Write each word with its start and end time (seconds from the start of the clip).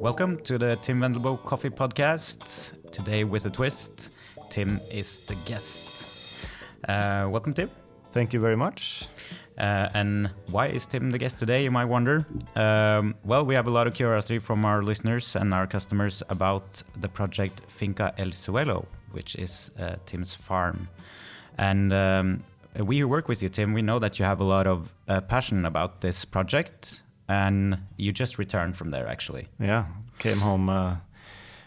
Welcome 0.00 0.42
to 0.42 0.58
the 0.58 0.76
Tim 0.82 1.00
Wendelboe 1.00 1.42
Coffee 1.46 1.70
Podcast. 1.70 2.72
Today, 2.90 3.24
with 3.24 3.46
a 3.46 3.50
twist, 3.50 4.14
Tim 4.50 4.80
is 4.90 5.20
the 5.20 5.34
guest. 5.46 6.44
Uh, 6.86 7.26
welcome, 7.30 7.54
Tim. 7.54 7.70
Thank 8.14 8.32
you 8.32 8.38
very 8.38 8.56
much. 8.56 9.08
Uh, 9.58 9.88
and 9.92 10.30
why 10.46 10.68
is 10.68 10.86
Tim 10.86 11.10
the 11.10 11.18
guest 11.18 11.40
today, 11.40 11.64
you 11.64 11.72
might 11.72 11.86
wonder? 11.86 12.24
Um, 12.54 13.16
well, 13.24 13.44
we 13.44 13.54
have 13.56 13.66
a 13.66 13.70
lot 13.70 13.88
of 13.88 13.94
curiosity 13.94 14.38
from 14.38 14.64
our 14.64 14.84
listeners 14.84 15.34
and 15.34 15.52
our 15.52 15.66
customers 15.66 16.22
about 16.28 16.84
the 16.96 17.08
project 17.08 17.62
Finca 17.66 18.14
El 18.16 18.28
Suelo, 18.28 18.86
which 19.10 19.34
is 19.34 19.72
uh, 19.80 19.96
Tim's 20.06 20.32
farm. 20.32 20.88
And 21.58 21.92
um, 21.92 22.44
we 22.78 23.00
who 23.00 23.08
work 23.08 23.26
with 23.26 23.42
you, 23.42 23.48
Tim, 23.48 23.72
we 23.72 23.82
know 23.82 23.98
that 23.98 24.20
you 24.20 24.24
have 24.24 24.38
a 24.38 24.44
lot 24.44 24.68
of 24.68 24.94
uh, 25.08 25.20
passion 25.20 25.64
about 25.64 26.00
this 26.00 26.24
project, 26.24 27.02
and 27.28 27.78
you 27.96 28.12
just 28.12 28.38
returned 28.38 28.76
from 28.76 28.92
there, 28.92 29.08
actually. 29.08 29.48
Yeah, 29.58 29.86
came 30.20 30.38
home 30.38 30.68
uh, 30.68 30.98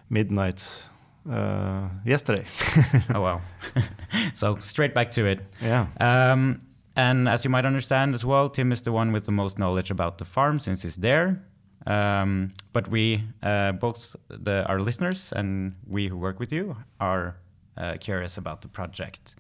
midnight 0.09 0.83
uh, 1.29 1.89
yesterday. 2.05 2.45
oh 3.13 3.21
wow! 3.21 3.41
so 4.33 4.55
straight 4.57 4.93
back 4.93 5.11
to 5.11 5.25
it. 5.25 5.41
Yeah. 5.61 5.87
Um, 5.99 6.61
and 6.95 7.29
as 7.29 7.43
you 7.43 7.51
might 7.51 7.65
understand 7.65 8.15
as 8.15 8.25
well, 8.25 8.49
Tim 8.49 8.71
is 8.71 8.81
the 8.81 8.91
one 8.91 9.11
with 9.11 9.25
the 9.25 9.31
most 9.31 9.59
knowledge 9.59 9.91
about 9.91 10.17
the 10.17 10.25
farm 10.25 10.57
since 10.59 10.81
he's 10.81 10.95
there. 10.95 11.43
Um, 11.85 12.53
but 12.73 12.89
we, 12.89 13.23
uh, 13.43 13.73
both 13.73 14.15
the, 14.29 14.65
our 14.67 14.79
listeners 14.79 15.31
and 15.31 15.75
we 15.87 16.07
who 16.07 16.17
work 16.17 16.39
with 16.39 16.51
you, 16.51 16.75
are 16.99 17.37
uh, 17.77 17.97
curious 17.99 18.37
about 18.37 18.61
the 18.61 18.67
project. 18.67 19.35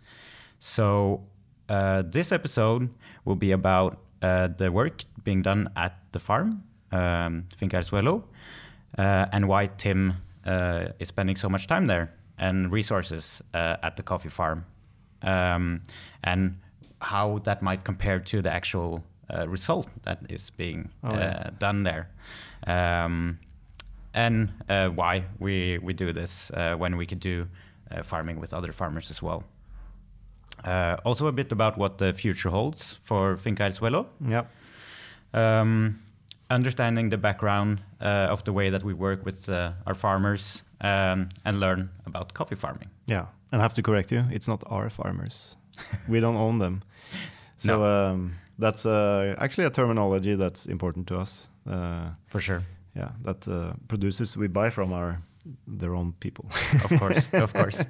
So 0.59 1.23
uh, 1.67 2.03
this 2.05 2.31
episode 2.31 2.89
will 3.25 3.35
be 3.35 3.51
about 3.51 3.99
uh, 4.21 4.49
the 4.55 4.71
work 4.71 5.03
being 5.23 5.41
done 5.41 5.69
at 5.75 5.97
the 6.11 6.19
farm, 6.19 6.63
um, 6.91 7.45
Finca 7.57 7.77
El 7.77 7.83
Suelo, 7.83 8.23
uh, 8.97 9.25
and 9.31 9.47
why 9.47 9.67
Tim 9.67 10.13
is 10.47 11.07
spending 11.07 11.35
so 11.35 11.49
much 11.49 11.67
time 11.67 11.87
there 11.87 12.13
and 12.37 12.71
resources 12.71 13.41
at 13.53 13.95
the 13.95 14.03
coffee 14.03 14.29
farm, 14.29 14.65
um, 15.21 15.81
and 16.23 16.57
how 17.01 17.39
that 17.43 17.61
might 17.61 17.83
compare 17.83 18.19
to 18.19 18.41
the 18.41 18.51
actual 18.51 19.03
result 19.47 19.87
that 20.03 20.19
is 20.29 20.49
being 20.51 20.89
oh, 21.03 21.13
yeah. 21.13 21.49
done 21.59 21.83
there. 21.83 22.09
Um, 22.65 23.39
and 24.13 24.51
why 24.95 25.25
we, 25.39 25.77
we 25.79 25.93
do 25.93 26.13
this 26.13 26.51
when 26.77 26.97
we 26.97 27.05
could 27.05 27.19
do 27.19 27.47
farming 28.03 28.39
with 28.39 28.53
other 28.53 28.71
farmers 28.71 29.11
as 29.11 29.21
well. 29.21 29.43
Uh, 30.63 30.97
also, 31.05 31.27
a 31.27 31.31
bit 31.31 31.51
about 31.51 31.77
what 31.77 31.99
the 31.99 32.13
future 32.13 32.49
holds 32.49 32.97
for 33.03 33.37
Finca 33.37 33.63
El 33.63 33.71
Suelo. 33.71 34.07
Yeah. 34.27 34.45
Um, 35.33 36.01
understanding 36.49 37.09
the 37.09 37.17
background 37.17 37.81
uh, 38.01 38.27
of 38.31 38.43
the 38.43 38.53
way 38.53 38.69
that 38.69 38.83
we 38.83 38.93
work 38.93 39.25
with 39.25 39.49
uh, 39.49 39.71
our 39.85 39.95
farmers 39.95 40.63
um, 40.81 41.29
and 41.45 41.59
learn 41.59 41.89
about 42.05 42.33
coffee 42.33 42.55
farming. 42.55 42.89
Yeah, 43.07 43.25
and 43.51 43.61
I 43.61 43.63
have 43.63 43.73
to 43.75 43.81
correct 43.81 44.11
you. 44.11 44.25
It's 44.31 44.47
not 44.47 44.63
our 44.67 44.89
farmers. 44.89 45.57
we 46.07 46.19
don't 46.19 46.37
own 46.37 46.59
them. 46.59 46.83
So 47.59 47.79
no. 47.79 47.83
um, 47.83 48.35
that's 48.59 48.85
uh, 48.85 49.35
actually 49.39 49.65
a 49.65 49.69
terminology 49.69 50.35
that's 50.35 50.65
important 50.65 51.07
to 51.07 51.17
us. 51.17 51.49
Uh, 51.69 52.11
for 52.27 52.39
sure. 52.39 52.63
Yeah, 52.95 53.11
that 53.23 53.47
uh, 53.47 53.73
producers 53.87 54.35
we 54.35 54.47
buy 54.47 54.69
from 54.69 54.93
are 54.93 55.21
their 55.67 55.95
own 55.95 56.13
people. 56.19 56.45
of 56.83 56.99
course, 56.99 57.33
of 57.33 57.53
course. 57.61 57.87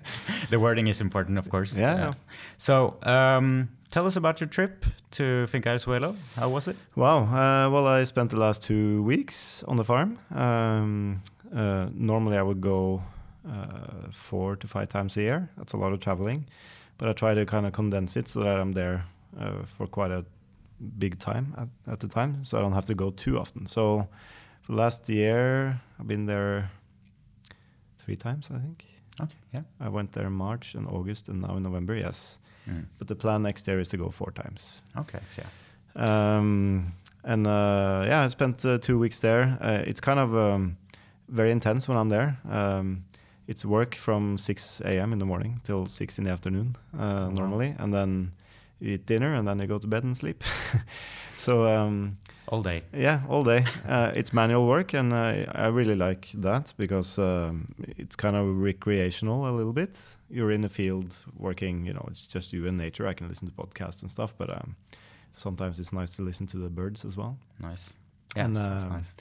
The 0.49 0.59
wording 0.59 0.87
is 0.87 1.01
important, 1.01 1.37
of 1.37 1.49
course. 1.49 1.75
Yeah. 1.75 1.97
yeah. 1.97 2.13
So, 2.57 2.97
um, 3.03 3.69
tell 3.89 4.05
us 4.05 4.15
about 4.15 4.39
your 4.39 4.47
trip 4.47 4.85
to 5.11 5.47
Finca 5.47 5.69
El 5.69 6.15
How 6.35 6.49
was 6.49 6.67
it? 6.67 6.75
Wow. 6.95 7.23
Uh, 7.23 7.69
well, 7.69 7.87
I 7.87 8.03
spent 8.03 8.31
the 8.31 8.37
last 8.37 8.63
two 8.63 9.03
weeks 9.03 9.63
on 9.63 9.77
the 9.77 9.83
farm. 9.83 10.19
Um, 10.33 11.21
uh, 11.55 11.87
normally, 11.93 12.37
I 12.37 12.43
would 12.43 12.61
go 12.61 13.03
uh, 13.49 14.11
four 14.11 14.55
to 14.57 14.67
five 14.67 14.89
times 14.89 15.17
a 15.17 15.21
year. 15.21 15.49
That's 15.57 15.73
a 15.73 15.77
lot 15.77 15.93
of 15.93 15.99
traveling, 15.99 16.45
but 16.97 17.07
I 17.07 17.13
try 17.13 17.33
to 17.33 17.45
kind 17.45 17.65
of 17.65 17.73
condense 17.73 18.17
it 18.17 18.27
so 18.27 18.41
that 18.41 18.57
I'm 18.57 18.73
there 18.73 19.05
uh, 19.39 19.63
for 19.63 19.87
quite 19.87 20.11
a 20.11 20.25
big 20.97 21.19
time 21.19 21.55
at, 21.57 21.93
at 21.93 21.99
the 21.99 22.07
time, 22.07 22.43
so 22.43 22.57
I 22.57 22.61
don't 22.61 22.73
have 22.73 22.85
to 22.85 22.95
go 22.95 23.11
too 23.11 23.39
often. 23.39 23.67
So, 23.67 24.07
for 24.61 24.73
last 24.73 25.09
year, 25.09 25.79
I've 25.99 26.07
been 26.07 26.25
there 26.25 26.69
three 27.99 28.15
times, 28.15 28.47
I 28.53 28.59
think. 28.59 28.85
Okay, 29.19 29.33
yeah. 29.53 29.61
I 29.79 29.89
went 29.89 30.11
there 30.11 30.27
in 30.27 30.33
March 30.33 30.75
and 30.75 30.87
August, 30.87 31.29
and 31.29 31.41
now 31.41 31.57
in 31.57 31.63
November, 31.63 31.95
yes. 31.95 32.37
Mm. 32.67 32.85
But 32.97 33.07
the 33.07 33.15
plan 33.15 33.41
next 33.41 33.67
year 33.67 33.79
is 33.79 33.87
to 33.89 33.97
go 33.97 34.09
four 34.09 34.31
times. 34.31 34.83
Okay, 34.97 35.19
so 35.31 35.43
yeah. 35.43 36.37
Um, 36.37 36.93
and 37.23 37.47
uh, 37.47 38.03
yeah, 38.07 38.23
I 38.23 38.27
spent 38.27 38.63
uh, 38.65 38.77
two 38.77 38.99
weeks 38.99 39.19
there. 39.19 39.57
Uh, 39.61 39.83
it's 39.85 40.01
kind 40.01 40.19
of 40.19 40.35
um, 40.35 40.77
very 41.27 41.51
intense 41.51 41.87
when 41.87 41.97
I'm 41.97 42.09
there. 42.09 42.37
Um, 42.49 43.03
it's 43.47 43.63
work 43.63 43.95
from 43.95 44.37
6 44.37 44.81
a.m. 44.81 45.13
in 45.13 45.19
the 45.19 45.25
morning 45.25 45.61
till 45.63 45.87
6 45.87 46.17
in 46.17 46.25
the 46.25 46.29
afternoon 46.29 46.75
uh, 46.97 47.27
oh, 47.27 47.29
normally, 47.29 47.75
and 47.79 47.93
then 47.93 48.31
you 48.79 48.93
eat 48.93 49.05
dinner 49.05 49.33
and 49.33 49.47
then 49.47 49.59
you 49.59 49.67
go 49.67 49.79
to 49.79 49.87
bed 49.87 50.03
and 50.03 50.17
sleep. 50.17 50.43
so 51.37 51.65
um, 51.67 52.17
all 52.47 52.61
day. 52.61 52.83
Yeah, 52.93 53.21
all 53.29 53.43
day. 53.43 53.65
Uh, 53.87 54.11
it's 54.15 54.33
manual 54.33 54.67
work, 54.67 54.93
and 54.93 55.13
I, 55.13 55.47
I 55.53 55.67
really 55.67 55.95
like 55.95 56.29
that 56.33 56.73
because 56.77 57.17
um, 57.17 57.73
it's 57.97 58.15
kind 58.15 58.35
of 58.35 58.57
recreational 58.57 59.47
a 59.47 59.51
little 59.51 59.73
bit. 59.73 60.05
You're 60.29 60.51
in 60.51 60.61
the 60.61 60.69
field 60.69 61.23
working, 61.37 61.85
you 61.85 61.93
know, 61.93 62.05
it's 62.09 62.27
just 62.27 62.51
you 62.53 62.67
and 62.67 62.77
nature. 62.77 63.07
I 63.07 63.13
can 63.13 63.29
listen 63.29 63.47
to 63.47 63.53
podcasts 63.53 64.01
and 64.01 64.11
stuff, 64.11 64.33
but 64.37 64.49
um, 64.49 64.75
sometimes 65.31 65.79
it's 65.79 65.93
nice 65.93 66.09
to 66.11 66.21
listen 66.21 66.47
to 66.47 66.57
the 66.57 66.69
birds 66.69 67.05
as 67.05 67.15
well. 67.15 67.37
Nice. 67.59 67.93
Yeah, 68.35 68.45
and, 68.45 68.57
um, 68.57 68.89
nice. 68.89 69.15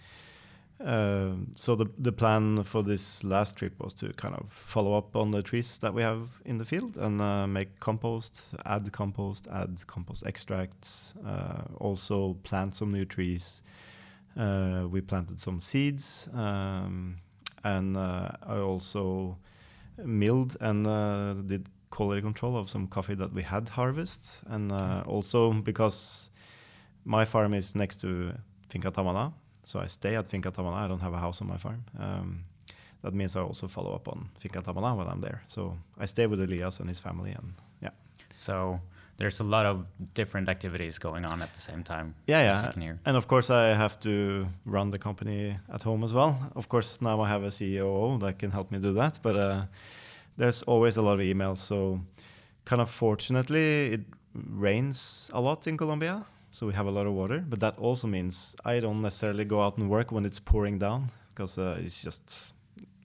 Uh, 0.85 1.33
so 1.55 1.75
the 1.75 1.87
the 1.99 2.13
plan 2.13 2.63
for 2.63 2.83
this 2.83 3.25
last 3.25 3.57
trip 3.57 3.73
was 3.83 3.95
to 3.95 4.13
kind 4.13 4.35
of 4.35 4.51
follow 4.51 4.97
up 4.97 5.17
on 5.17 5.31
the 5.31 5.43
trees 5.43 5.79
that 5.79 5.95
we 5.95 6.03
have 6.03 6.29
in 6.45 6.59
the 6.59 6.67
field 6.67 6.97
and 6.99 7.21
uh, 7.23 7.47
make 7.47 7.81
compost, 7.81 8.45
add 8.67 8.93
compost, 8.93 9.47
add 9.51 9.87
compost 9.87 10.27
extracts, 10.27 11.15
uh, 11.27 11.63
also 11.79 12.35
plant 12.43 12.75
some 12.75 12.93
new 12.93 13.07
trees. 13.07 13.63
Uh, 14.37 14.87
we 14.91 15.01
planted 15.01 15.41
some 15.41 15.61
seeds, 15.61 16.29
um, 16.35 17.17
and 17.65 17.97
uh, 17.97 18.29
I 18.47 18.59
also 18.59 19.39
milled 19.97 20.59
and 20.61 20.87
uh, 20.87 21.33
did 21.47 21.71
quality 21.89 22.21
control 22.21 22.55
of 22.55 22.69
some 22.69 22.87
coffee 22.87 23.15
that 23.15 23.33
we 23.33 23.43
had 23.43 23.71
harvest, 23.71 24.41
and 24.47 24.71
also 25.07 25.55
because 25.55 26.29
my 27.07 27.25
farm 27.25 27.55
is 27.55 27.75
next 27.75 28.03
to 28.03 28.35
Finca 28.69 28.91
Tamana 28.91 29.33
so 29.67 29.81
I 29.81 29.89
stay 29.89 30.15
at 30.15 30.29
Finca 30.29 30.53
Tamana. 30.53 30.77
I 30.85 30.87
don't 30.87 31.01
have 31.01 31.13
a 31.13 31.19
house 31.19 31.43
on 31.43 31.49
my 31.49 31.57
farm. 31.57 31.85
Um, 31.99 32.45
that 33.03 33.13
means 33.13 33.35
I 33.35 33.41
also 33.41 33.67
follow 33.67 33.93
up 33.95 34.07
on 34.09 34.29
Finca 34.39 34.63
Tamana 34.63 34.97
when 34.97 35.09
I'm 35.09 35.21
there. 35.21 35.43
So 35.49 35.77
I 35.99 36.07
stay 36.07 36.27
with 36.29 36.41
Elias 36.41 36.79
and 36.79 36.89
his 36.89 37.01
family, 37.01 37.33
and 37.33 37.53
yeah. 37.83 37.91
So 38.37 38.81
there's 39.17 39.41
a 39.41 39.45
lot 39.45 39.67
of 39.67 39.85
different 40.15 40.49
activities 40.49 40.99
going 41.01 41.25
on 41.25 41.43
at 41.43 41.53
the 41.53 41.59
same 41.59 41.83
time. 41.83 42.15
Yeah, 42.29 42.43
yeah. 42.43 42.61
And 43.05 43.17
of 43.17 43.27
course, 43.27 43.51
I 43.51 43.75
have 43.75 43.99
to 44.01 44.47
run 44.65 44.93
the 44.93 45.01
company 45.01 45.59
at 45.73 45.83
home 45.83 46.05
as 46.05 46.13
well. 46.13 46.39
Of 46.55 46.69
course, 46.69 47.03
now 47.03 47.21
I 47.21 47.29
have 47.29 47.43
a 47.43 47.51
CEO 47.51 48.21
that 48.21 48.39
can 48.39 48.53
help 48.53 48.71
me 48.71 48.79
do 48.79 48.93
that. 48.93 49.19
But 49.21 49.37
uh, 49.37 49.65
there's 50.37 50.63
always 50.63 50.97
a 50.97 51.03
lot 51.03 51.15
of 51.15 51.27
emails. 51.27 51.59
So, 51.59 52.01
kind 52.65 52.81
of 52.81 52.89
fortunately, 52.89 53.95
it 53.95 54.03
rains 54.33 55.29
a 55.33 55.41
lot 55.41 55.67
in 55.67 55.77
Colombia 55.77 56.25
so 56.57 56.67
we 56.67 56.73
have 56.73 56.87
a 56.87 56.91
lot 56.91 57.07
of 57.07 57.13
water. 57.13 57.45
But 57.47 57.61
that 57.61 57.77
also 57.79 58.07
means 58.07 58.57
I 58.65 58.81
don't 58.81 59.03
necessarily 59.03 59.45
go 59.45 59.61
out 59.61 59.77
and 59.77 59.91
work 59.91 60.11
when 60.11 60.25
it's 60.25 60.39
pouring 60.39 60.79
down 60.79 61.11
because 61.29 61.59
uh, 61.59 61.79
it's 61.85 62.03
just 62.03 62.55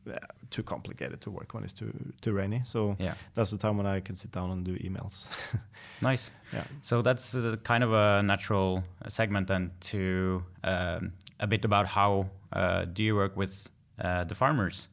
yeah, 0.06 0.20
too 0.50 0.64
complicated 0.64 1.20
to 1.22 1.32
work 1.32 1.54
when 1.54 1.66
it's 1.66 1.74
too 1.74 1.92
too 2.22 2.32
rainy. 2.32 2.62
So 2.64 2.96
yeah. 2.98 3.16
that's 3.36 3.52
the 3.52 3.58
time 3.58 3.76
when 3.76 3.86
I 3.86 4.00
can 4.00 4.16
sit 4.16 4.32
down 4.32 4.52
and 4.52 4.64
do 4.64 4.78
emails. 4.78 5.28
nice. 6.02 6.32
Yeah. 6.54 6.64
So 6.82 7.02
that's 7.02 7.36
uh, 7.36 7.58
kind 7.64 7.84
of 7.84 7.92
a 7.92 8.24
natural 8.24 8.86
segment 9.10 9.48
then 9.48 9.72
to 9.92 10.44
um, 10.64 11.12
a 11.42 11.48
bit 11.48 11.66
about 11.66 11.88
how 11.88 12.30
uh, 12.54 12.86
do 12.86 13.04
you 13.04 13.16
work 13.18 13.36
with 13.36 13.70
uh, 14.00 14.24
the 14.24 14.36
farmers 14.36 14.88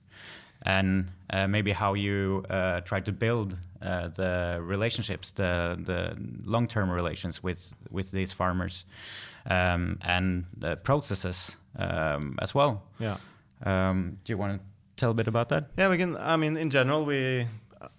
and 0.63 1.13
uh, 1.31 1.47
maybe 1.47 1.71
how 1.71 1.95
you 1.95 2.45
uh, 2.51 2.81
try 2.81 2.99
to 2.99 3.13
build 3.13 3.57
uh, 3.83 4.09
the 4.09 4.59
relationships, 4.61 5.33
the 5.33 5.79
the 5.85 6.17
long 6.45 6.67
term 6.67 6.91
relations 6.91 7.43
with 7.43 7.75
with 7.91 8.11
these 8.11 8.33
farmers, 8.33 8.85
um, 9.47 9.99
and 10.03 10.45
the 10.57 10.77
processes 10.77 11.57
um, 11.79 12.39
as 12.41 12.55
well. 12.55 12.83
Yeah. 12.99 13.17
Um, 13.65 14.19
do 14.25 14.33
you 14.33 14.39
want 14.39 14.61
to 14.61 14.61
tell 14.97 15.11
a 15.11 15.15
bit 15.15 15.29
about 15.29 15.49
that? 15.49 15.65
Yeah, 15.77 15.91
we 15.91 15.97
can. 15.97 16.17
I 16.17 16.37
mean, 16.37 16.57
in 16.57 16.71
general, 16.71 17.05
we 17.05 17.47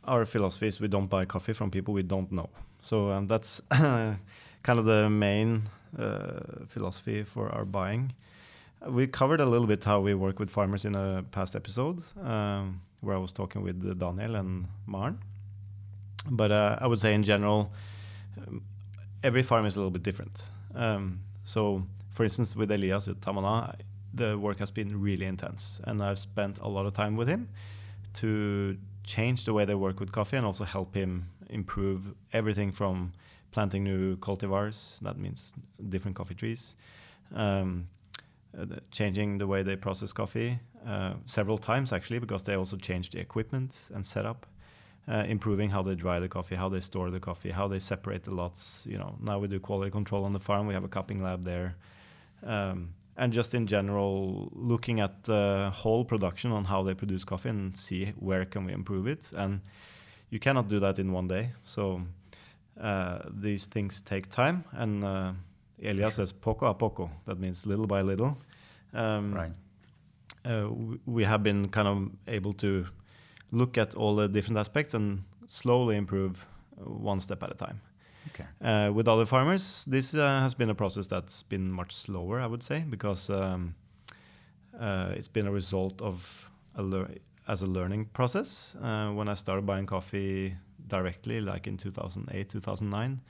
our 0.03 0.25
philosophy 0.25 0.67
is 0.67 0.79
we 0.79 0.87
don't 0.87 1.09
buy 1.09 1.25
coffee 1.25 1.53
from 1.53 1.71
people 1.71 1.93
we 1.93 2.03
don't 2.03 2.31
know. 2.31 2.49
So 2.81 3.11
um, 3.11 3.27
that's 3.27 3.61
kind 3.69 4.79
of 4.79 4.85
the 4.85 5.09
main 5.09 5.69
uh, 5.97 6.65
philosophy 6.67 7.23
for 7.23 7.49
our 7.49 7.65
buying. 7.65 8.13
we 8.87 9.07
covered 9.07 9.41
a 9.41 9.45
little 9.45 9.67
bit 9.67 9.83
how 9.83 9.99
we 9.99 10.13
work 10.13 10.39
with 10.39 10.49
farmers 10.49 10.85
in 10.85 10.95
a 10.95 11.23
past 11.31 11.55
episode 11.55 12.01
um, 12.23 12.81
where 13.01 13.15
I 13.15 13.19
was 13.19 13.33
talking 13.33 13.61
with 13.61 13.99
Daniel 13.99 14.35
and 14.35 14.67
Maren. 14.87 15.19
But 16.25 16.51
uh, 16.51 16.77
I 16.81 16.87
would 16.87 16.99
say 16.99 17.13
in 17.13 17.23
general, 17.23 17.71
every 19.23 19.43
farm 19.43 19.65
is 19.65 19.75
a 19.75 19.79
little 19.79 19.91
bit 19.91 20.03
different. 20.03 20.43
Um, 20.75 21.21
so, 21.43 21.83
for 22.11 22.23
instance, 22.23 22.55
with 22.55 22.71
Elias 22.71 23.07
at 23.07 23.21
Tamana, 23.21 23.75
the 24.13 24.37
work 24.37 24.59
has 24.59 24.71
been 24.71 25.01
really 25.01 25.25
intense, 25.25 25.79
and 25.83 26.03
I've 26.03 26.19
spent 26.19 26.57
a 26.59 26.67
lot 26.67 26.85
of 26.85 26.93
time 26.93 27.15
with 27.15 27.27
him 27.27 27.49
to 28.15 28.77
change 29.03 29.45
the 29.45 29.53
way 29.53 29.65
they 29.65 29.75
work 29.75 29.99
with 29.99 30.11
coffee 30.11 30.37
and 30.37 30.45
also 30.45 30.63
help 30.63 30.95
him 30.95 31.29
improve 31.49 32.13
everything 32.33 32.71
from 32.71 33.13
planting 33.51 33.83
new 33.83 34.15
cultivars, 34.17 34.99
that 34.99 35.17
means 35.17 35.53
different 35.89 36.15
coffee 36.15 36.35
trees, 36.35 36.75
um, 37.33 37.87
uh, 38.59 38.65
changing 38.91 39.37
the 39.37 39.47
way 39.47 39.63
they 39.63 39.75
process 39.75 40.13
coffee 40.13 40.59
uh, 40.85 41.13
several 41.25 41.57
times 41.57 41.91
actually, 41.91 42.19
because 42.19 42.43
they 42.43 42.55
also 42.55 42.77
changed 42.77 43.13
the 43.13 43.19
equipment 43.19 43.89
and 43.93 44.05
setup. 44.05 44.45
Uh, 45.09 45.25
improving 45.27 45.71
how 45.71 45.81
they 45.81 45.95
dry 45.95 46.19
the 46.19 46.27
coffee, 46.27 46.55
how 46.55 46.69
they 46.69 46.79
store 46.79 47.09
the 47.09 47.19
coffee, 47.19 47.49
how 47.49 47.67
they 47.67 47.79
separate 47.79 48.21
the 48.25 48.31
lots. 48.31 48.85
You 48.85 48.99
know, 48.99 49.15
now 49.19 49.39
we 49.39 49.47
do 49.47 49.59
quality 49.59 49.89
control 49.89 50.23
on 50.23 50.33
the 50.33 50.39
farm. 50.39 50.67
We 50.67 50.75
have 50.75 50.83
a 50.83 50.87
cupping 50.87 51.23
lab 51.23 51.43
there, 51.43 51.77
um, 52.43 52.93
and 53.17 53.33
just 53.33 53.55
in 53.55 53.65
general, 53.65 54.49
looking 54.53 54.99
at 54.99 55.23
the 55.23 55.71
whole 55.73 56.05
production 56.05 56.51
on 56.51 56.65
how 56.65 56.83
they 56.83 56.93
produce 56.93 57.25
coffee 57.25 57.49
and 57.49 57.75
see 57.75 58.13
where 58.19 58.45
can 58.45 58.65
we 58.65 58.71
improve 58.71 59.07
it. 59.07 59.31
And 59.35 59.61
you 60.29 60.39
cannot 60.39 60.67
do 60.67 60.79
that 60.79 60.99
in 60.99 61.11
one 61.11 61.27
day. 61.27 61.53
So 61.63 62.03
uh, 62.79 63.23
these 63.31 63.65
things 63.65 64.01
take 64.01 64.29
time, 64.29 64.63
and 64.73 65.03
uh, 65.03 65.31
Elias 65.83 66.15
says 66.15 66.31
poco 66.31 66.67
a 66.67 66.75
poco. 66.75 67.09
That 67.25 67.39
means 67.39 67.65
little 67.65 67.87
by 67.87 68.03
little. 68.03 68.37
Um, 68.93 69.33
right. 69.33 69.51
Uh, 70.45 70.69
we 71.07 71.23
have 71.23 71.41
been 71.41 71.69
kind 71.69 71.87
of 71.87 72.11
able 72.27 72.53
to 72.53 72.85
look 73.51 73.77
at 73.77 73.95
all 73.95 74.15
the 74.15 74.27
different 74.27 74.57
aspects 74.57 74.93
and 74.93 75.23
slowly 75.45 75.95
improve 75.95 76.45
one 76.77 77.19
step 77.19 77.43
at 77.43 77.51
a 77.51 77.55
time. 77.55 77.81
Okay. 78.29 78.45
Uh, 78.61 78.91
with 78.91 79.07
other 79.07 79.25
farmers, 79.25 79.85
this 79.85 80.13
uh, 80.13 80.41
has 80.41 80.53
been 80.53 80.69
a 80.69 80.75
process 80.75 81.07
that's 81.07 81.43
been 81.43 81.71
much 81.71 81.95
slower, 81.95 82.39
I 82.39 82.47
would 82.47 82.63
say, 82.63 82.85
because 82.87 83.29
um, 83.29 83.75
uh, 84.79 85.13
it's 85.15 85.27
been 85.27 85.47
a 85.47 85.51
result 85.51 86.01
of 86.01 86.49
a 86.75 87.07
as 87.47 87.63
a 87.63 87.67
learning 87.67 88.05
process. 88.13 88.75
Uh, 88.81 89.09
when 89.09 89.27
I 89.27 89.33
started 89.33 89.65
buying 89.65 89.87
coffee 89.87 90.55
directly, 90.87 91.41
like 91.41 91.65
in 91.65 91.77
2008, 91.77 92.49
2009, 92.49 93.21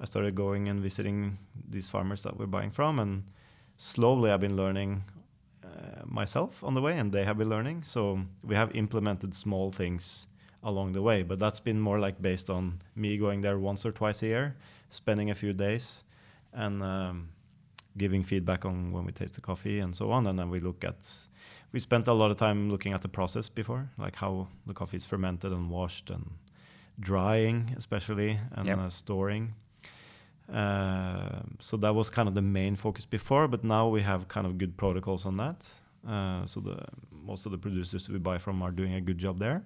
I 0.00 0.04
started 0.04 0.34
going 0.34 0.68
and 0.68 0.80
visiting 0.80 1.38
these 1.68 1.88
farmers 1.88 2.22
that 2.22 2.38
we're 2.38 2.46
buying 2.46 2.70
from, 2.70 2.98
and 2.98 3.24
slowly 3.76 4.30
I've 4.30 4.40
been 4.40 4.56
learning 4.56 5.04
myself 6.04 6.62
on 6.64 6.74
the 6.74 6.80
way, 6.80 6.98
and 6.98 7.12
they 7.12 7.24
have 7.24 7.38
been 7.38 7.48
learning. 7.48 7.82
So 7.84 8.20
we 8.42 8.54
have 8.54 8.74
implemented 8.74 9.34
small 9.34 9.72
things 9.72 10.26
along 10.62 10.92
the 10.92 11.02
way, 11.02 11.22
but 11.22 11.38
that's 11.38 11.60
been 11.60 11.80
more 11.80 11.98
like 11.98 12.22
based 12.22 12.48
on 12.48 12.80
me 12.94 13.16
going 13.16 13.40
there 13.40 13.58
once 13.58 13.84
or 13.84 13.92
twice 13.92 14.22
a 14.22 14.26
year, 14.26 14.56
spending 14.90 15.30
a 15.30 15.34
few 15.34 15.52
days, 15.52 16.04
and 16.52 16.82
um, 16.82 17.28
giving 17.96 18.22
feedback 18.22 18.64
on 18.64 18.92
when 18.92 19.04
we 19.04 19.12
taste 19.12 19.34
the 19.34 19.40
coffee 19.40 19.80
and 19.80 19.94
so 19.94 20.10
on. 20.10 20.26
And 20.26 20.38
then 20.38 20.50
we 20.50 20.60
look 20.60 20.84
at, 20.84 21.10
we 21.72 21.80
spent 21.80 22.08
a 22.08 22.12
lot 22.12 22.30
of 22.30 22.36
time 22.36 22.70
looking 22.70 22.92
at 22.92 23.02
the 23.02 23.08
process 23.08 23.48
before, 23.48 23.90
like 23.98 24.16
how 24.16 24.48
the 24.66 24.74
coffee 24.74 24.98
is 24.98 25.04
fermented 25.04 25.52
and 25.52 25.68
washed 25.70 26.10
and 26.10 26.30
drying, 27.00 27.74
especially, 27.76 28.38
and 28.52 28.66
yep. 28.66 28.78
uh, 28.78 28.88
storing. 28.88 29.54
Uh, 30.52 31.40
so 31.60 31.76
that 31.78 31.94
was 31.94 32.10
kind 32.10 32.28
of 32.28 32.34
the 32.34 32.42
main 32.42 32.76
focus 32.76 33.06
before, 33.06 33.48
but 33.48 33.64
now 33.64 33.88
we 33.88 34.02
have 34.02 34.28
kind 34.28 34.46
of 34.46 34.58
good 34.58 34.76
protocols 34.76 35.24
on 35.24 35.36
that. 35.38 35.70
Uh, 36.06 36.44
so 36.46 36.60
the 36.60 36.78
most 37.10 37.46
of 37.46 37.52
the 37.52 37.58
producers 37.58 38.08
we 38.08 38.18
buy 38.18 38.38
from 38.38 38.60
are 38.62 38.70
doing 38.70 38.94
a 38.94 39.00
good 39.00 39.18
job 39.18 39.38
there. 39.38 39.62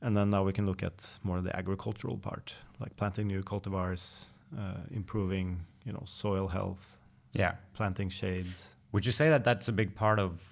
And 0.00 0.16
then 0.16 0.30
now 0.30 0.44
we 0.44 0.52
can 0.52 0.64
look 0.64 0.82
at 0.82 1.10
more 1.22 1.38
of 1.38 1.44
the 1.44 1.54
agricultural 1.54 2.16
part, 2.18 2.54
like 2.80 2.96
planting 2.96 3.26
new 3.26 3.42
cultivars, 3.42 4.26
uh, 4.56 4.78
improving, 4.92 5.58
you 5.84 5.92
know, 5.92 6.02
soil 6.04 6.48
health, 6.48 6.98
yeah. 7.32 7.54
Planting 7.74 8.08
shades. 8.08 8.66
Would 8.92 9.04
you 9.04 9.12
say 9.12 9.28
that 9.28 9.44
that's 9.44 9.68
a 9.68 9.72
big 9.72 9.94
part 9.94 10.18
of 10.18 10.42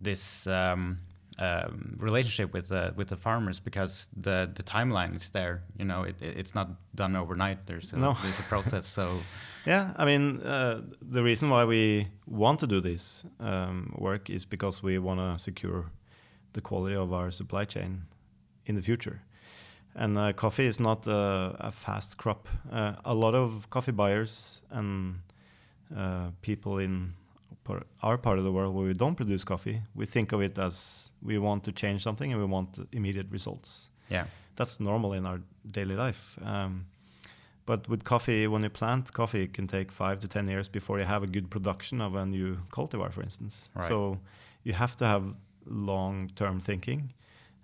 this 0.00 0.46
um, 0.46 1.00
um, 1.38 1.96
relationship 1.98 2.52
with 2.52 2.68
the 2.68 2.92
with 2.96 3.08
the 3.08 3.16
farmers 3.16 3.60
because 3.60 4.08
the 4.16 4.50
the 4.54 4.62
timeline 4.62 5.14
is 5.16 5.30
there. 5.30 5.62
You 5.78 5.84
know, 5.84 6.02
it, 6.02 6.16
it's 6.20 6.54
not 6.54 6.68
done 6.94 7.16
overnight. 7.16 7.66
There's 7.66 7.92
a, 7.92 7.96
no. 7.96 8.16
there's 8.22 8.38
a 8.38 8.44
process. 8.44 8.86
So 8.86 9.18
yeah, 9.66 9.92
I 9.96 10.04
mean, 10.04 10.40
uh, 10.42 10.82
the 11.02 11.22
reason 11.22 11.50
why 11.50 11.64
we 11.64 12.08
want 12.26 12.60
to 12.60 12.66
do 12.66 12.80
this 12.80 13.24
um, 13.38 13.94
work 13.98 14.30
is 14.30 14.44
because 14.44 14.82
we 14.82 14.98
want 14.98 15.20
to 15.20 15.42
secure 15.42 15.90
the 16.52 16.60
quality 16.60 16.96
of 16.96 17.12
our 17.12 17.30
supply 17.30 17.64
chain 17.64 18.02
in 18.66 18.74
the 18.74 18.82
future. 18.82 19.22
And 19.94 20.16
uh, 20.16 20.32
coffee 20.32 20.66
is 20.66 20.78
not 20.78 21.06
a, 21.06 21.56
a 21.58 21.72
fast 21.72 22.16
crop. 22.16 22.48
Uh, 22.70 22.94
a 23.04 23.14
lot 23.14 23.34
of 23.34 23.68
coffee 23.70 23.92
buyers 23.92 24.60
and 24.70 25.20
uh, 25.96 26.30
people 26.42 26.78
in 26.78 27.14
our 28.02 28.18
part 28.18 28.38
of 28.38 28.44
the 28.44 28.52
world 28.52 28.74
where 28.74 28.86
we 28.86 28.94
don't 28.94 29.16
produce 29.16 29.44
coffee, 29.44 29.82
we 29.94 30.06
think 30.06 30.32
of 30.32 30.40
it 30.40 30.58
as 30.58 31.10
we 31.22 31.38
want 31.38 31.64
to 31.64 31.72
change 31.72 32.02
something 32.02 32.32
and 32.32 32.40
we 32.40 32.46
want 32.46 32.78
immediate 32.92 33.26
results. 33.30 33.90
Yeah, 34.08 34.24
that's 34.56 34.80
normal 34.80 35.12
in 35.12 35.26
our 35.26 35.40
daily 35.70 35.96
life. 35.96 36.38
Um, 36.44 36.86
but 37.66 37.88
with 37.88 38.02
coffee, 38.04 38.46
when 38.46 38.62
you 38.62 38.70
plant 38.70 39.12
coffee, 39.12 39.42
it 39.42 39.52
can 39.52 39.66
take 39.66 39.92
five 39.92 40.18
to 40.20 40.28
ten 40.28 40.48
years 40.48 40.68
before 40.68 40.98
you 40.98 41.04
have 41.04 41.22
a 41.22 41.26
good 41.26 41.50
production 41.50 42.00
of 42.00 42.14
a 42.14 42.24
new 42.26 42.58
cultivar, 42.70 43.12
for 43.12 43.22
instance. 43.22 43.70
Right. 43.74 43.88
So 43.88 44.18
you 44.64 44.72
have 44.72 44.96
to 44.96 45.06
have 45.06 45.34
long-term 45.66 46.60
thinking. 46.60 47.12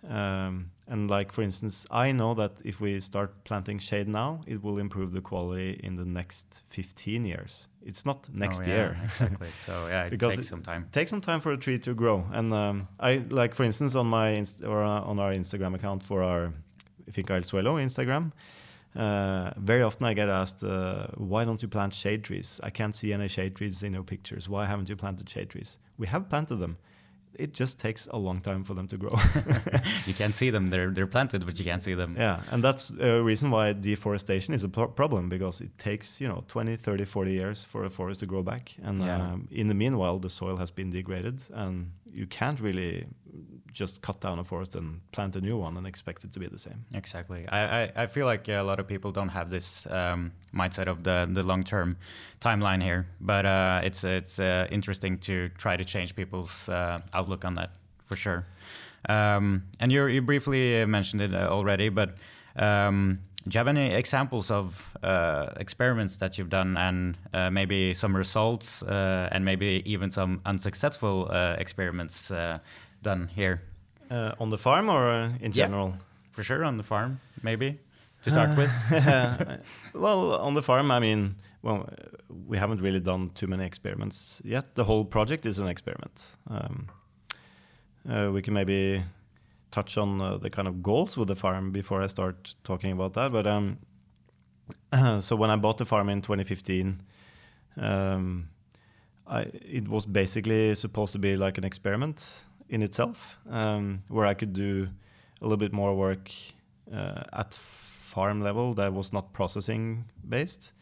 Um, 0.08 0.70
and 0.88 1.10
like 1.10 1.32
for 1.32 1.42
instance, 1.42 1.84
I 1.90 2.12
know 2.12 2.34
that 2.34 2.52
if 2.64 2.80
we 2.80 3.00
start 3.00 3.44
planting 3.44 3.78
shade 3.78 4.06
now, 4.06 4.42
it 4.46 4.62
will 4.62 4.78
improve 4.78 5.12
the 5.12 5.20
quality 5.20 5.80
in 5.82 5.96
the 5.96 6.04
next 6.04 6.62
15 6.66 7.24
years. 7.24 7.68
It's 7.82 8.06
not 8.06 8.28
next 8.32 8.60
oh, 8.60 8.68
yeah, 8.68 8.74
year. 8.74 9.00
exactly. 9.04 9.48
So 9.64 9.86
yeah, 9.88 10.04
it 10.04 10.10
because 10.10 10.36
takes 10.36 10.48
some 10.48 10.62
time. 10.62 10.84
It 10.84 10.92
takes 10.92 11.10
some 11.10 11.20
time 11.20 11.40
for 11.40 11.52
a 11.52 11.56
tree 11.56 11.78
to 11.80 11.94
grow. 11.94 12.24
And 12.32 12.52
um, 12.54 12.88
I 13.00 13.22
like 13.30 13.54
for 13.54 13.64
instance 13.64 13.96
on 13.96 14.06
my 14.06 14.44
or 14.64 14.84
uh, 14.84 15.00
on 15.00 15.18
our 15.18 15.32
Instagram 15.32 15.74
account 15.74 16.04
for 16.04 16.22
our 16.22 16.52
Finca 17.10 17.34
El 17.34 17.42
Suelo 17.42 17.74
Instagram. 17.82 18.32
Uh, 18.94 19.52
very 19.58 19.82
often 19.82 20.06
I 20.06 20.14
get 20.14 20.28
asked, 20.28 20.64
uh, 20.64 21.08
why 21.16 21.44
don't 21.44 21.60
you 21.60 21.68
plant 21.68 21.92
shade 21.92 22.24
trees? 22.24 22.60
I 22.62 22.70
can't 22.70 22.96
see 22.96 23.12
any 23.12 23.28
shade 23.28 23.54
trees 23.54 23.82
in 23.82 23.92
your 23.92 24.02
pictures. 24.02 24.48
Why 24.48 24.64
haven't 24.64 24.88
you 24.88 24.96
planted 24.96 25.28
shade 25.28 25.50
trees? 25.50 25.78
We 25.98 26.06
have 26.06 26.30
planted 26.30 26.56
them 26.56 26.78
it 27.38 27.52
just 27.52 27.78
takes 27.78 28.06
a 28.06 28.16
long 28.16 28.40
time 28.40 28.64
for 28.64 28.74
them 28.74 28.88
to 28.88 28.96
grow. 28.96 29.12
you 30.06 30.14
can't 30.14 30.34
see 30.34 30.50
them; 30.50 30.70
they're 30.70 30.90
they're 30.90 31.06
planted, 31.06 31.44
but 31.46 31.58
you 31.58 31.64
can't 31.64 31.82
see 31.82 31.94
them. 31.94 32.16
Yeah, 32.18 32.42
and 32.50 32.62
that's 32.62 32.90
a 33.00 33.22
reason 33.22 33.50
why 33.50 33.72
deforestation 33.72 34.54
is 34.54 34.64
a 34.64 34.68
problem 34.68 35.28
because 35.28 35.60
it 35.60 35.76
takes 35.78 36.20
you 36.20 36.28
know 36.28 36.44
20, 36.48 36.76
30, 36.76 37.04
40 37.04 37.32
years 37.32 37.62
for 37.62 37.84
a 37.84 37.90
forest 37.90 38.20
to 38.20 38.26
grow 38.26 38.42
back, 38.42 38.74
and 38.82 39.00
yeah. 39.00 39.16
um, 39.16 39.48
in 39.50 39.68
the 39.68 39.74
meanwhile, 39.74 40.18
the 40.18 40.30
soil 40.30 40.56
has 40.56 40.70
been 40.70 40.90
degraded, 40.90 41.42
and 41.52 41.92
you 42.12 42.26
can't 42.26 42.60
really 42.60 43.06
just 43.76 44.00
cut 44.00 44.20
down 44.20 44.38
a 44.38 44.44
forest 44.44 44.74
and 44.74 45.00
plant 45.12 45.36
a 45.36 45.40
new 45.40 45.58
one 45.58 45.76
and 45.76 45.86
expect 45.86 46.24
it 46.24 46.32
to 46.32 46.38
be 46.40 46.46
the 46.46 46.58
same. 46.58 46.86
Exactly. 46.94 47.46
I, 47.48 47.82
I, 47.82 47.92
I 47.94 48.06
feel 48.06 48.24
like 48.24 48.48
yeah, 48.48 48.62
a 48.62 48.64
lot 48.64 48.80
of 48.80 48.88
people 48.88 49.12
don't 49.12 49.28
have 49.28 49.50
this 49.50 49.86
um, 49.90 50.32
mindset 50.54 50.86
of 50.86 51.04
the, 51.04 51.28
the 51.30 51.42
long 51.42 51.62
term 51.62 51.98
timeline 52.40 52.82
here, 52.82 53.06
but 53.20 53.44
uh, 53.44 53.80
it's 53.84 54.02
it's 54.02 54.38
uh, 54.38 54.66
interesting 54.70 55.18
to 55.18 55.50
try 55.58 55.76
to 55.76 55.84
change 55.84 56.16
people's 56.16 56.68
uh, 56.70 57.00
outlook 57.12 57.44
on 57.44 57.54
that 57.54 57.70
for 58.06 58.16
sure. 58.16 58.46
Um, 59.08 59.64
and 59.78 59.92
you 59.92 60.06
you 60.06 60.22
briefly 60.22 60.84
mentioned 60.86 61.20
it 61.20 61.34
uh, 61.34 61.48
already, 61.50 61.90
but 61.90 62.16
um, 62.56 63.20
do 63.48 63.54
you 63.54 63.58
have 63.58 63.68
any 63.68 63.94
examples 63.94 64.50
of 64.50 64.98
uh, 65.04 65.50
experiments 65.58 66.16
that 66.16 66.36
you've 66.36 66.48
done 66.48 66.76
and 66.76 67.16
uh, 67.32 67.48
maybe 67.48 67.94
some 67.94 68.16
results 68.16 68.82
uh, 68.82 69.28
and 69.30 69.44
maybe 69.44 69.82
even 69.84 70.10
some 70.10 70.40
unsuccessful 70.46 71.28
uh, 71.30 71.54
experiments 71.58 72.32
uh, 72.32 72.58
done 73.02 73.28
here? 73.28 73.62
Uh, 74.10 74.32
on 74.38 74.50
the 74.50 74.58
farm 74.58 74.88
or 74.88 75.32
in 75.40 75.52
general? 75.52 75.88
Yeah, 75.88 76.02
for 76.32 76.42
sure, 76.42 76.64
on 76.64 76.76
the 76.76 76.82
farm, 76.84 77.20
maybe 77.42 77.78
to 78.22 78.30
start 78.30 78.56
with. 78.56 78.70
well, 79.94 80.34
on 80.34 80.54
the 80.54 80.62
farm, 80.62 80.90
I 80.90 81.00
mean, 81.00 81.36
well, 81.62 81.88
we 82.46 82.58
haven't 82.58 82.80
really 82.80 83.00
done 83.00 83.30
too 83.34 83.46
many 83.46 83.64
experiments 83.64 84.40
yet. 84.44 84.74
The 84.74 84.84
whole 84.84 85.04
project 85.04 85.46
is 85.46 85.58
an 85.58 85.68
experiment. 85.68 86.26
Um, 86.48 86.88
we 88.32 88.42
can 88.42 88.54
maybe 88.54 89.02
touch 89.70 89.98
on 89.98 90.20
uh, 90.20 90.36
the 90.38 90.50
kind 90.50 90.68
of 90.68 90.82
goals 90.82 91.16
with 91.16 91.28
the 91.28 91.36
farm 91.36 91.72
before 91.72 92.00
I 92.02 92.06
start 92.06 92.54
talking 92.64 92.92
about 92.92 93.14
that. 93.14 93.32
But 93.32 93.46
um, 93.46 93.78
so 95.20 95.36
when 95.36 95.50
I 95.50 95.56
bought 95.56 95.78
the 95.78 95.84
farm 95.84 96.08
in 96.08 96.22
2015, 96.22 97.02
um, 97.78 98.48
I, 99.26 99.42
it 99.80 99.88
was 99.88 100.06
basically 100.06 100.74
supposed 100.74 101.12
to 101.12 101.18
be 101.18 101.36
like 101.36 101.58
an 101.58 101.64
experiment 101.64 102.30
in 102.68 102.82
itself, 102.82 103.38
um, 103.50 104.00
where 104.08 104.26
I 104.26 104.34
could 104.34 104.52
do 104.52 104.88
a 105.40 105.44
little 105.44 105.56
bit 105.56 105.72
more 105.72 105.94
work 105.94 106.30
uh, 106.92 107.22
at 107.32 107.54
farm 107.54 108.40
level 108.42 108.74
that 108.74 108.92
was 108.92 109.12
not 109.12 109.32
processing 109.32 110.04
based, 110.28 110.72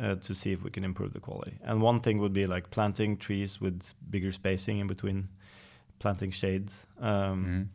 uh, 0.00 0.14
to 0.16 0.34
see 0.34 0.52
if 0.52 0.62
we 0.62 0.70
can 0.70 0.84
improve 0.84 1.12
the 1.12 1.20
quality. 1.20 1.58
And 1.62 1.82
one 1.82 2.00
thing 2.00 2.18
would 2.18 2.32
be 2.32 2.46
like 2.46 2.70
planting 2.70 3.16
trees 3.16 3.60
with 3.60 3.92
bigger 4.10 4.32
spacing 4.32 4.78
in 4.78 4.86
between, 4.86 5.28
planting 5.98 6.30
shade. 6.32 6.70
Um, 7.00 7.44
Mhm. 7.44 7.66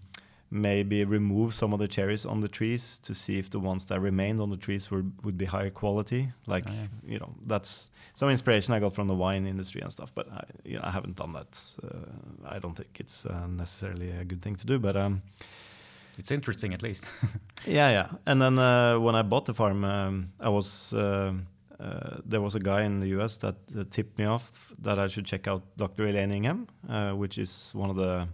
Maybe 0.51 1.03
remove 1.03 1.53
some 1.53 1.73
of 1.73 1.79
the 1.79 1.87
cherries 1.87 2.25
on 2.25 2.41
the 2.41 2.47
trees 2.47 2.99
to 2.99 3.13
see 3.15 3.39
if 3.39 3.49
the 3.49 3.59
ones 3.59 3.85
that 3.85 3.99
remained 3.99 4.39
on 4.39 4.49
the 4.51 4.57
trees 4.57 4.91
were, 4.91 5.03
would 5.23 5.37
be 5.37 5.45
higher 5.45 5.71
quality. 5.71 6.31
Like 6.47 6.65
Oh, 6.67 6.73
yeah. 6.73 6.87
you 7.13 7.19
know, 7.19 7.33
that's 7.47 7.91
some 8.13 8.29
inspiration 8.29 8.73
I 8.73 8.79
got 8.79 8.93
from 8.93 9.07
the 9.07 9.15
wine 9.15 9.47
industry 9.47 9.81
and 9.81 9.91
stuff. 9.91 10.11
But 10.13 10.31
I, 10.31 10.43
you 10.63 10.75
know, 10.75 10.83
I 10.83 10.91
haven't 10.91 11.15
done 11.15 11.33
that. 11.33 11.59
Uh, 11.83 12.55
I 12.55 12.59
don't 12.59 12.75
think 12.75 12.99
it's 12.99 13.25
uh, 13.25 13.47
necessarily 13.47 14.11
a 14.11 14.23
good 14.23 14.41
thing 14.41 14.55
to 14.55 14.65
do. 14.67 14.77
But 14.79 14.95
um, 14.95 15.21
It's 16.17 16.31
interesting 16.31 16.73
at 16.73 16.81
least. 16.81 17.09
yeah, 17.65 17.89
yeah. 17.91 18.07
And 18.25 18.41
then 18.41 18.57
uh, 18.59 18.99
when 18.99 19.15
I 19.15 19.23
bought 19.23 19.45
the 19.45 19.53
farm, 19.53 19.83
um, 19.83 20.29
I 20.39 20.49
was 20.49 20.93
uh, 20.93 21.33
uh, 21.79 22.17
there 22.25 22.39
was 22.41 22.55
a 22.55 22.59
guy 22.59 22.83
in 22.85 22.99
the 23.01 23.07
U.S. 23.17 23.37
that 23.37 23.55
uh, 23.77 23.83
tipped 23.89 24.17
me 24.17 24.25
off 24.25 24.71
that 24.83 24.97
I 24.97 25.07
should 25.07 25.25
check 25.25 25.47
out 25.47 25.61
Dr. 25.75 26.07
Elaine 26.07 26.31
Ingham, 26.31 26.67
uh, 26.87 27.11
which 27.11 27.37
is 27.37 27.71
one 27.73 27.89
of 27.89 27.95
the 27.97 28.27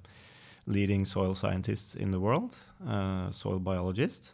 leading 0.65 1.06
soil 1.06 1.36
scientists 1.36 1.96
in 1.96 2.12
the 2.12 2.20
world, 2.20 2.56
uh, 2.88 3.32
soil 3.32 3.60
biologist. 3.60 4.34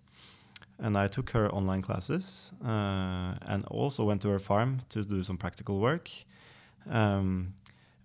And 0.79 0.95
I 0.95 1.07
took 1.07 1.31
her 1.31 1.49
online 1.51 1.81
classes 1.81 2.51
uh, 2.63 3.33
and 3.41 3.65
also 3.67 4.03
went 4.03 4.21
to 4.21 4.29
her 4.29 4.39
farm 4.39 4.81
to 4.89 5.03
do 5.03 5.23
some 5.23 5.37
practical 5.37 5.79
work. 5.79 6.09
Um, 6.89 7.53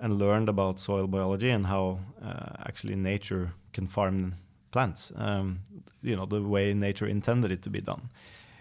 and 0.03 0.19
learned 0.19 0.49
about 0.49 0.81
soil 0.81 1.07
biology 1.07 1.49
and 1.49 1.65
how 1.67 2.01
uh, 2.21 2.65
actually 2.67 2.97
nature 2.97 3.53
can 3.73 3.87
farm 3.87 4.35
plants. 4.73 5.13
Um, 5.15 5.61
you 6.03 6.17
know 6.17 6.27
the 6.27 6.43
way 6.43 6.75
nature 6.75 7.07
intended 7.07 7.53
it 7.53 7.63
to 7.63 7.71
be 7.71 7.81
done. 7.81 8.11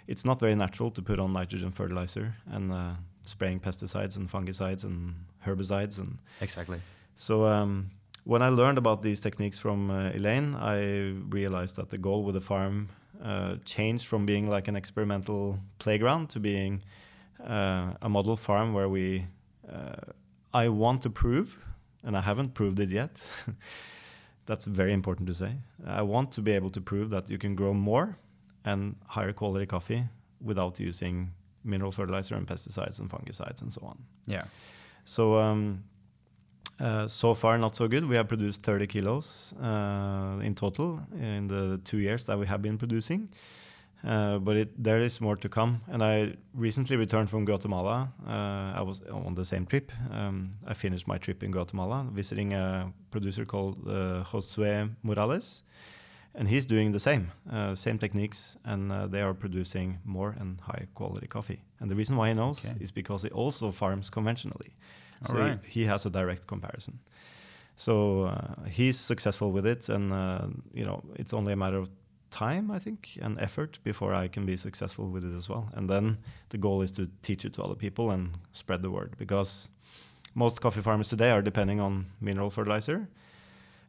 It's 0.08 0.24
not 0.24 0.40
very 0.40 0.56
natural 0.56 0.92
to 0.92 1.02
put 1.02 1.20
on 1.20 1.34
nitrogen 1.34 1.72
fertilizer 1.72 2.36
and 2.46 2.72
uh, 2.72 2.94
spraying 3.24 3.60
pesticides 3.60 4.18
and 4.18 4.30
fungicides 4.30 4.84
and 4.84 5.16
herbicides 5.46 5.98
and 5.98 6.20
exactly. 6.42 6.80
so 7.18 7.46
um, 7.46 7.90
when 8.24 8.42
I 8.42 8.50
learned 8.50 8.78
about 8.78 9.02
these 9.02 9.20
techniques 9.20 9.58
from 9.58 9.90
uh, 9.90 10.12
Elaine, 10.14 10.56
I 10.56 11.14
realized 11.30 11.76
that 11.78 11.90
the 11.90 11.98
goal 11.98 12.24
with 12.24 12.36
the 12.36 12.42
farm 12.42 12.90
uh, 13.24 13.56
changed 13.66 14.06
from 14.06 14.26
being 14.26 14.50
like 14.50 14.68
an 14.68 14.76
experimental 14.76 15.60
playground 15.80 16.30
to 16.30 16.40
being 16.40 16.84
uh, 17.44 17.94
a 18.02 18.10
model 18.10 18.38
farm 18.38 18.74
where 18.74 18.90
we, 18.90 19.26
uh, 19.72 19.96
I 20.54 20.70
want 20.70 21.02
to 21.04 21.10
prove, 21.10 21.58
and 22.04 22.16
I 22.16 22.22
haven't 22.22 22.54
proved 22.54 22.80
it 22.80 22.90
yet. 22.90 23.24
That's 24.46 24.66
very 24.66 24.94
important 24.94 25.28
to 25.28 25.34
say. 25.34 25.54
I 25.86 26.02
want 26.02 26.32
to 26.34 26.42
be 26.42 26.52
able 26.52 26.72
to 26.72 26.82
prove 26.82 27.10
that 27.12 27.30
you 27.30 27.38
can 27.38 27.56
grow 27.56 27.74
more 27.74 28.18
and 28.66 28.96
higher 29.08 29.34
quality 29.34 29.66
coffee 29.66 30.04
without 30.40 30.80
using 30.80 31.32
mineral 31.64 31.92
fertilizer 31.92 32.36
and 32.36 32.48
pesticides 32.48 33.00
and 33.00 33.10
fungicides 33.10 33.62
and 33.62 33.72
so 33.72 33.82
on. 33.86 33.98
Yeah. 34.26 34.44
So 35.06 35.36
um, 35.36 35.84
so 37.08 37.34
far 37.34 37.58
not 37.58 37.76
so 37.76 37.88
good. 37.88 38.08
We 38.08 38.16
have 38.16 38.28
produced 38.28 38.64
30 38.64 38.88
kilos 38.88 39.54
uh, 39.62 40.40
in 40.44 40.56
total 40.56 41.00
in 41.20 41.48
the 41.48 41.80
two 41.84 41.98
years 41.98 42.24
that 42.26 42.40
we 42.40 42.46
have 42.48 42.62
been 42.62 42.78
producing. 42.78 43.30
Uh, 44.04 44.40
but 44.40 44.56
it, 44.58 44.84
there 44.84 45.00
is 45.00 45.22
more 45.22 45.36
to 45.36 45.48
come. 45.48 45.82
And 45.88 46.02
I 46.04 46.34
recently 46.56 46.96
returned 46.98 47.30
from 47.30 47.46
Guatemala. 47.46 48.12
Uh, 48.26 48.80
I 48.80 48.82
was 48.82 49.02
on 49.12 49.36
the 49.36 49.46
same 49.46 49.66
trip. 49.68 49.92
Um, 50.12 50.54
I 50.66 50.74
finished 50.74 51.08
my 51.08 51.20
trip 51.20 51.44
in 51.44 51.52
Guatemala, 51.52 52.08
visiting 52.12 52.54
a 52.54 52.92
producer 53.12 53.46
called 53.46 53.78
uh, 53.88 54.24
Josue 54.24 54.90
Morales. 55.04 55.62
And 56.34 56.48
he's 56.48 56.66
doing 56.66 56.94
the 56.94 57.00
same, 57.00 57.32
uh, 57.52 57.76
same 57.76 57.98
techniques, 58.00 58.56
and 58.64 58.90
uh, 58.92 59.06
they 59.06 59.22
are 59.22 59.34
producing 59.34 60.00
more 60.06 60.34
and 60.40 60.62
higher 60.62 60.88
quality 60.96 61.28
coffee. 61.28 61.62
And 61.82 61.92
the 61.92 61.96
reason 61.96 62.16
why 62.16 62.30
he 62.30 62.34
knows 62.34 62.66
Okay. 62.66 62.78
is 62.80 62.90
because 62.90 63.24
he 63.24 63.30
also 63.30 63.72
farms 63.72 64.10
conventionally. 64.10 64.74
So 65.28 65.34
All 65.36 65.40
right. 65.40 65.60
he, 65.64 65.82
he 65.82 65.86
has 65.86 66.06
a 66.06 66.10
direct 66.10 66.48
comparison. 66.48 67.00
So 67.76 68.26
uh, 68.26 68.68
he's 68.70 69.00
successful 69.00 69.52
with 69.52 69.66
it, 69.66 69.90
and 69.90 70.14
uh, 70.14 70.48
you 70.74 70.86
know 70.86 71.04
it's 71.16 71.34
only 71.34 71.54
a 71.54 71.56
matter 71.56 71.78
of 71.78 71.90
time, 72.32 72.72
I 72.72 72.80
think, 72.80 73.18
and 73.22 73.40
effort 73.40 73.80
before 73.84 74.14
I 74.14 74.28
can 74.28 74.46
be 74.46 74.58
successful 74.58 75.10
with 75.10 75.24
it 75.24 75.36
as 75.36 75.50
well. 75.50 75.70
And 75.74 75.90
then 75.90 76.18
the 76.50 76.58
goal 76.58 76.82
is 76.82 76.92
to 76.94 77.10
teach 77.22 77.46
it 77.46 77.54
to 77.54 77.64
other 77.64 77.76
people 77.76 78.10
and 78.10 78.32
spread 78.54 78.82
the 78.82 78.90
word 78.90 79.16
because 79.18 79.70
most 80.34 80.62
coffee 80.62 80.82
farmers 80.82 81.10
today 81.10 81.32
are 81.32 81.42
depending 81.42 81.80
on 81.80 82.08
mineral 82.20 82.50
fertilizer. 82.50 83.10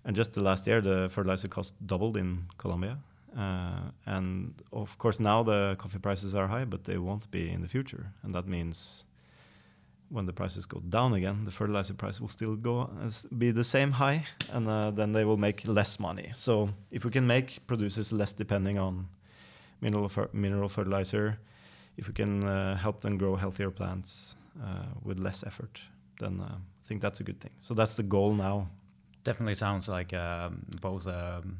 And 0.04 0.16
just 0.16 0.32
the 0.32 0.42
last 0.42 0.66
year, 0.66 0.80
the 0.80 1.08
fertilizer 1.08 1.48
cost 1.48 1.74
doubled 1.86 2.16
in 2.16 2.46
Colombia. 2.58 2.98
Uh, 3.36 3.90
and 4.04 4.54
of 4.72 4.98
course, 4.98 5.20
now 5.20 5.42
the 5.42 5.76
coffee 5.78 5.98
prices 5.98 6.34
are 6.34 6.48
high, 6.48 6.64
but 6.64 6.84
they 6.84 6.98
won't 6.98 7.30
be 7.30 7.50
in 7.50 7.62
the 7.62 7.68
future. 7.68 8.12
And 8.22 8.34
that 8.34 8.46
means 8.46 9.04
when 10.12 10.26
the 10.26 10.32
prices 10.32 10.66
go 10.66 10.78
down 10.80 11.14
again, 11.14 11.44
the 11.46 11.50
fertilizer 11.50 11.94
price 11.94 12.20
will 12.20 12.28
still 12.28 12.54
go 12.54 12.90
as 13.04 13.26
be 13.36 13.50
the 13.50 13.64
same 13.64 13.92
high, 13.92 14.26
and 14.50 14.68
uh, 14.68 14.90
then 14.90 15.12
they 15.12 15.24
will 15.24 15.38
make 15.38 15.66
less 15.66 15.98
money. 15.98 16.32
So 16.36 16.68
if 16.90 17.04
we 17.04 17.10
can 17.10 17.26
make 17.26 17.66
producers 17.66 18.12
less 18.12 18.32
depending 18.34 18.78
on 18.78 19.08
mineral 19.80 20.08
fer- 20.08 20.28
mineral 20.32 20.68
fertilizer, 20.68 21.38
if 21.96 22.08
we 22.08 22.14
can 22.14 22.44
uh, 22.44 22.76
help 22.76 23.00
them 23.00 23.16
grow 23.16 23.36
healthier 23.36 23.70
plants 23.70 24.36
uh, 24.62 24.84
with 25.02 25.18
less 25.18 25.42
effort, 25.44 25.80
then 26.20 26.40
uh, 26.40 26.56
I 26.56 26.86
think 26.86 27.00
that's 27.00 27.20
a 27.20 27.24
good 27.24 27.40
thing. 27.40 27.52
So 27.60 27.72
that's 27.72 27.96
the 27.96 28.02
goal 28.02 28.34
now. 28.34 28.68
Definitely 29.24 29.54
sounds 29.54 29.88
like 29.88 30.12
um, 30.12 30.66
both 30.80 31.06
um, 31.06 31.58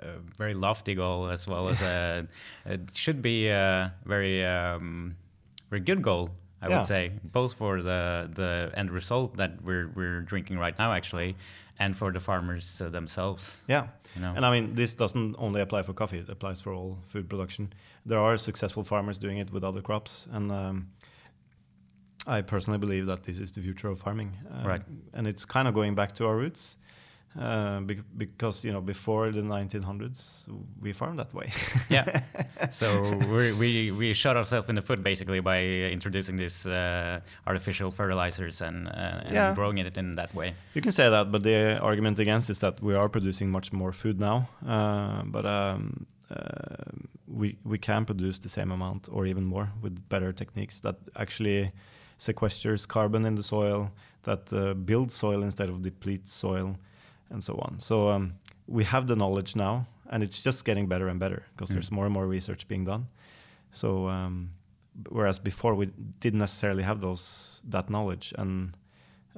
a 0.00 0.18
very 0.36 0.54
lofty 0.54 0.94
goal 0.96 1.28
as 1.28 1.46
well 1.46 1.68
as 1.68 1.80
a 1.80 2.26
it 2.66 2.90
should 2.94 3.22
be 3.22 3.48
a 3.48 3.94
very 4.04 4.44
um, 4.44 5.16
very 5.70 5.80
good 5.80 6.02
goal. 6.02 6.30
I 6.64 6.68
Yeah. 6.68 6.76
would 6.78 6.86
say 6.86 7.12
both 7.32 7.52
for 7.54 7.82
the 7.82 8.28
the 8.34 8.70
end 8.78 8.90
result 8.90 9.36
that 9.36 9.50
we're 9.62 9.88
we're 9.96 10.20
drinking 10.22 10.58
right 10.60 10.78
now 10.78 10.92
actually, 10.92 11.34
and 11.78 11.96
for 11.96 12.12
the 12.12 12.20
farmers 12.20 12.80
uh, 12.80 12.88
themselves. 12.90 13.64
Yeah. 13.68 13.86
You 14.16 14.22
know. 14.22 14.32
And 14.36 14.44
I 14.46 14.50
mean, 14.60 14.74
this 14.74 14.94
doesn't 14.94 15.34
only 15.38 15.60
apply 15.60 15.82
for 15.82 15.94
coffee; 15.94 16.18
it 16.18 16.28
applies 16.28 16.60
for 16.62 16.72
all 16.72 16.98
food 17.06 17.28
production. 17.28 17.72
There 18.06 18.18
are 18.18 18.36
successful 18.38 18.84
farmers 18.84 19.18
doing 19.18 19.38
it 19.38 19.50
with 19.52 19.64
other 19.64 19.82
crops, 19.82 20.26
and 20.32 20.50
um, 20.52 20.86
I 22.26 22.42
personally 22.42 22.78
believe 22.78 23.06
that 23.06 23.22
this 23.24 23.38
is 23.38 23.52
the 23.52 23.60
future 23.60 23.88
of 23.90 23.98
farming. 23.98 24.32
Uh, 24.50 24.68
Right. 24.68 24.82
And 25.12 25.26
it's 25.26 25.44
kind 25.44 25.68
of 25.68 25.74
going 25.74 25.94
back 25.94 26.12
to 26.14 26.26
our 26.26 26.36
roots, 26.36 26.76
uh, 27.38 27.80
bec- 27.80 28.04
because 28.16 28.64
you 28.64 28.72
know, 28.72 28.80
before 28.80 29.30
the 29.32 29.42
1900s, 29.42 30.46
we 30.80 30.92
farmed 30.92 31.18
that 31.18 31.32
way. 31.34 31.50
yeah. 31.90 32.22
So 32.70 33.16
we 33.34 33.52
we 33.52 33.90
we 33.90 34.14
shot 34.14 34.36
ourselves 34.36 34.68
in 34.68 34.74
the 34.76 34.82
foot 34.82 35.02
basically 35.02 35.40
by 35.40 35.60
introducing 35.92 36.36
these 36.36 36.66
uh, 36.66 37.20
artificial 37.46 37.90
fertilizers 37.90 38.60
and, 38.60 38.88
uh, 38.88 39.24
and 39.24 39.32
Yeah. 39.34 39.54
growing 39.54 39.78
it 39.78 39.96
in 39.96 40.12
that 40.16 40.34
way. 40.34 40.54
You 40.74 40.82
can 40.82 40.92
say 40.92 41.10
that, 41.10 41.30
but 41.32 41.42
the 41.42 41.78
argument 41.80 42.18
against 42.18 42.50
is 42.50 42.58
that 42.60 42.80
we 42.82 42.94
are 42.94 43.08
producing 43.08 43.50
much 43.50 43.72
more 43.72 43.92
food 43.92 44.18
now. 44.20 44.48
Uh, 44.66 45.22
but 45.24 45.44
um, 45.44 46.06
uh, 46.30 46.36
we 47.26 47.56
we 47.64 47.78
can 47.78 48.04
produce 48.04 48.38
the 48.40 48.48
same 48.48 48.70
amount 48.72 49.08
or 49.10 49.26
even 49.26 49.44
more 49.44 49.68
with 49.82 50.08
better 50.08 50.32
techniques 50.32 50.80
that 50.80 50.96
actually 51.16 51.72
sequesters 52.18 52.86
carbon 52.86 53.24
in 53.26 53.34
the 53.34 53.42
soil, 53.42 53.90
that 54.22 54.52
uh, 54.52 54.74
builds 54.74 55.14
soil 55.14 55.42
instead 55.42 55.68
of 55.68 55.82
depletes 55.82 56.32
soil, 56.32 56.76
and 57.30 57.42
so 57.42 57.54
on. 57.54 57.80
So 57.80 58.08
um, 58.10 58.34
we 58.66 58.84
have 58.84 59.06
the 59.06 59.16
knowledge 59.16 59.56
now, 59.56 59.86
and 60.10 60.22
it's 60.22 60.42
just 60.42 60.64
getting 60.64 60.86
better 60.88 61.08
and 61.08 61.18
better 61.20 61.42
because 61.56 61.70
Mm. 61.70 61.74
there's 61.74 61.90
more 61.90 62.04
and 62.04 62.14
more 62.14 62.26
research 62.26 62.68
being 62.68 62.84
done. 62.84 63.06
So 63.72 64.08
um, 64.08 64.50
whereas 65.08 65.38
before 65.38 65.74
we 65.74 65.86
didn't 66.20 66.38
necessarily 66.40 66.82
have 66.84 67.00
those 67.00 67.60
that 67.70 67.88
knowledge 67.90 68.32
and 68.38 68.76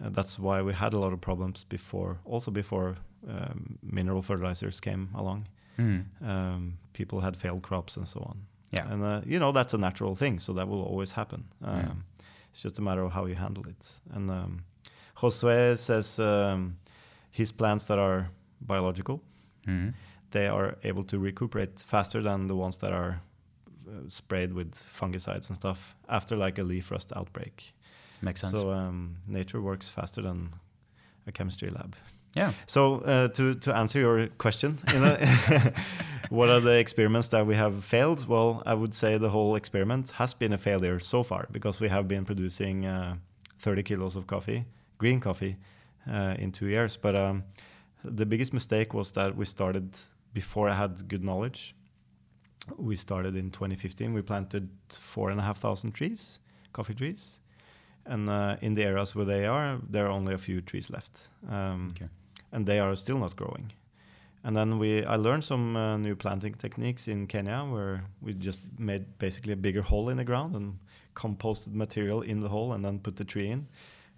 uh, 0.02 0.10
that's 0.10 0.38
why 0.38 0.60
we 0.62 0.72
had 0.74 0.92
a 0.94 0.98
lot 0.98 1.12
of 1.12 1.20
problems 1.20 1.64
before, 1.64 2.18
also 2.24 2.50
before 2.50 2.96
um, 3.28 3.78
mineral 3.82 4.20
fertilizers 4.22 4.80
came 4.80 5.08
along. 5.14 5.46
Mm. 5.78 6.04
Um, 6.22 6.78
people 6.92 7.20
had 7.20 7.36
failed 7.36 7.62
crops 7.62 7.96
and 7.96 8.06
so 8.06 8.20
on. 8.20 8.42
Yeah. 8.72 8.92
And, 8.92 9.02
uh, 9.02 9.20
you 9.24 9.38
know, 9.38 9.52
that's 9.52 9.72
a 9.74 9.78
natural 9.78 10.14
thing, 10.16 10.38
so 10.40 10.52
that 10.52 10.68
will 10.68 10.82
always 10.82 11.12
happen. 11.12 11.44
Um, 11.62 11.76
Yeah. 11.78 11.92
It's 12.52 12.62
just 12.62 12.78
a 12.78 12.82
matter 12.82 13.02
of 13.04 13.12
how 13.12 13.26
you 13.26 13.34
handle 13.36 13.66
it. 13.68 13.92
And 14.14 14.30
um, 14.30 14.64
Josue 15.18 15.78
says 15.78 16.18
um, 16.18 16.76
his 17.30 17.52
plants 17.52 17.86
that 17.86 17.98
are 17.98 18.28
biological, 18.60 19.20
Mm. 19.66 19.94
they 20.30 20.46
are 20.46 20.76
able 20.84 21.04
to 21.04 21.18
recuperate 21.18 21.80
faster 21.80 22.22
than 22.22 22.46
the 22.46 22.54
ones 22.54 22.76
that 22.76 22.92
are 22.92 23.20
uh, 23.88 24.08
sprayed 24.08 24.52
with 24.52 24.74
fungicides 24.74 25.48
and 25.48 25.56
stuff 25.56 25.96
after 26.08 26.36
like 26.36 26.58
a 26.60 26.64
leaf 26.64 26.90
rust 26.90 27.12
outbreak. 27.16 27.72
Makes 28.22 28.40
sense. 28.40 28.56
So 28.60 28.70
um, 28.72 29.16
nature 29.26 29.60
works 29.60 29.88
faster 29.88 30.22
than 30.22 30.52
a 31.26 31.32
chemistry 31.32 31.70
lab. 31.70 31.94
yeah. 32.36 32.52
So 32.66 33.00
uh, 33.04 33.28
to 33.28 33.54
to 33.54 33.74
answer 33.76 33.98
your 34.00 34.28
question, 34.38 34.78
you 34.92 35.00
know, 35.00 35.16
what 36.30 36.48
are 36.48 36.60
the 36.60 36.78
experiments 36.78 37.28
that 37.28 37.46
we 37.46 37.54
have 37.56 37.84
failed? 37.84 38.26
Well, 38.28 38.62
I 38.66 38.74
would 38.74 38.94
say 38.94 39.18
the 39.18 39.28
whole 39.30 39.56
experiment 39.56 40.10
has 40.10 40.34
been 40.34 40.52
a 40.52 40.58
failure 40.58 41.00
so 41.00 41.22
far 41.22 41.46
because 41.50 41.80
we 41.84 41.88
have 41.88 42.04
been 42.08 42.24
producing 42.24 42.86
uh, 42.86 43.16
30 43.58 43.82
kilos 43.82 44.16
of 44.16 44.26
coffee, 44.26 44.64
green 44.98 45.20
coffee, 45.20 45.56
in 46.38 46.52
two 46.52 46.66
years. 46.66 46.96
But 46.96 47.14
um, 47.16 47.44
the 48.04 48.26
biggest 48.26 48.52
mistake 48.52 48.94
was 48.94 49.12
that 49.12 49.36
we 49.36 49.44
started 49.44 49.98
before 50.32 50.68
I 50.68 50.74
had 50.74 51.08
good 51.08 51.24
knowledge. 51.24 51.74
We 52.76 52.96
started 52.96 53.36
in 53.36 53.50
2015. 53.50 54.12
We 54.12 54.22
planted 54.22 54.68
four 54.88 55.30
and 55.30 55.40
a 55.40 55.42
half 55.42 55.58
thousand 55.58 55.92
trees, 55.92 56.40
coffee 56.72 56.94
trees, 56.94 57.38
and 58.04 58.28
uh, 58.28 58.56
in 58.60 58.74
the 58.74 58.84
areas 58.84 59.14
where 59.14 59.24
they 59.24 59.46
are, 59.46 59.78
there 59.88 60.06
are 60.06 60.10
only 60.10 60.34
a 60.34 60.38
few 60.38 60.60
trees 60.60 60.90
left, 60.90 61.12
um, 61.48 61.88
Okay. 61.92 62.08
and 62.52 62.66
they 62.66 62.80
are 62.80 62.96
still 62.96 63.18
not 63.18 63.36
growing. 63.36 63.72
And 64.44 64.56
then 64.56 64.78
we, 64.78 65.04
I 65.04 65.16
learned 65.16 65.44
some 65.44 65.76
uh, 65.76 65.96
new 65.96 66.14
planting 66.16 66.54
techniques 66.54 67.08
in 67.08 67.26
Kenya, 67.26 67.64
where 67.64 68.04
we 68.20 68.32
just 68.34 68.60
made 68.78 69.18
basically 69.18 69.52
a 69.52 69.56
bigger 69.56 69.82
hole 69.82 70.08
in 70.08 70.16
the 70.18 70.24
ground 70.24 70.54
and 70.54 70.78
composted 71.14 71.72
material 71.74 72.22
in 72.22 72.40
the 72.40 72.48
hole, 72.48 72.72
and 72.72 72.84
then 72.84 72.98
put 73.00 73.16
the 73.16 73.24
tree 73.24 73.48
in, 73.48 73.66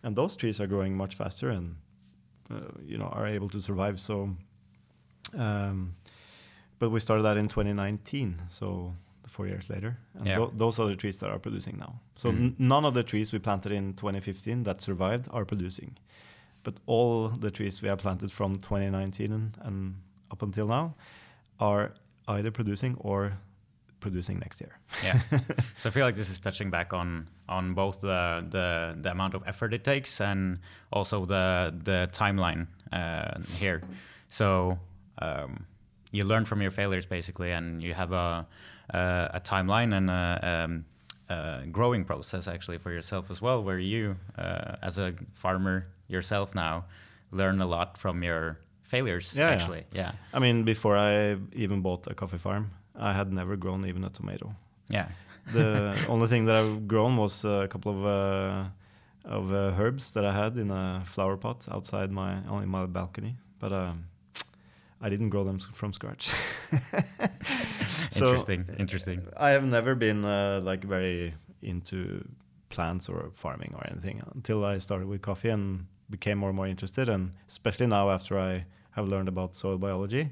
and 0.03 0.17
those 0.17 0.37
trees 0.37 0.61
are 0.61 0.67
growing 0.67 0.97
much 0.97 1.15
faster 1.15 1.51
and 1.51 1.77
uh, 2.51 2.61
you 2.85 2.97
know 2.99 3.07
are 3.13 3.27
able 3.27 3.49
to 3.51 3.61
survive. 3.61 3.99
So, 4.01 4.37
um, 5.35 5.95
but 6.79 6.91
we 6.91 7.01
started 7.01 7.23
that 7.25 7.37
in 7.37 7.49
2019, 7.49 8.43
so 8.51 8.95
four 9.27 9.47
years 9.47 9.69
later, 9.69 9.99
and 10.15 10.27
Yeah. 10.27 10.37
tho- 10.39 10.53
those 10.57 10.79
are 10.79 10.89
the 10.89 10.97
trees 10.97 11.19
that 11.21 11.31
are 11.31 11.39
producing 11.39 11.77
now. 11.79 12.01
So 12.17 12.33
Mm. 12.33 12.55
none 12.59 12.85
of 12.87 12.95
the 12.95 13.03
trees 13.03 13.33
we 13.33 13.39
planted 13.39 13.73
in 13.73 13.95
2015 13.95 14.63
that 14.65 14.81
survived 14.81 15.29
are 15.31 15.45
producing, 15.45 15.99
but 16.63 16.75
all 16.87 17.29
the 17.29 17.51
trees 17.51 17.83
we 17.83 17.89
have 17.89 17.99
planted 17.99 18.33
from 18.33 18.55
2019 18.57 19.33
and, 19.33 19.57
and 19.61 19.95
up 20.31 20.43
until 20.43 20.67
now 20.69 20.95
are 21.61 21.93
either 22.27 22.51
producing 22.51 22.95
or 23.01 23.33
producing 24.01 24.39
next 24.39 24.61
year. 24.61 24.79
Yeah. 25.03 25.21
so 25.79 25.89
I 25.89 25.93
feel 25.93 26.05
like 26.05 26.17
this 26.17 26.31
is 26.31 26.41
touching 26.41 26.71
back 26.71 26.93
on 26.93 27.29
on 27.49 27.75
both 27.75 28.01
the 28.01 28.45
the, 28.49 28.97
the 29.01 29.11
amount 29.11 29.35
of 29.35 29.43
effort 29.47 29.75
it 29.75 29.85
takes 29.85 30.21
and 30.21 30.61
also 30.93 31.25
the 31.25 31.75
the 31.85 32.09
timeline 32.13 32.67
uh, 32.93 33.41
here. 33.57 33.83
So 34.29 34.79
um, 35.19 35.67
you 36.13 36.25
learn 36.25 36.45
from 36.45 36.63
your 36.63 36.71
failures 36.71 37.07
basically, 37.07 37.53
and 37.53 37.83
you 37.83 37.95
have 37.95 38.13
a 38.13 38.47
a, 38.91 39.31
a 39.35 39.41
timeline 39.41 39.97
and 39.97 40.11
a, 40.11 40.65
um, 40.65 40.85
a 41.29 41.67
growing 41.71 42.05
process 42.05 42.49
actually 42.49 42.79
for 42.79 42.91
yourself 42.91 43.31
as 43.31 43.43
well, 43.43 43.63
where 43.63 43.79
you, 43.79 44.17
uh, 44.39 44.77
as 44.83 44.99
a 44.99 45.15
farmer 45.35 45.85
yourself 46.09 46.55
now, 46.55 46.85
learn 47.31 47.61
a 47.61 47.67
lot 47.67 47.99
from 47.99 48.23
your 48.23 48.59
failures. 48.83 49.35
Yeah, 49.37 49.49
yeah. 49.49 49.55
actually, 49.55 49.85
yeah, 49.93 50.13
I 50.33 50.39
mean, 50.39 50.65
before 50.65 50.97
I 50.97 51.37
even 51.53 51.83
bought 51.83 52.07
a 52.07 52.15
coffee 52.15 52.39
farm, 52.39 52.71
I 52.99 53.13
had 53.13 53.33
never 53.33 53.57
grown 53.57 53.87
even 53.87 54.05
a 54.05 54.11
tomato. 54.11 54.55
yeah. 54.89 55.09
The 55.53 55.97
only 56.09 56.27
thing 56.29 56.45
that 56.47 56.57
I've 56.57 56.87
grown 56.87 57.17
was 57.17 57.45
a 57.45 57.69
couple 57.71 57.93
of 57.93 58.05
uh, 58.05 58.65
of 59.25 59.51
uh, 59.53 59.75
herbs 59.79 60.11
that 60.13 60.25
I 60.25 60.33
had 60.33 60.57
in 60.59 60.71
a 60.71 61.03
flower 61.07 61.37
pot 61.39 61.67
outside 61.71 62.11
my 62.11 62.37
on 62.49 62.69
my 62.69 62.85
balcony, 62.87 63.37
but 63.59 63.73
um, 63.73 64.05
I 65.01 65.09
didn't 65.09 65.31
grow 65.31 65.45
them 65.45 65.59
from 65.59 65.93
scratch. 65.93 66.33
So, 68.11 68.27
interesting, 68.27 68.67
interesting. 68.79 69.23
I 69.37 69.51
have 69.51 69.65
never 69.65 69.95
been 69.95 70.25
uh, 70.25 70.61
like 70.63 70.85
very 70.85 71.35
into 71.63 72.23
plants 72.69 73.09
or 73.09 73.31
farming 73.33 73.75
or 73.75 73.87
anything 73.91 74.23
until 74.35 74.65
I 74.65 74.79
started 74.79 75.09
with 75.09 75.23
coffee 75.23 75.49
and 75.49 75.87
became 76.11 76.39
more 76.39 76.51
and 76.51 76.57
more 76.57 76.67
interested. 76.67 77.09
And 77.09 77.33
especially 77.49 77.87
now 77.87 78.11
after 78.11 78.39
I 78.39 78.67
have 78.91 79.09
learned 79.09 79.29
about 79.29 79.57
soil 79.57 79.79
biology, 79.79 80.31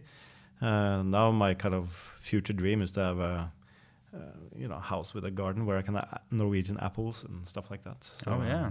uh, 0.62 1.02
now 1.02 1.30
my 1.30 1.54
kind 1.54 1.74
of 1.74 1.90
future 2.20 2.52
dream 2.52 2.82
is 2.82 2.92
to 2.92 3.00
have 3.00 3.18
a 3.18 3.52
uh, 4.14 4.18
you 4.56 4.68
know 4.68 4.78
house 4.78 5.14
with 5.14 5.24
a 5.24 5.30
garden 5.30 5.66
where 5.66 5.76
I 5.78 5.82
can 5.82 5.96
uh, 5.96 6.18
Norwegian 6.30 6.78
apples 6.80 7.24
and 7.24 7.46
stuff 7.46 7.70
like 7.70 7.84
that. 7.84 8.04
So, 8.04 8.30
oh 8.32 8.42
yeah. 8.46 8.70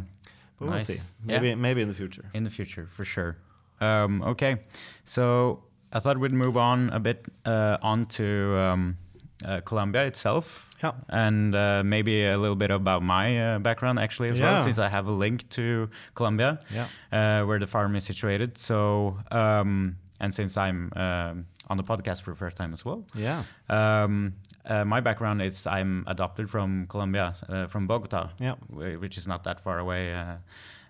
but 0.60 0.70
Nice. 0.70 0.88
we'll 0.88 0.98
see. 0.98 1.04
Yeah. 1.28 1.40
Maybe 1.40 1.56
maybe 1.56 1.82
in 1.82 1.88
the 1.88 1.94
future. 1.96 2.26
in 2.34 2.44
the 2.44 2.50
future 2.50 2.88
for 2.92 3.06
sure. 3.06 3.38
Um, 3.82 4.22
okay, 4.24 4.58
so 5.04 5.64
I 5.92 6.00
thought 6.00 6.18
we'd 6.18 6.34
move 6.34 6.58
on 6.58 6.90
a 6.92 7.00
bit 7.00 7.26
uh, 7.46 7.78
on 7.82 8.06
to 8.18 8.58
um, 8.58 8.98
uh, 9.46 9.60
Colombia 9.66 10.06
itself. 10.06 10.62
Yeah. 10.84 10.92
And 11.10 11.56
uh, 11.56 11.84
maybe 11.86 12.26
a 12.26 12.38
little 12.38 12.56
bit 12.56 12.70
about 12.72 13.02
my 13.02 13.56
uh, 13.56 13.60
background 13.60 13.98
actually 14.00 14.30
as 14.30 14.40
well, 14.40 14.64
since 14.64 14.78
I 14.78 14.90
have 14.90 15.08
a 15.08 15.12
link 15.12 15.48
to 15.52 15.90
Colombia, 16.16 16.60
Yeah. 16.70 16.88
uh, 17.12 17.46
where 17.46 17.60
the 17.60 17.68
farm 17.68 17.96
is 17.96 18.04
situated. 18.04 18.58
So, 18.58 19.18
um, 19.32 19.96
and 20.20 20.34
since 20.34 20.58
I'm 20.58 20.92
um, 20.96 21.46
on 21.70 21.78
the 21.78 21.84
podcast 21.84 22.22
for 22.24 22.32
the 22.32 22.38
first 22.38 22.58
time 22.58 22.74
as 22.74 22.86
well, 22.86 23.04
Yeah. 23.16 23.44
um, 23.70 24.34
uh, 24.66 24.86
my 24.86 25.02
background 25.02 25.42
is 25.42 25.68
I'm 25.68 26.04
adopted 26.08 26.50
from 26.50 26.88
Colombia, 26.88 27.34
uh, 27.50 27.68
from 27.68 27.88
Bogota, 27.88 28.30
Yeah. 28.40 28.56
which 28.70 29.18
is 29.18 29.28
not 29.28 29.44
that 29.44 29.60
far 29.60 29.80
away 29.80 30.14
uh, 30.14 30.38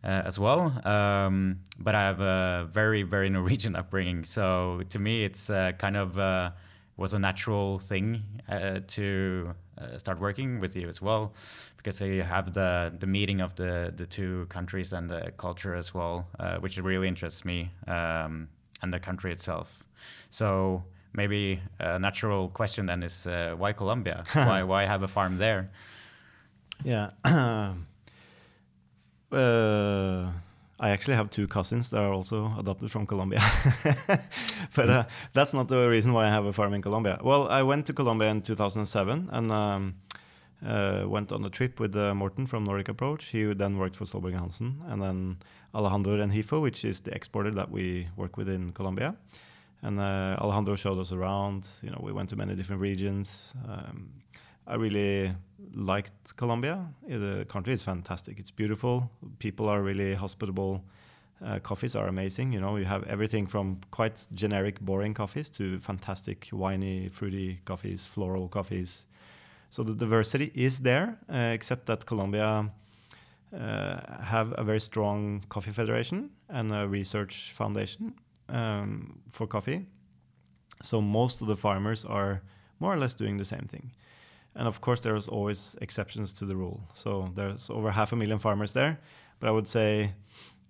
uh, 0.04 0.08
as 0.26 0.38
well. 0.40 0.72
Um, 0.88 1.60
but 1.80 1.96
I 1.96 2.02
have 2.02 2.20
a 2.22 2.68
very, 2.72 3.04
very 3.04 3.30
Norwegian 3.38 3.76
upbringing. 3.76 4.24
So 4.26 4.82
to 4.90 5.00
me, 5.00 5.26
it's 5.26 5.50
uh, 5.50 5.72
kind 5.78 5.98
of 5.98 6.18
uh, 6.18 6.52
was 6.98 7.14
a 7.14 7.20
natural 7.20 7.80
thing 7.80 8.22
uh, 8.48 8.80
to 8.88 9.54
uh, 9.78 9.98
start 9.98 10.20
working 10.20 10.60
with 10.62 10.76
you 10.76 10.88
as 10.88 11.02
well, 11.02 11.34
because 11.78 12.00
you 12.00 12.24
have 12.24 12.54
the 12.54 12.94
the 13.00 13.08
meeting 13.08 13.42
of 13.42 13.56
the 13.56 13.92
the 13.98 14.06
two 14.06 14.46
countries 14.50 14.94
and 14.94 15.10
the 15.10 15.32
culture 15.38 15.76
as 15.76 15.94
well, 15.94 16.26
uh, 16.40 16.58
which 16.60 16.78
really 16.78 17.08
interests 17.08 17.44
me 17.44 17.70
um, 17.88 18.48
and 18.82 18.94
the 18.94 19.00
country 19.00 19.32
itself. 19.32 19.84
So 20.30 20.84
maybe 21.14 21.62
a 21.80 22.00
natural 22.00 22.50
question 22.50 22.86
then 22.88 23.04
is 23.04 23.28
uh, 23.28 23.56
why 23.58 23.74
Colombia? 23.74 24.24
why 24.34 24.64
why 24.64 24.86
have 24.86 25.04
a 25.04 25.08
farm 25.08 25.38
there? 25.38 25.70
Yeah. 26.84 27.12
uh, 29.32 30.32
I 30.78 30.90
actually 30.90 31.16
have 31.16 31.30
two 31.30 31.48
cousins 31.48 31.90
that 31.92 32.00
are 32.02 32.12
also 32.12 32.54
adopted 32.60 32.92
from 32.92 33.08
Colombia. 33.08 33.42
but 34.76 34.90
uh, 34.90 35.04
that's 35.34 35.54
not 35.54 35.70
the 35.70 35.88
reason 35.90 36.12
why 36.12 36.26
I 36.26 36.30
have 36.30 36.46
a 36.46 36.54
farm 36.54 36.74
in 36.74 36.82
Colombia. 36.82 37.20
Well, 37.24 37.48
I 37.48 37.64
went 37.64 37.86
to 37.86 37.94
Colombia 37.94 38.30
in 38.30 38.42
2007 38.42 39.30
and 39.32 39.52
um, 39.52 39.96
uh, 40.66 41.06
went 41.08 41.32
on 41.32 41.46
a 41.46 41.50
trip 41.50 41.80
with 41.80 41.96
uh, 41.96 42.14
Morten 42.16 42.48
from 42.48 42.64
Nordic 42.64 42.90
Approach. 42.90 43.26
He 43.26 43.54
then 43.54 43.78
worked 43.78 43.96
for 43.96 44.06
Solberg 44.06 44.34
Hansen, 44.34 44.82
and 44.88 45.02
then 45.02 45.38
Alejandro 45.74 46.18
Renjifo, 46.18 46.62
which 46.62 46.84
is 46.84 47.02
the 47.02 47.14
exporter 47.14 47.52
that 47.52 47.70
we 47.70 48.08
work 48.16 48.38
with 48.38 48.50
in 48.50 48.72
Colombia. 48.72 49.16
And 49.82 50.00
uh, 50.00 50.38
Alejandro 50.40 50.76
showed 50.76 51.00
us 51.00 51.12
around. 51.12 51.68
You 51.82 51.92
know, 51.92 52.02
we 52.02 52.12
went 52.12 52.30
to 52.30 52.36
many 52.36 52.56
different 52.56 52.82
regions. 52.82 53.54
Um, 53.68 54.10
I 54.68 54.76
really 54.76 55.32
liked 55.76 56.36
Colombia. 56.38 56.88
Uh, 57.12 57.18
The 57.18 57.46
country 57.48 57.74
is 57.74 57.84
fantastic. 57.84 58.40
It's 58.40 58.52
beautiful. 58.52 59.12
People 59.38 59.70
are 59.70 59.82
really 59.84 60.16
hospitable. 60.16 60.84
Uh, 61.44 61.60
coffees 61.60 61.96
are 61.96 62.08
amazing. 62.08 62.54
You 62.54 62.62
know, 62.62 62.78
you 62.78 62.86
have 62.86 63.04
everything 63.04 63.46
from 63.48 63.80
quite 63.92 64.26
generic, 64.34 64.80
boring 64.80 65.14
coffees 65.14 65.50
to 65.52 65.80
fantastic, 65.80 66.50
winey, 66.52 67.10
fruity 67.10 67.60
coffees, 67.66 68.08
floral 68.08 68.48
coffees. 68.48 69.06
So 69.70 69.84
the 69.84 69.94
diversity 69.94 70.52
is 70.56 70.80
there, 70.80 71.18
uh, 71.30 71.52
except 71.54 71.86
that 71.88 72.06
Colombia 72.06 72.72
uh, 73.54 74.24
have 74.24 74.54
a 74.58 74.64
very 74.64 74.80
strong 74.80 75.44
coffee 75.50 75.72
federation 75.72 76.30
and 76.50 76.74
a 76.74 76.88
research 76.88 77.54
foundation 77.54 78.14
um, 78.50 79.20
for 79.32 79.48
coffee. 79.48 79.86
So 80.82 81.02
most 81.02 81.42
of 81.42 81.48
the 81.48 81.56
farmers 81.56 82.06
are 82.06 82.42
more 82.80 82.94
or 82.94 82.98
less 82.98 83.14
doing 83.14 83.38
the 83.38 83.46
same 83.46 83.68
thing. 83.70 83.92
And 84.56 84.68
of 84.68 84.82
course, 84.82 85.02
there's 85.02 85.28
always 85.28 85.76
exceptions 85.82 86.32
to 86.34 86.46
the 86.46 86.56
rule. 86.56 86.82
So 86.94 87.32
there's 87.36 87.70
over 87.70 87.92
half 87.92 88.14
a 88.14 88.16
million 88.16 88.40
farmers 88.40 88.74
there, 88.74 89.00
but 89.40 89.48
I 89.48 89.52
would 89.52 89.68
say 89.68 90.14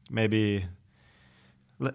maybe 0.10 0.66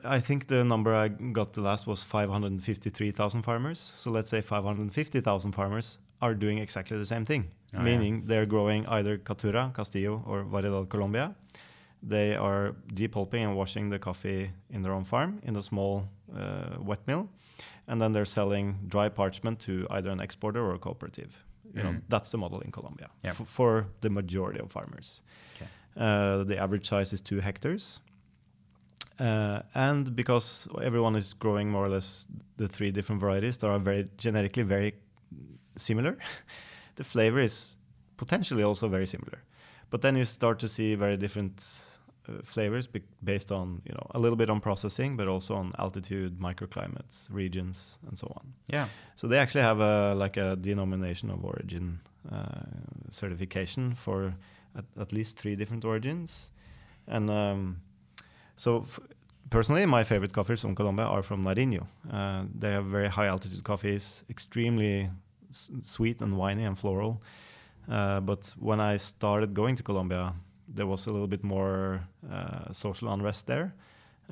I 0.04 0.20
think 0.20 0.46
the 0.46 0.62
number 0.62 0.94
I 0.94 1.08
got 1.08 1.54
the 1.54 1.62
last 1.62 1.86
was 1.86 2.02
553,000 2.02 3.42
farmers. 3.42 3.92
So 3.96 4.10
let's 4.10 4.30
say 4.30 4.40
550,000 4.40 5.52
farmers 5.52 5.98
are 6.22 6.34
doing 6.34 6.58
exactly 6.58 6.96
the 6.98 7.06
same 7.06 7.24
thing, 7.24 7.44
Oh, 7.74 7.78
yeah. 7.78 7.82
meaning 7.84 8.26
they're 8.26 8.46
growing 8.46 8.86
either 8.86 9.18
Caturra, 9.18 9.72
Castillo, 9.74 10.22
or 10.26 10.44
Variedad 10.44 10.88
Colombia. 10.88 11.34
They 12.02 12.34
are 12.36 12.74
depulping 12.94 13.42
and 13.46 13.56
washing 13.56 13.90
the 13.90 13.98
coffee 13.98 14.50
in 14.70 14.82
their 14.82 14.92
own 14.92 15.04
farm 15.04 15.40
in 15.42 15.56
a 15.56 15.62
small 15.62 16.04
uh, 16.34 16.76
wet 16.78 17.00
mill, 17.06 17.28
and 17.86 18.00
then 18.00 18.12
they're 18.12 18.24
selling 18.24 18.78
dry 18.88 19.08
parchment 19.08 19.58
to 19.60 19.86
either 19.90 20.10
an 20.10 20.20
exporter 20.20 20.60
or 20.60 20.74
a 20.74 20.78
cooperative. 20.78 21.44
You 21.74 21.82
know, 21.82 21.90
Mhm. 21.92 22.02
that's 22.08 22.30
the 22.30 22.38
model 22.38 22.60
in 22.60 22.70
Colombia 22.72 23.08
Yeah. 23.24 23.32
for 23.32 23.86
the 24.00 24.10
majority 24.10 24.60
of 24.60 24.70
farmers. 24.72 25.22
Okay. 25.56 25.68
Uh, 25.96 26.44
the 26.44 26.58
average 26.58 26.88
size 26.88 27.12
is 27.12 27.20
two 27.20 27.40
hectares. 27.40 28.00
Uh, 29.18 29.62
and 29.74 30.16
because 30.16 30.66
everyone 30.82 31.14
is 31.18 31.34
growing 31.34 31.70
more 31.70 31.84
or 31.84 31.88
less 31.90 32.26
the 32.56 32.66
three 32.68 32.90
different 32.90 33.20
varieties 33.20 33.56
that 33.58 33.68
are 33.68 33.78
very 33.78 34.08
genetically 34.16 34.62
very 34.62 34.94
similar, 35.80 36.16
the 36.96 37.04
flavor 37.04 37.40
is 37.40 37.76
potentially 38.16 38.62
also 38.62 38.88
very 38.88 39.06
similar. 39.06 39.38
But 39.90 40.02
then 40.02 40.16
you 40.16 40.24
start 40.24 40.58
to 40.60 40.68
see 40.68 40.94
very 40.94 41.16
different 41.16 41.64
uh, 42.28 42.42
flavors 42.44 42.88
based 43.24 43.50
on 43.50 43.82
you 43.84 43.92
know 43.92 44.06
a 44.14 44.18
little 44.18 44.36
bit 44.36 44.50
on 44.50 44.60
processing, 44.60 45.16
but 45.16 45.26
also 45.26 45.54
on 45.54 45.72
altitude, 45.78 46.38
microclimates, 46.38 47.28
regions, 47.32 47.98
and 48.06 48.18
so 48.18 48.26
on. 48.36 48.52
Yeah. 48.68 48.88
So 49.16 49.26
they 49.26 49.38
actually 49.38 49.62
have 49.62 49.80
a 49.80 50.14
like 50.14 50.36
a 50.36 50.56
denomination 50.56 51.30
of 51.30 51.44
origin 51.44 52.00
uh, 52.30 52.62
certification 53.10 53.94
for 53.94 54.34
at, 54.76 54.84
at 54.98 55.12
least 55.12 55.38
three 55.38 55.56
different 55.56 55.84
origins, 55.84 56.50
and 57.06 57.30
um, 57.30 57.80
so 58.56 58.82
f- 58.82 59.00
personally, 59.48 59.86
my 59.86 60.04
favorite 60.04 60.32
coffees 60.32 60.60
from 60.60 60.74
Colombia 60.74 61.06
are 61.06 61.22
from 61.22 61.42
Nariño. 61.44 61.86
Uh, 62.12 62.44
they 62.54 62.70
have 62.70 62.84
very 62.84 63.08
high 63.08 63.26
altitude 63.26 63.64
coffees, 63.64 64.24
extremely 64.28 65.10
sweet 65.82 66.20
and 66.20 66.36
winey 66.36 66.64
and 66.64 66.78
floral. 66.78 67.22
Uh, 67.88 68.20
but 68.20 68.52
when 68.58 68.80
I 68.80 68.96
started 68.98 69.54
going 69.54 69.76
to 69.76 69.82
Colombia, 69.82 70.34
there 70.68 70.86
was 70.86 71.06
a 71.06 71.12
little 71.12 71.26
bit 71.26 71.42
more 71.42 72.00
uh, 72.30 72.72
social 72.72 73.12
unrest 73.12 73.46
there, 73.46 73.74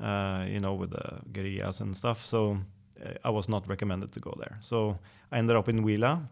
uh, 0.01 0.45
you 0.47 0.59
know, 0.59 0.73
with 0.73 0.91
the 0.91 1.19
guerrillas 1.33 1.81
and 1.81 1.95
stuff. 1.95 2.23
So 2.25 2.59
uh, 3.03 3.11
I 3.23 3.29
was 3.29 3.49
not 3.49 3.67
recommended 3.67 4.11
to 4.13 4.19
go 4.19 4.33
there. 4.37 4.57
So 4.61 4.99
I 5.31 5.37
ended 5.37 5.55
up 5.55 5.67
in 5.67 5.83
Huila. 5.83 6.27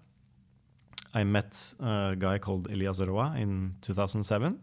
I 1.14 1.24
met 1.24 1.74
a 1.80 2.16
guy 2.18 2.38
called 2.38 2.72
Elias 2.72 3.00
Roa 3.02 3.36
in 3.38 3.76
2007. 3.82 4.60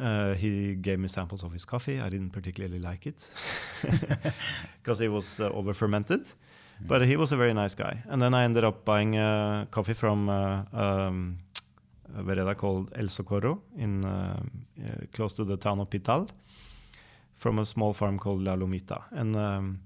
Uh, 0.00 0.34
he 0.34 0.74
gave 0.74 0.98
me 0.98 1.08
samples 1.08 1.44
of 1.44 1.52
his 1.52 1.64
coffee. 1.64 2.00
I 2.00 2.08
didn't 2.08 2.30
particularly 2.30 2.78
like 2.78 3.06
it 3.06 3.28
because 4.82 5.00
it 5.00 5.08
was 5.08 5.38
uh, 5.38 5.50
over 5.50 5.72
fermented, 5.72 6.26
but 6.80 7.06
he 7.06 7.16
was 7.16 7.32
a 7.32 7.36
very 7.36 7.54
nice 7.54 7.74
guy. 7.74 8.02
And 8.08 8.20
then 8.20 8.34
I 8.34 8.44
ended 8.44 8.64
up 8.64 8.84
buying 8.84 9.16
uh, 9.16 9.66
coffee 9.70 9.94
from 9.94 10.28
uh, 10.28 10.62
um, 10.72 11.38
a 12.16 12.22
vereda 12.22 12.56
called 12.56 12.90
El 12.96 13.08
Socorro 13.08 13.62
in 13.76 14.04
uh, 14.04 14.40
uh, 14.84 14.88
close 15.12 15.34
to 15.34 15.44
the 15.44 15.56
town 15.56 15.80
of 15.80 15.90
Pital 15.90 16.28
from 17.34 17.58
a 17.58 17.66
small 17.66 17.92
farm 17.92 18.18
called 18.18 18.42
La 18.42 18.54
Lomita. 18.54 19.02
And 19.10 19.36
um, 19.36 19.80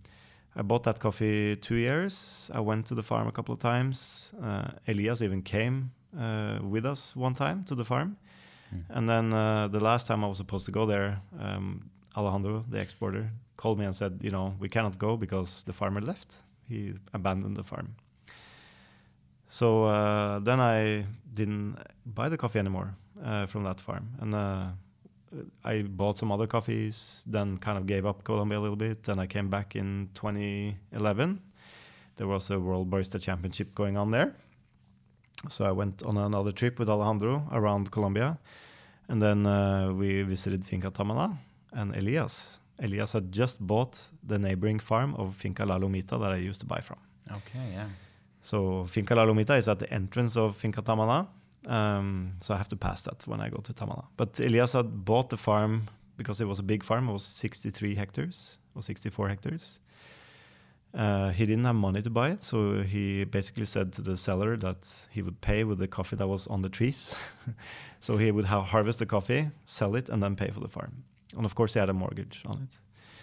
I 0.55 0.63
bought 0.63 0.85
that 0.85 1.01
coffee 1.01 1.57
two 1.57 1.77
years. 1.77 2.51
I 2.53 2.61
went 2.61 2.87
to 2.87 2.95
the 2.95 3.03
farm 3.03 3.29
a 3.29 3.33
couple 3.33 3.55
of 3.55 3.61
times. 3.61 4.33
Uh, 4.43 4.69
Elias 4.89 5.21
even 5.23 5.43
came 5.43 5.93
uh, 6.19 6.59
with 6.63 6.87
us 6.87 7.15
one 7.15 7.35
time 7.35 7.65
to 7.65 7.75
the 7.75 7.85
farm. 7.85 8.17
Mm. 8.75 8.83
And 8.91 9.09
then 9.09 9.31
the 9.71 9.81
last 9.81 10.07
time 10.07 10.25
I 10.25 10.29
was 10.29 10.39
supposed 10.39 10.67
to 10.67 10.73
go 10.73 10.87
there, 10.87 11.21
um, 11.39 11.91
Alejandro, 12.17 12.65
the 12.69 12.79
exporter, 12.79 13.31
called 13.57 13.79
me 13.79 13.85
and 13.85 13.95
said, 13.95 14.19
you 14.23 14.31
know, 14.31 14.55
we 14.59 14.69
cannot 14.69 14.99
go 14.99 15.17
because 15.17 15.63
the 15.65 15.73
farmer 15.73 16.01
left. 16.01 16.39
He 16.69 16.95
abandoned 17.13 17.57
the 17.57 17.63
farm. 17.63 17.97
So 19.49 19.85
uh, 19.85 20.41
then 20.41 20.61
I 20.61 21.07
didn't 21.33 21.79
buy 22.05 22.29
the 22.29 22.37
coffee 22.37 22.59
anymore 22.59 22.95
uh, 23.25 23.47
from 23.47 23.65
that 23.65 23.81
farm. 23.81 24.09
And 24.21 24.35
uh, 24.35 24.67
I 25.65 25.83
bought 25.83 26.17
some 26.17 26.33
other 26.33 26.47
coffees, 26.47 27.25
then 27.27 27.59
kind 27.59 27.79
of 27.79 27.87
gave 27.87 28.07
up 28.07 28.25
Colombia 28.25 28.59
a 28.59 28.61
little 28.61 28.77
bit. 28.77 29.09
And 29.09 29.21
I 29.21 29.27
came 29.27 29.49
back 29.49 29.77
in 29.77 30.11
2011. 30.15 31.41
There 32.17 32.27
was 32.27 32.51
a 32.51 32.59
World 32.59 32.91
Barista 32.91 33.21
Championship 33.21 33.75
going 33.75 33.97
on 33.97 34.11
there. 34.11 34.35
So 35.49 35.65
I 35.65 35.73
went 35.73 36.03
on 36.03 36.17
another 36.17 36.53
trip 36.53 36.79
with 36.79 36.89
Alejandro 36.89 37.47
around 37.53 37.91
Colombia. 37.93 38.39
And 39.09 39.23
then 39.23 39.47
uh, 39.47 39.93
we 39.93 40.23
visited 40.23 40.65
Finca 40.65 40.91
Tamana 40.91 41.37
and 41.73 41.97
Elias. 41.97 42.59
Elias 42.79 43.13
had 43.13 43.33
just 43.33 43.61
bought 43.61 44.03
the 44.23 44.39
neighboring 44.39 44.79
farm 44.79 45.15
of 45.15 45.35
Finca 45.35 45.65
La 45.65 45.79
Lomita 45.79 46.19
that 46.21 46.33
I 46.33 46.37
used 46.37 46.61
to 46.61 46.67
buy 46.67 46.81
from. 46.81 46.99
Okay, 47.31 47.73
yeah. 47.73 47.87
So 48.43 48.85
Finca 48.85 49.15
La 49.15 49.25
Lomita 49.25 49.59
is 49.59 49.69
at 49.69 49.79
the 49.79 49.93
entrance 49.93 50.37
of 50.37 50.57
Finca 50.57 50.83
Tamana. 50.83 51.29
Um, 51.67 52.35
so 52.41 52.55
I 52.55 52.59
have 52.59 52.69
to 52.69 52.77
pass 52.77 53.03
that 53.03 53.27
when 53.27 53.41
I 53.41 53.49
go 53.49 53.59
to 53.59 53.73
Tamana. 53.73 54.05
But 54.17 54.39
Elias 54.39 54.73
had 54.73 55.05
bought 55.05 55.31
the 55.31 55.37
farm 55.37 55.89
because 56.17 56.41
it 56.41 56.47
was 56.47 56.59
a 56.59 56.63
big 56.63 56.85
farm. 56.85 57.09
It 57.09 57.13
was 57.13 57.25
63 57.25 57.95
hectares 57.95 58.59
or 58.75 58.83
64 58.83 59.29
hectares. 59.29 59.79
Uh, 60.95 61.31
he 61.31 61.45
didn't 61.45 61.65
have 61.65 61.75
money 61.75 62.01
to 62.01 62.09
buy 62.09 62.31
it, 62.31 62.43
so 62.43 62.83
he 62.83 63.25
basically 63.25 63.67
said 63.67 63.93
to 63.93 64.01
the 64.01 64.17
seller 64.17 64.57
that 64.57 64.89
he 65.11 65.21
would 65.21 65.41
pay 65.43 65.63
with 65.63 65.79
the 65.79 65.89
coffee 65.89 66.17
that 66.17 66.27
was 66.27 66.47
on 66.47 66.63
the 66.63 66.71
trees. 66.71 67.15
so 68.01 68.17
he 68.17 68.31
would 68.31 68.47
ha- 68.47 68.63
harvest 68.63 68.99
the 68.99 69.07
coffee, 69.07 69.51
sell 69.67 69.95
it, 69.95 70.09
and 70.09 70.23
then 70.23 70.37
pay 70.37 70.51
for 70.51 70.61
the 70.61 70.69
farm. 70.69 71.05
And 71.35 71.45
of 71.45 71.55
course, 71.55 71.75
they 71.75 71.81
had 71.81 71.89
a 71.89 71.95
mortgage 71.95 72.43
on 72.47 72.63
it. 72.63 72.79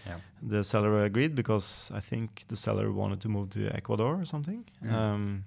Yeah. 0.06 0.18
The 0.42 0.64
seller 0.64 1.04
agreed 1.04 1.36
because 1.36 1.90
I 1.94 2.00
think 2.00 2.44
the 2.48 2.56
seller 2.56 2.92
wanted 2.92 3.22
to 3.22 3.30
move 3.30 3.52
to 3.52 3.70
Ecuador 3.70 4.20
or 4.20 4.26
something. 4.26 4.66
Mm. 4.84 4.92
Um, 4.92 5.46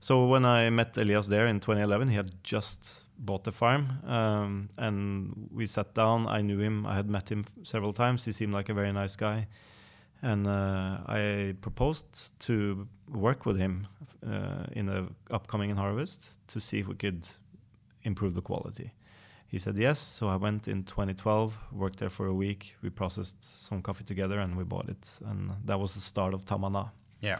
so 0.00 0.26
when 0.26 0.44
I 0.44 0.68
met 0.68 0.96
Elias 0.98 1.28
there 1.28 1.46
in 1.46 1.60
2011, 1.60 2.08
he 2.08 2.16
had 2.16 2.32
just 2.44 3.04
bought 3.18 3.44
the 3.44 3.52
farm, 3.52 4.00
um, 4.06 4.68
and 4.76 5.48
we 5.50 5.66
sat 5.66 5.94
down. 5.94 6.26
I 6.26 6.42
knew 6.42 6.58
him; 6.58 6.84
I 6.84 6.94
had 6.94 7.08
met 7.08 7.30
him 7.30 7.44
f- 7.46 7.66
several 7.66 7.94
times. 7.94 8.24
He 8.24 8.32
seemed 8.32 8.52
like 8.52 8.68
a 8.68 8.74
very 8.74 8.92
nice 8.92 9.16
guy, 9.16 9.46
and 10.20 10.46
uh, 10.46 10.98
I 11.06 11.54
proposed 11.62 12.38
to 12.40 12.86
work 13.08 13.46
with 13.46 13.56
him 13.56 13.86
uh, 14.26 14.64
in 14.72 14.86
the 14.86 15.08
upcoming 15.30 15.74
harvest 15.74 16.38
to 16.48 16.60
see 16.60 16.80
if 16.80 16.88
we 16.88 16.96
could 16.96 17.26
improve 18.02 18.34
the 18.34 18.42
quality. 18.42 18.92
He 19.54 19.60
said 19.60 19.76
yes, 19.76 20.00
so 20.00 20.26
I 20.26 20.34
went 20.34 20.66
in 20.66 20.82
2012, 20.82 21.56
worked 21.70 22.00
there 22.00 22.10
for 22.10 22.26
a 22.26 22.34
week. 22.34 22.74
We 22.82 22.90
processed 22.90 23.40
some 23.68 23.82
coffee 23.82 24.02
together, 24.02 24.40
and 24.40 24.56
we 24.56 24.64
bought 24.64 24.88
it, 24.88 25.08
and 25.26 25.52
that 25.66 25.78
was 25.78 25.94
the 25.94 26.00
start 26.00 26.34
of 26.34 26.44
Tamana. 26.44 26.90
Yeah. 27.20 27.36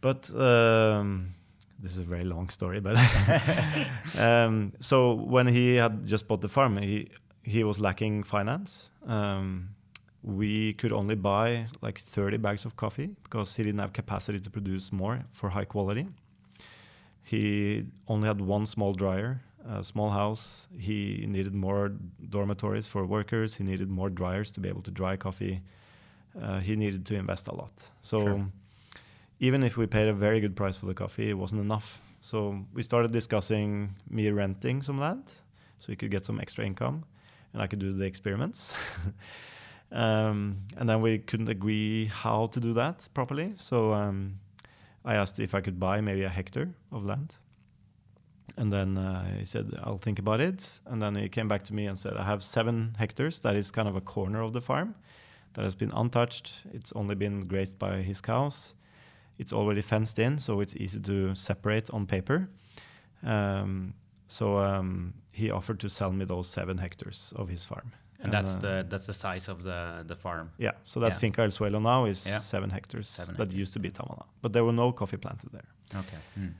But 0.00 0.30
um, 0.36 1.34
this 1.80 1.96
is 1.96 2.02
a 2.02 2.04
very 2.04 2.22
long 2.22 2.48
story. 2.48 2.78
But 2.78 2.96
um, 4.20 4.72
so 4.78 5.14
when 5.14 5.48
he 5.48 5.74
had 5.74 6.06
just 6.06 6.28
bought 6.28 6.42
the 6.42 6.48
farm, 6.48 6.76
he 6.76 7.08
he 7.42 7.64
was 7.64 7.80
lacking 7.80 8.22
finance. 8.22 8.92
Um, 9.04 9.70
we 10.22 10.74
could 10.74 10.92
only 10.92 11.16
buy 11.16 11.66
like 11.80 11.98
30 11.98 12.36
bags 12.36 12.64
of 12.64 12.76
coffee 12.76 13.16
because 13.24 13.56
he 13.56 13.64
didn't 13.64 13.80
have 13.80 13.92
capacity 13.92 14.38
to 14.38 14.50
produce 14.50 14.92
more 14.92 15.24
for 15.30 15.48
high 15.48 15.64
quality. 15.64 16.06
He 17.24 17.86
only 18.06 18.28
had 18.28 18.40
one 18.40 18.66
small 18.66 18.92
dryer, 18.92 19.40
a 19.68 19.84
small 19.84 20.10
house. 20.10 20.66
He 20.76 21.24
needed 21.28 21.54
more 21.54 21.92
dormitories 22.28 22.86
for 22.86 23.04
workers. 23.04 23.54
He 23.56 23.64
needed 23.64 23.88
more 23.88 24.10
dryers 24.10 24.50
to 24.52 24.60
be 24.60 24.68
able 24.68 24.82
to 24.82 24.90
dry 24.90 25.16
coffee. 25.16 25.62
Uh, 26.40 26.60
he 26.60 26.76
needed 26.76 27.04
to 27.06 27.14
invest 27.16 27.48
a 27.48 27.54
lot. 27.54 27.72
So 28.02 28.20
Sure. 28.20 28.46
even 29.40 29.62
if 29.62 29.76
we 29.76 29.86
paid 29.86 30.08
a 30.08 30.12
very 30.14 30.40
good 30.40 30.54
price 30.56 30.76
for 30.76 30.86
the 30.86 30.94
coffee, 30.94 31.28
it 31.30 31.38
wasn't 31.38 31.60
enough. 31.60 32.00
So 32.20 32.64
we 32.74 32.82
started 32.82 33.12
discussing 33.12 33.94
me 34.08 34.30
renting 34.30 34.82
some 34.82 34.98
land 35.00 35.24
so 35.78 35.86
we 35.88 35.96
could 35.96 36.10
get 36.10 36.24
some 36.24 36.38
extra 36.40 36.64
income 36.64 37.04
and 37.52 37.62
I 37.62 37.66
could 37.66 37.78
do 37.80 37.92
the 37.92 38.04
experiments. 38.04 38.72
um, 39.92 40.58
and 40.76 40.88
then 40.88 41.00
we 41.00 41.18
couldn't 41.18 41.48
agree 41.48 42.06
how 42.06 42.46
to 42.48 42.60
do 42.60 42.72
that 42.74 43.08
properly. 43.14 43.54
So 43.56 43.92
um, 43.92 44.38
I 45.04 45.14
asked 45.14 45.38
if 45.38 45.54
I 45.54 45.60
could 45.60 45.80
buy 45.80 46.00
maybe 46.00 46.22
a 46.22 46.28
hectare 46.28 46.68
of 46.92 47.04
land. 47.04 47.36
And 48.56 48.72
then 48.72 48.96
uh, 48.98 49.38
he 49.38 49.44
said, 49.44 49.66
I'll 49.82 49.98
think 49.98 50.18
about 50.18 50.40
it. 50.40 50.80
And 50.86 51.00
then 51.00 51.14
he 51.14 51.28
came 51.28 51.48
back 51.48 51.62
to 51.64 51.74
me 51.74 51.86
and 51.86 51.98
said, 51.98 52.16
I 52.16 52.24
have 52.24 52.42
seven 52.42 52.94
hectares. 52.98 53.40
That 53.40 53.56
is 53.56 53.70
kind 53.70 53.88
of 53.88 53.96
a 53.96 54.00
corner 54.00 54.40
of 54.42 54.52
the 54.52 54.60
farm 54.60 54.94
that 55.54 55.64
has 55.64 55.74
been 55.74 55.90
untouched. 55.92 56.64
It's 56.72 56.92
only 56.92 57.14
been 57.14 57.46
grazed 57.48 57.78
by 57.78 58.02
his 58.02 58.20
cows. 58.20 58.74
It's 59.38 59.52
already 59.52 59.80
fenced 59.82 60.18
in, 60.18 60.38
so 60.38 60.60
it's 60.60 60.76
easy 60.76 61.00
to 61.00 61.34
separate 61.34 61.90
on 61.90 62.06
paper. 62.06 62.48
Um, 63.22 63.94
so 64.28 64.58
um, 64.58 65.14
he 65.32 65.50
offered 65.50 65.80
to 65.80 65.88
sell 65.88 66.12
me 66.12 66.24
those 66.24 66.48
seven 66.48 66.78
hectares 66.78 67.32
of 67.36 67.48
his 67.48 67.64
farm. 67.64 67.92
And 68.22 68.32
that's 68.32 68.56
uh, 68.56 68.60
the 68.60 68.86
that's 68.88 69.06
the 69.06 69.14
size 69.14 69.48
of 69.48 69.62
the 69.62 70.04
the 70.06 70.14
farm. 70.14 70.50
yeah. 70.58 70.72
So 70.84 71.00
that's 71.00 71.16
Yeah. 71.16 71.20
Finca 71.20 71.42
El 71.42 71.48
Suelo 71.50 71.80
now 71.80 72.04
is 72.04 72.26
Yeah. 72.26 72.38
seven 72.38 72.68
hectares. 72.70 73.08
Seven 73.08 73.36
that 73.36 73.50
used 73.50 73.72
to 73.72 73.78
be 73.78 73.90
Tamana, 73.90 74.26
but 74.42 74.52
there 74.52 74.62
were 74.62 74.74
no 74.74 74.92
coffee 74.92 75.16
planted 75.16 75.50
there. 75.52 75.68
Okay. 75.94 76.18
Mm. 76.38 76.52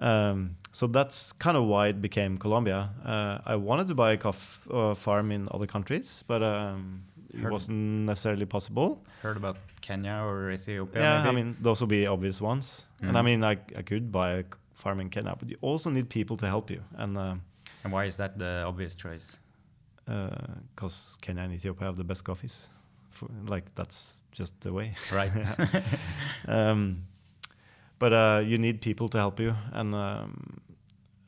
Um, 0.00 0.56
so 0.72 0.86
that's 0.86 1.32
kind 1.32 1.56
of 1.56 1.64
why 1.64 1.88
it 1.88 2.00
became 2.00 2.38
Colombia. 2.38 2.90
Uh, 3.04 3.38
I 3.46 3.56
wanted 3.56 3.88
to 3.88 3.94
buy 3.94 4.12
a 4.12 4.16
coffee 4.16 4.70
uh, 4.72 4.94
farm 4.94 5.32
in 5.32 5.48
other 5.50 5.66
countries, 5.66 6.24
but 6.28 6.42
um, 6.42 7.02
it 7.34 7.40
Heard- 7.40 7.52
wasn't 7.52 8.06
necessarily 8.06 8.46
possible. 8.46 9.02
Heard 9.22 9.36
about 9.36 9.56
Kenya 9.80 10.22
or 10.24 10.50
Ethiopia? 10.52 11.00
yeah, 11.02 11.28
I 11.28 11.32
mean 11.32 11.56
those 11.60 11.80
would 11.80 11.90
be 11.90 12.06
obvious 12.06 12.40
ones. 12.40 12.86
And 13.00 13.16
I 13.16 13.20
Mm. 13.22 13.24
mean, 13.24 13.44
I, 13.44 13.56
I 13.76 13.82
could 13.82 14.10
buy 14.12 14.30
a 14.38 14.44
farm 14.74 15.00
in 15.00 15.08
Kenya, 15.10 15.34
but 15.38 15.48
you 15.48 15.56
also 15.60 15.90
need 15.90 16.08
people 16.08 16.36
to 16.36 16.46
help 16.46 16.70
you, 16.70 16.82
and 16.96 17.16
And 17.84 17.92
why 17.92 18.04
is 18.06 18.16
that 18.16 18.38
the 18.38 18.64
obvious 18.66 18.94
choice? 18.94 19.38
because 20.74 21.18
Kenya 21.20 21.42
and 21.42 21.52
Ethiopia 21.52 21.86
have 21.86 21.96
the 21.96 22.04
best 22.04 22.24
coffees, 22.24 22.70
For, 23.10 23.28
like 23.46 23.64
that's 23.74 24.16
just 24.32 24.54
the 24.60 24.72
way. 24.72 24.94
Right. 25.12 25.32
um, 26.48 27.04
but 27.98 28.12
uh, 28.12 28.42
you 28.44 28.58
need 28.58 28.80
people 28.80 29.08
to 29.08 29.18
help 29.18 29.40
you, 29.40 29.54
and 29.72 29.94
um, 29.94 30.60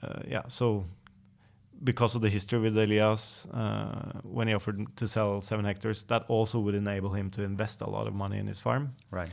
uh, 0.03 0.21
yeah, 0.29 0.43
so 0.49 0.85
because 1.83 2.15
of 2.15 2.21
the 2.23 2.29
history 2.29 2.59
with 2.59 2.77
Elias, 2.77 3.47
uh, 3.53 4.21
when 4.23 4.49
he 4.49 4.55
offered 4.55 4.97
to 4.97 5.09
sell 5.09 5.41
seven 5.41 5.65
hectares, 5.65 6.05
that 6.05 6.25
also 6.29 6.59
would 6.61 6.75
enable 6.75 7.11
him 7.15 7.31
to 7.31 7.43
invest 7.43 7.81
a 7.81 7.89
lot 7.89 8.07
of 8.07 8.15
money 8.15 8.39
in 8.39 8.47
his 8.47 8.61
farm. 8.61 8.95
right. 9.11 9.31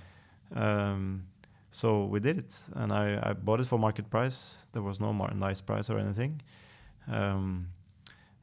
Um, 0.56 1.24
so 1.72 2.06
we 2.06 2.20
did 2.22 2.38
it, 2.38 2.62
and 2.74 2.92
I, 2.94 3.20
I 3.22 3.34
bought 3.34 3.60
it 3.60 3.68
for 3.68 3.78
market 3.78 4.10
price. 4.10 4.66
There 4.72 4.82
was 4.82 5.00
no 5.00 5.12
more 5.14 5.30
nice 5.36 5.62
price 5.62 5.90
or 5.90 6.00
anything. 6.00 6.42
Um, 7.12 7.68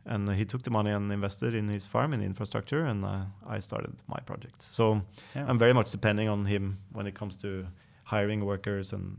and 0.07 0.29
he 0.33 0.45
took 0.45 0.63
the 0.63 0.71
money 0.71 0.91
and 0.91 1.11
invested 1.11 1.55
in 1.55 1.69
his 1.69 1.87
farm 1.87 2.13
and 2.13 2.23
infrastructure, 2.23 2.85
and 2.85 3.05
uh, 3.05 3.23
I 3.47 3.61
started 3.61 3.95
my 4.07 4.21
project. 4.27 4.63
So 4.71 5.01
Yeah. 5.35 5.47
I'm 5.49 5.59
very 5.59 5.73
much 5.73 5.91
depending 5.91 6.29
on 6.29 6.45
him 6.45 6.79
when 6.93 7.07
it 7.07 7.15
comes 7.15 7.37
to 7.37 7.67
hiring 8.05 8.45
workers 8.45 8.93
and 8.93 9.17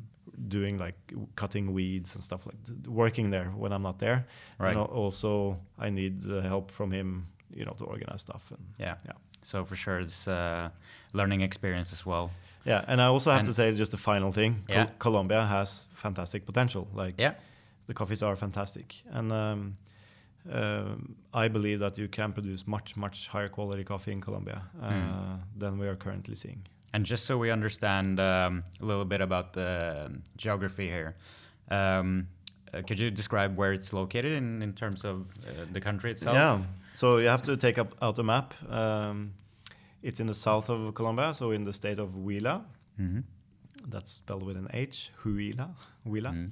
doing 0.48 0.78
like 0.78 0.96
cutting 1.36 1.74
weeds 1.74 2.14
and 2.16 2.24
stuff 2.24 2.46
like 2.46 2.56
th- 2.66 2.88
working 2.88 3.32
there 3.32 3.46
when 3.58 3.72
I'm 3.72 3.82
not 3.84 4.00
there. 4.00 4.26
Right. 4.60 4.72
And 4.76 4.80
also 4.80 5.58
I 5.80 5.90
need 5.90 6.22
the 6.22 6.42
help 6.42 6.72
from 6.72 6.92
him, 6.92 7.28
you 7.54 7.66
know, 7.66 7.74
to 7.78 7.84
organize 7.86 8.22
stuff 8.22 8.52
and 8.52 8.64
Yeah. 8.80 8.96
Yeah. 9.06 9.14
So 9.44 9.64
for 9.66 9.76
sure, 9.76 10.00
it's 10.00 10.28
a 10.28 10.72
learning 11.14 11.42
experience 11.42 11.94
as 11.94 12.06
well. 12.06 12.30
Yeah, 12.66 12.84
and 12.88 13.00
I 13.00 13.06
also 13.06 13.30
have 13.32 13.40
And- 13.42 13.48
to 13.50 13.54
say 13.54 13.76
just 13.78 13.94
a 13.94 13.98
final 13.98 14.32
thing. 14.32 14.64
Col- 14.68 14.76
Yeah. 14.78 14.90
Colombia 15.00 15.46
has 15.46 15.88
fantastic 15.94 16.46
potential. 16.46 16.88
Like 16.94 17.16
Yeah. 17.22 17.34
the 17.88 17.94
coffees 17.94 18.24
are 18.24 18.36
fantastic, 18.36 19.04
and 19.12 19.32
um, 19.32 19.78
uh, 20.52 20.96
I 21.34 21.48
believe 21.48 21.80
that 21.80 21.98
you 21.98 22.08
can 22.08 22.34
produce 22.34 22.68
much 22.68 22.96
much 22.98 23.28
higher 23.28 23.50
quality 23.50 23.84
coffee 23.84 24.12
in 24.12 24.22
Colombia 24.22 24.62
uh, 24.82 24.90
Mm. 24.92 25.40
than 25.60 25.78
we 25.80 25.88
are 25.88 25.96
currently 25.96 26.36
seeing. 26.36 26.62
And 26.96 27.06
just 27.06 27.26
so 27.26 27.38
we 27.38 27.52
understand 27.52 28.22
um, 28.22 28.64
a 28.82 28.86
little 28.86 29.04
bit 29.04 29.20
about 29.20 29.52
the 29.52 30.18
geography 30.38 30.88
here, 30.88 31.18
um, 31.70 32.28
uh, 32.74 32.84
could 32.88 32.98
you 32.98 33.12
describe 33.12 33.58
where 33.58 33.74
it's 33.74 33.92
located 33.92 34.32
in, 34.32 34.62
in 34.62 34.72
terms 34.72 35.04
of 35.04 35.26
uh, 35.46 35.66
the 35.74 35.82
country 35.82 36.12
itself? 36.12 36.36
Yeah. 36.36 36.62
So 36.94 37.18
you 37.18 37.28
have 37.28 37.44
to 37.44 37.58
take 37.58 37.78
up 37.78 37.96
out 38.02 38.18
a 38.18 38.24
map. 38.24 38.54
Um, 38.70 39.34
it's 40.04 40.22
in 40.22 40.28
the 40.28 40.34
south 40.34 40.70
of 40.70 40.96
Colombia, 40.96 41.34
so 41.34 41.52
in 41.52 41.66
the 41.66 41.74
state 41.74 42.00
of 42.00 42.12
Huila. 42.12 42.64
hmm 42.96 43.20
That's 43.90 44.12
spelled 44.12 44.44
with 44.44 44.56
an 44.56 44.70
H. 44.74 45.12
Huila. 45.22 45.72
Huila. 46.08 46.32
Mm. 46.32 46.52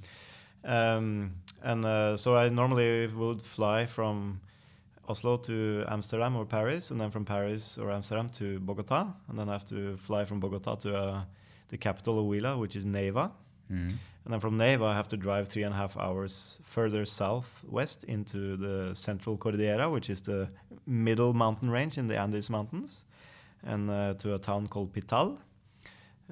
Um, 0.62 1.32
and 1.62 1.86
uh, 1.86 2.18
so 2.18 2.36
I 2.36 2.50
normally 2.50 3.06
would 3.06 3.40
fly 3.40 3.86
from 3.86 4.42
Oslo 5.08 5.36
to 5.38 5.84
Amsterdam 5.88 6.36
or 6.36 6.44
Paris, 6.46 6.90
and 6.90 7.00
then 7.00 7.10
from 7.10 7.24
Paris 7.24 7.78
or 7.78 7.90
Amsterdam 7.90 8.28
to 8.30 8.58
Bogota, 8.60 9.06
and 9.28 9.38
then 9.38 9.48
I 9.48 9.52
have 9.52 9.64
to 9.66 9.96
fly 9.96 10.24
from 10.24 10.40
Bogota 10.40 10.74
to 10.76 10.96
uh, 10.96 11.24
the 11.68 11.78
capital 11.78 12.18
of 12.18 12.26
Huila, 12.26 12.58
which 12.58 12.76
is 12.76 12.84
Neiva. 12.84 13.30
Mhm. 13.70 13.94
And 14.24 14.32
then 14.32 14.40
from 14.40 14.56
Neiva, 14.56 14.86
I 14.86 14.94
have 14.96 15.08
to 15.08 15.16
drive 15.18 15.48
three 15.48 15.64
and 15.64 15.74
a 15.74 15.76
half 15.76 15.96
hours 15.98 16.58
further 16.62 17.04
southwest 17.04 18.04
into 18.04 18.56
the 18.56 18.94
central 18.94 19.36
Cordillera, 19.36 19.90
which 19.90 20.08
is 20.08 20.22
the 20.22 20.48
middle 20.86 21.34
mountain 21.34 21.70
range 21.70 21.98
in 21.98 22.08
the 22.08 22.16
Andes 22.18 22.48
Mountains, 22.48 23.04
and 23.62 23.90
uh, 23.90 24.14
to 24.14 24.34
a 24.34 24.38
town 24.38 24.66
called 24.66 24.92
Pital. 24.94 25.38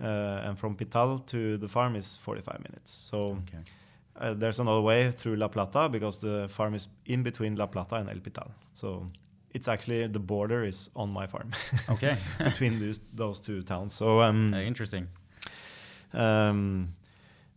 Uh, 0.00 0.40
and 0.46 0.58
from 0.58 0.74
Pital 0.74 1.18
to 1.18 1.58
the 1.58 1.68
farm 1.68 1.96
is 1.96 2.16
45 2.16 2.61
minutes. 2.61 2.90
So 2.90 3.18
Okay. 3.42 3.58
uh, 4.16 4.32
there's 4.35 4.58
another 4.58 4.80
way 4.80 5.11
through 5.11 5.37
La 5.37 5.48
Plata 5.48 5.88
because 5.90 6.18
the 6.22 6.48
farm 6.48 6.74
is 6.74 6.88
in 7.04 7.22
between 7.22 7.56
La 7.56 7.66
Plata 7.66 7.96
and 7.96 8.08
El 8.08 8.20
Pital. 8.20 8.50
So 8.74 9.06
it's 9.54 9.68
actually 9.68 10.06
the 10.08 10.18
border 10.20 10.64
is 10.64 10.90
on 10.94 11.11
my 11.11 11.26
farm 11.26 11.50
Okay. 11.88 12.16
between 12.38 12.78
those, 12.80 13.00
those 13.14 13.40
two 13.40 13.62
towns. 13.62 13.94
So 13.94 14.20
um, 14.22 14.54
Uh, 14.54 14.61
interesting. 14.61 15.08
um, 16.12 16.92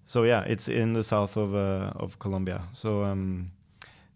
so 0.05 0.23
yeah, 0.23 0.43
it's 0.47 0.67
in 0.67 0.93
the 0.93 1.03
south 1.03 1.37
of 1.37 1.53
uh, 1.53 1.91
of 2.03 2.17
Colombia. 2.19 2.61
So 2.73 3.03
um, 3.03 3.51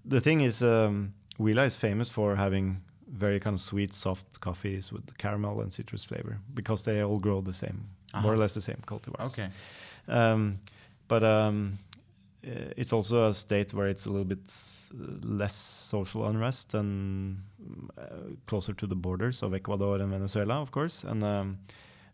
the 0.06 0.22
thing 0.22 0.42
is, 0.42 0.62
um, 0.62 1.14
Huila 1.40 1.66
is 1.66 1.76
famous 1.78 2.10
for 2.10 2.36
having 2.36 2.82
very 3.08 3.40
kind 3.40 3.56
of 3.56 3.62
sweet, 3.62 3.94
soft 3.94 4.40
coffees 4.40 4.92
with 4.92 5.18
caramel 5.18 5.62
and 5.62 5.74
citrus 5.74 6.04
flavor 6.04 6.38
because 6.54 6.84
they 6.84 7.02
all 7.04 7.20
grow 7.20 7.42
the 7.42 7.54
same, 7.54 7.88
more 8.14 8.32
or 8.32 8.34
Uh-huh. 8.34 8.42
less 8.42 8.54
the 8.54 8.62
same 8.62 8.82
cultivars. 8.86 9.32
Okay. 9.40 9.50
Um, 10.08 10.60
but 11.08 11.24
um, 11.24 11.80
uh, 11.89 11.89
it's 12.42 12.94
also 12.94 13.30
a 13.30 13.34
state 13.34 13.74
where 13.74 13.88
it's 13.88 14.06
a 14.06 14.10
little 14.10 14.26
bit 14.26 14.40
uh, 14.94 15.06
less 15.24 15.56
social 15.56 16.26
unrest 16.26 16.74
and 16.74 17.44
uh, 17.98 18.04
closer 18.48 18.74
to 18.74 18.88
the 18.88 18.96
borders 18.96 19.44
of 19.44 19.54
Ecuador 19.54 19.98
and 19.98 20.12
Venezuela, 20.12 20.62
of 20.62 20.72
course. 20.72 21.04
And 21.04 21.24
um, 21.24 21.60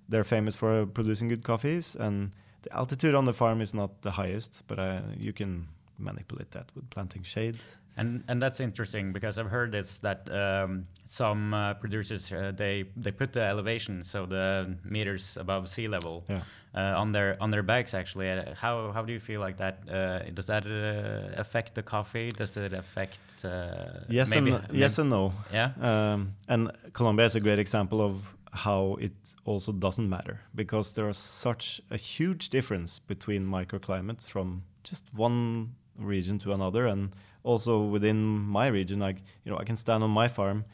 they're 0.09 0.23
famous 0.23 0.55
for 0.55 0.85
producing 0.85 1.27
good 1.27 1.43
coffees. 1.43 1.95
And 1.95 2.31
the 2.63 2.73
altitude 2.75 3.15
on 3.15 3.25
the 3.25 3.33
farm 3.33 3.61
is 3.61 3.73
not 3.73 4.01
the 4.01 4.11
highest, 4.11 4.63
but 4.67 4.79
uh, 4.79 5.01
you 5.15 5.33
can 5.33 5.67
manipulate 5.97 6.51
that 6.51 6.71
with 6.75 6.89
planting 6.89 7.23
shade. 7.23 7.57
And 7.97 8.23
and 8.27 8.41
that's 8.41 8.59
interesting 8.59 9.13
because 9.13 9.37
I've 9.41 9.49
heard 9.49 9.71
this 9.71 9.99
that 9.99 10.29
um, 10.31 10.85
some 11.05 11.53
uh, 11.53 11.73
producers 11.75 12.31
uh, 12.31 12.51
they 12.55 12.83
they 13.03 13.11
put 13.11 13.31
the 13.31 13.41
elevation 13.41 14.03
so 14.03 14.25
the 14.25 14.75
meters 14.83 15.37
above 15.37 15.67
sea 15.69 15.87
level 15.87 16.23
Yeah. 16.29 16.41
uh, 16.73 17.01
on 17.01 17.13
their 17.13 17.37
on 17.39 17.51
their 17.51 17.63
bags 17.63 17.93
actually. 17.93 18.29
Uh, 18.31 18.53
how 18.55 18.91
how 18.91 19.05
do 19.05 19.13
you 19.13 19.19
feel 19.19 19.39
like 19.45 19.57
that? 19.57 19.75
Uh, 19.89 20.29
does 20.33 20.45
that 20.47 20.65
uh, 20.65 21.39
affect 21.41 21.73
the 21.73 21.83
coffee? 21.83 22.31
Does 22.31 22.57
it 22.57 22.73
affect? 22.73 23.19
Uh, 23.45 24.03
Yes 24.09 24.29
maybe, 24.29 24.51
and 24.51 24.63
yes 24.73 24.99
and 24.99 25.09
no. 25.09 25.31
yeah. 25.53 25.71
Um, 25.81 26.33
and 26.49 26.71
Colombia 26.93 27.25
is 27.27 27.35
a 27.35 27.39
great 27.39 27.59
example 27.59 28.01
of 28.01 28.35
how 28.51 28.97
it 29.01 29.13
also 29.45 29.71
doesn't 29.73 30.09
matter 30.09 30.39
because 30.55 30.93
there 30.95 31.09
is 31.09 31.17
such 31.17 31.81
a 31.91 31.97
huge 31.97 32.49
difference 32.49 32.99
between 33.07 33.45
microclimates 33.45 34.25
from 34.27 34.63
just 34.83 35.03
one 35.13 35.75
region 35.97 36.39
to 36.39 36.53
another, 36.53 36.87
and 36.87 37.09
also 37.45 37.83
within 37.95 38.17
my 38.59 38.67
region. 38.67 38.99
Like 38.99 39.17
you 39.43 39.51
know, 39.51 39.57
I 39.61 39.63
can 39.63 39.77
stand 39.77 40.03
on 40.03 40.11
my 40.11 40.27
farm 40.27 40.65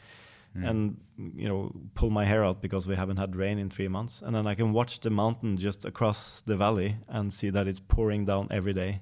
Mm. 0.54 0.70
and 0.70 0.98
you 1.42 1.48
know 1.48 1.72
pull 1.96 2.10
my 2.10 2.26
hair 2.26 2.44
out 2.44 2.62
because 2.62 2.86
we 2.90 2.96
haven't 2.98 3.16
had 3.18 3.36
rain 3.38 3.58
in 3.58 3.70
three 3.70 3.88
months, 3.88 4.22
and 4.22 4.36
then 4.36 4.46
I 4.48 4.56
can 4.56 4.74
watch 4.74 5.00
the 5.00 5.10
mountain 5.10 5.56
just 5.58 5.86
across 5.86 6.42
the 6.42 6.58
valley 6.58 6.98
and 7.08 7.32
see 7.32 7.52
that 7.52 7.68
it's 7.68 7.80
pouring 7.80 8.26
down 8.26 8.48
every 8.52 8.74
day. 8.74 9.00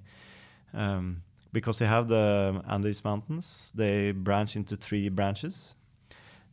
Um, 0.74 1.24
because 1.52 1.82
you 1.82 1.88
have 1.88 2.08
the 2.08 2.62
Andes 2.70 3.04
Mountains, 3.04 3.72
they 3.74 4.12
branch 4.12 4.56
into 4.56 4.76
three 4.78 5.10
branches. 5.10 5.76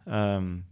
Um, 0.06 0.64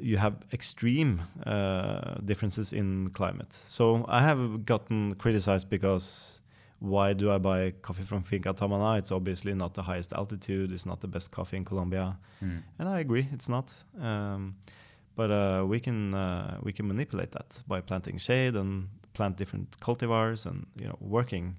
you 0.00 0.16
have 0.18 0.34
extreme 0.52 1.22
uh, 1.44 2.20
differences 2.24 2.72
in 2.72 3.10
climate. 3.10 3.58
So 3.68 4.04
I 4.08 4.22
have 4.22 4.64
gotten 4.64 5.14
criticized 5.16 5.68
because 5.68 6.40
why 6.80 7.12
do 7.14 7.30
I 7.30 7.38
buy 7.38 7.70
coffee 7.82 8.02
from 8.02 8.22
Finca 8.22 8.52
Tamana? 8.54 8.98
It's 8.98 9.12
obviously 9.12 9.54
not 9.54 9.74
the 9.74 9.82
highest 9.82 10.12
altitude. 10.12 10.72
It's 10.72 10.86
not 10.86 11.00
the 11.00 11.08
best 11.08 11.30
coffee 11.30 11.56
in 11.56 11.64
Colombia, 11.64 12.18
Mm. 12.42 12.62
and 12.78 12.88
I 12.88 13.00
agree, 13.00 13.28
it's 13.32 13.48
not. 13.48 13.72
Um, 14.00 14.56
but 15.14 15.30
uh, 15.30 15.64
we 15.68 15.78
can 15.80 16.14
uh, 16.14 16.58
we 16.62 16.72
can 16.72 16.86
manipulate 16.88 17.30
that 17.32 17.62
by 17.68 17.80
planting 17.82 18.18
shade 18.18 18.54
and 18.56 18.88
plant 19.12 19.36
different 19.36 19.78
cultivars 19.80 20.46
and 20.46 20.66
you 20.80 20.86
know 20.88 20.96
working. 21.00 21.56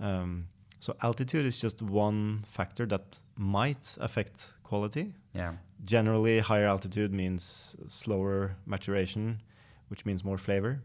Um, 0.00 0.46
so 0.80 0.94
altitude 1.02 1.46
is 1.46 1.58
just 1.58 1.82
one 1.82 2.42
factor 2.46 2.86
that 2.86 3.20
might 3.36 3.96
affect 4.00 4.52
quality. 4.62 5.12
Yeah. 5.34 5.54
Generally, 5.84 6.40
higher 6.40 6.66
altitude 6.66 7.12
means 7.12 7.74
slower 7.88 8.56
maturation, 8.66 9.40
which 9.88 10.04
means 10.06 10.22
more 10.24 10.38
flavor. 10.38 10.82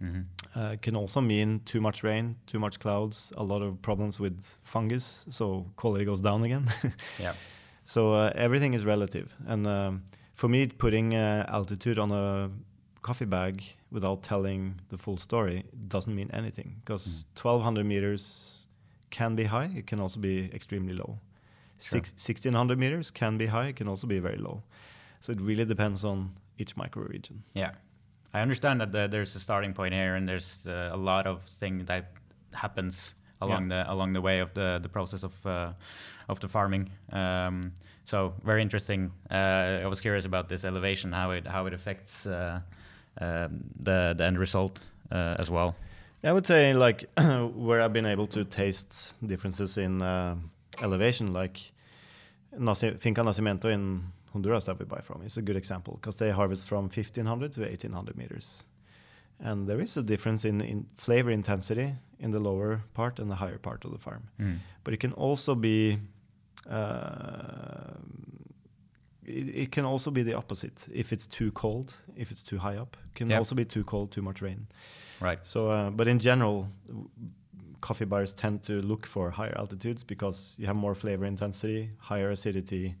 Hmm 0.00 0.22
Uh, 0.54 0.76
can 0.80 0.96
also 0.96 1.20
mean 1.20 1.60
too 1.64 1.80
much 1.80 2.02
rain, 2.02 2.36
too 2.46 2.58
much 2.58 2.78
clouds, 2.78 3.32
a 3.36 3.42
lot 3.42 3.62
of 3.62 3.80
problems 3.82 4.18
with 4.18 4.58
fungus, 4.64 5.26
so 5.30 5.66
quality 5.76 6.04
goes 6.04 6.20
down 6.20 6.44
again. 6.44 6.64
Yeah. 7.20 7.34
so 7.84 8.14
uh, 8.14 8.30
everything 8.34 8.74
is 8.74 8.84
relative, 8.84 9.34
and 9.46 9.66
um, 9.66 10.02
for 10.34 10.48
me, 10.48 10.66
putting 10.66 11.14
uh, 11.14 11.44
altitude 11.48 11.98
on 11.98 12.10
a 12.10 12.50
coffee 13.02 13.26
bag 13.26 13.62
without 13.90 14.22
telling 14.22 14.80
the 14.88 14.96
full 14.98 15.16
story 15.18 15.64
doesn't 15.88 16.14
mean 16.14 16.30
anything 16.32 16.76
because 16.84 17.26
1200 17.34 17.84
meters 17.84 18.66
can 19.10 19.36
be 19.36 19.44
high, 19.44 19.70
it 19.76 19.86
can 19.86 20.00
also 20.00 20.20
be 20.20 20.50
extremely 20.54 20.94
low. 20.94 21.18
Sure. 21.78 22.00
Six, 22.00 22.12
1600 22.12 22.78
meters 22.78 23.10
can 23.10 23.36
be 23.38 23.46
high, 23.46 23.68
it 23.68 23.76
can 23.76 23.88
also 23.88 24.06
be 24.06 24.18
very 24.20 24.38
low. 24.38 24.62
So 25.20 25.32
it 25.32 25.40
really 25.40 25.64
depends 25.64 26.04
on 26.04 26.30
each 26.58 26.74
microregion. 26.76 27.42
Yeah, 27.54 27.72
I 28.34 28.40
understand 28.40 28.80
that 28.80 28.92
the, 28.92 29.08
there's 29.08 29.34
a 29.34 29.40
starting 29.40 29.72
point 29.72 29.94
here, 29.94 30.14
and 30.14 30.28
there's 30.28 30.66
uh, 30.68 30.90
a 30.92 30.96
lot 30.96 31.26
of 31.26 31.42
thing 31.44 31.84
that 31.86 32.12
happens 32.52 33.14
along 33.40 33.68
the 33.68 33.92
along 33.92 34.12
the 34.14 34.20
way 34.20 34.40
of 34.40 34.52
the 34.54 34.78
the 34.82 34.88
process 34.88 35.22
of 35.22 35.46
uh, 35.46 35.72
of 36.28 36.40
the 36.40 36.48
farming. 36.48 36.90
Um, 37.12 37.72
so 38.04 38.34
very 38.44 38.62
interesting. 38.62 39.12
Uh, 39.30 39.80
I 39.82 39.86
was 39.86 40.00
curious 40.00 40.24
about 40.24 40.48
this 40.48 40.64
elevation, 40.64 41.12
how 41.12 41.30
it 41.32 41.46
how 41.46 41.66
it 41.66 41.74
affects 41.74 42.26
uh, 42.26 42.60
um, 43.20 43.64
the 43.82 44.14
the 44.16 44.24
end 44.24 44.38
result 44.38 44.86
uh, 45.10 45.36
as 45.38 45.50
well. 45.50 45.74
I 46.24 46.32
would 46.32 46.46
say 46.46 46.74
like 46.74 47.04
where 47.54 47.82
I've 47.82 47.92
been 47.92 48.06
able 48.06 48.26
to 48.28 48.44
taste 48.44 49.14
differences 49.24 49.78
in 49.78 50.02
uh, 50.02 50.36
elevation, 50.82 51.32
like 51.32 51.72
Finca 52.52 53.22
Nacimiento 53.22 53.66
in 53.66 54.12
Honduras 54.36 54.64
that 54.66 54.78
we 54.78 54.84
buy 54.84 55.00
from 55.00 55.22
is 55.22 55.36
a 55.36 55.42
good 55.42 55.56
example 55.56 55.94
because 56.00 56.16
they 56.18 56.30
harvest 56.30 56.66
from 56.68 56.84
1500 56.84 57.52
to 57.52 57.60
1800 57.60 58.16
meters. 58.16 58.64
And 59.40 59.66
there 59.68 59.80
is 59.82 59.96
a 59.96 60.02
difference 60.02 60.44
in, 60.48 60.60
in 60.60 60.86
flavor 60.94 61.30
intensity 61.30 61.94
in 62.18 62.30
the 62.30 62.40
lower 62.40 62.80
part 62.94 63.18
and 63.18 63.30
the 63.30 63.34
higher 63.36 63.58
part 63.58 63.84
of 63.84 63.90
the 63.92 63.98
farm. 63.98 64.22
Mm. 64.40 64.58
But 64.84 64.94
it 64.94 65.00
can 65.00 65.12
also 65.12 65.54
be 65.54 65.98
uh, 66.70 67.94
it, 69.24 69.48
it 69.62 69.72
can 69.72 69.84
also 69.84 70.10
be 70.10 70.22
the 70.22 70.34
opposite 70.34 70.86
if 70.92 71.12
it's 71.12 71.26
too 71.26 71.50
cold, 71.52 71.94
if 72.16 72.30
it's 72.30 72.42
too 72.42 72.58
high 72.58 72.76
up. 72.76 72.96
It 73.06 73.14
can 73.14 73.30
Yeah. 73.30 73.38
also 73.38 73.54
be 73.54 73.64
too 73.64 73.84
cold, 73.84 74.10
too 74.10 74.22
much 74.22 74.40
rain. 74.42 74.66
Right. 75.20 75.38
So, 75.46 75.70
uh, 75.70 75.90
but 75.90 76.06
in 76.08 76.18
general, 76.18 76.68
w- 76.88 77.08
coffee 77.80 78.04
buyers 78.06 78.32
tend 78.32 78.62
to 78.64 78.80
look 78.82 79.06
for 79.06 79.30
higher 79.30 79.54
altitudes 79.58 80.04
because 80.04 80.54
you 80.58 80.66
have 80.66 80.76
more 80.76 80.94
flavor 80.94 81.24
intensity, 81.26 81.90
higher 81.98 82.30
acidity, 82.30 82.94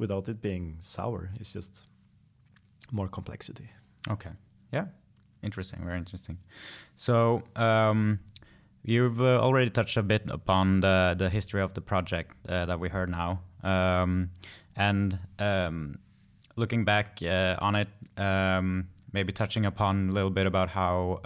without 0.00 0.28
it 0.28 0.40
being 0.40 0.78
sour. 0.80 1.30
It's 1.38 1.52
just 1.52 1.84
more 2.90 3.08
complexity. 3.08 3.68
Okay. 4.08 4.30
Yeah. 4.72 4.86
Interesting. 5.42 5.84
Very 5.84 5.98
interesting. 5.98 6.38
So 6.96 7.42
um, 7.54 8.18
you've 8.82 9.20
uh, 9.20 9.40
already 9.40 9.70
touched 9.70 9.96
a 9.96 10.02
bit 10.02 10.22
upon 10.28 10.80
the 10.80 11.14
the 11.18 11.28
history 11.30 11.62
of 11.62 11.72
the 11.74 11.80
project 11.80 12.34
uh, 12.48 12.66
that 12.66 12.80
we 12.80 12.88
heard 12.88 13.10
now, 13.10 13.40
um, 13.62 14.30
and 14.76 15.18
um, 15.38 15.98
looking 16.56 16.84
back 16.84 17.20
uh, 17.22 17.56
on 17.60 17.74
it, 17.74 17.88
um, 18.16 18.88
maybe 19.12 19.32
touching 19.32 19.66
upon 19.66 20.10
a 20.10 20.12
little 20.12 20.30
bit 20.30 20.46
about 20.46 20.68
how. 20.70 21.20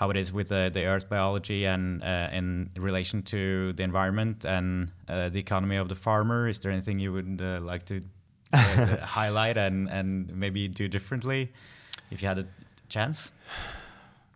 How 0.00 0.08
it 0.08 0.16
is 0.16 0.32
with 0.32 0.48
the, 0.48 0.70
the 0.72 0.86
earth 0.86 1.10
biology 1.10 1.66
and 1.66 2.02
uh, 2.02 2.30
in 2.32 2.70
relation 2.74 3.22
to 3.24 3.74
the 3.74 3.82
environment 3.82 4.46
and 4.46 4.92
uh, 5.06 5.28
the 5.28 5.38
economy 5.38 5.76
of 5.76 5.90
the 5.90 5.94
farmer. 5.94 6.48
Is 6.48 6.58
there 6.58 6.72
anything 6.72 6.98
you 6.98 7.12
would 7.12 7.38
uh, 7.44 7.60
like 7.60 7.84
to 7.84 8.00
uh, 8.54 8.96
highlight 9.02 9.58
and, 9.58 9.90
and 9.90 10.34
maybe 10.34 10.68
do 10.68 10.88
differently 10.88 11.52
if 12.10 12.22
you 12.22 12.28
had 12.28 12.38
a 12.38 12.46
chance? 12.88 13.34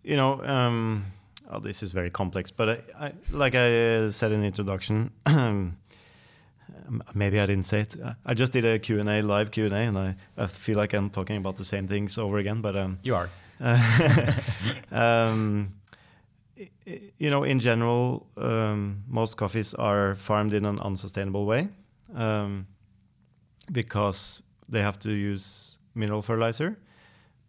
You 0.02 0.16
know, 0.16 0.44
um, 0.44 1.06
oh, 1.50 1.60
this 1.60 1.82
is 1.82 1.92
very 1.92 2.10
complex, 2.10 2.50
but 2.50 2.68
I, 2.68 3.06
I, 3.06 3.12
like 3.30 3.54
I 3.54 3.94
uh, 3.94 4.10
said 4.10 4.32
in 4.32 4.42
the 4.42 4.46
introduction, 4.46 5.12
um, 5.24 5.78
maybe 7.14 7.40
I 7.40 7.46
didn't 7.46 7.64
say 7.64 7.80
it. 7.80 7.96
I 8.26 8.34
just 8.34 8.52
did 8.52 8.66
a 8.66 8.78
Q&A, 8.78 9.22
live 9.22 9.50
Q&A, 9.50 9.74
and 9.74 9.96
I, 9.96 10.16
I 10.36 10.46
feel 10.46 10.76
like 10.76 10.92
I'm 10.92 11.08
talking 11.08 11.38
about 11.38 11.56
the 11.56 11.64
same 11.64 11.88
things 11.88 12.18
over 12.18 12.36
again, 12.36 12.60
but... 12.60 12.76
Um, 12.76 12.98
you 13.02 13.14
are. 13.14 13.30
um, 14.92 15.74
you 17.18 17.30
know, 17.30 17.44
in 17.44 17.60
general, 17.60 18.26
um, 18.36 19.04
most 19.08 19.36
coffees 19.36 19.74
are 19.74 20.14
farmed 20.14 20.52
in 20.52 20.64
an 20.64 20.78
unsustainable 20.80 21.46
way 21.46 21.68
um, 22.14 22.66
because 23.72 24.42
they 24.68 24.80
have 24.80 24.98
to 25.00 25.10
use 25.10 25.78
mineral 25.94 26.22
fertilizer, 26.22 26.78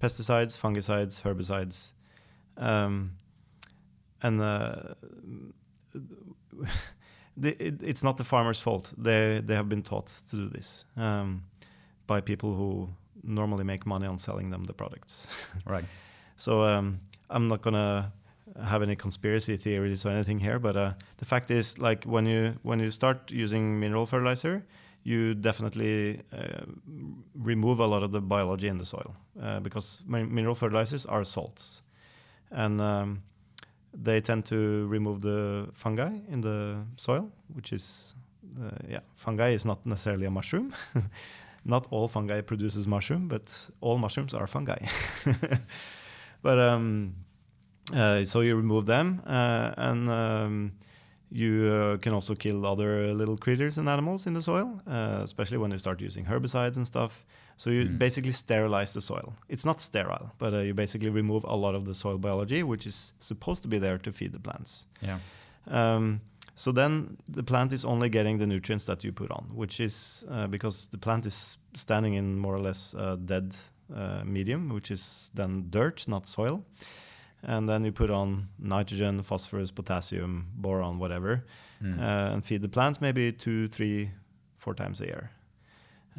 pesticides, 0.01 0.57
fungicides, 0.57 1.21
herbicides, 1.21 1.93
um, 2.57 3.11
and 4.21 4.41
uh, 4.41 4.93
the, 7.37 7.65
it, 7.65 7.81
it's 7.81 8.03
not 8.03 8.17
the 8.17 8.23
farmer's 8.23 8.59
fault. 8.59 8.91
They 8.97 9.41
they 9.43 9.55
have 9.55 9.69
been 9.69 9.83
taught 9.83 10.07
to 10.29 10.35
do 10.35 10.49
this 10.49 10.85
um, 10.97 11.43
by 12.07 12.21
people 12.21 12.55
who 12.55 12.89
normally 13.25 13.63
make 13.63 13.85
money 13.85 14.07
on 14.07 14.17
selling 14.17 14.49
them 14.49 14.63
the 14.63 14.73
products. 14.73 15.27
right. 15.65 15.85
So 16.37 16.63
um, 16.63 16.99
I'm 17.29 17.47
not 17.47 17.61
gonna 17.61 18.11
have 18.63 18.83
any 18.83 18.95
conspiracy 18.95 19.57
theories 19.57 20.05
or 20.05 20.09
anything 20.09 20.39
here, 20.39 20.59
but 20.59 20.75
uh, 20.77 20.93
the 21.17 21.25
fact 21.25 21.51
is, 21.51 21.77
like 21.79 22.03
when 22.05 22.25
you 22.25 22.55
when 22.63 22.79
you 22.79 22.91
start 22.91 23.31
using 23.31 23.79
mineral 23.79 24.05
fertilizer, 24.05 24.63
you 25.03 25.33
definitely 25.33 26.21
uh, 26.33 26.65
remove 27.33 27.79
a 27.79 27.85
lot 27.85 28.03
of 28.03 28.11
the 28.11 28.21
biology 28.21 28.67
in 28.67 28.77
the 28.77 28.85
soil 28.85 29.15
uh, 29.41 29.59
because 29.59 30.01
mineral 30.07 30.55
fertilizers 30.55 31.05
are 31.05 31.23
salts, 31.23 31.81
and 32.51 32.81
um, 32.81 33.23
they 33.93 34.21
tend 34.21 34.45
to 34.45 34.87
remove 34.87 35.21
the 35.21 35.69
fungi 35.73 36.19
in 36.29 36.41
the 36.41 36.77
soil, 36.95 37.29
which 37.53 37.73
is 37.73 38.15
uh, 38.61 38.69
yeah, 38.87 38.99
fungi 39.15 39.49
is 39.49 39.65
not 39.65 39.85
necessarily 39.85 40.25
a 40.25 40.31
mushroom. 40.31 40.73
not 41.65 41.87
all 41.89 42.07
fungi 42.07 42.41
produces 42.41 42.87
mushroom, 42.87 43.27
but 43.27 43.69
all 43.81 43.97
mushrooms 43.97 44.33
are 44.33 44.47
fungi. 44.47 44.77
but 46.41 46.59
um, 46.59 47.15
uh, 47.93 48.23
so 48.23 48.41
you 48.41 48.55
remove 48.55 48.85
them, 48.85 49.21
uh, 49.25 49.73
and 49.77 50.09
um, 50.09 50.71
you 51.31 51.67
uh, 51.69 51.97
can 51.97 52.13
also 52.13 52.35
kill 52.35 52.65
other 52.65 53.13
little 53.13 53.37
critters 53.37 53.77
and 53.77 53.89
animals 53.89 54.27
in 54.27 54.33
the 54.33 54.41
soil, 54.41 54.79
uh, 54.87 55.21
especially 55.23 55.57
when 55.57 55.71
you 55.71 55.77
start 55.77 55.99
using 55.99 56.25
herbicides 56.25 56.77
and 56.77 56.85
stuff. 56.85 57.25
So 57.57 57.69
you 57.69 57.85
mm. 57.85 57.97
basically 57.97 58.31
sterilize 58.31 58.93
the 58.93 59.01
soil. 59.01 59.33
It's 59.49 59.65
not 59.65 59.81
sterile, 59.81 60.31
but 60.37 60.53
uh, 60.53 60.59
you 60.59 60.73
basically 60.73 61.09
remove 61.09 61.43
a 61.45 61.55
lot 61.55 61.73
of 61.73 61.85
the 61.85 61.95
soil 61.95 62.17
biology, 62.17 62.63
which 62.63 62.85
is 62.85 63.13
supposed 63.19 63.61
to 63.63 63.67
be 63.67 63.79
there 63.79 63.97
to 63.97 64.11
feed 64.11 64.33
the 64.33 64.39
plants. 64.39 64.85
Yeah. 65.01 65.19
Um, 65.67 66.21
so 66.55 66.71
then 66.71 67.17
the 67.27 67.43
plant 67.43 67.73
is 67.73 67.83
only 67.83 68.09
getting 68.09 68.37
the 68.37 68.47
nutrients 68.47 68.85
that 68.85 69.03
you 69.03 69.11
put 69.11 69.29
on, 69.29 69.49
which 69.53 69.79
is 69.79 70.23
uh, 70.29 70.47
because 70.47 70.87
the 70.87 70.97
plant 70.97 71.25
is 71.25 71.57
standing 71.73 72.13
in 72.13 72.37
more 72.37 72.55
or 72.55 72.61
less 72.61 72.93
a 72.93 73.17
dead 73.17 73.55
uh, 73.93 74.23
medium, 74.23 74.69
which 74.69 74.89
is 74.89 75.29
then 75.33 75.67
dirt, 75.69 76.07
not 76.07 76.27
soil. 76.27 76.63
And 77.43 77.69
then 77.69 77.83
you 77.83 77.91
put 77.91 78.09
on 78.09 78.47
nitrogen, 78.57 79.21
phosphorus, 79.21 79.69
potassium, 79.69 80.47
boron, 80.55 80.97
whatever, 80.97 81.45
mm. 81.83 81.99
uh, 81.99 82.33
and 82.33 82.43
feed 82.43 82.61
the 82.61 82.69
plant 82.69 83.01
maybe 83.01 83.31
two, 83.31 83.67
three, 83.67 84.09
four 84.55 84.73
times 84.73 85.01
a 85.01 85.05
year. 85.05 85.31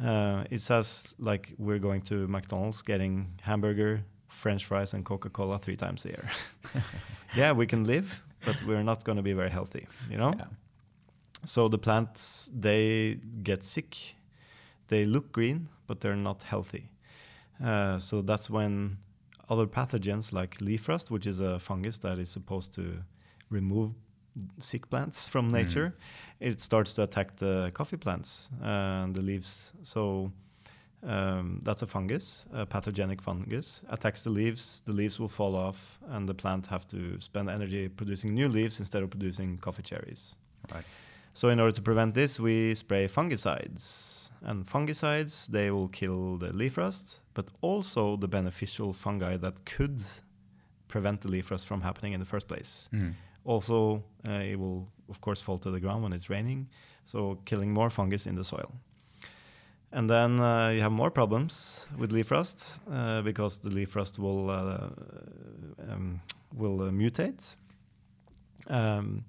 Uh, 0.01 0.43
it 0.51 0.61
says 0.61 1.15
like 1.17 1.53
we're 1.57 1.79
going 1.79 2.01
to 2.03 2.27
McDonald's 2.27 2.83
getting 2.83 3.33
hamburger, 3.41 4.03
French 4.29 4.65
fries, 4.65 4.93
and 4.93 5.03
Coca 5.03 5.29
Cola 5.29 5.57
three 5.57 5.75
times 5.75 6.05
a 6.05 6.09
year. 6.09 6.29
yeah, 7.35 7.51
we 7.51 7.65
can 7.65 7.83
live, 7.83 8.21
but 8.47 8.63
we're 8.63 8.83
not 8.83 9.03
going 9.03 9.17
to 9.17 9.23
be 9.31 9.33
very 9.33 9.49
healthy, 9.49 9.85
you 10.09 10.17
know? 10.17 10.33
Yeah. 10.37 10.45
So 11.45 11.67
the 11.67 11.77
plants, 11.77 12.49
they 12.53 13.19
get 13.43 13.63
sick. 13.63 14.15
They 14.87 15.05
look 15.05 15.31
green, 15.31 15.69
but 15.85 15.99
they're 16.01 16.15
not 16.15 16.43
healthy. 16.43 16.89
Uh, 17.63 17.99
so 17.99 18.21
that's 18.21 18.49
when 18.49 18.97
other 19.49 19.67
pathogens 19.67 20.33
like 20.33 20.61
leaf 20.61 20.87
rust, 20.87 21.11
which 21.11 21.27
is 21.27 21.39
a 21.39 21.59
fungus 21.59 21.97
that 21.99 22.17
is 22.19 22.29
supposed 22.29 22.73
to 22.75 23.03
remove 23.49 23.91
sick 24.59 24.89
plants 24.89 25.27
from 25.27 25.49
mm. 25.49 25.53
nature, 25.53 25.95
mm. 25.95 26.47
it 26.51 26.61
starts 26.61 26.93
to 26.93 27.03
attack 27.03 27.35
the 27.37 27.71
coffee 27.73 27.97
plants 27.97 28.49
and 28.61 29.15
the 29.15 29.21
leaves. 29.21 29.73
So 29.83 30.31
um, 31.03 31.59
that's 31.63 31.81
a 31.81 31.87
fungus, 31.87 32.45
a 32.51 32.65
pathogenic 32.65 33.21
fungus, 33.21 33.81
attacks 33.89 34.23
the 34.23 34.29
leaves. 34.29 34.81
The 34.85 34.93
leaves 34.93 35.19
will 35.19 35.27
fall 35.27 35.55
off, 35.55 35.99
and 36.09 36.27
the 36.27 36.33
plant 36.33 36.67
have 36.67 36.87
to 36.87 37.19
spend 37.21 37.49
energy 37.49 37.87
producing 37.87 38.33
new 38.33 38.47
leaves 38.47 38.79
instead 38.79 39.03
of 39.03 39.09
producing 39.09 39.57
coffee 39.59 39.83
cherries. 39.83 40.35
Right. 40.73 40.83
So 41.33 41.49
in 41.49 41.59
order 41.59 41.71
to 41.71 41.81
prevent 41.83 42.15
this, 42.15 42.39
we 42.39 42.73
spray 42.73 43.07
fungicides, 43.07 44.31
and 44.41 44.65
fungicides 44.65 45.47
they 45.47 45.69
will 45.69 45.87
kill 45.87 46.37
the 46.37 46.51
leaf 46.51 46.77
rust, 46.77 47.19
but 47.35 47.49
also 47.61 48.17
the 48.17 48.27
beneficial 48.27 48.91
fungi 48.91 49.37
that 49.37 49.65
could 49.65 50.01
prevent 50.87 51.21
the 51.21 51.27
leaf 51.27 51.51
rust 51.51 51.67
from 51.67 51.81
happening 51.81 52.13
in 52.13 52.19
the 52.19 52.25
first 52.25 52.47
place. 52.47 52.89
Mm. 52.91 53.13
Also, 53.45 54.03
uh, 54.27 54.31
it 54.31 54.57
will 54.57 54.87
of 55.09 55.21
course 55.21 55.39
fall 55.39 55.59
to 55.59 55.69
the 55.69 55.79
ground 55.79 56.01
when 56.01 56.11
it's 56.11 56.27
raining, 56.27 56.69
so 57.05 57.37
killing 57.45 57.71
more 57.71 57.91
fungus 57.91 58.25
in 58.25 58.35
the 58.35 58.43
soil. 58.43 58.73
And 59.91 60.09
then 60.09 60.39
uh, 60.39 60.69
you 60.69 60.81
have 60.81 60.91
more 60.91 61.09
problems 61.09 61.87
with 61.97 62.11
leaf 62.11 62.31
rust 62.31 62.79
uh, 62.91 63.21
because 63.21 63.59
the 63.59 63.69
leaf 63.69 63.95
rust 63.95 64.19
will 64.19 64.49
uh, 64.49 64.89
um, 65.89 66.21
will 66.53 66.81
uh, 66.81 66.89
mutate. 66.89 67.55
Um, 68.67 69.23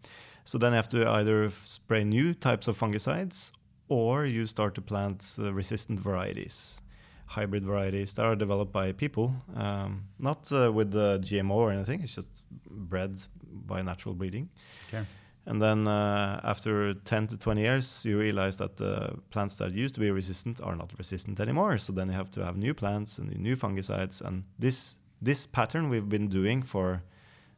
so 0.45 0.59
then 0.59 0.73
you 0.73 0.77
have 0.77 0.89
to 0.89 1.09
either 1.09 1.51
spray 1.65 2.05
new 2.05 2.35
types 2.35 2.69
of 2.69 2.79
fungicides 2.79 3.53
or 3.89 4.25
you 4.27 4.47
start 4.47 4.75
to 4.75 4.81
plant 4.81 5.25
uh, 5.39 5.53
resistant 5.53 6.01
varieties, 6.01 6.81
hybrid 7.27 7.65
varieties 7.65 8.13
that 8.15 8.25
are 8.25 8.35
developed 8.35 8.73
by 8.73 8.93
people, 8.93 9.35
um, 9.55 10.05
not 10.19 10.51
uh, 10.53 10.73
with 10.73 10.91
the 10.91 11.19
GMO 11.23 11.53
or 11.53 11.71
anything. 11.71 12.01
It's 12.03 12.15
just 12.15 12.43
bred 12.69 13.21
by 13.49 13.83
natural 13.83 14.15
breeding. 14.15 14.49
Okay. 14.89 15.05
And 15.49 15.63
then 15.63 15.89
uh, 15.89 16.41
after 16.45 16.93
10 16.93 17.29
to 17.29 17.39
20 17.39 17.63
years, 17.63 18.05
you 18.05 18.19
realize 18.19 18.57
that 18.57 18.77
the 18.77 19.15
plants 19.31 19.55
that 19.55 19.73
used 19.73 19.95
to 19.95 20.01
be 20.01 20.11
resistant 20.11 20.61
are 20.63 20.77
not 20.77 20.93
resistant 20.99 21.41
anymore. 21.41 21.79
So 21.79 21.95
then 21.95 22.09
you 22.09 22.13
have 22.13 22.31
to 22.33 22.45
have 22.45 22.59
new 22.59 22.75
plants 22.75 23.17
and 23.17 23.35
new 23.39 23.57
fungicides. 23.57 24.21
And 24.21 24.45
this 24.59 24.97
this 25.23 25.47
pattern 25.47 25.89
we've 25.89 26.09
been 26.09 26.29
doing 26.29 26.63
for 26.63 27.03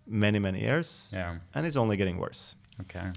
many 0.07 0.39
many 0.39 0.61
years, 0.61 1.11
yeah. 1.13 1.39
and 1.53 1.67
it's 1.67 1.77
only 1.77 1.97
getting 1.97 2.19
worse. 2.19 2.55
Okay. 2.81 3.11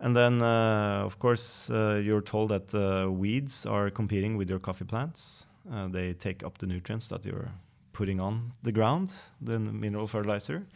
And 0.00 0.14
then, 0.14 0.42
uh, 0.42 1.02
of 1.04 1.18
course, 1.18 1.70
uh, 1.70 2.00
you're 2.04 2.20
told 2.20 2.50
that 2.50 2.72
uh, 2.74 3.10
weeds 3.10 3.66
are 3.66 3.90
competing 3.90 4.36
with 4.36 4.50
your 4.50 4.60
coffee 4.60 4.84
plants. 4.84 5.46
Uh, 5.72 5.88
they 5.88 6.12
take 6.12 6.44
up 6.44 6.58
the 6.58 6.66
nutrients 6.66 7.08
that 7.08 7.24
you're 7.24 7.50
putting 7.92 8.20
on 8.20 8.52
the 8.62 8.70
ground, 8.70 9.14
the 9.40 9.58
mineral 9.58 10.06
fertilizer. 10.06 10.66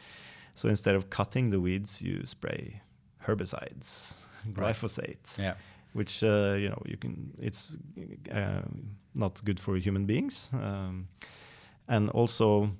So 0.54 0.68
instead 0.68 0.94
of 0.94 1.08
cutting 1.10 1.50
the 1.50 1.60
weeds, 1.60 2.02
you 2.02 2.26
spray 2.26 2.80
herbicides, 3.26 4.20
glyphosate, 4.52 5.38
yeah. 5.38 5.54
which 5.92 6.22
uh, 6.22 6.56
you 6.58 6.68
know 6.68 6.82
you 6.84 6.96
can. 6.96 7.32
It's 7.40 7.76
uh, 8.30 8.62
not 9.14 9.44
good 9.44 9.60
for 9.60 9.76
human 9.76 10.06
beings, 10.06 10.50
um, 10.52 11.08
and 11.88 12.10
also 12.10 12.70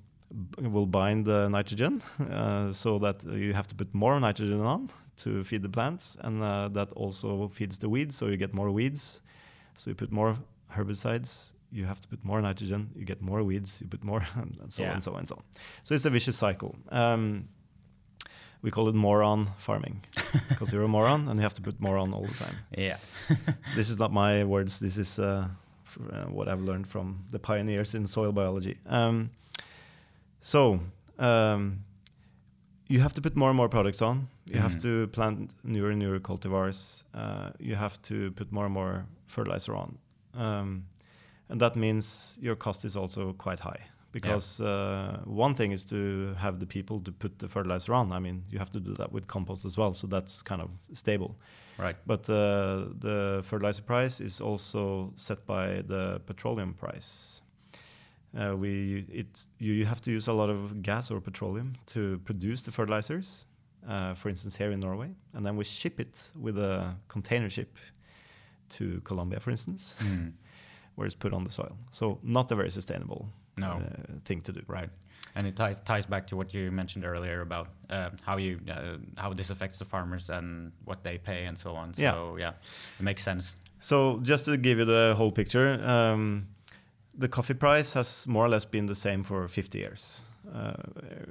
will 0.59 0.87
bind 0.87 1.27
the 1.27 1.49
nitrogen, 1.49 2.03
uh, 2.31 2.73
so 2.73 2.99
that 2.99 3.23
you 3.25 3.53
have 3.53 3.69
to 3.69 3.75
put 3.75 3.95
more 3.95 4.19
nitrogen 4.19 4.61
on 4.61 4.89
to 5.17 5.45
feed 5.45 5.63
the 5.63 5.69
plants, 5.69 6.17
and 6.21 6.43
uh, 6.43 6.69
that 6.69 6.90
also 6.93 7.49
feeds 7.49 7.79
the 7.79 7.88
weeds, 7.88 8.17
so 8.17 8.27
you 8.27 8.37
get 8.37 8.55
more 8.55 8.71
weeds. 8.71 9.21
So 9.77 9.90
you 9.90 9.95
put 9.95 10.13
more 10.13 10.37
herbicides, 10.75 11.53
you 11.71 11.87
have 11.87 12.01
to 12.01 12.09
put 12.09 12.25
more 12.25 12.40
nitrogen, 12.40 12.90
you 12.95 13.05
get 13.05 13.23
more 13.23 13.43
weeds, 13.43 13.81
you 13.81 13.88
put 13.88 14.05
more, 14.05 14.23
and 14.35 14.73
so 14.73 14.83
yeah. 14.83 14.90
on 14.90 14.95
and 14.97 15.05
so 15.05 15.13
on 15.13 15.21
and 15.21 15.29
so 15.29 15.37
on. 15.37 15.43
So 15.85 15.95
it's 15.95 16.05
a 16.05 16.11
vicious 16.11 16.37
cycle. 16.37 16.77
Um, 16.90 17.49
we 18.63 18.71
call 18.71 18.88
it 18.88 18.94
moron 18.94 19.50
farming 19.58 20.04
because 20.48 20.73
you're 20.73 20.85
a 20.85 20.88
moron 20.88 21.29
and 21.29 21.37
you 21.37 21.42
have 21.42 21.54
to 21.54 21.60
put 21.60 21.81
moron 21.81 22.15
all 22.15 22.27
the 22.27 22.35
time. 22.35 22.56
Yeah. 22.77 22.96
this 23.75 23.90
is 23.90 23.98
not 23.98 24.13
my 24.13 24.44
words. 24.44 24.79
This 24.79 24.98
is 24.98 25.19
uh, 25.19 25.48
uh, 26.13 26.25
what 26.27 26.48
I've 26.48 26.60
learned 26.60 26.87
from 26.87 27.25
the 27.31 27.38
pioneers 27.38 27.94
in 27.94 28.06
soil 28.06 28.33
biology. 28.33 28.79
Um, 28.87 29.31
so 30.40 30.81
um, 31.19 31.85
you 32.88 33.00
have 33.00 33.15
to 33.15 33.21
put 33.21 33.37
more 33.37 33.50
and 33.50 33.56
more 33.56 33.69
products 33.69 34.00
on. 34.00 34.29
You 34.46 34.56
mm. 34.56 34.63
have 34.63 34.79
to 34.83 35.08
plant 35.08 35.50
newer 35.65 35.90
and 35.90 35.98
newer 35.98 36.21
cultivars. 36.21 37.02
Uh, 37.15 37.50
you 37.58 37.75
have 37.75 38.00
to 38.02 38.31
put 38.33 38.52
more 38.52 38.65
and 38.65 38.75
more 38.75 39.06
fertilizer 39.27 39.75
on. 39.75 39.98
Um, 40.35 40.85
and 41.48 41.60
that 41.60 41.77
means 41.77 42.38
your 42.40 42.54
cost 42.54 42.85
is 42.85 42.96
also 42.96 43.33
quite 43.33 43.60
high 43.60 43.81
because 44.13 44.60
uh, 44.60 45.21
one 45.25 45.54
thing 45.54 45.73
is 45.73 45.85
to 45.85 46.35
have 46.38 46.58
the 46.60 46.67
people 46.67 47.00
to 47.00 47.10
put 47.13 47.38
the 47.38 47.48
fertilizer 47.48 47.94
on. 47.94 48.13
I 48.13 48.19
mean, 48.21 48.44
you 48.50 48.58
have 48.58 48.71
to 48.71 48.81
do 48.81 48.94
that 48.94 49.10
with 49.13 49.27
compost 49.27 49.65
as 49.65 49.77
well, 49.79 49.94
so 49.94 50.06
that's 50.06 50.42
kind 50.42 50.60
of 50.63 50.71
stable. 50.92 51.37
Right. 51.79 51.96
But 52.06 52.29
uh, 52.29 52.88
the 52.98 53.42
fertilizer 53.44 53.83
price 53.83 54.21
is 54.21 54.40
also 54.40 55.13
set 55.17 55.46
by 55.46 55.83
the 55.83 56.21
petroleum 56.27 56.75
price. 56.75 57.40
Uh, 58.37 58.56
we 58.56 59.04
it 59.13 59.46
you, 59.58 59.73
you 59.73 59.85
have 59.87 60.00
to 60.02 60.10
use 60.10 60.27
a 60.29 60.33
lot 60.33 60.48
of 60.50 60.83
gas 60.83 61.10
or 61.10 61.21
petroleum 61.21 61.75
to 61.87 62.19
produce 62.25 62.63
the 62.63 62.71
fertilizers. 62.71 63.46
Uh, 63.88 64.15
for 64.15 64.29
instance, 64.29 64.54
here 64.56 64.71
in 64.71 64.79
Norway, 64.81 65.10
and 65.35 65.44
then 65.44 65.56
we 65.56 65.65
ship 65.65 65.98
it 65.98 66.31
with 66.40 66.56
a 66.56 66.94
container 67.08 67.50
ship 67.50 67.77
to 68.69 69.00
Colombia, 69.04 69.40
for 69.40 69.50
instance, 69.50 69.96
Mm. 70.00 70.33
where 70.94 71.06
it's 71.06 71.17
put 71.17 71.33
on 71.33 71.44
the 71.44 71.50
soil. 71.50 71.77
So 71.90 72.19
not 72.23 72.52
a 72.52 72.54
very 72.54 72.71
sustainable 72.71 73.29
No. 73.57 73.67
uh, 73.67 74.13
thing 74.25 74.40
to 74.42 74.53
do. 74.53 74.63
Right. 74.67 74.90
And 75.35 75.46
it 75.46 75.57
ties 75.57 75.81
ties 75.81 76.07
back 76.07 76.27
to 76.27 76.37
what 76.37 76.53
you 76.55 76.71
mentioned 76.71 77.05
earlier 77.05 77.40
about 77.40 77.69
uh, 77.90 78.11
how 78.23 78.37
you 78.38 78.59
uh, 78.71 78.96
how 79.17 79.33
this 79.35 79.50
affects 79.50 79.79
the 79.79 79.85
farmers 79.85 80.31
and 80.31 80.73
what 80.85 81.03
they 81.03 81.19
pay 81.19 81.46
and 81.46 81.57
so 81.59 81.75
on. 81.77 81.94
So 81.94 82.03
Yeah. 82.03 82.38
yeah, 82.38 82.53
it 82.98 83.03
makes 83.03 83.23
sense. 83.23 83.57
So 83.81 84.21
just 84.23 84.44
to 84.44 84.57
give 84.57 84.79
you 84.79 84.85
the 84.87 85.15
whole 85.17 85.33
picture, 85.33 85.81
um, 85.85 86.46
the 87.19 87.29
coffee 87.29 87.55
price 87.55 87.94
has 87.94 88.27
more 88.27 88.44
or 88.44 88.48
less 88.48 88.65
been 88.65 88.87
the 88.87 88.94
same 88.94 89.25
for 89.25 89.48
50 89.48 89.79
years, 89.79 90.23
uh, 90.55 90.73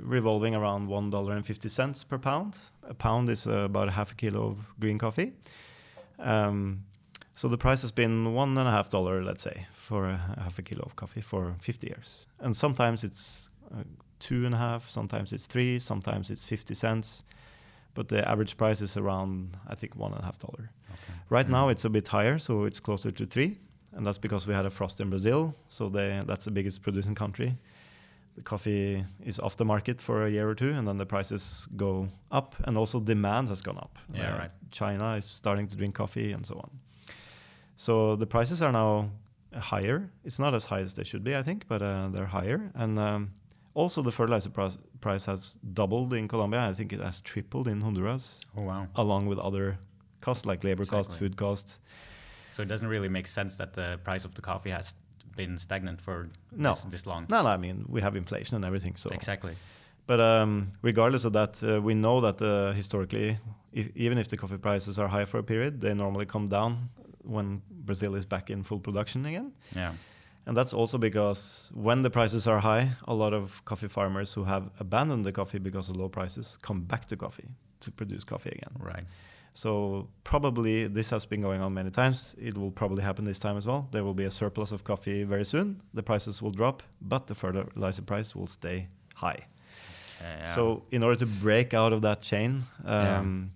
revolving 0.02 0.56
around 0.56 0.88
one 0.90 1.10
dollar 1.10 1.36
and 1.36 1.46
fifty 1.46 1.70
cents 1.70 2.04
per 2.04 2.18
pound. 2.18 2.58
A 2.90 2.94
pound 2.94 3.30
is 3.30 3.46
uh, 3.48 3.66
about 3.66 3.88
a 3.88 3.92
half 3.92 4.12
a 4.12 4.16
kilo 4.16 4.42
of 4.50 4.58
green 4.80 4.98
coffee. 4.98 5.32
Um, 6.20 6.84
so 7.36 7.48
the 7.48 7.58
price 7.58 7.82
has 7.82 7.92
been 7.92 8.34
one 8.34 8.58
and 8.58 8.68
a 8.68 8.72
half 8.72 8.90
dollar, 8.90 9.24
let's 9.24 9.42
say, 9.42 9.68
for 9.74 10.10
a 10.10 10.18
half 10.44 10.60
a 10.60 10.62
kilo 10.62 10.84
of 10.86 10.96
coffee 10.96 11.22
for 11.22 11.56
50 11.60 11.88
years. 11.88 12.28
And 12.40 12.56
sometimes 12.56 13.04
it's 13.04 13.50
uh, 13.74 13.84
two 14.20 14.46
and 14.46 14.54
a 14.54 14.58
half, 14.58 14.90
sometimes 14.90 15.34
it's 15.34 15.46
three, 15.48 15.80
sometimes 15.80 16.30
it's 16.30 16.46
50 16.46 16.74
cents. 16.74 17.24
But 17.94 18.08
the 18.08 18.28
average 18.30 18.56
price 18.58 18.80
is 18.82 18.96
around, 18.96 19.58
I 19.68 19.76
think, 19.76 19.96
one 19.96 20.12
and 20.14 20.22
a 20.22 20.26
half 20.26 20.38
dollar. 20.40 20.72
Okay. 20.90 21.14
Right 21.30 21.50
now 21.50 21.68
Mm. 21.68 21.72
it's 21.72 21.86
a 21.86 21.90
bit 21.90 22.08
higher, 22.08 22.38
so 22.40 22.64
it's 22.66 22.80
closer 22.80 23.12
to 23.12 23.26
three, 23.26 23.58
and 23.94 24.06
that's 24.06 24.18
because 24.18 24.48
we 24.48 24.54
had 24.54 24.66
a 24.66 24.70
frost 24.70 25.02
in 25.02 25.10
Brazil. 25.10 25.54
So 25.68 25.90
they, 25.90 26.22
that's 26.26 26.46
the 26.46 26.52
biggest 26.52 26.82
producing 26.84 27.16
country. 27.16 27.58
The 28.38 28.44
coffee 28.44 29.04
is 29.26 29.40
off 29.40 29.58
the 29.58 29.66
market 29.66 30.00
for 30.00 30.24
a 30.26 30.30
year 30.30 30.50
or 30.50 30.56
two, 30.56 30.72
and 30.72 30.88
then 30.88 30.98
the 30.98 31.06
prices 31.06 31.68
go 31.76 32.08
up, 32.32 32.56
and 32.64 32.78
also 32.78 33.02
demand 33.02 33.50
has 33.50 33.62
gone 33.62 33.78
up. 33.78 33.98
Yeah, 34.14 34.38
right. 34.38 34.52
China 34.72 35.16
is 35.16 35.26
starting 35.26 35.68
to 35.68 35.76
drink 35.76 35.94
coffee, 35.96 36.32
and 36.32 36.46
so 36.46 36.56
on. 36.56 36.70
So 37.82 38.16
the 38.16 38.28
prices 38.28 38.62
are 38.62 38.72
now 38.72 39.10
higher. 39.58 40.12
It's 40.24 40.38
not 40.38 40.54
as 40.54 40.66
high 40.66 40.82
as 40.82 40.94
they 40.94 41.04
should 41.04 41.24
be, 41.24 41.36
I 41.36 41.42
think, 41.42 41.68
but 41.68 41.82
uh, 41.82 42.10
they're 42.14 42.28
higher. 42.28 42.72
And 42.76 43.00
um, 43.00 43.32
also 43.74 44.04
the 44.04 44.12
fertilizer 44.12 44.52
price, 44.52 44.78
price 45.00 45.26
has 45.26 45.58
doubled 45.74 46.14
in 46.14 46.28
Colombia. 46.28 46.70
I 46.70 46.76
think 46.76 46.94
it 46.94 47.00
has 47.00 47.22
tripled 47.22 47.68
in 47.68 47.82
Honduras 47.82 48.42
Oh 48.56 48.62
wow. 48.62 48.88
along 48.96 49.26
with 49.26 49.40
other 49.40 49.80
costs 50.26 50.46
like 50.46 50.64
labor 50.64 50.84
Exactly. 50.84 51.18
food 51.18 51.38
costs. 51.38 51.80
So 52.52 52.62
it 52.62 52.68
doesn't 52.68 52.88
really 52.88 53.10
make 53.10 53.26
sense 53.26 53.56
that 53.58 53.74
the 53.74 54.00
price 54.04 54.26
of 54.26 54.36
the 54.36 54.42
coffee 54.42 54.70
has 54.70 54.94
been 55.36 55.58
stagnant 55.58 56.00
for 56.02 56.30
No. 56.52 56.70
this, 56.70 56.84
this 56.84 57.08
long. 57.08 57.26
No, 57.30 57.42
no, 57.42 57.50
I 57.50 57.58
mean 57.58 57.86
we 57.90 58.00
have 58.02 58.16
inflation 58.16 58.58
and 58.58 58.64
everything. 58.66 58.96
So, 58.96 59.10
Exactly. 59.10 59.56
but 60.06 60.20
um, 60.22 60.68
regardless 60.84 61.26
of 61.26 61.34
that, 61.34 61.64
uh, 61.64 61.82
we 61.82 61.96
know 61.96 62.22
that 62.22 62.40
uh, 62.42 62.74
historically, 62.74 63.40
if, 63.74 63.88
even 63.96 64.20
if 64.20 64.28
the 64.28 64.38
coffee 64.38 64.58
prices 64.60 65.00
are 65.00 65.08
high 65.08 65.26
for 65.26 65.40
a 65.40 65.44
period, 65.44 65.82
they 65.82 65.96
normally 65.96 66.28
come 66.28 66.48
down 66.48 66.90
when 67.24 67.62
Brazil 67.70 68.16
is 68.16 68.26
back 68.26 68.50
in 68.50 68.64
full 68.64 68.80
production 68.80 69.26
again. 69.26 69.54
Yeah. 69.76 69.94
And 70.48 70.58
that's 70.58 70.74
also 70.74 70.98
because 70.98 71.70
when 71.74 72.02
the 72.02 72.10
prices 72.10 72.48
are 72.48 72.60
high, 72.60 72.92
a 73.08 73.14
lot 73.14 73.34
of 73.34 73.64
coffee 73.66 73.88
farmers 73.88 74.34
who 74.34 74.44
have 74.46 74.72
abandoned 74.80 75.24
the 75.24 75.32
coffee 75.32 75.60
because 75.60 75.88
of 75.90 75.96
low 75.98 76.10
prices 76.10 76.58
come 76.62 76.82
back 76.82 77.06
to 77.08 77.16
coffee 77.16 77.50
to 77.82 77.92
produce 77.92 78.24
coffee 78.24 78.50
again. 78.50 78.74
Right. 78.80 79.04
So 79.54 80.08
probably 80.24 80.88
this 80.88 81.10
has 81.10 81.26
been 81.26 81.42
going 81.42 81.62
on 81.62 81.74
many 81.74 81.92
times. 81.92 82.36
It 82.42 82.58
will 82.58 82.72
probably 82.72 83.04
happen 83.04 83.26
this 83.26 83.38
time 83.40 83.58
as 83.58 83.68
well. 83.68 83.88
There 83.92 84.04
will 84.04 84.14
be 84.16 84.24
a 84.24 84.32
surplus 84.32 84.72
of 84.72 84.84
coffee 84.84 85.24
very 85.26 85.46
soon. 85.46 85.82
The 85.94 86.02
prices 86.04 86.42
will 86.42 86.52
drop, 86.52 86.82
but 87.02 87.28
the 87.28 87.36
fertilizer 87.36 88.02
price 88.02 88.36
will 88.36 88.48
stay 88.48 88.88
high. 89.16 89.46
Yeah. 90.22 90.46
So 90.56 90.84
in 90.92 91.04
order 91.04 91.20
to 91.20 91.26
break 91.26 91.74
out 91.74 91.94
of 91.94 92.02
that 92.02 92.22
chain, 92.22 92.64
Yeah. 92.86 93.20
um, 93.20 93.52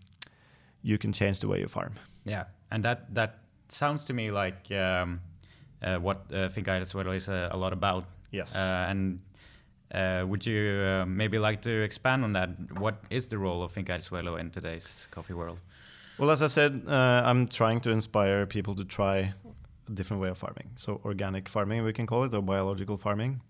you 0.84 0.97
can 0.97 1.13
change 1.13 1.39
the 1.39 1.47
way 1.47 1.59
you 1.61 1.68
farm. 1.68 1.93
Yeah, 2.26 2.43
and 2.72 2.84
that 2.84 3.13
that 3.16 3.39
sounds 3.70 4.05
to 4.05 4.13
me 4.13 4.32
like 4.32 4.72
um, 4.72 5.22
uh, 5.82 5.97
what 5.97 6.18
uh, 6.32 6.49
Suelo 6.49 7.16
is 7.16 7.30
uh, 7.30 7.49
a 7.51 7.57
lot 7.57 7.74
about. 7.74 8.05
Yes. 8.32 8.55
Uh, 8.55 8.86
and 8.89 9.20
uh, 9.93 10.26
would 10.28 10.45
you 10.45 10.82
uh, 10.82 11.05
maybe 11.05 11.38
like 11.38 11.61
to 11.61 11.82
expand 11.82 12.24
on 12.24 12.34
that? 12.34 12.49
What 12.80 13.03
is 13.09 13.28
the 13.28 13.38
role 13.38 13.63
of 13.63 13.72
Finca 13.72 13.93
Suelo 13.99 14.39
in 14.39 14.49
today's 14.49 15.07
coffee 15.11 15.34
world? 15.34 15.59
Well, 16.18 16.32
as 16.32 16.41
I 16.41 16.47
said, 16.47 16.84
uh, 16.88 17.24
I'm 17.26 17.47
trying 17.47 17.82
to 17.82 17.91
inspire 17.91 18.45
people 18.45 18.76
to 18.76 18.86
try 18.86 19.34
a 19.88 19.91
different 19.91 20.22
way 20.22 20.30
of 20.30 20.38
farming. 20.38 20.72
So 20.76 21.01
organic 21.03 21.49
farming, 21.49 21.84
we 21.84 21.93
can 21.93 22.07
call 22.07 22.24
it, 22.24 22.34
or 22.34 22.41
biological 22.41 22.97
farming. 22.97 23.41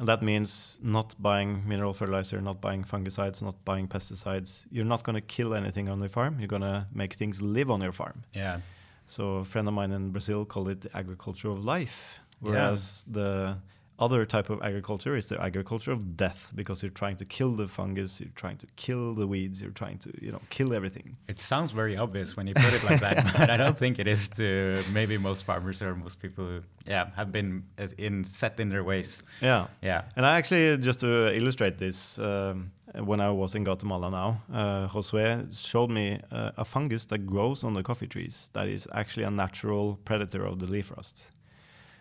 And 0.00 0.08
that 0.08 0.22
means 0.22 0.78
not 0.82 1.14
buying 1.18 1.68
mineral 1.68 1.92
fertilizer, 1.92 2.40
not 2.40 2.62
buying 2.62 2.84
fungicides, 2.84 3.42
not 3.42 3.62
buying 3.66 3.86
pesticides. 3.86 4.64
You're 4.70 4.86
not 4.86 5.02
going 5.02 5.14
to 5.14 5.20
kill 5.20 5.52
anything 5.54 5.90
on 5.90 6.00
your 6.00 6.08
farm. 6.08 6.38
You're 6.38 6.48
going 6.48 6.62
to 6.62 6.86
make 6.90 7.12
things 7.12 7.42
live 7.42 7.70
on 7.70 7.82
your 7.82 7.92
farm. 7.92 8.24
Yeah. 8.32 8.60
So 9.08 9.36
a 9.36 9.44
friend 9.44 9.68
of 9.68 9.74
mine 9.74 9.92
in 9.92 10.10
Brazil 10.10 10.46
called 10.46 10.70
it 10.70 10.80
the 10.80 10.96
agriculture 10.96 11.50
of 11.50 11.62
life, 11.62 12.18
whereas 12.38 13.04
the 13.10 13.58
other 14.00 14.24
type 14.24 14.50
of 14.50 14.62
agriculture 14.62 15.14
is 15.16 15.26
the 15.26 15.40
agriculture 15.40 15.92
of 15.92 16.16
death 16.16 16.52
because 16.54 16.82
you're 16.82 16.90
trying 16.90 17.16
to 17.16 17.24
kill 17.24 17.54
the 17.54 17.68
fungus, 17.68 18.20
you're 18.20 18.30
trying 18.34 18.56
to 18.58 18.66
kill 18.76 19.14
the 19.14 19.26
weeds, 19.26 19.60
you're 19.62 19.70
trying 19.70 19.98
to 19.98 20.10
you 20.20 20.32
know 20.32 20.40
kill 20.50 20.72
everything. 20.72 21.16
It 21.28 21.38
sounds 21.38 21.72
very 21.72 21.96
obvious 21.96 22.36
when 22.36 22.46
you 22.46 22.54
put 22.54 22.72
it 22.72 22.82
like 22.84 23.00
that, 23.00 23.16
but 23.38 23.50
I 23.50 23.56
don't 23.56 23.78
think 23.78 23.98
it 23.98 24.08
is 24.08 24.28
to 24.30 24.82
maybe 24.92 25.18
most 25.18 25.44
farmers 25.44 25.82
or 25.82 25.94
most 25.94 26.20
people 26.20 26.44
who, 26.44 26.60
yeah, 26.86 27.10
have 27.16 27.30
been 27.30 27.64
as 27.78 27.92
in 27.92 28.24
set 28.24 28.58
in 28.58 28.68
their 28.70 28.84
ways. 28.84 29.22
Yeah. 29.40 29.66
Yeah. 29.82 30.02
And 30.16 30.24
I 30.26 30.38
actually, 30.38 30.78
just 30.78 31.00
to 31.00 31.36
illustrate 31.36 31.78
this, 31.78 32.18
um, 32.18 32.72
when 32.94 33.20
I 33.20 33.30
was 33.30 33.54
in 33.54 33.64
Guatemala 33.64 34.10
now, 34.10 34.42
uh, 34.52 34.88
Josue 34.88 35.56
showed 35.56 35.90
me 35.90 36.20
uh, 36.30 36.52
a 36.56 36.64
fungus 36.64 37.06
that 37.06 37.26
grows 37.26 37.62
on 37.64 37.74
the 37.74 37.82
coffee 37.82 38.06
trees 38.06 38.50
that 38.52 38.66
is 38.68 38.88
actually 38.92 39.24
a 39.24 39.30
natural 39.30 39.98
predator 40.04 40.44
of 40.44 40.58
the 40.58 40.66
leaf 40.66 40.90
rust. 40.96 41.26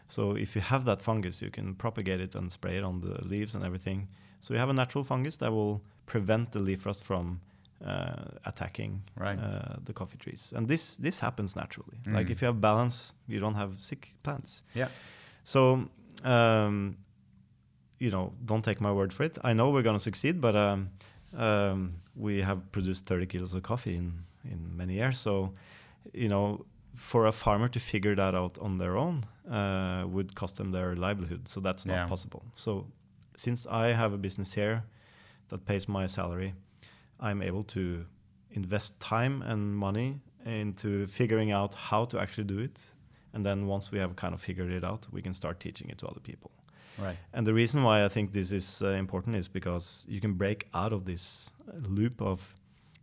So 0.10 0.36
if 0.36 0.56
you 0.56 0.62
have 0.62 0.84
that 0.86 1.02
fungus, 1.02 1.42
you 1.42 1.52
can 1.52 1.76
propagate 1.76 2.20
it 2.20 2.36
and 2.36 2.52
spray 2.52 2.78
it 2.78 2.84
on 2.84 3.00
the 3.02 3.26
leaves 3.28 3.56
and 3.56 3.64
everything. 3.64 4.08
So 4.42 4.54
you 4.54 4.60
have 4.60 4.70
a 4.70 4.74
natural 4.74 5.04
fungus 5.04 5.38
that 5.38 5.52
will 5.52 5.82
prevent 6.06 6.52
the 6.52 6.60
leaf 6.60 6.86
rust 6.86 7.04
from 7.04 7.40
uh, 7.86 8.26
attacking 8.46 9.04
Right. 9.16 9.40
uh, 9.40 9.76
the 9.86 9.94
coffee 9.94 10.18
trees. 10.18 10.54
And 10.56 10.68
this 10.68 10.98
this 10.98 11.20
happens 11.20 11.56
naturally. 11.56 11.98
Like 12.06 12.28
Mm. 12.28 12.32
if 12.32 12.42
you 12.42 12.48
have 12.48 12.60
balance, 12.60 13.14
you 13.28 13.40
don't 13.40 13.56
have 13.56 13.72
sick 13.80 14.14
plants. 14.24 14.64
Yeah. 14.76 14.90
So, 15.44 15.88
um, 16.24 16.98
you 18.00 18.10
know, 18.12 18.34
don't 18.46 18.64
take 18.64 18.82
my 18.82 18.92
word 18.92 19.14
for 19.14 19.24
it. 19.24 19.38
I 19.44 19.54
know 19.54 19.70
we're 19.70 19.84
going 19.84 19.98
to 19.98 20.04
succeed, 20.04 20.42
but 20.42 20.56
um, 20.56 20.90
um, 21.38 21.92
we 22.16 22.42
have 22.42 22.60
produced 22.72 23.06
30 23.06 23.26
kilos 23.28 23.54
of 23.54 23.62
coffee 23.64 23.96
in, 23.96 24.24
in 24.44 24.76
many 24.78 24.94
years. 24.96 25.18
So, 25.20 25.54
you 26.14 26.28
know, 26.30 26.66
for 26.96 27.26
a 27.28 27.32
farmer 27.32 27.68
to 27.70 27.80
figure 27.80 28.16
that 28.16 28.36
out 28.36 28.58
on 28.60 28.78
their 28.78 28.98
own 28.98 29.24
uh, 29.50 30.06
would 30.08 30.36
cost 30.36 30.58
them 30.58 30.72
their 30.72 30.96
livelihood. 30.96 31.48
So 31.48 31.60
that's 31.60 31.86
not 31.86 31.94
Yeah. 31.96 32.08
possible. 32.08 32.44
So, 32.56 32.86
since 33.36 33.66
I 33.66 33.94
have 33.94 34.14
a 34.14 34.18
business 34.18 34.54
here 34.54 34.84
that 35.48 35.66
pays 35.66 35.88
my 35.88 36.08
salary, 36.08 36.54
I'm 37.20 37.42
able 37.42 37.64
to 37.64 38.06
invest 38.52 39.00
time 39.00 39.42
and 39.42 39.76
money 39.76 40.20
into 40.46 41.08
figuring 41.08 41.52
out 41.52 41.74
how 41.74 42.06
to 42.06 42.20
actually 42.20 42.46
do 42.48 42.60
it. 42.60 42.80
And 43.34 43.46
then 43.46 43.68
once 43.68 43.92
we 43.92 44.00
have 44.00 44.16
kind 44.16 44.34
of 44.34 44.42
figured 44.42 44.72
it 44.72 44.84
out, 44.84 45.08
we 45.12 45.22
can 45.22 45.34
start 45.34 45.60
teaching 45.60 45.90
it 45.90 45.98
to 46.00 46.08
other 46.08 46.20
people. 46.22 46.52
Right. 46.98 47.18
And 47.34 47.46
the 47.48 47.54
reason 47.54 47.84
why 47.84 48.04
I 48.06 48.10
think 48.10 48.34
this 48.34 48.52
is 48.52 48.82
uh, 48.82 48.88
important 48.88 49.36
is 49.36 49.48
because 49.48 50.06
you 50.10 50.20
can 50.20 50.34
break 50.34 50.68
out 50.74 50.92
of 50.94 51.06
this 51.06 51.52
loop 51.88 52.22
of, 52.22 52.54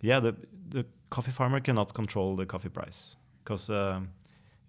yeah, 0.01 0.21
the 0.21 0.35
the 0.69 0.85
coffee 1.11 1.31
farmer 1.33 1.61
cannot 1.61 1.95
control 1.95 2.37
the 2.37 2.47
coffee 2.47 2.69
price 2.69 3.17
because 3.45 3.71
um, 3.71 4.09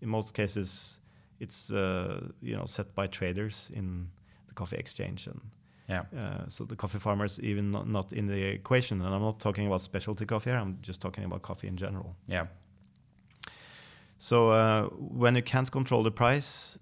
in 0.02 0.10
most 0.10 0.34
cases 0.34 1.00
it's 1.40 1.70
uh, 1.72 2.28
you 2.42 2.56
know 2.56 2.66
set 2.66 2.94
by 2.96 3.08
traders 3.08 3.72
in 3.74 4.10
the 4.48 4.54
coffee 4.54 4.78
exchange 4.78 5.28
and 5.28 5.42
Yeah. 5.90 6.04
uh, 6.18 6.50
so 6.50 6.66
the 6.66 6.76
coffee 6.76 7.00
farmers 7.00 7.40
even 7.40 7.72
not, 7.72 7.88
not 7.88 8.12
in 8.14 8.28
the 8.28 8.44
equation. 8.54 9.02
And 9.02 9.14
I'm 9.16 9.22
not 9.22 9.40
talking 9.40 9.68
about 9.68 9.82
specialty 9.82 10.26
coffee 10.26 10.50
here. 10.52 10.60
I'm 10.60 10.78
just 10.82 11.00
talking 11.02 11.24
about 11.26 11.42
coffee 11.42 11.68
in 11.68 11.78
general. 11.78 12.16
Yeah. 12.28 12.48
So 14.20 14.50
uh, 14.50 14.84
when 15.20 15.36
you 15.36 15.44
can't 15.44 15.72
control 15.72 16.04
the 16.04 16.12
price, 16.12 16.78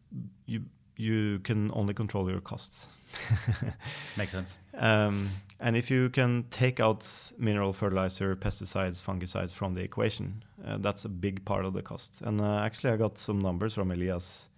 you 0.45 0.62
you 0.97 1.39
can 1.39 1.71
only 1.73 1.93
control 1.93 2.29
your 2.29 2.41
costs. 2.41 2.87
Makes 4.17 4.31
sense. 4.31 4.57
Um, 4.77 5.29
and 5.59 5.75
if 5.75 5.89
you 5.89 6.09
can 6.09 6.45
take 6.49 6.79
out 6.79 7.07
mineral 7.37 7.73
fertilizer, 7.73 8.35
pesticides, 8.35 9.01
fungicides 9.01 9.53
from 9.53 9.73
the 9.73 9.81
equation, 9.81 10.43
uh, 10.65 10.77
that's 10.79 11.05
a 11.05 11.09
big 11.09 11.45
part 11.45 11.65
of 11.65 11.73
the 11.73 11.81
cost. 11.81 12.21
And 12.21 12.41
uh, 12.41 12.59
actually, 12.59 12.91
I 12.91 12.97
got 12.97 13.17
some 13.17 13.39
numbers 13.39 13.73
from 13.73 13.91
Elias. 13.91 14.49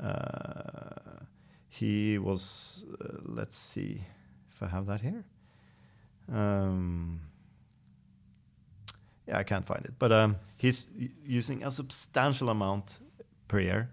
Uh, 0.00 1.24
he 1.68 2.18
was. 2.18 2.84
Uh, 3.00 3.18
let's 3.24 3.56
see 3.56 4.02
if 4.50 4.62
I 4.62 4.66
have 4.66 4.86
that 4.86 5.00
here. 5.00 5.24
Um, 6.32 7.20
yeah, 9.26 9.38
I 9.38 9.42
can't 9.42 9.66
find 9.66 9.84
it, 9.84 9.94
but 9.98 10.12
um, 10.12 10.36
he's 10.56 10.86
using 11.24 11.64
a 11.64 11.70
substantial 11.70 12.48
amount 12.48 13.00
per 13.48 13.60
year 13.60 13.90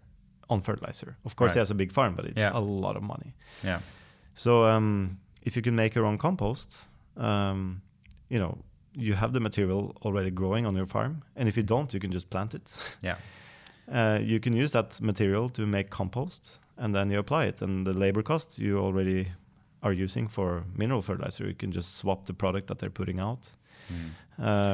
on 0.54 0.62
fertilizer. 0.62 1.10
Of 1.26 1.36
course, 1.36 1.50
Right. 1.50 1.56
he 1.56 1.60
has 1.60 1.72
a 1.72 1.76
big 1.76 1.92
farm, 1.92 2.14
but 2.16 2.26
it's 2.26 2.38
Yeah. 2.42 2.58
a 2.58 2.64
lot 2.84 2.96
of 2.96 3.04
money. 3.04 3.30
Yeah. 3.64 3.80
So 4.36 4.52
um, 4.74 5.18
if 5.48 5.56
you 5.56 5.62
can 5.64 5.76
make 5.76 5.92
your 5.98 6.06
own 6.06 6.18
compost, 6.18 6.70
um, 7.18 7.82
you 8.30 8.40
know, 8.40 8.58
you 9.06 9.16
have 9.16 9.32
the 9.34 9.40
material 9.40 9.82
already 10.06 10.32
growing 10.32 10.66
on 10.66 10.76
your 10.76 10.88
farm, 10.88 11.14
and 11.36 11.48
if 11.50 11.56
you 11.58 11.64
don't, 11.64 11.94
you 11.94 12.00
can 12.00 12.12
just 12.12 12.30
plant 12.30 12.54
it. 12.54 12.72
Yeah. 13.02 13.18
Uh, 13.92 14.18
you 14.32 14.40
can 14.40 14.54
use 14.64 14.72
that 14.72 15.02
material 15.02 15.50
to 15.50 15.66
make 15.66 15.90
compost, 15.90 16.60
and 16.78 16.94
then 16.96 17.12
you 17.12 17.20
apply 17.20 17.44
it. 17.50 17.62
And 17.62 17.86
the 17.86 17.94
labor 17.94 18.24
cost 18.24 18.58
you 18.58 18.80
already 18.80 19.28
are 19.82 19.92
using 20.04 20.30
for 20.30 20.64
mineral 20.78 21.02
fertilizer, 21.02 21.46
you 21.48 21.54
can 21.54 21.72
just 21.74 21.98
swap 21.98 22.26
the 22.26 22.34
product 22.34 22.68
that 22.68 22.78
they're 22.80 22.90
putting 23.02 23.20
out 23.20 23.50
Mm. 23.90 24.10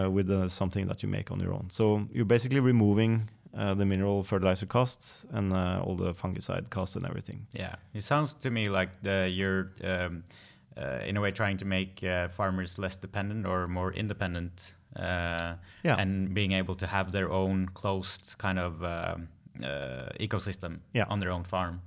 uh, 0.06 0.12
with 0.12 0.30
uh, 0.30 0.48
something 0.48 0.88
that 0.88 1.02
you 1.02 1.10
make 1.10 1.32
on 1.32 1.40
your 1.40 1.54
own. 1.54 1.70
So 1.72 2.08
you're 2.14 2.28
basically 2.36 2.60
removing 2.60 3.30
uh, 3.58 3.74
the 3.74 3.86
mineral 3.86 4.24
fertilizer 4.24 4.66
costs 4.66 5.26
and 5.32 5.54
uh, 5.54 5.82
all 5.84 5.96
the 5.96 6.14
fungicide 6.14 6.70
costs 6.70 6.96
and 6.96 7.06
everything. 7.06 7.48
Yeah, 7.54 7.76
it 7.94 8.04
sounds 8.04 8.34
to 8.36 8.50
me 8.50 8.70
like 8.70 8.90
the, 9.02 9.30
you're 9.30 9.72
um, 9.84 10.24
uh, 10.78 11.00
in 11.06 11.18
a 11.18 11.22
way 11.22 11.32
trying 11.32 11.58
to 11.58 11.66
make 11.66 12.04
uh, 12.04 12.30
farmers 12.30 12.78
less 12.80 12.96
dependent 12.98 13.46
or 13.46 13.68
more 13.68 13.92
independent, 13.94 14.76
uh, 14.96 15.56
Yeah. 15.84 15.96
and 15.98 16.34
being 16.34 16.52
able 16.54 16.76
to 16.76 16.88
have 16.88 17.12
their 17.12 17.32
own 17.32 17.68
closed 17.74 18.36
kind 18.38 18.60
of 18.60 18.84
um, 18.84 19.28
uh, 19.64 20.10
ecosystem 20.20 20.80
Yeah. 20.94 21.06
on 21.10 21.20
their 21.20 21.32
own 21.32 21.44
farm. 21.44 21.82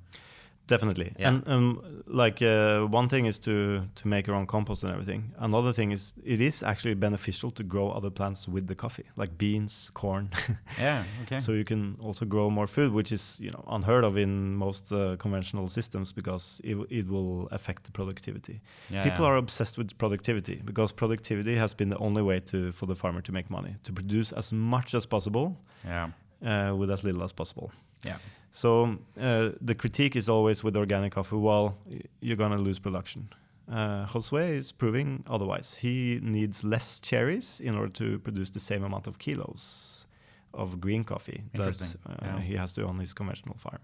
Definitely. 0.69 1.13
Yeah. 1.19 1.29
And 1.29 1.49
um, 1.49 2.03
like 2.07 2.41
uh, 2.41 2.87
one 2.87 3.09
thing 3.09 3.27
is 3.27 3.39
to 3.41 3.83
to 3.95 4.09
make 4.09 4.27
your 4.27 4.37
own 4.37 4.47
compost 4.47 4.85
and 4.85 4.93
everything. 4.93 5.33
Another 5.39 5.73
thing 5.73 5.93
is 5.93 6.15
it 6.25 6.41
is 6.41 6.63
actually 6.63 6.95
beneficial 6.95 7.51
to 7.51 7.63
grow 7.65 7.91
other 7.91 8.11
plants 8.11 8.49
with 8.49 8.67
the 8.69 8.75
coffee, 8.75 9.05
like 9.17 9.37
beans, 9.39 9.91
corn. 9.95 10.31
Yeah. 10.79 11.05
Okay. 11.23 11.41
so 11.41 11.53
you 11.53 11.65
can 11.65 11.97
also 12.01 12.25
grow 12.25 12.49
more 12.51 12.67
food, 12.67 12.93
which 12.93 13.13
is 13.13 13.39
you 13.41 13.51
know 13.51 13.65
unheard 13.67 14.05
of 14.05 14.17
in 14.17 14.55
most 14.57 14.93
uh, 14.93 15.17
conventional 15.19 15.69
systems 15.69 16.13
because 16.13 16.61
it, 16.65 16.77
it 16.91 17.07
will 17.09 17.49
affect 17.51 17.85
the 17.85 17.91
productivity. 17.91 18.61
yeah, 18.91 19.03
People 19.05 19.25
yeah. 19.25 19.33
are 19.33 19.37
obsessed 19.39 19.77
with 19.79 19.99
productivity 19.99 20.63
because 20.65 20.93
productivity 20.95 21.57
has 21.57 21.75
been 21.75 21.89
the 21.91 21.99
only 21.99 22.23
way 22.23 22.41
to 22.41 22.73
for 22.73 22.87
the 22.87 22.95
farmer 22.95 23.21
to 23.23 23.33
make 23.33 23.51
money, 23.51 23.75
to 23.83 23.93
produce 23.93 24.33
as 24.37 24.53
much 24.53 24.95
as 24.95 25.07
possible 25.07 25.57
Yeah. 25.85 26.11
uh, 26.47 26.77
with 26.79 26.91
as 26.91 27.03
little 27.05 27.23
as 27.25 27.33
possible. 27.33 27.71
Yeah. 28.07 28.17
So 28.53 28.99
uh, 29.21 29.51
the 29.61 29.75
critique 29.75 30.15
is 30.15 30.29
always 30.29 30.63
with 30.63 30.77
organic 30.77 31.13
coffee, 31.13 31.37
well, 31.37 31.77
you're 32.21 32.37
gonna 32.37 32.59
lose 32.59 32.79
production. 32.79 33.29
Uh, 33.71 34.07
Josue 34.07 34.51
is 34.59 34.73
proving 34.73 35.25
otherwise. 35.27 35.75
He 35.81 36.21
needs 36.23 36.63
less 36.63 37.01
cherries 37.01 37.61
in 37.61 37.75
order 37.75 37.91
to 37.93 38.19
produce 38.19 38.51
the 38.51 38.61
same 38.61 38.85
amount 38.85 39.07
of 39.07 39.19
kilos 39.19 40.05
of 40.53 40.81
green 40.81 41.05
coffee 41.05 41.45
that 41.55 41.97
uh, 42.07 42.15
Yeah. 42.23 42.41
he 42.41 42.57
has 42.57 42.73
to 42.75 42.87
on 42.87 42.99
his 42.99 43.15
conventional 43.15 43.57
farm. 43.57 43.79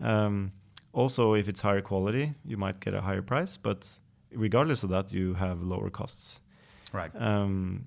Um, 0.00 0.52
also, 0.92 1.34
if 1.34 1.48
it's 1.48 1.60
higher 1.60 1.80
quality, 1.82 2.34
you 2.44 2.56
might 2.56 2.80
get 2.80 2.94
a 2.94 3.00
higher 3.00 3.22
price, 3.22 3.56
but 3.56 3.88
regardless 4.32 4.82
of 4.82 4.90
that, 4.90 5.12
you 5.12 5.34
have 5.34 5.62
lower 5.62 5.90
costs. 5.90 6.40
Right. 6.92 7.10
Um, 7.14 7.86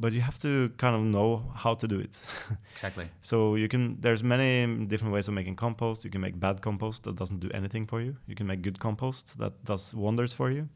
but 0.00 0.12
you 0.12 0.20
have 0.20 0.38
to 0.38 0.68
kind 0.76 0.94
of 0.96 1.02
know 1.02 1.42
how 1.54 1.74
to 1.74 1.86
do 1.88 1.98
it. 2.00 2.20
Exactly. 2.74 3.06
So 3.22 3.56
you 3.56 3.68
can 3.68 3.96
there's 4.00 4.22
many 4.22 4.86
different 4.86 5.12
ways 5.14 5.28
of 5.28 5.34
making 5.34 5.56
compost. 5.56 6.04
You 6.04 6.10
can 6.10 6.20
make 6.20 6.38
bad 6.38 6.60
compost 6.60 7.02
that 7.02 7.16
doesn't 7.16 7.40
do 7.40 7.48
anything 7.54 7.86
for 7.86 8.00
you. 8.00 8.16
You 8.28 8.34
can 8.36 8.46
make 8.46 8.62
good 8.62 8.78
compost 8.78 9.36
that 9.38 9.52
does 9.64 9.92
wonders 9.94 10.32
for 10.32 10.50
you. 10.50 10.68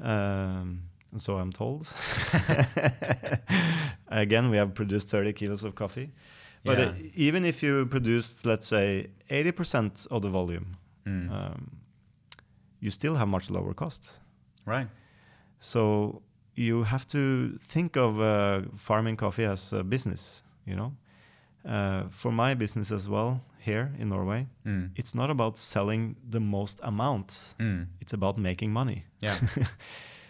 Um, 0.00 0.82
and 1.12 1.20
so 1.20 1.38
I'm 1.38 1.52
told. 1.52 1.86
Again, 4.08 4.50
we 4.50 4.56
have 4.56 4.74
produced 4.74 5.08
30 5.08 5.32
kilos 5.32 5.64
of 5.64 5.74
coffee. 5.74 6.10
But 6.64 6.78
Yeah. 6.78 6.84
uh, 6.86 6.94
even 7.14 7.44
if 7.44 7.62
you 7.62 7.86
produced, 7.86 8.44
let's 8.46 8.66
say, 8.66 9.06
80% 9.30 10.06
of 10.10 10.22
the 10.22 10.28
volume, 10.30 10.76
Mm. 11.04 11.30
um, 11.30 11.70
you 12.80 12.90
still 12.90 13.14
have 13.16 13.28
much 13.28 13.50
lower 13.50 13.74
cost. 13.74 14.12
right. 14.66 14.88
So 15.60 16.22
you 16.56 16.84
have 16.84 17.06
to 17.08 17.58
think 17.68 17.96
of 17.96 18.20
uh, 18.20 18.62
farming 18.76 19.16
coffee 19.16 19.44
as 19.44 19.72
a 19.72 19.82
business, 19.84 20.42
you 20.66 20.74
know. 20.76 20.92
Uh, 21.64 22.08
for 22.10 22.30
my 22.32 22.54
business 22.54 22.92
as 22.92 23.08
well 23.08 23.40
here 23.58 23.90
in 23.98 24.08
Norway, 24.08 24.46
Mm. 24.64 24.90
it's 24.96 25.14
not 25.14 25.30
about 25.30 25.56
selling 25.58 26.14
the 26.30 26.38
most 26.40 26.80
amount. 26.82 27.54
Mm. 27.58 27.86
It's 28.00 28.12
about 28.12 28.38
making 28.38 28.72
money. 28.72 29.04
Yeah. 29.22 29.36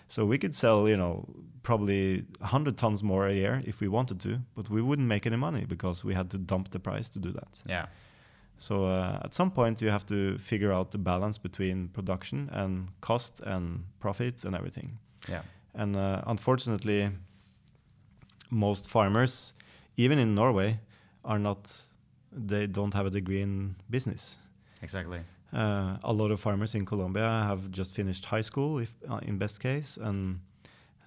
So 0.08 0.24
we 0.24 0.38
could 0.38 0.54
sell, 0.54 0.88
you 0.88 0.96
know, 0.96 1.24
probably 1.64 2.24
100 2.38 2.76
tons 2.76 3.02
more 3.02 3.26
a 3.26 3.32
year 3.34 3.60
if 3.64 3.80
we 3.80 3.88
wanted 3.88 4.20
to, 4.20 4.38
but 4.54 4.70
we 4.70 4.80
wouldn't 4.80 5.08
make 5.08 5.26
any 5.26 5.36
money 5.36 5.64
because 5.68 6.04
we 6.04 6.14
had 6.14 6.30
to 6.30 6.38
dump 6.38 6.70
the 6.70 6.78
price 6.78 7.08
to 7.08 7.18
do 7.18 7.32
that. 7.32 7.60
Yeah. 7.68 7.86
So 8.58 8.86
uh, 8.86 9.18
at 9.24 9.34
some 9.34 9.50
point 9.50 9.82
you 9.82 9.90
have 9.90 10.06
to 10.06 10.38
figure 10.38 10.72
out 10.72 10.92
the 10.92 10.98
balance 10.98 11.38
between 11.38 11.88
production 11.88 12.48
and 12.52 12.88
cost 13.00 13.40
and 13.40 13.82
profits 13.98 14.44
and 14.44 14.54
everything. 14.54 14.98
Yeah. 15.28 15.42
And 15.76 15.94
uh, 15.94 16.22
unfortunately, 16.26 17.10
most 18.50 18.88
farmers, 18.88 19.52
even 19.96 20.18
in 20.18 20.34
Norway, 20.34 20.80
are 21.22 21.38
not. 21.38 21.70
They 22.32 22.66
don't 22.66 22.94
have 22.94 23.06
a 23.06 23.10
degree 23.10 23.42
in 23.42 23.76
business. 23.88 24.38
Exactly. 24.82 25.20
Uh, 25.52 25.96
a 26.02 26.12
lot 26.12 26.30
of 26.30 26.40
farmers 26.40 26.74
in 26.74 26.84
Colombia 26.84 27.28
have 27.46 27.70
just 27.70 27.94
finished 27.94 28.24
high 28.24 28.42
school, 28.42 28.78
if 28.78 28.94
uh, 29.08 29.20
in 29.22 29.38
best 29.38 29.60
case, 29.60 29.96
and 29.96 30.40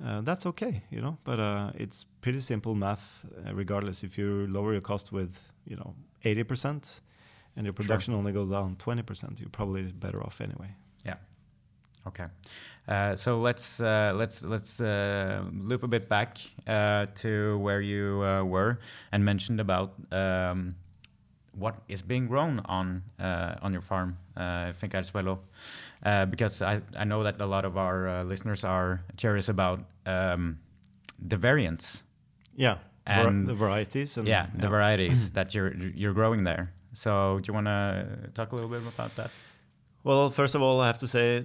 uh, 0.03 0.21
that's 0.21 0.45
okay, 0.45 0.83
you 0.91 1.01
know. 1.01 1.17
But 1.23 1.39
uh, 1.39 1.71
it's 1.75 2.05
pretty 2.21 2.41
simple 2.41 2.73
math, 2.75 3.25
uh, 3.25 3.53
regardless. 3.53 4.03
If 4.03 4.17
you 4.17 4.47
lower 4.47 4.71
your 4.71 4.81
cost 4.81 5.11
with, 5.11 5.37
you 5.65 5.75
know, 5.75 5.93
eighty 6.23 6.43
percent, 6.43 7.01
and 7.55 7.65
your 7.65 7.73
production 7.73 8.13
only 8.13 8.31
goes 8.31 8.49
down 8.49 8.75
twenty 8.77 9.03
percent, 9.03 9.39
you're 9.39 9.49
probably 9.49 9.83
better 9.83 10.21
off 10.23 10.41
anyway. 10.41 10.73
Yeah. 11.05 11.15
Okay, 12.07 12.25
uh, 12.89 13.15
so 13.15 13.39
let's 13.39 13.79
uh, 13.79 14.11
let's 14.15 14.43
let's 14.43 14.81
uh, 14.81 15.43
loop 15.53 15.83
a 15.83 15.87
bit 15.87 16.09
back 16.09 16.37
uh, 16.67 17.05
to 17.15 17.57
where 17.59 17.81
you 17.81 18.21
uh, 18.23 18.43
were 18.43 18.79
and 19.11 19.23
mentioned 19.23 19.59
about 19.61 19.93
um, 20.11 20.75
what 21.57 21.75
is 21.87 22.01
being 22.01 22.27
grown 22.27 22.59
on 22.65 23.03
uh, 23.19 23.55
on 23.61 23.71
your 23.73 23.81
farm, 23.83 24.17
uh, 24.37 24.71
Finca 24.73 24.97
El 24.97 25.03
Suelo, 25.03 25.37
uh, 26.03 26.25
because 26.25 26.61
I, 26.61 26.81
I 26.97 27.03
know 27.05 27.23
that 27.23 27.39
a 27.41 27.45
lot 27.45 27.65
of 27.65 27.77
our 27.77 28.07
uh, 28.07 28.23
listeners 28.23 28.63
are 28.63 29.01
curious 29.17 29.49
about 29.49 29.79
um, 30.05 30.57
the 31.27 31.37
variants, 31.37 32.03
Yeah, 32.55 32.77
And- 33.05 33.47
the 33.47 33.55
varieties 33.55 34.17
and 34.17 34.27
yeah, 34.27 34.47
the 34.55 34.69
varieties 34.69 35.31
that 35.37 35.53
you're 35.53 35.73
you're 35.95 36.13
growing 36.13 36.43
there. 36.43 36.71
So 36.93 37.39
do 37.41 37.47
you 37.47 37.53
want 37.53 37.67
to 37.67 38.05
talk 38.33 38.51
a 38.51 38.55
little 38.55 38.69
bit 38.69 38.81
about 38.95 39.15
that? 39.15 39.29
Well, 40.03 40.31
first 40.31 40.55
of 40.55 40.61
all, 40.61 40.79
I 40.81 40.87
have 40.87 40.97
to 40.99 41.07
say, 41.07 41.43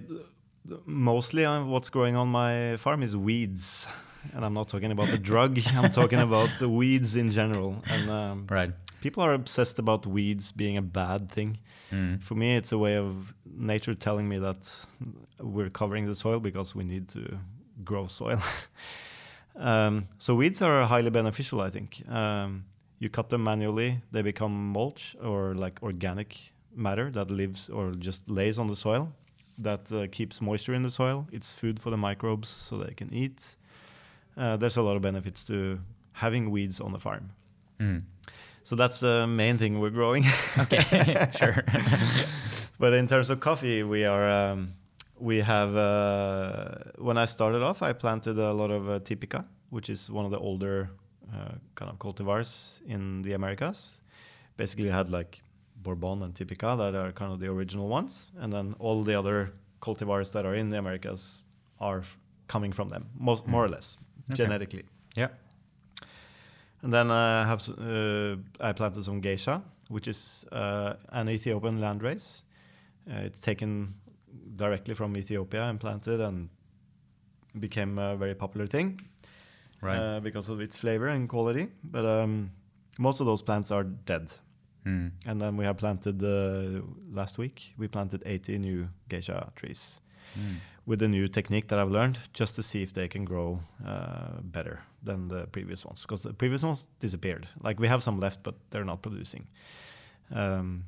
mostly 0.85 1.45
uh, 1.45 1.63
what's 1.65 1.89
growing 1.89 2.15
on 2.15 2.27
my 2.29 2.77
farm 2.77 3.03
is 3.03 3.15
weeds, 3.15 3.87
and 4.33 4.43
I'm 4.45 4.53
not 4.53 4.67
talking 4.69 4.91
about 4.91 5.09
the 5.11 5.17
drug. 5.17 5.59
I'm 5.75 5.91
talking 5.91 6.19
about 6.19 6.49
the 6.59 6.69
weeds 6.69 7.15
in 7.15 7.31
general. 7.31 7.81
And 7.89 8.09
um, 8.09 8.47
Right. 8.49 8.71
people 9.01 9.23
are 9.23 9.33
obsessed 9.33 9.79
about 9.79 10.05
weeds 10.07 10.51
being 10.51 10.77
a 10.77 10.81
bad 10.81 11.29
thing. 11.31 11.59
Mm. 11.91 12.21
For 12.23 12.35
me, 12.35 12.55
it's 12.55 12.71
a 12.71 12.77
way 12.77 12.97
of 12.97 13.33
nature 13.45 13.93
telling 13.95 14.27
me 14.27 14.37
that 14.39 14.85
we're 15.39 15.69
covering 15.69 16.07
the 16.07 16.15
soil 16.15 16.39
because 16.39 16.73
we 16.75 16.83
need 16.83 17.07
to 17.09 17.37
grow 17.83 18.07
soil. 18.07 18.39
um, 19.55 20.07
so 20.17 20.35
weeds 20.35 20.61
are 20.61 20.85
highly 20.85 21.09
beneficial, 21.09 21.61
I 21.61 21.69
think. 21.69 22.01
Um, 22.09 22.65
you 22.99 23.09
cut 23.09 23.29
them 23.29 23.43
manually; 23.43 24.01
they 24.11 24.21
become 24.21 24.71
mulch 24.71 25.15
or 25.21 25.53
like 25.53 25.81
organic 25.83 26.53
matter 26.75 27.11
that 27.11 27.29
lives 27.29 27.69
or 27.69 27.91
just 27.91 28.27
lays 28.29 28.57
on 28.57 28.67
the 28.67 28.75
soil. 28.75 29.11
That 29.57 29.91
uh, 29.91 30.07
keeps 30.11 30.41
moisture 30.41 30.73
in 30.73 30.83
the 30.83 30.89
soil. 30.89 31.27
It's 31.31 31.51
food 31.51 31.79
for 31.79 31.89
the 31.89 31.97
microbes, 31.97 32.49
so 32.49 32.77
they 32.77 32.93
can 32.93 33.13
eat. 33.13 33.41
Uh, 34.35 34.57
there's 34.57 34.75
a 34.75 34.81
lot 34.81 34.95
of 34.97 35.01
benefits 35.01 35.45
to 35.45 35.79
having 36.11 36.51
weeds 36.51 36.81
on 36.81 36.91
the 36.91 36.99
farm. 36.99 37.31
Mm. 37.79 38.03
So 38.63 38.75
that's 38.75 38.99
the 38.99 39.27
main 39.27 39.57
thing 39.57 39.79
we're 39.79 39.91
growing. 39.91 40.25
Okay, 40.57 41.27
sure. 41.37 41.63
But 42.79 42.93
in 42.93 43.07
terms 43.07 43.29
of 43.29 43.39
coffee, 43.39 43.83
we 43.83 44.05
are 44.05 44.29
um, 44.29 44.73
we 45.19 45.37
have 45.37 45.75
uh, 45.75 46.75
when 46.97 47.17
I 47.17 47.25
started 47.25 47.61
off, 47.61 47.81
I 47.81 47.93
planted 47.93 48.37
a 48.37 48.51
lot 48.51 48.71
of 48.71 48.89
uh, 48.89 48.99
Typica, 48.99 49.45
which 49.69 49.89
is 49.89 50.09
one 50.09 50.25
of 50.25 50.31
the 50.31 50.39
older 50.39 50.89
uh, 51.33 51.53
kind 51.75 51.91
of 51.91 51.99
cultivars 51.99 52.79
in 52.87 53.21
the 53.21 53.33
Americas. 53.33 54.01
Basically, 54.57 54.89
I 54.89 54.97
had 54.97 55.09
like 55.09 55.41
Bourbon 55.85 56.23
and 56.23 56.33
Typica 56.33 56.71
that 56.81 56.93
are 57.01 57.11
kind 57.13 57.31
of 57.33 57.39
the 57.39 57.47
original 57.55 57.87
ones, 57.87 58.31
and 58.41 58.51
then 58.55 58.75
all 58.79 59.03
the 59.03 59.15
other 59.21 59.37
cultivars 59.81 60.31
that 60.31 60.45
are 60.45 60.55
in 60.61 60.69
the 60.71 60.77
Americas 60.77 61.43
are 61.79 62.01
coming 62.53 62.73
from 62.73 62.87
them, 62.89 63.03
most, 63.29 63.47
more 63.47 63.63
or 63.65 63.69
less, 63.69 63.97
Okay. 64.31 64.43
genetically. 64.43 64.83
Yeah. 65.15 65.29
And 66.81 66.93
then 66.93 67.09
I 67.11 67.45
have 67.51 67.61
uh, 67.69 68.35
I 68.69 68.73
planted 68.73 69.03
some 69.03 69.21
geisha, 69.21 69.61
which 69.89 70.07
is 70.07 70.45
uh, 70.51 70.93
an 71.09 71.29
Ethiopian 71.29 71.79
landrace. 71.79 72.43
Uh, 73.09 73.25
it's 73.27 73.39
taken 73.39 73.93
directly 74.55 74.93
from 74.95 75.15
Ethiopia 75.17 75.63
and 75.69 75.79
planted 75.79 76.19
and 76.21 76.49
became 77.59 77.97
a 77.99 78.15
very 78.15 78.35
popular 78.35 78.67
thing 78.67 78.99
Right. 79.81 79.97
uh, 79.97 80.19
because 80.19 80.49
of 80.49 80.59
its 80.61 80.77
flavor 80.77 81.07
and 81.07 81.27
quality. 81.29 81.67
But 81.83 82.05
um, 82.05 82.51
most 82.97 83.19
of 83.19 83.25
those 83.25 83.41
plants 83.43 83.71
are 83.71 83.83
dead. 83.83 84.31
Mm. 84.85 85.11
And 85.25 85.39
then 85.41 85.57
we 85.57 85.65
have 85.65 85.77
planted 85.77 86.21
uh, 86.23 86.81
last 87.11 87.37
week. 87.37 87.73
We 87.77 87.87
planted 87.87 88.21
80 88.25 88.57
new 88.59 88.87
geisha 89.09 89.51
trees 89.55 90.01
Mm. 90.37 90.55
with 90.85 91.01
a 91.01 91.07
new 91.07 91.27
technique 91.29 91.67
that 91.67 91.79
I've 91.79 91.91
learned, 91.91 92.17
just 92.33 92.55
to 92.55 92.63
see 92.63 92.81
if 92.83 92.91
they 92.91 93.07
can 93.07 93.25
grow 93.25 93.59
uh, 93.87 94.41
better 94.41 94.79
than 95.03 95.27
the 95.29 95.45
previous 95.47 95.85
ones. 95.85 96.01
Because 96.01 96.23
the 96.27 96.33
previous 96.33 96.63
ones 96.63 96.87
disappeared. 96.99 97.47
Like 97.63 97.79
we 97.79 97.87
have 97.87 98.01
some 98.01 98.19
left, 98.19 98.43
but 98.43 98.55
they're 98.69 98.83
not 98.85 99.01
producing. 99.01 99.47
Um, 100.31 100.85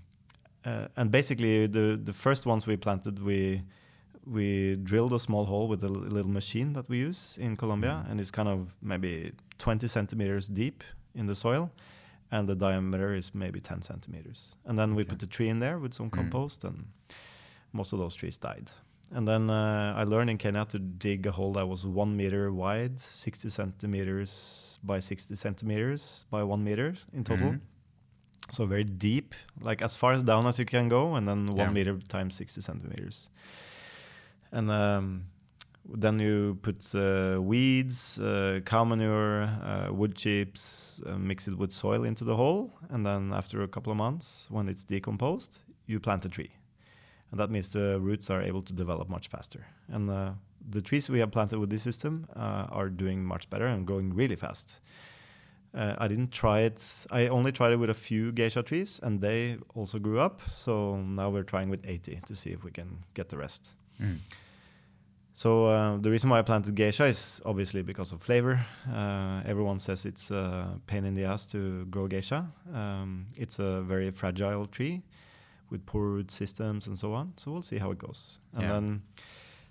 uh, 0.65 0.87
and 0.97 1.11
basically, 1.11 1.67
the 1.67 1.97
the 2.03 2.13
first 2.13 2.45
ones 2.45 2.67
we 2.67 2.77
planted, 2.77 3.19
we 3.23 3.61
we 4.25 4.75
drilled 4.83 5.13
a 5.13 5.19
small 5.19 5.45
hole 5.45 5.67
with 5.69 5.83
a 5.83 5.87
little 5.89 6.31
machine 6.31 6.73
that 6.73 6.89
we 6.89 6.97
use 7.07 7.37
in 7.39 7.55
Colombia, 7.55 8.03
Mm. 8.05 8.11
and 8.11 8.19
it's 8.19 8.31
kind 8.31 8.49
of 8.49 8.75
maybe 8.81 9.31
20 9.59 9.87
centimeters 9.87 10.47
deep 10.49 10.83
in 11.15 11.27
the 11.27 11.35
soil, 11.35 11.69
and 12.31 12.47
the 12.49 12.55
diameter 12.55 13.13
is 13.15 13.33
maybe 13.33 13.59
10 13.59 13.81
centimeters. 13.81 14.55
And 14.65 14.77
then 14.77 14.95
we 14.95 15.03
Okay. 15.03 15.09
put 15.11 15.19
the 15.19 15.27
tree 15.27 15.49
in 15.49 15.59
there 15.59 15.79
with 15.79 15.93
some 15.93 16.09
Mm. 16.09 16.13
compost, 16.17 16.63
and 16.63 16.87
most 17.73 17.93
of 17.93 17.99
those 17.99 18.15
trees 18.15 18.37
died. 18.37 18.71
And 19.11 19.25
then 19.27 19.49
uh, 19.49 19.93
I 19.95 20.03
learned 20.03 20.29
in 20.29 20.37
Kenya 20.37 20.65
to 20.65 20.79
dig 20.79 21.25
a 21.25 21.31
hole 21.31 21.53
that 21.53 21.67
was 21.67 21.85
one 21.85 22.17
meter 22.17 22.51
wide, 22.51 22.99
60 22.99 23.49
centimeters 23.49 24.79
by 24.83 24.99
60 24.99 25.33
centimeters 25.35 26.25
by 26.29 26.43
one 26.43 26.63
meter 26.63 26.95
in 27.13 27.23
total. 27.23 27.51
Mhm. 27.53 27.61
So 28.51 28.65
very 28.65 28.83
deep, 28.83 29.33
like 29.61 29.81
as 29.81 29.95
far 29.95 30.13
as 30.13 30.23
down 30.23 30.45
as 30.47 30.57
you 30.59 30.65
can 30.65 30.89
go, 30.89 31.15
and 31.15 31.27
then 31.27 31.47
one 31.47 31.57
Yeah. 31.57 31.69
meter 31.71 31.99
times 32.07 32.35
60 32.35 32.61
centimeters. 32.61 33.29
And 34.51 34.69
um, 34.71 35.25
then 35.93 36.19
you 36.19 36.57
put 36.61 36.93
uh, 36.93 37.39
weeds, 37.41 38.19
uh, 38.19 38.59
cow 38.65 38.83
manure, 38.83 39.43
uh, 39.43 39.89
wood 39.91 40.15
chips, 40.15 41.01
uh, 41.05 41.17
mix 41.17 41.47
it 41.47 41.57
with 41.57 41.71
soil 41.71 42.03
into 42.03 42.23
the 42.23 42.35
hole, 42.35 42.73
and 42.89 43.05
then 43.05 43.31
after 43.33 43.61
a 43.63 43.67
couple 43.67 43.91
of 43.91 43.97
months, 43.97 44.47
when 44.49 44.67
it's 44.67 44.83
decomposed, 44.83 45.59
you 45.85 45.99
plant 45.99 46.25
a 46.25 46.29
tree, 46.29 46.51
and 47.31 47.39
that 47.39 47.49
means 47.49 47.69
the 47.69 47.99
roots 48.01 48.29
are 48.29 48.41
able 48.41 48.61
to 48.61 48.73
develop 48.73 49.07
much 49.07 49.27
faster. 49.29 49.65
And 49.87 50.09
uh, 50.09 50.31
the 50.69 50.81
trees 50.81 51.09
we 51.09 51.19
have 51.19 51.31
planted 51.31 51.59
with 51.59 51.69
this 51.69 51.83
system 51.83 52.27
uh, 52.35 52.67
are 52.69 52.89
doing 52.89 53.23
much 53.23 53.49
better 53.49 53.67
and 53.67 53.85
growing 53.85 54.13
really 54.13 54.35
fast. 54.35 54.79
I 55.79 56.07
didn't 56.07 56.31
try 56.31 56.61
it. 56.61 57.05
I 57.11 57.27
only 57.27 57.51
tried 57.51 57.71
it 57.71 57.75
with 57.75 57.91
a 57.91 57.93
few 57.93 58.31
geisha 58.31 58.63
trees, 58.63 58.99
and 59.03 59.21
they 59.21 59.57
also 59.75 59.99
grew 59.99 60.17
up. 60.17 60.41
So 60.51 60.97
now 60.97 61.29
we're 61.29 61.43
trying 61.43 61.69
with 61.69 61.85
80 61.85 62.21
to 62.25 62.35
see 62.35 62.49
if 62.49 62.63
we 62.63 62.71
can 62.71 63.03
get 63.13 63.29
the 63.29 63.37
rest. 63.37 63.75
Mm. 64.01 64.17
So 65.37 65.67
uh, 65.67 65.97
the 66.01 66.09
reason 66.09 66.31
why 66.31 66.39
I 66.39 66.41
planted 66.41 66.73
geisha 66.73 67.05
is 67.05 67.39
obviously 67.45 67.83
because 67.83 68.11
of 68.11 68.23
flavor. 68.23 68.59
Uh, 68.91 69.43
everyone 69.45 69.77
says 69.77 70.03
it's 70.03 70.31
a 70.31 70.79
pain 70.87 71.05
in 71.05 71.13
the 71.13 71.25
ass 71.25 71.45
to 71.51 71.85
grow 71.91 72.07
geisha. 72.07 72.47
Um, 72.73 73.27
it's 73.35 73.59
a 73.59 73.83
very 73.83 74.09
fragile 74.09 74.65
tree 74.65 75.03
with 75.69 75.85
poor 75.85 76.05
root 76.09 76.31
systems 76.31 76.87
and 76.87 76.97
so 76.97 77.13
on. 77.13 77.33
So 77.37 77.51
we'll 77.51 77.61
see 77.61 77.77
how 77.77 77.91
it 77.91 77.99
goes. 77.99 78.39
And 78.55 78.63
Yeah. 78.63 78.73
then, 78.73 79.01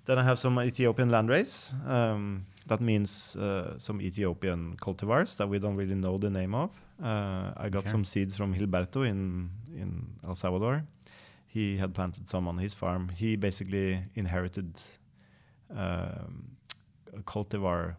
then 0.05 0.19
I 0.21 0.23
have 0.23 0.39
some 0.39 0.61
Ethiopian 0.61 1.11
landrace. 1.11 1.73
Um, 1.85 2.47
that 2.69 2.81
means 2.81 3.35
uh, 3.35 3.77
some 3.79 4.01
Ethiopian 4.01 4.77
cultivars 4.77 5.37
that 5.37 5.49
we 5.49 5.59
don't 5.59 5.75
really 5.75 5.97
know 5.97 6.17
the 6.17 6.31
name 6.31 6.55
of. 6.55 6.81
Uh, 7.03 7.51
I 7.57 7.71
got 7.71 7.79
Okay. 7.81 7.91
some 7.91 8.05
seeds 8.05 8.37
from 8.37 8.55
Gilberto 8.55 9.03
in 9.03 9.51
in 9.75 10.07
El 10.23 10.37
Salvador. 10.37 10.85
He 11.49 11.77
had 11.79 11.93
planted 11.93 12.29
some 12.29 12.47
on 12.49 12.59
his 12.59 12.73
farm. 12.75 13.09
He 13.09 13.35
basically 13.37 14.03
inherited 14.15 14.81
cultivar 17.25 17.97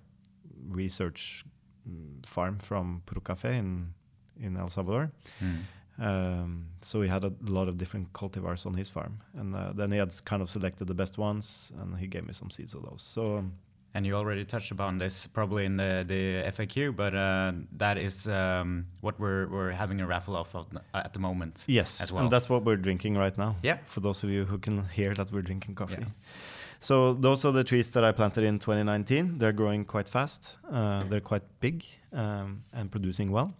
research 0.70 1.46
mm, 1.90 2.26
farm 2.26 2.58
from 2.60 3.02
PROCAFE 3.06 3.46
in 3.46 3.94
in 4.40 4.58
El 4.58 4.70
Salvador. 4.70 5.12
Mm. 5.42 5.60
Um, 6.00 6.66
so 6.84 7.02
he 7.02 7.08
had 7.10 7.24
a 7.24 7.34
lot 7.42 7.68
of 7.68 7.78
different 7.78 8.14
cultivars 8.14 8.66
on 8.68 8.76
his 8.76 8.88
farm, 8.90 9.20
and 9.34 9.56
uh, 9.56 9.74
then 9.74 9.92
he 9.92 9.98
had 9.98 10.14
kind 10.26 10.42
of 10.44 10.50
selected 10.50 10.88
the 10.88 10.94
best 10.94 11.18
ones, 11.18 11.72
and 11.82 11.98
he 11.98 12.06
gave 12.08 12.24
me 12.28 12.34
some 12.34 12.52
seeds 12.52 12.76
of 12.76 12.84
those. 12.84 13.02
So 13.02 13.38
um, 13.38 13.54
And 13.96 14.06
you 14.06 14.14
already 14.16 14.46
touched 14.46 14.72
upon 14.72 15.00
this 15.00 15.26
probably 15.26 15.66
in 15.66 15.78
the, 15.78 16.04
the 16.08 16.44
FAQ, 16.52 16.96
but 16.96 17.16
uh, 17.16 17.54
that 17.78 17.98
is 17.98 18.28
um, 18.28 18.86
what 19.02 19.20
we're, 19.20 19.48
we're 19.48 19.72
having 19.72 20.00
a 20.00 20.06
raffle 20.06 20.36
off 20.36 20.54
of 20.56 20.68
at 20.94 21.14
the 21.14 21.20
moment. 21.20 21.66
yes, 21.68 22.00
As 22.00 22.12
well. 22.12 22.24
and 22.24 22.32
that's 22.32 22.48
what 22.48 22.64
we're 22.64 22.78
drinking 22.78 23.18
right 23.18 23.36
now. 23.36 23.56
Yeah. 23.64 23.80
For 23.88 24.02
those 24.02 24.24
of 24.24 24.30
you 24.30 24.46
who 24.46 24.60
can 24.60 24.84
hear 24.90 25.16
that 25.16 25.32
we're 25.32 25.42
drinking 25.42 25.74
coffee. 25.76 26.02
Yeah. 26.02 26.08
So 26.80 27.14
those 27.14 27.44
are 27.46 27.52
the 27.52 27.64
trees 27.64 27.92
that 27.92 28.04
I 28.04 28.12
planted 28.12 28.44
in 28.44 28.60
2019. 28.60 29.38
They're 29.38 29.54
growing 29.54 29.86
quite 29.86 30.10
fast. 30.10 30.58
Uh, 30.70 31.04
they're 31.06 31.22
quite 31.22 31.44
big 31.60 31.84
um, 32.14 32.64
and 32.74 32.92
producing 32.92 33.32
well. 33.32 33.54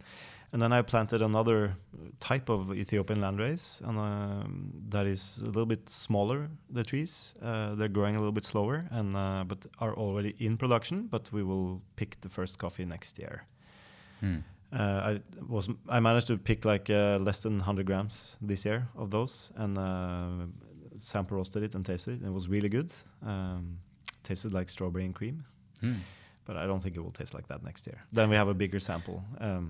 And 0.54 0.62
then 0.62 0.72
I 0.72 0.82
planted 0.82 1.22
another 1.22 1.76
type 2.20 2.50
of 2.50 2.74
Ethiopian 2.74 3.20
landrace, 3.20 3.82
and 3.82 3.98
um, 4.00 4.72
that 4.90 5.06
is 5.06 5.40
a 5.42 5.46
little 5.46 5.66
bit 5.66 5.90
smaller. 5.90 6.50
The 6.70 6.84
trees 6.84 7.34
uh, 7.42 7.76
they're 7.76 7.90
growing 7.90 8.16
a 8.16 8.20
little 8.20 8.32
bit 8.32 8.46
slower, 8.46 8.86
and 8.92 9.18
uh, 9.18 9.44
but 9.46 9.66
are 9.80 9.94
already 9.94 10.36
in 10.40 10.56
production. 10.56 11.08
But 11.08 11.30
we 11.34 11.44
will 11.44 11.82
pick 11.98 12.22
the 12.22 12.30
first 12.30 12.60
coffee 12.60 12.86
next 12.86 13.20
year. 13.20 13.44
Mm. 14.24 14.44
Uh, 14.72 14.78
I 14.80 15.22
was 15.48 15.70
I 15.90 16.00
managed 16.00 16.28
to 16.28 16.38
pick 16.38 16.64
like 16.64 16.90
uh, 16.90 17.18
less 17.22 17.40
than 17.40 17.58
100 17.58 17.86
grams 17.86 18.38
this 18.42 18.66
year 18.66 18.88
of 18.96 19.12
those, 19.12 19.52
and 19.56 19.78
uh, 19.78 20.48
sample 21.12 21.38
roasted 21.38 21.64
it 21.64 21.74
and 21.76 21.86
tasted 21.86 22.12
it. 22.16 22.20
And 22.22 22.28
it 22.32 22.36
was 22.40 22.48
really 22.56 22.70
good. 22.78 22.90
Um, 23.26 23.64
tasted 24.24 24.52
like 24.54 24.70
strawberry 24.70 25.06
and 25.06 25.16
cream, 25.20 25.38
Mm. 25.82 26.00
but 26.48 26.56
I 26.58 26.66
don't 26.70 26.82
think 26.84 26.96
it 26.98 27.02
will 27.06 27.12
taste 27.20 27.34
like 27.38 27.48
that 27.48 27.62
next 27.64 27.88
year. 27.88 28.00
Then 28.18 28.30
we 28.30 28.36
have 28.36 28.50
a 28.50 28.54
bigger 28.64 28.80
sample, 28.80 29.20
um, 29.40 29.64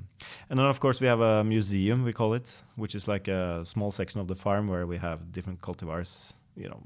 and 0.49 0.55
then 0.59 0.65
of 0.73 0.79
course 0.79 0.97
we 1.03 1.07
have 1.13 1.19
a 1.33 1.43
museum 1.43 2.03
we 2.03 2.13
call 2.13 2.33
it, 2.39 2.47
which 2.75 2.95
is 2.95 3.07
like 3.07 3.27
a 3.27 3.63
small 3.65 3.91
section 3.91 4.19
of 4.21 4.27
the 4.27 4.35
farm 4.35 4.67
where 4.67 4.85
we 4.93 4.97
have 4.97 5.19
different 5.31 5.59
cultivars. 5.61 6.33
You 6.63 6.69
know, 6.69 6.81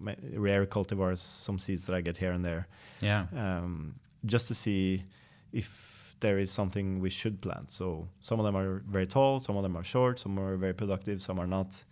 rare 0.47 0.65
cultivars, 0.65 1.19
some 1.19 1.57
seeds 1.59 1.85
that 1.85 1.95
I 1.95 2.01
get 2.01 2.17
here 2.17 2.33
and 2.33 2.43
there 2.43 2.63
Yeah. 2.99 3.23
um, 3.45 3.95
just 4.25 4.47
to 4.49 4.53
see 4.53 5.03
if 5.53 6.15
there 6.19 6.37
is 6.41 6.51
something 6.51 6.99
we 6.99 7.09
should 7.09 7.35
plant. 7.41 7.71
So 7.71 8.07
some 8.19 8.37
of 8.41 8.45
them 8.45 8.55
are 8.57 8.81
very 8.95 9.07
tall, 9.07 9.39
some 9.39 9.55
of 9.57 9.63
them 9.63 9.75
are 9.77 9.83
short, 9.85 10.19
some 10.19 10.37
are 10.39 10.57
very 10.57 10.73
productive, 10.73 11.21
some 11.21 11.39
are 11.39 11.47
not. 11.47 11.83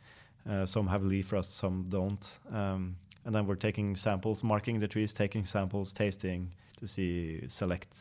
Uh, 0.50 0.66
some 0.66 0.88
have 0.88 1.04
leaf 1.04 1.32
rust, 1.32 1.56
some 1.56 1.86
don't. 1.90 2.28
Um, 2.52 2.96
and 3.26 3.36
then 3.36 3.46
we're 3.46 3.56
taking 3.56 3.96
samples, 3.96 4.44
marking 4.44 4.80
the 4.80 4.88
trees, 4.88 5.14
taking 5.14 5.46
samples, 5.46 5.94
tasting 5.94 6.52
to 6.80 6.88
see 6.88 7.48
select 7.48 7.96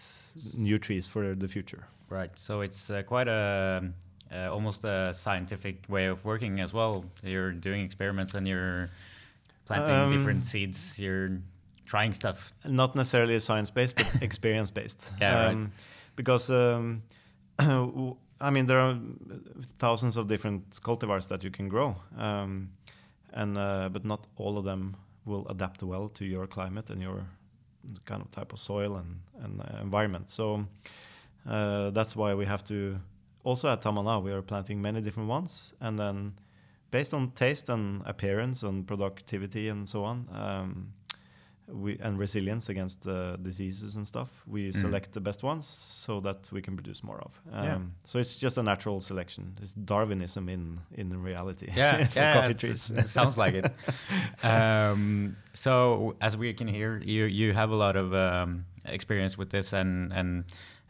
new 0.56 0.78
trees 0.78 1.06
for 1.06 1.34
the 1.34 1.48
future. 1.48 1.86
Right. 2.08 2.30
So 2.34 2.62
it's 2.62 2.90
uh, 2.90 3.02
quite 3.02 3.28
a 3.28 3.92
uh, 4.32 4.48
almost 4.50 4.84
a 4.84 5.12
scientific 5.12 5.84
way 5.88 6.06
of 6.06 6.24
working 6.24 6.60
as 6.60 6.72
well. 6.72 7.04
You're 7.22 7.52
doing 7.52 7.84
experiments 7.84 8.34
and 8.34 8.46
you're 8.46 8.90
planting 9.66 9.94
Um, 9.94 10.16
different 10.16 10.44
seeds. 10.44 10.98
You're 10.98 11.40
trying 11.84 12.14
stuff. 12.14 12.52
Not 12.64 12.94
necessarily 12.94 13.38
science 13.40 13.70
based, 13.70 13.96
but 13.96 14.06
experience 14.22 14.70
based. 14.70 15.10
Yeah, 15.20 15.46
right. 15.46 15.68
Because 16.16 16.50
um, 16.50 17.02
I 18.40 18.50
mean, 18.50 18.66
there 18.66 18.78
are 18.78 18.98
thousands 19.78 20.16
of 20.16 20.28
different 20.28 20.70
cultivars 20.82 21.28
that 21.28 21.42
you 21.42 21.50
can 21.50 21.68
grow, 21.68 21.96
um, 22.16 22.70
and 23.32 23.58
uh, 23.58 23.88
but 23.92 24.04
not 24.04 24.26
all 24.36 24.56
of 24.58 24.64
them 24.64 24.96
will 25.24 25.46
adapt 25.48 25.82
well 25.82 26.08
to 26.08 26.24
your 26.24 26.46
climate 26.46 26.90
and 26.90 27.02
your 27.02 27.26
kind 28.04 28.22
of 28.22 28.30
type 28.30 28.52
of 28.52 28.60
soil 28.60 28.96
and 28.96 29.20
and 29.42 29.60
uh, 29.60 29.82
environment. 29.82 30.30
So 30.30 30.66
uh, 31.48 31.90
that's 31.90 32.14
why 32.14 32.34
we 32.34 32.46
have 32.46 32.64
to. 32.64 33.00
Also 33.44 33.68
at 33.68 33.82
Tamana, 33.82 34.22
we 34.22 34.32
are 34.32 34.42
planting 34.42 34.82
many 34.82 35.00
different 35.00 35.28
ones, 35.28 35.74
and 35.80 35.98
then 35.98 36.34
based 36.90 37.14
on 37.14 37.30
taste 37.30 37.68
and 37.68 38.02
appearance 38.04 38.62
and 38.62 38.86
productivity 38.86 39.68
and 39.68 39.88
so 39.88 40.04
on, 40.04 40.28
um, 40.32 40.92
we 41.70 41.98
and 42.00 42.18
resilience 42.18 42.68
against 42.72 43.06
uh, 43.06 43.36
diseases 43.36 43.96
and 43.96 44.06
stuff, 44.06 44.30
we 44.46 44.68
Mm. 44.70 44.74
select 44.74 45.12
the 45.12 45.20
best 45.20 45.42
ones 45.42 45.66
so 45.66 46.20
that 46.20 46.48
we 46.52 46.62
can 46.62 46.74
produce 46.76 47.04
more 47.04 47.20
of. 47.20 47.40
Um, 47.52 47.64
Yeah. 47.64 47.78
So 48.04 48.18
it's 48.18 48.36
just 48.42 48.58
a 48.58 48.62
natural 48.62 49.00
selection. 49.00 49.58
It's 49.62 49.72
Darwinism 49.72 50.48
in 50.48 50.80
in 50.94 51.22
reality. 51.22 51.66
Yeah, 51.76 52.08
yeah, 52.16 52.34
coffee 52.34 52.54
trees. 52.54 52.90
it 52.90 53.08
sounds 53.08 53.36
like 53.36 53.54
it. 53.54 53.72
Um, 54.42 55.36
so 55.52 56.14
as 56.20 56.36
we 56.36 56.54
can 56.54 56.68
hear, 56.68 57.00
you 57.04 57.24
you 57.24 57.52
have 57.54 57.70
a 57.70 57.76
lot 57.76 57.96
of 57.96 58.12
um, 58.12 58.64
experience 58.84 59.36
with 59.38 59.50
this, 59.50 59.72
and 59.72 60.12
and 60.12 60.44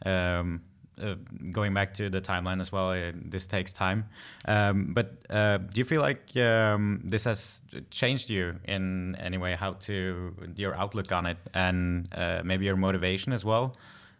um, 0.05 0.61
uh, 1.01 1.15
going 1.51 1.73
back 1.73 1.93
to 1.95 2.09
the 2.09 2.21
timeline 2.21 2.61
as 2.61 2.71
well. 2.71 2.91
Uh, 2.91 3.11
this 3.15 3.47
takes 3.47 3.73
time, 3.73 4.05
um, 4.45 4.93
but 4.93 5.13
uh, 5.29 5.57
do 5.57 5.79
you 5.79 5.85
feel 5.85 6.01
like 6.01 6.35
um, 6.37 7.01
this 7.03 7.23
has 7.25 7.61
changed 7.91 8.29
you 8.29 8.55
in 8.65 9.15
any 9.15 9.37
way? 9.37 9.55
How 9.55 9.73
to 9.73 10.33
your 10.55 10.75
outlook 10.75 11.11
on 11.11 11.25
it, 11.25 11.37
and 11.53 12.07
uh, 12.13 12.41
maybe 12.43 12.65
your 12.65 12.77
motivation 12.77 13.33
as 13.33 13.43
well? 13.45 13.75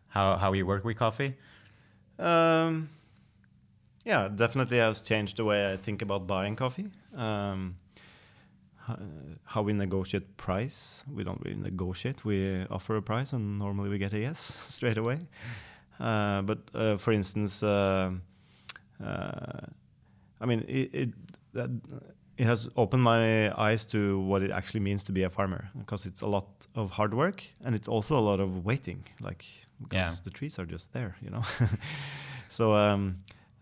How 0.09 0.37
how 0.37 0.53
you 0.53 0.65
work 0.65 0.83
with 0.83 0.97
coffee? 0.97 1.35
Um, 2.17 2.89
yeah, 4.05 4.27
definitely 4.33 4.77
has 4.77 5.01
changed 5.01 5.37
the 5.37 5.45
way 5.45 5.71
I 5.73 5.77
think 5.77 6.01
about 6.01 6.27
buying 6.27 6.55
coffee. 6.55 6.87
Um, 7.15 7.75
ho- 8.77 8.99
how 9.43 9.61
we 9.61 9.73
negotiate 9.73 10.35
price. 10.37 11.03
We 11.13 11.23
don't 11.23 11.41
really 11.43 11.57
negotiate. 11.59 12.25
We 12.25 12.65
offer 12.69 12.95
a 12.95 13.01
price, 13.01 13.33
and 13.33 13.59
normally 13.59 13.89
we 13.89 13.97
get 13.97 14.13
a 14.13 14.19
yes 14.19 14.57
straight 14.67 14.97
away. 14.97 15.19
Uh, 15.99 16.41
but 16.43 16.59
uh, 16.73 16.97
for 16.97 17.11
instance, 17.13 17.61
uh, 17.63 18.11
uh, 19.03 19.65
I 20.41 20.45
mean, 20.45 20.63
it 20.67 20.89
it, 20.93 21.09
that, 21.53 21.69
it 22.37 22.45
has 22.45 22.69
opened 22.75 23.03
my 23.03 23.51
eyes 23.61 23.85
to 23.87 24.19
what 24.21 24.41
it 24.41 24.51
actually 24.51 24.79
means 24.79 25.03
to 25.03 25.11
be 25.11 25.23
a 25.23 25.29
farmer 25.29 25.69
because 25.77 26.05
it's 26.05 26.21
a 26.21 26.27
lot 26.27 26.45
of 26.75 26.89
hard 26.91 27.13
work 27.13 27.43
and 27.65 27.75
it's 27.75 27.87
also 27.87 28.17
a 28.17 28.21
lot 28.31 28.39
of 28.39 28.65
waiting. 28.65 29.03
Like 29.21 29.45
because 29.81 30.15
Yeah. 30.15 30.23
the 30.23 30.29
trees 30.29 30.59
are 30.59 30.65
just 30.71 30.93
there, 30.93 31.15
you 31.21 31.29
know. 31.29 31.43
so 32.49 32.73
um, 32.73 33.17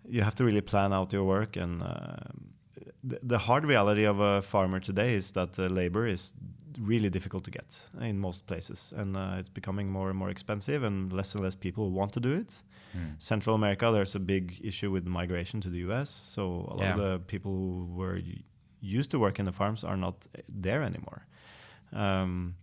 you 0.07 0.21
have 0.23 0.35
to 0.35 0.43
really 0.43 0.61
plan 0.61 0.93
out 0.93 1.13
your 1.13 1.23
work 1.23 1.57
and. 1.57 1.81
the, 3.03 3.19
the 3.23 3.37
hard 3.37 3.63
reality 3.65 4.05
of 4.07 4.19
a 4.19 4.41
farmer 4.41 4.79
today 4.79 5.13
is 5.15 5.31
that 5.31 5.53
the 5.53 5.69
labor 5.69 6.05
is 6.07 6.33
really 6.79 7.09
difficult 7.09 7.43
to 7.45 7.51
get 7.51 7.81
in 8.01 8.19
most 8.19 8.45
places, 8.47 8.93
and 8.95 9.17
uh, 9.17 9.35
it's 9.39 9.49
becoming 9.49 9.89
more 9.89 10.09
and 10.09 10.17
more 10.17 10.29
expensive, 10.29 10.83
and 10.83 11.11
less 11.11 11.33
and 11.35 11.43
less 11.43 11.55
people 11.55 11.91
want 11.91 12.13
to 12.13 12.19
do 12.19 12.31
it. 12.33 12.61
Mm. 12.95 13.21
Central 13.21 13.55
America, 13.55 13.91
there's 13.91 14.15
a 14.15 14.19
big 14.19 14.59
issue 14.63 14.91
with 14.91 15.05
migration 15.05 15.61
to 15.61 15.69
the 15.69 15.79
U.S., 15.79 16.09
so 16.09 16.43
a 16.71 16.75
lot 16.75 16.85
of 16.85 16.97
the 16.97 17.19
people 17.19 17.51
who 17.51 17.93
were 17.95 18.19
used 18.79 19.11
to 19.11 19.19
work 19.19 19.39
in 19.39 19.45
the 19.45 19.51
farms 19.51 19.83
are 19.83 19.97
not 19.97 20.27
uh, 20.37 20.41
there 20.47 20.83
anymore. 20.83 21.25
Um, 21.93 22.55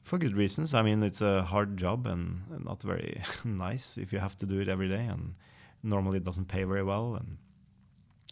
for 0.00 0.18
good 0.18 0.36
reasons. 0.36 0.74
I 0.74 0.82
mean, 0.82 1.02
it's 1.02 1.22
a 1.22 1.42
hard 1.42 1.76
job 1.76 2.06
and 2.06 2.42
and 2.50 2.64
not 2.64 2.82
very 2.82 3.22
nice 3.44 3.98
if 3.98 4.12
you 4.12 4.18
have 4.18 4.36
to 4.36 4.46
do 4.46 4.60
it 4.60 4.68
every 4.68 4.88
day, 4.88 5.06
and 5.06 5.34
normally 5.82 6.18
it 6.18 6.24
doesn't 6.24 6.48
pay 6.48 6.64
very 6.64 6.82
well. 6.82 7.16
And 7.16 7.38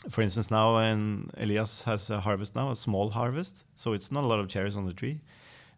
for 0.08 0.22
instance, 0.22 0.50
now 0.50 0.76
and 0.78 1.30
Elias 1.36 1.82
has 1.82 2.10
a 2.10 2.20
harvest 2.20 2.54
now, 2.56 2.70
a 2.70 2.76
small 2.76 3.10
harvest, 3.10 3.64
so 3.76 3.92
it's 3.92 4.10
not 4.10 4.24
a 4.24 4.26
lot 4.26 4.38
of 4.40 4.48
cherries 4.48 4.76
on 4.76 4.86
the 4.86 4.92
tree. 4.92 5.20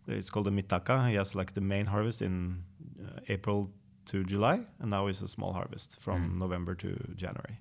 It's 0.07 0.31
called 0.31 0.47
a 0.49 0.51
mitaca. 0.51 1.09
He 1.09 1.15
has 1.17 1.35
like 1.35 1.55
the 1.55 1.61
main 1.61 1.87
harvest 1.87 2.21
in 2.23 2.63
uh, 3.03 3.21
April 3.29 3.71
to 4.07 4.23
July, 4.25 4.61
and 4.81 4.91
now 4.91 5.07
it's 5.07 5.23
a 5.23 5.29
small 5.29 5.53
harvest 5.53 6.01
from 6.01 6.31
Mm. 6.31 6.39
November 6.39 6.75
to 6.75 6.89
January. 7.17 7.59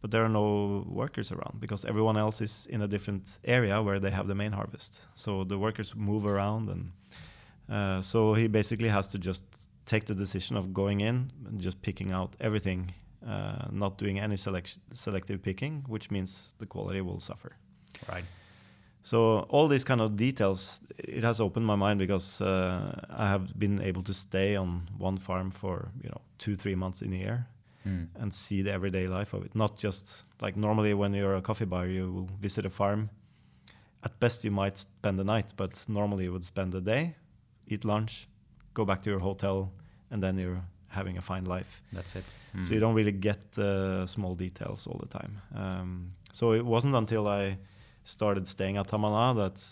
But 0.00 0.10
there 0.12 0.24
are 0.24 0.28
no 0.28 0.84
workers 0.88 1.32
around 1.32 1.60
because 1.60 1.84
everyone 1.84 2.16
else 2.16 2.40
is 2.40 2.66
in 2.70 2.82
a 2.82 2.86
different 2.88 3.38
area 3.44 3.82
where 3.82 3.98
they 4.00 4.10
have 4.10 4.28
the 4.28 4.34
main 4.34 4.52
harvest. 4.52 5.00
So 5.14 5.44
the 5.44 5.58
workers 5.58 5.94
move 5.96 6.24
around, 6.24 6.68
and 6.70 6.92
uh, 7.68 8.02
so 8.02 8.34
he 8.34 8.46
basically 8.48 8.88
has 8.88 9.06
to 9.08 9.18
just 9.18 9.42
take 9.84 10.04
the 10.06 10.14
decision 10.14 10.56
of 10.56 10.72
going 10.72 11.00
in 11.00 11.32
and 11.46 11.60
just 11.60 11.82
picking 11.82 12.12
out 12.12 12.36
everything 12.40 12.92
uh, 13.28 13.68
not 13.70 13.98
doing 13.98 14.18
any 14.18 14.36
select- 14.36 14.78
selective 14.92 15.38
picking, 15.42 15.84
which 15.88 16.10
means 16.10 16.52
the 16.58 16.66
quality 16.66 17.00
will 17.00 17.20
suffer. 17.20 17.50
Right. 18.12 18.24
So 19.02 19.46
all 19.48 19.68
these 19.68 19.84
kind 19.84 20.00
of 20.00 20.16
details, 20.16 20.80
it 20.98 21.22
has 21.24 21.40
opened 21.40 21.66
my 21.66 21.76
mind 21.76 21.98
because 21.98 22.40
uh, 22.40 23.00
I 23.10 23.28
have 23.28 23.58
been 23.58 23.80
able 23.82 24.02
to 24.02 24.12
stay 24.14 24.56
on 24.56 24.88
one 24.98 25.18
farm 25.18 25.50
for 25.50 25.88
you 26.02 26.08
know 26.10 26.20
two 26.38 26.56
three 26.56 26.74
months 26.76 27.02
in 27.02 27.12
a 27.12 27.16
year 27.16 27.46
Mm. 27.86 28.08
and 28.20 28.34
see 28.34 28.62
the 28.62 28.72
everyday 28.72 29.06
life 29.06 29.32
of 29.36 29.44
it. 29.44 29.54
Not 29.54 29.78
just 29.78 30.24
like 30.42 30.56
normally 30.58 30.94
when 30.94 31.14
you're 31.14 31.36
a 31.36 31.40
coffee 31.40 31.64
buyer, 31.64 31.86
you 31.88 32.12
will 32.12 32.28
visit 32.42 32.66
a 32.66 32.70
farm. 32.70 33.08
At 34.02 34.18
best, 34.20 34.44
you 34.44 34.50
might 34.50 34.76
spend 34.78 35.18
the 35.18 35.24
night, 35.24 35.54
but 35.56 35.84
normally 35.88 36.24
you 36.24 36.32
would 36.32 36.44
spend 36.44 36.72
the 36.72 36.80
day, 36.80 37.14
eat 37.68 37.84
lunch, 37.84 38.28
go 38.74 38.84
back 38.84 39.00
to 39.02 39.10
your 39.10 39.20
hotel, 39.20 39.70
and 40.10 40.20
then 40.22 40.38
you're 40.38 40.62
having 40.88 41.18
a 41.18 41.22
fine 41.22 41.44
life. 41.44 41.82
That's 41.92 42.16
it. 42.16 42.24
So 42.62 42.74
you 42.74 42.80
don't 42.80 42.94
really 42.94 43.12
get 43.12 43.56
uh, 43.58 44.06
small 44.06 44.34
details 44.34 44.86
all 44.86 44.98
the 44.98 45.18
time. 45.18 45.38
Um, 45.54 46.12
so 46.32 46.52
it 46.52 46.64
wasn't 46.64 46.94
until 46.94 47.28
I 47.28 47.58
started 48.04 48.46
staying 48.48 48.76
at 48.78 48.88
Tamana 48.88 49.34
that 49.36 49.62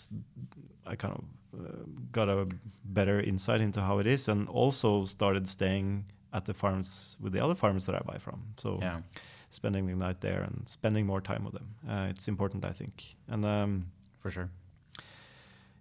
I 0.85 0.95
kind 0.95 1.13
of 1.15 1.23
uh, 1.59 1.83
got 2.11 2.29
a 2.29 2.47
better 2.85 3.19
insight 3.19 3.61
into 3.61 3.81
how 3.81 3.99
it 3.99 4.07
is, 4.07 4.27
and 4.27 4.47
also 4.47 5.05
started 5.05 5.47
staying 5.47 6.05
at 6.33 6.45
the 6.45 6.53
farms 6.53 7.17
with 7.19 7.33
the 7.33 7.43
other 7.43 7.55
farmers 7.55 7.85
that 7.87 7.95
I 7.95 7.99
buy 8.11 8.19
from. 8.19 8.41
So 8.57 8.79
Yeah. 8.81 9.01
spending 9.49 9.87
the 9.87 9.95
night 9.95 10.21
there 10.21 10.43
and 10.43 10.67
spending 10.67 11.05
more 11.07 11.21
time 11.21 11.43
with 11.43 11.53
them. 11.53 11.67
Uh, 11.89 12.07
it's 12.11 12.27
important, 12.27 12.63
I 12.63 12.73
think. 12.73 13.15
And 13.27 13.43
um, 13.45 13.85
For 14.19 14.29
sure. 14.31 14.49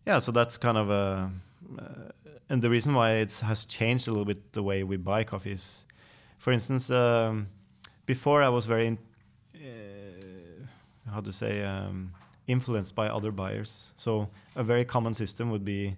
yeah, 0.06 0.18
so 0.20 0.32
that's 0.32 0.56
kind 0.58 0.78
of 0.78 0.88
a, 0.90 1.30
and 2.48 2.62
the 2.62 2.70
reason 2.70 2.94
why 2.94 3.12
it 3.14 3.32
has 3.40 3.64
changed 3.64 4.08
a 4.08 4.10
little 4.10 4.24
bit 4.24 4.52
the 4.52 4.62
way 4.62 4.82
we 4.82 4.96
buy 4.96 5.24
coffees. 5.24 5.84
For 6.38 6.52
instance, 6.52 6.90
um, 6.90 7.48
before 8.04 8.42
I 8.42 8.48
was 8.48 8.66
very, 8.66 8.86
in, 8.86 8.98
uh, 9.54 11.10
how 11.10 11.20
to 11.20 11.32
say, 11.32 11.64
um, 11.64 12.12
influenced 12.46 12.94
by 12.94 13.08
other 13.08 13.32
buyers. 13.32 13.88
So 13.96 14.28
a 14.54 14.62
very 14.62 14.84
common 14.84 15.14
system 15.14 15.50
would 15.50 15.64
be 15.64 15.96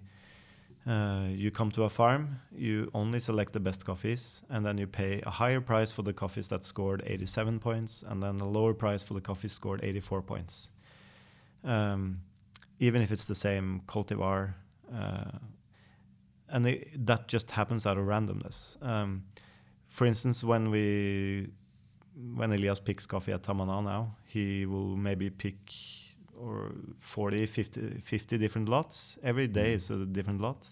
uh, 0.87 1.27
you 1.29 1.51
come 1.51 1.69
to 1.71 1.83
a 1.83 1.89
farm, 1.89 2.39
you 2.51 2.89
only 2.93 3.19
select 3.19 3.53
the 3.53 3.59
best 3.59 3.85
coffees, 3.85 4.41
and 4.49 4.65
then 4.65 4.77
you 4.77 4.87
pay 4.87 5.21
a 5.25 5.29
higher 5.29 5.61
price 5.61 5.91
for 5.91 6.01
the 6.01 6.13
coffees 6.13 6.47
that 6.47 6.63
scored 6.63 7.03
87 7.05 7.59
points, 7.59 8.03
and 8.07 8.23
then 8.23 8.39
a 8.39 8.49
lower 8.49 8.73
price 8.73 9.03
for 9.03 9.13
the 9.13 9.21
coffees 9.21 9.51
scored 9.51 9.81
84 9.83 10.21
points. 10.23 10.69
Um, 11.63 12.21
even 12.79 13.01
if 13.01 13.11
it's 13.11 13.25
the 13.25 13.35
same 13.35 13.81
cultivar, 13.87 14.53
uh, 14.95 15.31
and 16.51 16.67
it, 16.67 17.05
that 17.05 17.27
just 17.27 17.51
happens 17.51 17.85
out 17.85 17.97
of 17.97 18.05
randomness. 18.05 18.81
Um, 18.85 19.23
for 19.87 20.05
instance, 20.05 20.43
when 20.43 20.71
we 20.71 21.49
when 22.35 22.51
Elias 22.51 22.79
picks 22.79 23.05
coffee 23.05 23.31
at 23.31 23.43
Tamana 23.43 23.83
now, 23.83 24.15
he 24.25 24.65
will 24.65 24.95
maybe 24.97 25.29
pick 25.29 25.57
or 26.39 26.71
40, 26.99 27.45
50, 27.45 27.99
50 27.99 28.37
different 28.37 28.69
lots. 28.69 29.17
Every 29.23 29.47
day 29.47 29.73
is 29.73 29.89
a 29.89 30.05
different 30.05 30.41
lot. 30.41 30.69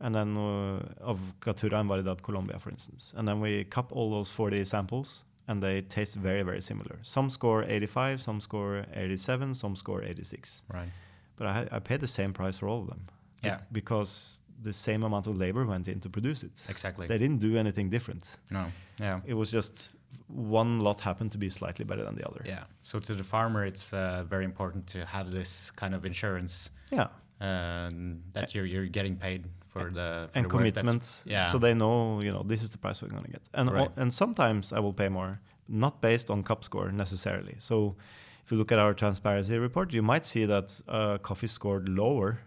And 0.00 0.14
then 0.14 0.36
uh, 0.36 0.80
of 1.00 1.34
Caturra 1.40 1.80
and 1.80 1.90
Variedad 1.90 2.22
Colombia, 2.22 2.58
for 2.58 2.70
instance. 2.70 3.12
And 3.16 3.28
then 3.28 3.40
we 3.40 3.64
cup 3.64 3.92
all 3.92 4.10
those 4.10 4.30
40 4.30 4.64
samples 4.64 5.24
and 5.46 5.62
they 5.62 5.82
taste 5.82 6.14
very, 6.14 6.42
very 6.42 6.62
similar. 6.62 6.98
Some 7.02 7.28
score 7.28 7.64
85, 7.64 8.22
some 8.22 8.40
score 8.40 8.86
87, 8.94 9.54
some 9.54 9.76
score 9.76 10.02
86. 10.02 10.62
Right. 10.72 10.88
But 11.36 11.46
I, 11.46 11.68
I 11.72 11.78
paid 11.80 12.00
the 12.00 12.08
same 12.08 12.32
price 12.32 12.58
for 12.58 12.68
all 12.68 12.82
of 12.82 12.86
them. 12.86 13.08
Yeah. 13.42 13.58
Because 13.72 14.38
the 14.62 14.72
same 14.72 15.02
amount 15.02 15.26
of 15.26 15.36
labor 15.36 15.64
went 15.64 15.88
in 15.88 16.00
to 16.00 16.08
produce 16.10 16.42
it. 16.42 16.62
Exactly. 16.68 17.06
They 17.06 17.18
didn't 17.18 17.38
do 17.40 17.56
anything 17.56 17.90
different. 17.90 18.36
no. 18.50 18.66
Yeah. 18.98 19.20
It 19.24 19.34
was 19.34 19.50
just 19.50 19.90
one 20.26 20.80
lot 20.80 21.00
happened 21.00 21.32
to 21.32 21.38
be 21.38 21.48
slightly 21.50 21.84
better 21.84 22.04
than 22.04 22.14
the 22.16 22.26
other. 22.28 22.42
Yeah. 22.44 22.64
So 22.82 22.98
to 22.98 23.14
the 23.14 23.24
farmer, 23.24 23.64
it's 23.64 23.92
uh, 23.92 24.24
very 24.28 24.44
important 24.44 24.86
to 24.88 24.98
have 25.06 25.30
this 25.30 25.70
kind 25.70 25.94
of 25.94 26.04
insurance 26.04 26.70
Yeah. 26.92 27.08
um, 27.40 28.22
that 28.32 28.54
you're 28.54 28.66
you're 28.66 28.86
getting 28.86 29.16
paid 29.16 29.46
for 29.68 29.84
the 29.90 30.28
for 30.32 30.38
and 30.38 30.44
the 30.44 30.48
commitment. 30.50 31.22
Yeah. 31.24 31.50
So 31.52 31.58
they 31.58 31.74
know, 31.74 32.20
you 32.20 32.32
know, 32.32 32.42
this 32.42 32.62
is 32.62 32.70
the 32.70 32.78
price 32.78 33.02
we're 33.02 33.08
going 33.16 33.24
to 33.24 33.30
get. 33.30 33.42
And 33.54 33.70
Right. 33.72 33.90
and 33.96 34.12
sometimes 34.12 34.72
I 34.72 34.80
will 34.80 34.92
pay 35.02 35.08
more, 35.08 35.40
not 35.68 36.00
based 36.00 36.30
on 36.30 36.42
cup 36.42 36.64
score 36.64 36.92
necessarily. 36.92 37.56
So 37.58 37.96
if 38.44 38.50
you 38.52 38.58
look 38.58 38.72
at 38.72 38.78
our 38.78 38.94
transparency 38.94 39.58
report, 39.58 39.92
you 39.94 40.02
might 40.02 40.24
see 40.24 40.44
that 40.46 40.80
uh, 40.88 41.18
coffee 41.18 41.46
scored 41.48 41.88
lower 41.88 42.40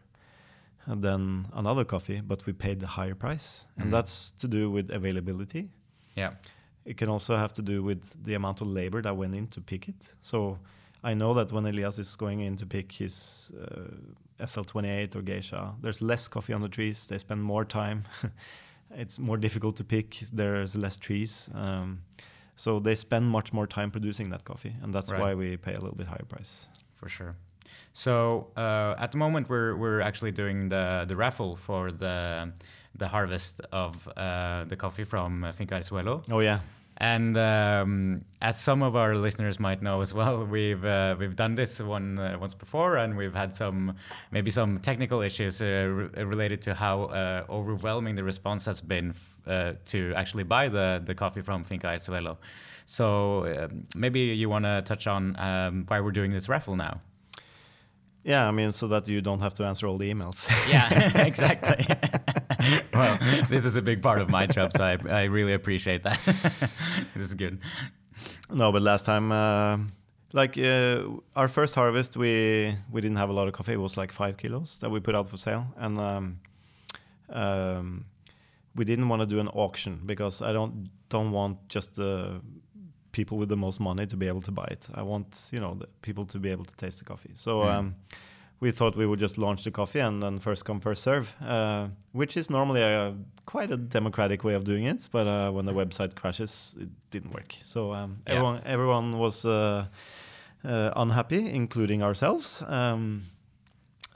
than 0.88 1.48
another 1.54 1.86
coffee, 1.86 2.22
but 2.22 2.46
we 2.46 2.54
paid 2.54 2.84
a 2.84 2.88
higher 2.88 3.16
price, 3.16 3.66
Mm. 3.78 3.84
and 3.84 3.94
that's 3.94 4.32
to 4.40 4.48
do 4.48 4.70
with 4.72 4.90
availability. 4.92 5.70
yeah. 6.16 6.34
It 6.86 6.98
can 6.98 7.08
also 7.10 7.38
have 7.38 7.54
to 7.54 7.62
do 7.62 7.82
with 7.82 8.22
the 8.26 8.34
amount 8.34 8.60
of 8.62 8.68
labor 8.68 9.02
that 9.02 9.16
went 9.16 9.34
in 9.36 9.48
to 9.48 9.62
pick 9.62 9.88
it. 9.88 10.14
So 10.22 10.60
I 11.02 11.14
know 11.14 11.34
that 11.34 11.50
when 11.54 11.66
Elias 11.66 11.98
is 11.98 12.16
going 12.18 12.42
in 12.42 12.58
to 12.58 12.66
pick 12.66 12.92
his 12.92 13.52
uh, 13.58 14.46
SL28 14.46 15.16
or 15.16 15.22
Geisha, 15.22 15.76
there's 15.82 16.02
less 16.02 16.28
coffee 16.28 16.52
on 16.54 16.62
the 16.62 16.68
trees. 16.70 17.08
They 17.08 17.18
spend 17.20 17.42
more 17.42 17.64
time. 17.66 18.04
it's 18.92 19.18
more 19.18 19.38
difficult 19.38 19.78
to 19.78 19.84
pick. 19.86 20.26
There's 20.34 20.76
less 20.76 20.98
trees. 20.98 21.50
Um, 21.54 22.02
so 22.58 22.80
they 22.80 22.96
spend 22.96 23.30
much 23.30 23.54
more 23.54 23.66
time 23.68 23.90
producing 23.90 24.30
that 24.32 24.44
coffee. 24.44 24.76
And 24.82 24.94
that's 24.94 25.12
Right. 25.12 25.22
why 25.22 25.36
we 25.36 25.56
pay 25.58 25.74
a 25.76 25.80
little 25.80 25.96
bit 25.98 26.08
higher 26.08 26.26
price. 26.28 26.68
for 26.96 27.10
sure. 27.10 27.36
So 27.94 28.48
uh, 28.58 28.96
at 28.98 29.12
the 29.12 29.18
moment, 29.18 29.50
we're 29.50 29.76
we're 29.76 30.02
actually 30.02 30.32
doing 30.32 30.70
the 30.70 31.06
the 31.08 31.16
raffle 31.16 31.56
for 31.56 31.92
the 31.92 32.52
the 32.96 33.08
harvest 33.08 33.62
of 33.72 34.08
uh, 34.18 34.66
the 34.66 34.76
coffee 34.76 35.04
from 35.04 35.44
uh, 35.44 35.52
Finca 35.52 35.76
El 35.76 35.82
Suelo. 35.82 36.24
Oh, 36.32 36.40
yeah. 36.40 36.60
And 36.98 37.36
um, 37.38 38.22
as 38.40 38.60
some 38.62 38.84
of 38.84 38.96
our 38.96 39.16
listeners 39.16 39.60
might 39.60 39.82
know 39.82 40.02
as 40.02 40.14
well, 40.14 40.46
we've 40.56 40.86
uh, 40.86 41.16
we've 41.20 41.36
done 41.36 41.56
this 41.56 41.80
one 41.82 42.20
uh, 42.20 42.38
once 42.40 42.54
before, 42.54 42.98
and 42.98 43.18
we've 43.18 43.34
had 43.34 43.54
some 43.54 43.96
maybe 44.32 44.52
some 44.52 44.80
technical 44.80 45.22
issues 45.22 45.62
uh, 45.62 45.66
re- 45.66 46.24
related 46.24 46.62
to 46.64 46.76
how 46.76 47.04
uh, 47.06 47.46
overwhelming 47.50 48.16
the 48.16 48.24
response 48.24 48.66
has 48.66 48.80
been 48.80 49.10
f- 49.10 49.38
uh, 49.48 49.74
to 49.86 50.14
actually 50.16 50.44
buy 50.44 50.70
the 50.70 51.02
the 51.04 51.16
coffee 51.16 51.42
from 51.42 51.64
Finca 51.64 51.88
El 51.88 52.00
Suelo. 52.00 52.38
So 52.86 53.46
um, 53.48 53.88
maybe 53.96 54.20
you 54.20 54.50
want 54.50 54.66
to 54.66 54.84
touch 54.86 55.08
on 55.08 55.36
um, 55.40 55.86
why 55.88 56.00
we're 56.00 56.12
doing 56.12 56.32
this 56.32 56.48
raffle 56.48 56.76
now. 56.76 57.02
Yeah, 58.24 58.48
I 58.48 58.52
mean, 58.52 58.72
so 58.72 58.88
that 58.88 59.08
you 59.10 59.22
don't 59.22 59.42
have 59.42 59.54
to 59.56 59.66
answer 59.66 59.86
all 59.88 59.98
the 59.98 60.12
emails. 60.14 60.48
Yeah, 60.70 61.26
exactly. 61.28 61.86
well, 62.94 63.18
this 63.50 63.66
is 63.66 63.76
a 63.76 63.82
big 63.82 64.02
part 64.02 64.22
of 64.22 64.30
my 64.30 64.46
job, 64.48 64.72
so 64.72 64.84
I, 64.84 64.98
I 65.10 65.24
really 65.26 65.54
appreciate 65.54 66.04
that. 66.04 66.20
this 67.16 67.26
is 67.26 67.34
good. 67.34 67.60
No, 68.50 68.72
but 68.72 68.82
last 68.82 69.04
time, 69.06 69.32
uh, 69.32 69.78
like 70.32 70.58
uh, 70.58 71.04
our 71.36 71.48
first 71.48 71.76
harvest, 71.76 72.16
we 72.16 72.76
we 72.92 73.02
didn't 73.02 73.18
have 73.18 73.30
a 73.30 73.34
lot 73.34 73.48
of 73.48 73.54
coffee. 73.54 73.74
It 73.74 73.82
was 73.82 73.98
like 73.98 74.12
five 74.12 74.38
kilos 74.38 74.78
that 74.80 74.90
we 74.90 75.00
put 75.00 75.16
out 75.16 75.28
for 75.28 75.38
sale, 75.38 75.66
and 75.78 76.00
um, 76.00 76.40
um, 77.30 78.06
we 78.76 78.86
didn't 78.86 79.10
want 79.10 79.22
to 79.22 79.26
do 79.26 79.40
an 79.40 79.50
auction 79.50 80.02
because 80.06 80.42
I 80.42 80.54
don't 80.54 80.90
don't 81.10 81.32
want 81.32 81.58
just 81.68 81.96
the 81.96 82.42
people 83.14 83.38
with 83.38 83.50
the 83.50 83.56
most 83.58 83.80
money 83.80 84.06
to 84.06 84.18
be 84.18 84.28
able 84.28 84.42
to 84.42 84.52
buy 84.52 84.68
it. 84.70 84.88
I 84.94 85.02
want 85.04 85.50
you 85.54 85.60
know 85.60 85.76
the 85.76 85.88
people 86.02 86.26
to 86.26 86.40
be 86.40 86.52
able 86.52 86.66
to 86.66 86.76
taste 86.76 87.00
the 87.00 87.06
coffee. 87.06 87.32
So. 87.36 87.52
Mm. 87.62 87.74
Um, 87.74 87.96
we 88.60 88.72
thought 88.72 88.96
we 88.96 89.06
would 89.06 89.20
just 89.20 89.38
launch 89.38 89.64
the 89.66 89.72
coffee 89.72 90.00
and 90.00 90.24
then 90.24 90.40
first 90.40 90.64
come 90.64 90.80
first 90.80 91.04
serve, 91.04 91.36
uh, 91.42 91.90
which 92.14 92.38
is 92.38 92.50
normally 92.50 92.82
a 92.82 93.14
quite 93.46 93.70
a 93.72 93.76
democratic 93.78 94.44
way 94.46 94.54
of 94.56 94.64
doing 94.64 94.86
it. 94.86 95.10
But 95.12 95.28
uh, 95.28 95.52
when 95.52 95.66
the 95.66 95.74
website 95.74 96.16
crashes, 96.16 96.74
it 96.80 96.88
didn't 97.12 97.34
work. 97.34 97.56
So 97.66 97.92
um, 97.94 98.20
Yeah. 98.26 98.34
everyone 98.36 98.62
everyone 98.66 99.20
was 99.20 99.44
uh, 99.46 99.86
uh, 100.64 100.92
unhappy, 100.96 101.50
including 101.54 102.02
ourselves. 102.04 102.64
Um, 102.68 103.24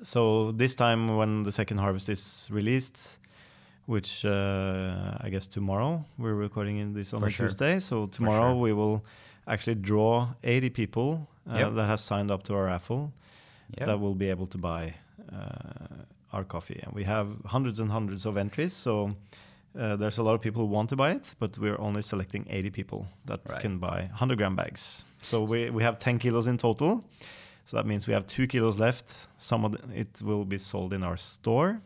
so 0.03 0.51
this 0.53 0.75
time, 0.75 1.17
when 1.17 1.43
the 1.43 1.51
second 1.51 1.79
harvest 1.79 2.07
is 2.09 2.47
released, 2.49 3.17
which 3.88 4.23
uh, 4.25 5.17
I 5.25 5.29
guess 5.29 5.47
tomorrow 5.47 6.05
we're 6.17 6.35
recording 6.35 6.77
in 6.77 6.93
this 6.93 7.13
on 7.13 7.19
For 7.21 7.27
a 7.27 7.31
sure. 7.31 7.47
Tuesday. 7.47 7.79
So 7.79 8.05
tomorrow 8.07 8.51
sure. 8.53 8.61
we 8.61 8.73
will 8.73 9.01
actually 9.47 9.75
draw 9.75 10.27
80 10.43 10.69
people 10.69 11.27
uh, 11.49 11.57
Yep. 11.57 11.73
that 11.75 11.88
has 11.88 12.01
signed 12.01 12.29
up 12.29 12.43
to 12.43 12.53
our 12.53 12.65
raffle 12.65 13.11
Yeah. 13.77 13.85
that 13.88 13.99
will 13.99 14.15
be 14.15 14.29
able 14.29 14.47
to 14.47 14.57
buy 14.57 14.93
uh, 15.31 16.03
our 16.33 16.43
coffee. 16.43 16.79
And 16.83 16.93
we 16.93 17.05
have 17.05 17.27
hundreds 17.45 17.79
and 17.79 17.89
hundreds 17.91 18.25
of 18.25 18.35
entries, 18.38 18.73
so 18.73 19.09
uh, 19.79 19.95
there's 19.95 20.17
a 20.17 20.23
lot 20.23 20.33
of 20.35 20.41
people 20.41 20.61
who 20.61 20.73
want 20.73 20.89
to 20.89 20.95
buy 20.95 21.11
it, 21.11 21.35
but 21.39 21.57
we're 21.57 21.79
only 21.79 22.01
selecting 22.01 22.45
80 22.49 22.69
people 22.71 23.07
that 23.25 23.39
Right. 23.49 23.61
can 23.61 23.77
buy 23.79 23.99
100 24.11 24.38
gram 24.38 24.55
bags. 24.55 25.05
So 25.21 25.43
we, 25.43 25.69
we 25.69 25.83
have 25.83 25.97
10 25.99 26.19
kilos 26.19 26.47
in 26.47 26.57
total. 26.57 27.03
So 27.65 27.77
that 27.77 27.85
means 27.85 28.07
we 28.07 28.13
have 28.13 28.25
two 28.27 28.47
kilos 28.47 28.77
left. 28.77 29.27
Some 29.38 29.65
of 29.65 29.71
the, 29.73 29.79
it 29.99 30.21
will 30.21 30.45
be 30.45 30.57
sold 30.57 30.93
in 30.93 31.03
our 31.03 31.17
store 31.17 31.81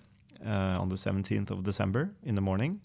uh, 0.45 0.79
on 0.81 0.89
the 0.89 0.95
17th 0.95 1.51
of 1.51 1.63
December 1.63 2.09
in 2.23 2.35
the 2.35 2.41
morning. 2.41 2.81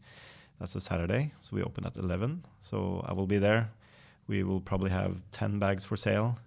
That's 0.61 0.75
a 0.75 0.81
Saturday, 0.81 1.33
so 1.43 1.55
we 1.57 1.63
open 1.63 1.85
at 1.87 1.97
11. 1.97 2.45
So 2.61 3.05
I 3.07 3.13
will 3.13 3.27
be 3.27 3.39
there. 3.39 3.71
We 4.27 4.43
will 4.43 4.61
probably 4.61 4.91
have 4.91 5.21
10 5.31 5.59
bags 5.59 5.85
for 5.85 5.97
sale, 5.97 6.39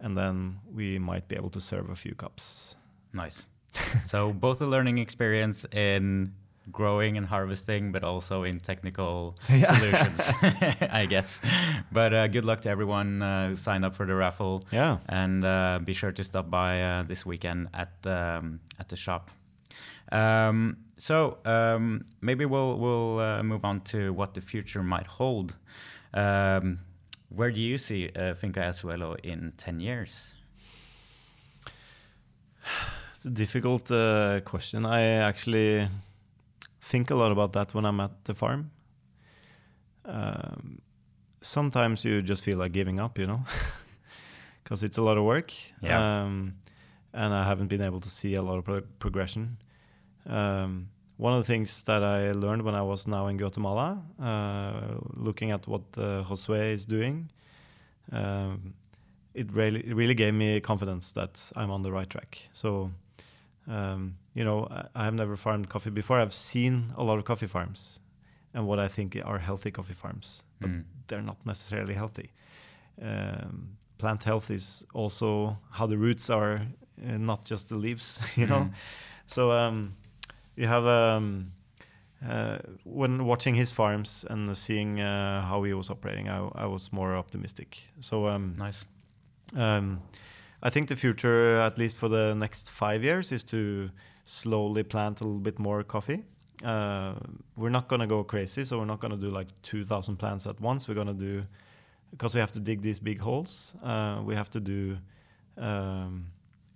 and 0.00 0.16
then 0.16 0.58
we 0.74 0.98
might 0.98 1.28
be 1.28 1.36
able 1.36 1.50
to 1.50 1.60
serve 1.60 1.90
a 1.90 1.94
few 1.96 2.14
cups. 2.14 2.76
Nice. 3.12 3.50
so 4.04 4.32
both 4.32 4.60
a 4.62 4.66
learning 4.66 4.98
experience 4.98 5.64
in 5.72 6.32
growing 6.72 7.16
and 7.16 7.26
harvesting, 7.26 7.92
but 7.92 8.02
also 8.04 8.44
in 8.44 8.60
technical 8.60 9.36
Yeah. 9.50 9.74
solutions, 9.76 10.30
I 10.90 11.06
guess. 11.06 11.40
But 11.92 12.14
uh, 12.14 12.28
good 12.28 12.44
luck 12.44 12.60
to 12.62 12.70
everyone 12.70 13.22
uh, 13.22 13.48
who 13.48 13.56
signed 13.56 13.84
up 13.84 13.94
for 13.94 14.06
the 14.06 14.14
raffle, 14.14 14.64
Yeah. 14.72 14.98
and 15.08 15.44
uh, 15.44 15.80
be 15.84 15.92
sure 15.92 16.12
to 16.12 16.24
stop 16.24 16.50
by 16.50 16.82
uh, 16.82 17.02
this 17.04 17.26
weekend 17.26 17.68
at 17.74 17.92
um, 18.06 18.60
at 18.78 18.88
the 18.88 18.96
shop. 18.96 19.30
Um, 20.12 20.76
so 20.96 21.38
um, 21.44 22.04
maybe 22.20 22.44
we'll 22.44 22.78
we'll 22.78 23.18
uh, 23.18 23.42
move 23.42 23.64
on 23.64 23.80
to 23.82 24.12
what 24.12 24.34
the 24.34 24.40
future 24.40 24.82
might 24.82 25.06
hold. 25.06 25.54
Um, 26.12 26.78
where 27.28 27.50
do 27.50 27.60
you 27.60 27.78
see 27.78 28.10
uh, 28.16 28.34
Finca 28.34 28.64
El 28.64 28.72
Suelo 28.72 29.16
in 29.22 29.52
ten 29.56 29.80
years? 29.80 30.34
It's 33.10 33.24
a 33.26 33.30
difficult 33.30 33.90
uh, 33.90 34.40
question. 34.44 34.86
I 34.86 35.02
actually 35.02 35.88
think 36.80 37.10
a 37.10 37.14
lot 37.14 37.30
about 37.30 37.52
that 37.52 37.74
when 37.74 37.84
I'm 37.84 38.00
at 38.00 38.24
the 38.24 38.34
farm. 38.34 38.70
Um, 40.04 40.80
sometimes 41.40 42.04
you 42.04 42.22
just 42.22 42.42
feel 42.42 42.58
like 42.58 42.72
giving 42.72 42.98
up, 42.98 43.18
you 43.18 43.26
know, 43.26 43.44
because 44.64 44.82
it's 44.82 44.98
a 44.98 45.02
lot 45.02 45.18
of 45.18 45.24
work. 45.24 45.52
Yeah. 45.82 46.22
Um, 46.22 46.54
and 47.12 47.34
I 47.34 47.44
haven't 47.44 47.68
been 47.68 47.82
able 47.82 48.00
to 48.00 48.08
see 48.08 48.34
a 48.34 48.42
lot 48.42 48.58
of 48.58 48.64
pro- 48.64 48.82
progression. 48.98 49.58
Um, 50.30 50.88
one 51.18 51.32
of 51.34 51.40
the 51.46 51.52
things 51.52 51.82
that 51.82 52.02
I 52.02 52.32
learned 52.32 52.62
when 52.62 52.74
I 52.74 52.82
was 52.82 53.06
now 53.06 53.26
in 53.26 53.36
Guatemala, 53.36 54.02
uh, 54.18 54.98
looking 55.14 55.50
at 55.50 55.66
what 55.66 55.82
uh, 55.98 56.24
Josue 56.24 56.72
is 56.72 56.86
doing, 56.86 57.30
um, 58.12 58.74
it 59.34 59.52
really 59.52 59.80
it 59.80 59.94
really 59.94 60.14
gave 60.14 60.34
me 60.34 60.60
confidence 60.60 61.12
that 61.12 61.52
I'm 61.56 61.70
on 61.70 61.82
the 61.82 61.92
right 61.92 62.08
track. 62.08 62.38
So, 62.52 62.90
um, 63.68 64.16
you 64.34 64.44
know, 64.44 64.66
I, 64.70 64.86
I 64.94 65.04
have 65.04 65.14
never 65.14 65.36
farmed 65.36 65.68
coffee 65.68 65.90
before. 65.90 66.18
I've 66.20 66.32
seen 66.32 66.92
a 66.96 67.02
lot 67.04 67.18
of 67.18 67.24
coffee 67.24 67.46
farms, 67.48 68.00
and 68.54 68.66
what 68.66 68.78
I 68.78 68.88
think 68.88 69.16
are 69.24 69.38
healthy 69.38 69.70
coffee 69.70 69.94
farms, 69.94 70.42
but 70.60 70.70
Mm. 70.70 70.84
they're 71.08 71.22
not 71.22 71.36
necessarily 71.44 71.94
healthy. 71.94 72.30
Um, 73.02 73.76
plant 73.98 74.24
health 74.24 74.50
is 74.50 74.84
also 74.94 75.58
how 75.72 75.86
the 75.86 75.96
roots 75.98 76.30
are, 76.30 76.62
uh, 77.06 77.18
not 77.18 77.44
just 77.44 77.68
the 77.68 77.76
leaves. 77.76 78.18
You 78.36 78.46
know, 78.46 78.60
Mm. 78.64 78.72
so 79.26 79.50
um, 79.52 79.94
you 80.60 80.66
have 80.66 80.84
um, 80.84 81.52
uh, 82.26 82.58
when 82.84 83.24
watching 83.24 83.54
his 83.54 83.72
farms 83.72 84.26
and 84.28 84.54
seeing 84.56 85.00
uh, 85.00 85.40
how 85.42 85.62
he 85.62 85.72
was 85.72 85.88
operating, 85.88 86.28
I, 86.28 86.48
I 86.54 86.66
was 86.66 86.92
more 86.92 87.16
optimistic. 87.16 87.78
So 88.00 88.26
um, 88.26 88.56
Nice. 88.58 88.84
um, 89.56 90.02
I 90.62 90.68
think 90.68 90.88
the 90.88 90.96
future, 90.96 91.56
at 91.56 91.78
least 91.78 91.96
for 91.96 92.08
the 92.08 92.34
next 92.34 92.70
five 92.70 93.02
years, 93.02 93.32
is 93.32 93.42
to 93.44 93.90
slowly 94.24 94.82
plant 94.82 95.22
a 95.22 95.24
little 95.24 95.40
bit 95.40 95.58
more 95.58 95.82
coffee. 95.82 96.22
Uh, 96.62 97.14
we're 97.56 97.70
not 97.70 97.88
going 97.88 98.00
to 98.00 98.06
go 98.06 98.22
crazy, 98.22 98.66
so 98.66 98.78
we're 98.78 98.84
not 98.84 99.00
going 99.00 99.12
to 99.12 99.16
do 99.16 99.30
like 99.30 99.48
2,000 99.62 100.16
plants 100.16 100.46
at 100.46 100.60
once. 100.60 100.88
We're 100.88 100.94
going 100.94 101.06
to 101.06 101.14
do, 101.14 101.42
because 102.10 102.34
we 102.34 102.40
have 102.40 102.52
to 102.52 102.60
dig 102.60 102.82
these 102.82 103.00
big 103.00 103.18
holes, 103.18 103.72
uh, 103.82 104.20
we 104.22 104.34
have 104.34 104.50
to 104.50 104.60
do, 104.60 104.98
um, 105.56 106.26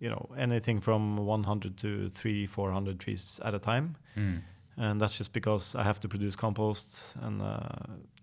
you 0.05 0.11
know, 0.11 0.29
anything 0.37 0.81
from 0.83 1.17
100 1.17 1.77
to 1.79 2.11
3, 2.11 2.47
400 2.47 2.99
trees 3.01 3.41
at 3.45 3.55
a 3.55 3.59
time 3.59 3.95
Mm. 4.17 4.41
and 4.77 5.01
that's 5.01 5.19
just 5.19 5.33
because 5.33 5.79
I 5.81 5.83
have 5.83 5.99
to 6.01 6.09
produce 6.09 6.37
compost, 6.37 7.17
and 7.23 7.41
uh, 7.43 7.59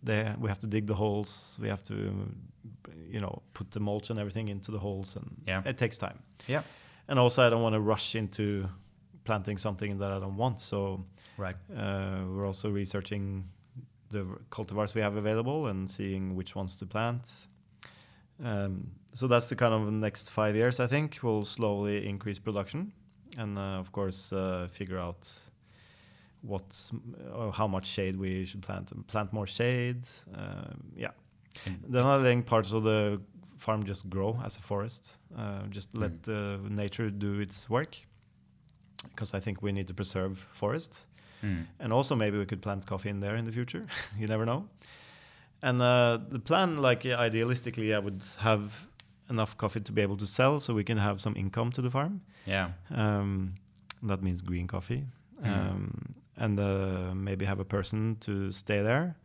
they 0.04 0.36
we 0.42 0.48
have 0.50 0.60
to 0.60 0.68
dig 0.68 0.86
the 0.86 0.94
holes. 0.96 1.58
We 1.62 1.70
have 1.70 1.82
to, 1.84 1.94
you 3.14 3.20
know, 3.22 3.42
put 3.54 3.72
the 3.72 3.80
mulch 3.80 4.10
and 4.12 4.20
everything 4.20 4.50
into 4.50 4.72
the 4.72 4.80
holes, 4.80 5.16
and 5.16 5.26
Yeah. 5.48 5.64
it 5.70 5.78
takes 5.78 5.98
time. 5.98 6.18
Yeah. 6.48 6.64
And 7.08 7.20
also, 7.20 7.42
I 7.48 7.50
don't 7.50 7.62
want 7.64 7.76
to 7.76 7.82
rush 7.94 8.16
into 8.16 8.68
planting 9.24 9.60
something 9.60 10.00
that 10.00 10.12
I 10.12 10.20
don't 10.20 10.38
want. 10.38 10.60
So 10.60 11.06
Right. 11.38 11.56
uh, 11.76 12.24
we're 12.36 12.46
also 12.48 12.70
researching 12.76 13.44
the 14.10 14.24
cultivars 14.50 14.94
we 14.96 15.02
have 15.02 15.18
available 15.20 15.70
and 15.70 15.90
seeing 15.90 16.36
which 16.38 16.56
ones 16.56 16.78
to 16.78 16.86
plant. 16.86 17.48
Um, 18.44 18.92
so 19.14 19.28
that's 19.28 19.50
the 19.50 19.56
kind 19.56 19.74
of 19.74 19.92
next 19.92 20.30
five 20.30 20.56
years. 20.56 20.80
I 20.80 20.88
think 20.88 21.20
we'll 21.24 21.46
slowly 21.46 22.08
increase 22.08 22.40
production, 22.40 22.94
and 23.38 23.58
uh, 23.58 23.80
of 23.80 23.92
course 23.92 24.32
uh, 24.34 24.68
figure 24.72 24.98
out 25.00 25.28
what 26.42 26.92
or 27.36 27.52
how 27.52 27.68
much 27.68 27.86
shade 27.88 28.16
we 28.18 28.46
should 28.46 28.62
plant. 28.62 28.92
and 28.92 29.06
Plant 29.08 29.32
more 29.34 29.48
shade. 29.48 30.08
Um, 30.36 30.92
yeah. 30.96 31.12
And- 31.66 31.84
Then 31.88 32.04
I 32.06 32.22
think 32.24 32.46
parts 32.46 32.72
of 32.72 32.84
the 32.84 33.22
farm 33.58 33.84
just 33.84 34.10
grow 34.10 34.40
as 34.44 34.58
a 34.58 34.62
forest. 34.62 35.18
Uh, 35.38 35.64
just 35.70 35.96
let 35.96 36.12
uh, 36.28 36.58
nature 36.68 37.10
do 37.12 37.40
its 37.40 37.70
work. 37.70 37.96
Because 39.04 39.34
I 39.34 39.40
think 39.40 39.62
we 39.62 39.72
need 39.72 39.88
to 39.88 39.94
preserve 39.94 40.48
forest. 40.52 41.06
Mm. 41.44 41.66
And 41.80 41.94
also 41.94 42.16
maybe 42.16 42.38
we 42.38 42.46
could 42.46 42.62
plant 42.62 42.86
coffee 42.86 43.10
in 43.10 43.20
there 43.20 43.36
in 43.36 43.46
the 43.46 43.52
future. 43.52 43.86
you 44.20 44.28
never 44.28 44.46
know. 44.46 44.68
And 45.64 45.80
uh, 45.82 46.18
the 46.30 46.40
plan, 46.40 46.78
like 46.82 47.04
idealistically, 47.04 47.94
I 47.96 48.00
would 48.00 48.24
have 48.40 48.88
enough 49.32 49.56
coffee 49.58 49.82
to 49.82 49.92
be 49.92 50.02
able 50.04 50.18
to 50.18 50.26
sell, 50.26 50.60
so 50.60 50.74
we 50.76 50.84
can 50.84 50.98
have 50.98 51.20
some 51.20 51.36
income 51.40 51.72
to 51.72 51.82
the 51.82 51.90
farm. 51.90 52.22
Yeah. 52.46 52.68
Um, 52.90 53.56
that 54.10 54.22
means 54.22 54.42
green 54.42 54.68
coffee, 54.68 55.04
Mhm. 55.42 55.48
um, 55.50 55.92
and 56.38 56.60
uh, 56.60 57.14
maybe 57.16 57.46
have 57.46 57.60
a 57.62 57.66
person 57.66 58.16
to 58.20 58.52
stay 58.52 58.82
there, 58.84 59.16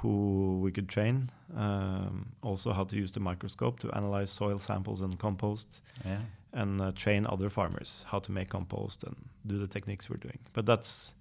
who 0.00 0.60
we 0.64 0.70
could 0.72 0.88
train. 0.88 1.30
Um, 1.56 2.26
also, 2.42 2.72
how 2.72 2.84
to 2.84 2.96
use 2.96 3.12
the 3.12 3.20
microscope 3.20 3.78
to 3.80 3.90
analyze 3.96 4.30
soil 4.30 4.58
samples 4.58 5.00
and 5.00 5.18
compost 5.18 5.82
Yeah. 6.04 6.20
and 6.52 6.80
uh, 6.80 6.92
train 6.92 7.26
other 7.26 7.50
farmers 7.50 8.04
how 8.10 8.20
to 8.20 8.32
make 8.32 8.48
compost 8.48 9.04
and 9.04 9.16
do 9.46 9.58
the 9.58 9.66
techniques 9.66 10.08
we're 10.10 10.20
doing. 10.28 10.38
But 10.52 10.64
that's, 10.66 11.14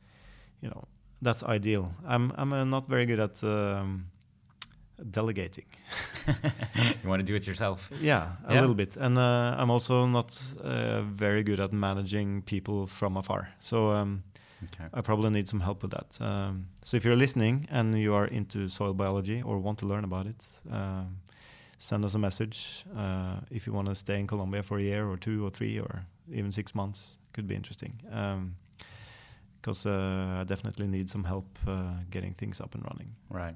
you 0.61 0.69
know, 0.69 0.84
that's 1.22 1.43
ideal. 1.43 1.93
I'm 2.05 2.32
I'm 2.38 2.53
uh, 2.53 2.63
not 2.65 2.88
very 2.89 3.05
good 3.05 3.19
at 3.19 3.43
um, 3.43 4.05
delegating. 5.10 5.66
you 7.04 7.10
want 7.10 7.20
to 7.20 7.24
do 7.26 7.36
it 7.36 7.47
yourself. 7.47 7.89
Yeah, 8.02 8.36
a 8.47 8.54
Yeah. 8.54 8.62
little 8.62 8.76
bit, 8.76 8.97
and 8.97 9.18
uh, 9.18 9.56
I'm 9.58 9.70
also 9.72 10.06
not 10.08 10.41
uh, 10.64 11.02
very 11.02 11.43
good 11.43 11.60
at 11.60 11.72
managing 11.74 12.41
people 12.43 12.88
from 12.88 13.18
afar. 13.18 13.49
So 13.62 13.91
um, 13.91 14.24
Okay. 14.64 14.86
I 14.93 15.02
probably 15.02 15.30
need 15.32 15.47
some 15.47 15.60
help 15.64 15.82
with 15.82 15.91
that. 15.91 16.18
Um, 16.22 16.68
so 16.84 16.95
if 16.97 17.04
you're 17.04 17.16
listening 17.16 17.68
and 17.72 17.95
you 17.97 18.14
are 18.14 18.28
into 18.28 18.70
soil 18.70 18.93
biology 18.93 19.41
or 19.41 19.58
want 19.58 19.80
to 19.80 19.88
learn 19.88 20.04
about 20.04 20.28
it, 20.28 20.45
um, 20.72 21.18
send 21.80 22.06
us 22.06 22.14
a 22.14 22.20
message. 22.20 22.86
Uh, 22.95 23.39
if 23.49 23.66
you 23.66 23.74
want 23.74 23.88
to 23.89 23.95
stay 23.95 24.20
in 24.20 24.28
Colombia 24.28 24.62
for 24.62 24.78
a 24.78 24.82
year 24.84 25.08
or 25.10 25.18
two 25.18 25.43
or 25.43 25.49
three 25.49 25.80
or 25.80 26.06
even 26.32 26.52
six 26.52 26.76
months, 26.76 27.18
could 27.34 27.47
be 27.47 27.56
interesting. 27.56 27.93
Because 29.62 29.86
uh, 29.86 30.39
I 30.39 30.43
definitely 30.43 30.88
need 30.88 31.09
some 31.09 31.24
help 31.24 31.45
uh, 31.68 31.93
getting 32.09 32.34
things 32.34 32.59
up 32.59 32.74
and 32.74 32.84
running. 32.84 33.16
Right. 33.30 33.55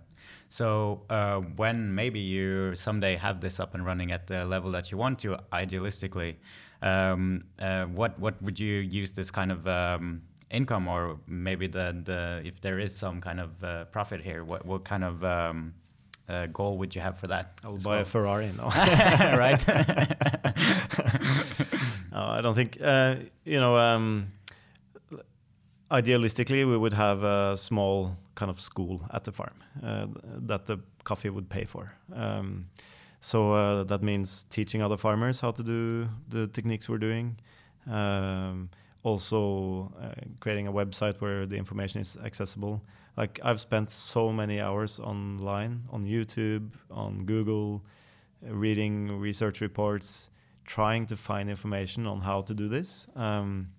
So 0.49 1.01
uh, 1.10 1.38
when 1.56 1.93
maybe 1.95 2.20
you 2.20 2.76
someday 2.76 3.16
have 3.16 3.41
this 3.41 3.60
up 3.60 3.74
and 3.74 3.86
running 3.86 4.12
at 4.12 4.28
the 4.28 4.45
level 4.45 4.72
that 4.72 4.91
you 4.91 4.97
want 4.97 5.20
to, 5.20 5.38
idealistically, 5.51 6.36
um, 6.82 7.41
uh, 7.60 7.86
what 7.86 8.20
what 8.20 8.41
would 8.41 8.60
you 8.60 8.76
use 8.80 9.12
this 9.14 9.32
kind 9.32 9.51
of 9.51 9.68
um, 9.68 10.22
income, 10.51 10.88
or 10.88 11.20
maybe 11.28 11.68
the 11.68 11.99
the 12.03 12.41
if 12.45 12.62
there 12.62 12.80
is 12.80 12.95
some 12.95 13.22
kind 13.22 13.39
of 13.39 13.64
uh, 13.64 13.86
profit 13.86 14.22
here, 14.22 14.43
what 14.43 14.66
what 14.66 14.86
kind 14.86 15.03
of 15.03 15.24
um, 15.24 15.74
uh, 16.30 16.45
goal 16.47 16.78
would 16.78 16.93
you 16.93 17.01
have 17.01 17.18
for 17.18 17.28
that? 17.28 17.60
I 17.64 17.70
will 17.70 17.78
buy 17.78 17.89
well? 17.89 18.01
a 18.01 18.06
Ferrari 18.06 18.51
now. 18.58 18.70
right. 19.38 19.66
No, 22.12 22.22
I 22.22 22.39
don't 22.39 22.56
think. 22.56 22.78
You 22.78 23.60
know, 23.60 23.76
um, 23.76 24.32
idealistically, 25.92 26.68
we 26.68 26.78
would 26.78 26.94
have 26.94 27.24
a 27.24 27.58
small 27.58 28.18
kind 28.36 28.50
of 28.50 28.60
school 28.60 29.02
at 29.12 29.24
the 29.24 29.32
farm 29.32 29.64
uh, 29.84 30.08
that 30.24 30.66
the 30.66 30.80
coffee 31.04 31.30
would 31.30 31.50
pay 31.50 31.66
for. 31.66 31.94
Um, 32.14 32.68
so 33.22 33.54
uh, 33.54 33.84
that 33.86 34.04
means 34.04 34.46
teaching 34.50 34.82
other 34.82 34.98
farmers 34.98 35.40
how 35.40 35.52
to 35.52 35.64
do 35.64 36.08
the 36.30 36.48
techniques 36.48 36.88
we're 36.88 37.00
doing. 37.00 37.38
Um, 37.90 38.70
also, 39.04 39.92
uh, 40.02 40.14
creating 40.40 40.68
a 40.68 40.72
website 40.74 41.22
where 41.22 41.46
the 41.46 41.56
information 41.56 42.02
is 42.02 42.18
accessible. 42.24 42.82
Like 43.16 43.40
I've 43.44 43.60
spent 43.60 43.90
so 43.92 44.32
many 44.32 44.60
hours 44.60 45.00
online 45.00 45.84
on 45.92 46.06
YouTube, 46.06 46.72
on 46.90 47.26
Google, 47.26 47.84
uh, 48.48 48.54
reading 48.54 49.20
research 49.20 49.62
reports, 49.62 50.30
trying 50.66 51.06
to 51.06 51.16
find 51.16 51.50
information 51.50 52.08
on 52.08 52.22
how 52.22 52.42
to 52.42 52.54
do 52.54 52.68
this. 52.68 53.06
Um, 53.16 53.70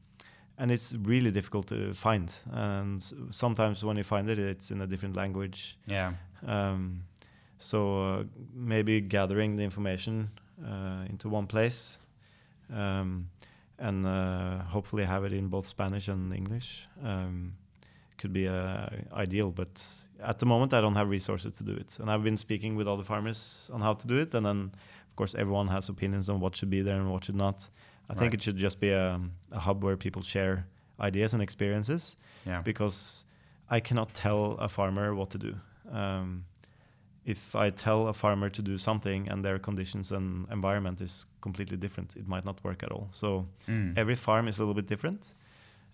and 0.58 0.70
it's 0.70 0.94
really 1.02 1.30
difficult 1.30 1.66
to 1.68 1.92
find. 1.94 2.34
And 2.50 3.02
sometimes 3.30 3.84
when 3.84 3.96
you 3.96 4.04
find 4.04 4.28
it, 4.30 4.38
it's 4.38 4.70
in 4.70 4.80
a 4.80 4.86
different 4.86 5.16
language. 5.16 5.78
yeah. 5.86 6.14
Um, 6.46 7.02
so 7.58 8.02
uh, 8.02 8.24
maybe 8.54 9.00
gathering 9.00 9.56
the 9.56 9.64
information 9.64 10.30
uh, 10.64 11.04
into 11.08 11.28
one 11.28 11.46
place 11.46 11.98
um, 12.72 13.28
and 13.78 14.06
uh, 14.06 14.58
hopefully 14.64 15.04
have 15.04 15.24
it 15.24 15.32
in 15.32 15.48
both 15.48 15.66
Spanish 15.66 16.08
and 16.08 16.32
English 16.34 16.86
um, 17.02 17.54
could 18.18 18.32
be 18.32 18.48
uh, 18.48 18.88
ideal. 19.12 19.50
But 19.50 19.82
at 20.22 20.38
the 20.38 20.46
moment, 20.46 20.72
I 20.72 20.80
don't 20.80 20.96
have 20.96 21.08
resources 21.08 21.56
to 21.58 21.64
do 21.64 21.72
it. 21.72 21.98
And 22.00 22.10
I've 22.10 22.24
been 22.24 22.36
speaking 22.36 22.76
with 22.76 22.88
other 22.88 23.02
farmers 23.02 23.70
on 23.72 23.80
how 23.80 23.94
to 23.94 24.06
do 24.06 24.18
it. 24.18 24.34
And 24.34 24.46
then, 24.46 24.72
of 25.10 25.16
course, 25.16 25.34
everyone 25.34 25.68
has 25.68 25.88
opinions 25.88 26.28
on 26.28 26.40
what 26.40 26.56
should 26.56 26.70
be 26.70 26.82
there 26.82 26.96
and 26.96 27.10
what 27.10 27.24
should 27.24 27.36
not. 27.36 27.68
I 28.10 28.14
think 28.14 28.34
it 28.34 28.42
should 28.42 28.56
just 28.56 28.78
be 28.80 28.90
a, 28.90 29.20
a 29.50 29.58
hub 29.58 29.82
where 29.84 29.96
people 29.96 30.22
share 30.22 30.66
ideas 31.00 31.34
and 31.34 31.42
experiences 31.42 32.16
Yeah. 32.46 32.62
because 32.62 33.24
I 33.68 33.80
cannot 33.80 34.14
tell 34.14 34.52
a 34.60 34.68
farmer 34.68 35.14
what 35.14 35.30
to 35.30 35.38
do. 35.38 35.54
Um, 35.92 36.44
if 37.24 37.54
I 37.56 37.70
tell 37.70 38.06
a 38.08 38.12
farmer 38.12 38.48
to 38.50 38.62
do 38.62 38.78
something 38.78 39.28
and 39.28 39.44
their 39.44 39.58
conditions 39.58 40.12
and 40.12 40.46
environment 40.52 41.00
is 41.00 41.26
completely 41.40 41.76
different, 41.76 42.14
it 42.16 42.28
might 42.28 42.44
not 42.44 42.62
work 42.64 42.82
at 42.82 42.92
all. 42.92 43.08
So 43.12 43.46
Mm. 43.66 43.98
every 43.98 44.14
farm 44.14 44.46
is 44.48 44.58
a 44.58 44.60
little 44.62 44.74
bit 44.74 44.86
different. 44.86 45.34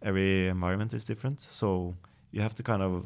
Every 0.02 0.48
environment 0.48 0.92
is 0.92 1.04
different. 1.04 1.40
So 1.40 1.94
you 2.32 2.42
have 2.42 2.54
to 2.56 2.62
kind 2.62 2.82
of 2.82 3.04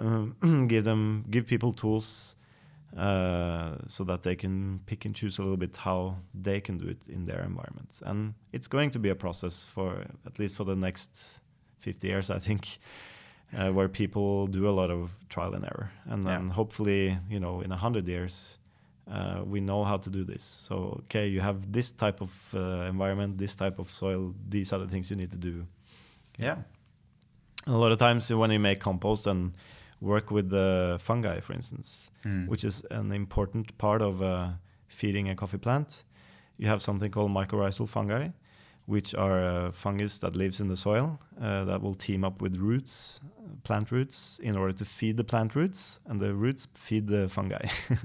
um, 0.00 0.66
give 0.68 0.84
them, 0.84 1.24
give 1.30 1.46
people 1.46 1.72
tools 1.72 2.34
uh, 2.96 3.76
so 3.88 4.04
that 4.04 4.22
they 4.22 4.34
can 4.34 4.80
pick 4.86 5.04
and 5.04 5.14
choose 5.14 5.38
a 5.38 5.42
little 5.42 5.56
bit 5.56 5.76
how 5.76 6.16
they 6.34 6.60
can 6.60 6.78
do 6.78 6.88
it 6.88 7.02
in 7.08 7.24
their 7.26 7.42
environment. 7.42 8.00
And 8.02 8.34
it's 8.52 8.68
going 8.68 8.90
to 8.92 8.98
be 8.98 9.10
a 9.10 9.14
process 9.14 9.64
for 9.64 10.06
at 10.24 10.38
least 10.38 10.56
for 10.56 10.64
the 10.64 10.76
next 10.76 11.40
50 11.78 12.06
years, 12.08 12.30
I 12.30 12.38
think, 12.38 12.78
uh, 13.56 13.70
where 13.70 13.88
people 13.88 14.46
do 14.46 14.66
a 14.66 14.70
lot 14.70 14.90
of 14.90 15.10
trial 15.28 15.54
and 15.54 15.64
error. 15.64 15.90
And 16.06 16.24
Yeah. 16.24 16.30
then 16.38 16.50
hopefully, 16.50 17.18
you 17.28 17.38
know, 17.38 17.60
in 17.60 17.70
100 17.70 18.08
years, 18.08 18.58
uh, 19.10 19.42
we 19.44 19.60
know 19.60 19.84
how 19.84 19.98
to 19.98 20.10
do 20.10 20.24
this. 20.24 20.42
So, 20.42 21.00
okay, 21.04 21.28
you 21.28 21.40
have 21.40 21.70
this 21.72 21.92
type 21.92 22.20
of 22.22 22.32
uh, 22.54 22.88
environment, 22.88 23.38
this 23.38 23.54
type 23.54 23.78
of 23.78 23.90
soil, 23.90 24.34
these 24.48 24.72
are 24.72 24.78
the 24.80 24.88
things 24.88 25.10
you 25.10 25.16
need 25.16 25.30
to 25.30 25.38
do. 25.38 25.66
Yeah. 26.38 26.56
A 27.66 27.76
lot 27.76 27.92
of 27.92 27.98
times 27.98 28.30
when 28.32 28.50
you 28.50 28.58
make 28.60 28.80
compost 28.80 29.26
and 29.26 29.52
work 30.00 30.30
with 30.30 30.50
the 30.50 30.98
fungi, 31.00 31.40
for 31.40 31.54
instance, 31.54 32.10
Mm. 32.24 32.48
which 32.48 32.64
is 32.64 32.84
an 32.90 33.12
important 33.12 33.76
part 33.78 34.02
of 34.02 34.20
uh, 34.20 34.48
feeding 34.88 35.28
a 35.28 35.34
coffee 35.34 35.58
plant, 35.58 36.04
you 36.58 36.66
have 36.68 36.80
something 36.80 37.10
called 37.10 37.30
mycorrhizal 37.30 37.88
fungi, 37.88 38.28
which 38.86 39.14
are 39.14 39.44
uh, 39.44 39.72
fungus 39.72 40.18
that 40.18 40.36
lives 40.36 40.60
in 40.60 40.68
the 40.68 40.76
soil 40.76 41.18
uh, 41.40 41.64
that 41.64 41.80
will 41.82 41.94
team 41.94 42.24
up 42.24 42.40
with 42.42 42.56
roots, 42.56 43.20
plant 43.64 43.90
roots, 43.90 44.38
in 44.42 44.56
order 44.56 44.72
to 44.72 44.84
feed 44.84 45.16
the 45.16 45.24
plant 45.24 45.54
roots, 45.56 45.98
and 46.06 46.20
the 46.20 46.32
roots 46.34 46.68
feed 46.74 47.06
the 47.08 47.28
fungi. 47.28 47.66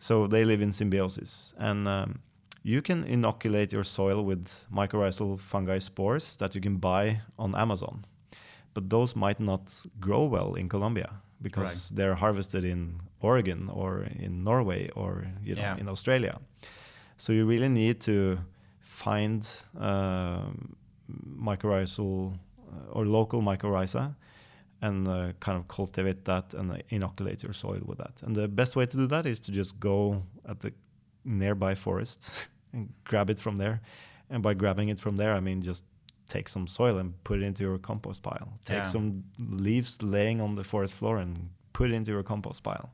so 0.00 0.26
they 0.26 0.44
live 0.44 0.62
in 0.62 0.72
symbiosis, 0.72 1.54
and 1.58 1.86
um, 1.88 2.20
you 2.62 2.82
can 2.82 3.04
inoculate 3.04 3.72
your 3.72 3.84
soil 3.84 4.24
with 4.24 4.48
mycorrhizal 4.72 5.38
fungi 5.38 5.78
spores 5.78 6.36
that 6.36 6.54
you 6.54 6.60
can 6.60 6.76
buy 6.76 7.20
on 7.38 7.54
Amazon. 7.54 8.04
But 8.74 8.88
those 8.90 9.16
might 9.16 9.40
not 9.40 9.86
grow 10.00 10.24
well 10.26 10.54
in 10.54 10.68
Colombia 10.68 11.10
because 11.42 11.90
they're 11.96 12.14
harvested 12.14 12.64
in 12.64 13.00
Oregon 13.20 13.68
or 13.72 14.02
in 14.18 14.44
Norway 14.44 14.88
or 14.94 15.26
you 15.42 15.54
know 15.54 15.62
Yeah. 15.62 15.80
in 15.80 15.88
Australia. 15.88 16.38
So 17.16 17.32
you 17.32 17.46
really 17.48 17.68
need 17.68 18.00
to 18.00 18.38
find 18.80 19.46
um 19.76 20.76
mycorrhizal 21.36 22.32
uh, 22.34 22.92
or 22.92 23.06
local 23.06 23.40
mycorrhiza 23.42 24.14
and 24.80 25.08
uh, 25.08 25.32
kind 25.40 25.58
of 25.58 25.66
cultivate 25.68 26.24
that 26.24 26.54
and 26.54 26.70
uh, 26.72 26.76
inoculate 26.90 27.42
your 27.42 27.52
soil 27.52 27.80
with 27.84 27.98
that. 27.98 28.12
And 28.22 28.36
the 28.36 28.46
best 28.48 28.76
way 28.76 28.86
to 28.86 28.96
do 28.96 29.06
that 29.08 29.26
is 29.26 29.40
to 29.40 29.52
just 29.52 29.80
go 29.80 30.22
at 30.48 30.60
the 30.60 30.72
nearby 31.24 31.74
forest 31.74 32.30
and 32.72 32.92
grab 33.04 33.30
it 33.30 33.40
from 33.40 33.56
there. 33.56 33.80
And 34.30 34.42
by 34.42 34.54
grabbing 34.54 34.88
it 34.88 34.98
from 35.00 35.16
there, 35.16 35.32
I 35.34 35.40
mean 35.40 35.62
just 35.62 35.84
take 36.28 36.48
some 36.48 36.66
soil 36.66 36.98
and 36.98 37.12
put 37.24 37.40
it 37.40 37.44
into 37.44 37.62
your 37.64 37.78
compost 37.78 38.22
pile. 38.22 38.48
Take 38.64 38.76
Yeah. 38.78 38.82
some 38.84 39.24
leaves 39.38 40.02
laying 40.02 40.40
on 40.40 40.54
the 40.56 40.64
forest 40.64 40.94
floor 40.94 41.18
and 41.18 41.50
put 41.72 41.90
it 41.90 41.94
into 41.94 42.12
your 42.12 42.22
compost 42.22 42.62
pile. 42.62 42.90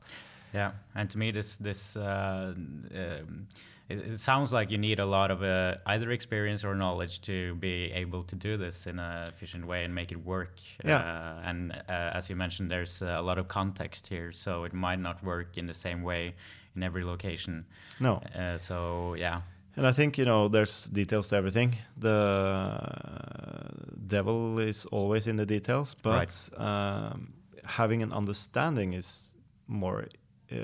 Yeah, 0.53 0.71
and 0.93 1.09
to 1.09 1.17
me, 1.17 1.31
this 1.31 1.57
this 1.57 1.97
uh, 1.97 2.53
um, 2.55 3.47
it, 3.89 3.97
it 3.97 4.19
sounds 4.19 4.51
like 4.53 4.71
you 4.71 4.77
need 4.77 4.99
a 4.99 5.05
lot 5.05 5.29
of 5.31 5.43
uh, 5.43 5.75
either 5.85 6.11
experience 6.11 6.63
or 6.63 6.73
knowledge 6.75 7.19
to 7.21 7.55
be 7.55 7.91
able 7.91 8.23
to 8.23 8.35
do 8.35 8.55
this 8.57 8.87
in 8.87 8.97
an 8.99 9.27
efficient 9.27 9.65
way 9.67 9.83
and 9.83 9.93
make 9.93 10.11
it 10.13 10.25
work. 10.25 10.59
Yeah. 10.85 10.97
Uh, 10.97 11.49
and 11.49 11.71
uh, 11.89 12.17
as 12.17 12.29
you 12.29 12.35
mentioned, 12.37 12.71
there's 12.71 13.01
uh, 13.01 13.17
a 13.19 13.21
lot 13.21 13.37
of 13.37 13.47
context 13.47 14.07
here, 14.07 14.31
so 14.31 14.63
it 14.63 14.73
might 14.73 14.99
not 14.99 15.23
work 15.23 15.57
in 15.57 15.65
the 15.65 15.73
same 15.73 16.03
way 16.03 16.33
in 16.75 16.83
every 16.83 17.03
location. 17.03 17.65
No. 17.99 18.21
Uh, 18.33 18.57
so 18.57 19.15
yeah, 19.15 19.41
And 19.77 19.85
I 19.85 19.91
think, 19.91 20.17
you 20.17 20.25
know, 20.25 20.47
there's 20.47 20.85
details 20.85 21.27
to 21.29 21.35
everything. 21.35 21.75
The 21.97 23.69
devil 24.07 24.59
is 24.59 24.85
always 24.85 25.27
in 25.27 25.35
the 25.35 25.45
details, 25.45 25.95
but 26.01 26.49
Right. 26.57 26.59
um, 26.59 27.33
having 27.65 28.03
an 28.03 28.11
understanding 28.13 28.93
is 28.93 29.33
more 29.67 30.07
uh, 30.51 30.55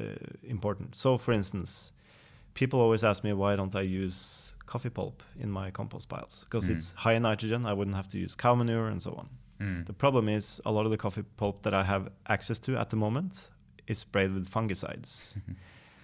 important. 0.43 0.95
So, 0.95 1.17
for 1.17 1.33
instance, 1.33 1.91
people 2.53 2.79
always 2.79 3.03
ask 3.03 3.23
me 3.23 3.33
why 3.33 3.55
don't 3.55 3.75
I 3.75 3.81
use 3.81 4.53
coffee 4.65 4.89
pulp 4.91 5.23
in 5.39 5.49
my 5.51 5.71
compost 5.71 6.07
piles? 6.07 6.43
Because 6.45 6.67
Mm. 6.69 6.75
it's 6.75 6.91
high 7.03 7.13
in 7.15 7.23
nitrogen, 7.23 7.65
I 7.65 7.73
wouldn't 7.73 7.95
have 7.95 8.07
to 8.09 8.17
use 8.19 8.35
cow 8.35 8.55
manure 8.55 8.87
and 8.87 9.01
so 9.01 9.11
on. 9.15 9.29
Mm. 9.59 9.85
The 9.85 9.93
problem 9.93 10.29
is 10.29 10.61
a 10.65 10.71
lot 10.71 10.85
of 10.85 10.91
the 10.91 10.97
coffee 10.97 11.23
pulp 11.37 11.63
that 11.63 11.73
I 11.73 11.83
have 11.83 12.09
access 12.27 12.59
to 12.59 12.79
at 12.79 12.89
the 12.89 12.95
moment 12.95 13.49
is 13.87 13.97
sprayed 13.99 14.33
with 14.33 14.47
fungicides. 14.49 15.35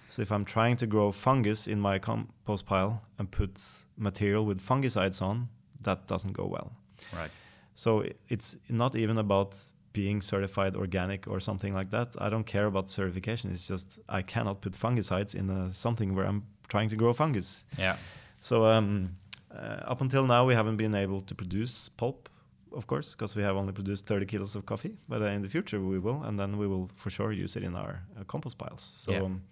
so 0.08 0.22
if 0.22 0.30
I'm 0.30 0.44
trying 0.44 0.76
to 0.78 0.86
grow 0.86 1.12
fungus 1.12 1.66
in 1.66 1.80
my 1.80 1.98
compost 1.98 2.66
pile 2.66 3.02
and 3.18 3.30
put 3.30 3.60
material 3.96 4.44
with 4.46 4.60
fungicides 4.60 5.20
on, 5.22 5.48
that 5.82 6.06
doesn't 6.06 6.32
go 6.32 6.46
well. 6.46 6.72
right. 7.12 7.30
So 7.74 8.04
it's 8.28 8.56
not 8.68 8.96
even 8.96 9.18
about 9.18 9.56
being 9.92 10.20
certified 10.22 10.74
organic 10.76 11.26
or 11.28 11.40
something 11.40 11.72
like 11.74 11.90
that. 11.90 12.08
I 12.18 12.28
don't 12.28 12.44
care 12.46 12.66
about 12.66 12.88
certification. 12.88 13.50
It's 13.52 13.68
just 13.68 13.98
I 14.08 14.22
cannot 14.22 14.60
put 14.60 14.72
fungicides 14.72 15.34
in 15.34 15.50
uh 15.50 15.72
something 15.72 16.14
where 16.16 16.26
I'm 16.26 16.42
trying 16.68 16.88
to 16.90 16.96
grow 16.96 17.12
fungus. 17.12 17.64
Yeah, 17.78 17.96
So 18.40 18.64
um, 18.64 19.16
uh, 19.50 19.92
up 19.92 20.00
until 20.00 20.26
now, 20.26 20.46
we 20.46 20.54
haven't 20.54 20.76
been 20.76 20.94
able 20.94 21.22
to 21.22 21.34
produce 21.34 21.88
pulp, 21.96 22.28
of 22.72 22.86
course, 22.86 23.14
because 23.16 23.34
we 23.38 23.42
have 23.44 23.56
only 23.56 23.72
produced 23.72 24.06
30 24.06 24.26
kilos 24.26 24.54
of 24.56 24.64
coffee. 24.66 24.96
But 25.08 25.22
uh, 25.22 25.26
in 25.36 25.42
the 25.42 25.48
future, 25.48 25.80
we 25.80 25.98
will, 25.98 26.22
and 26.24 26.38
then 26.38 26.58
we 26.58 26.66
will 26.66 26.88
for 26.94 27.10
sure 27.10 27.32
use 27.32 27.56
it 27.56 27.62
in 27.64 27.74
our 27.74 28.02
uh, 28.20 28.24
compost 28.24 28.58
piles. 28.58 28.82
So 29.04 29.12
Yeah. 29.12 29.22
um, 29.24 29.42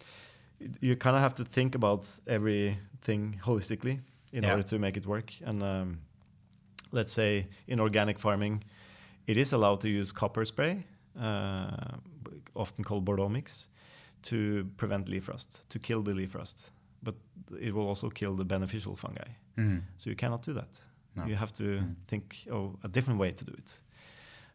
you 0.80 0.96
kind 0.96 1.16
of 1.16 1.22
have 1.22 1.34
to 1.34 1.44
think 1.44 1.74
about 1.74 2.06
everything 2.26 3.40
holistically 3.44 4.00
in 4.32 4.42
Yeah. 4.42 4.50
order 4.52 4.62
to 4.68 4.78
make 4.78 4.96
it 4.96 5.06
work. 5.06 5.32
And 5.44 5.62
um, 5.62 5.98
let's 6.92 7.12
say 7.12 7.46
in 7.66 7.80
organic 7.80 8.18
farming, 8.18 8.64
it 9.26 9.36
is 9.36 9.52
allowed 9.52 9.80
to 9.80 9.88
use 9.88 10.12
copper 10.12 10.44
spray, 10.44 10.84
uh, 11.20 11.96
often 12.54 12.84
called 12.84 13.04
Bordeaux 13.04 13.28
mix, 13.28 13.68
to 14.22 14.64
prevent 14.76 15.08
leaf 15.08 15.28
rust, 15.28 15.62
to 15.68 15.78
kill 15.78 16.02
the 16.02 16.12
leaf 16.12 16.34
rust. 16.34 16.70
But 17.02 17.14
it 17.60 17.72
will 17.74 17.86
also 17.88 18.10
kill 18.10 18.36
the 18.36 18.44
beneficial 18.44 18.96
fungi. 18.96 19.28
Mm. 19.56 19.82
So 19.96 20.10
you 20.10 20.16
cannot 20.16 20.42
do 20.46 20.52
that. 20.54 20.80
No. 21.14 21.26
You 21.26 21.36
have 21.36 21.52
to 21.52 21.62
Mm. 21.62 21.94
think 22.08 22.46
of 22.50 22.76
a 22.82 22.88
different 22.88 23.18
way 23.20 23.32
to 23.32 23.44
do 23.44 23.52
it. 23.52 23.82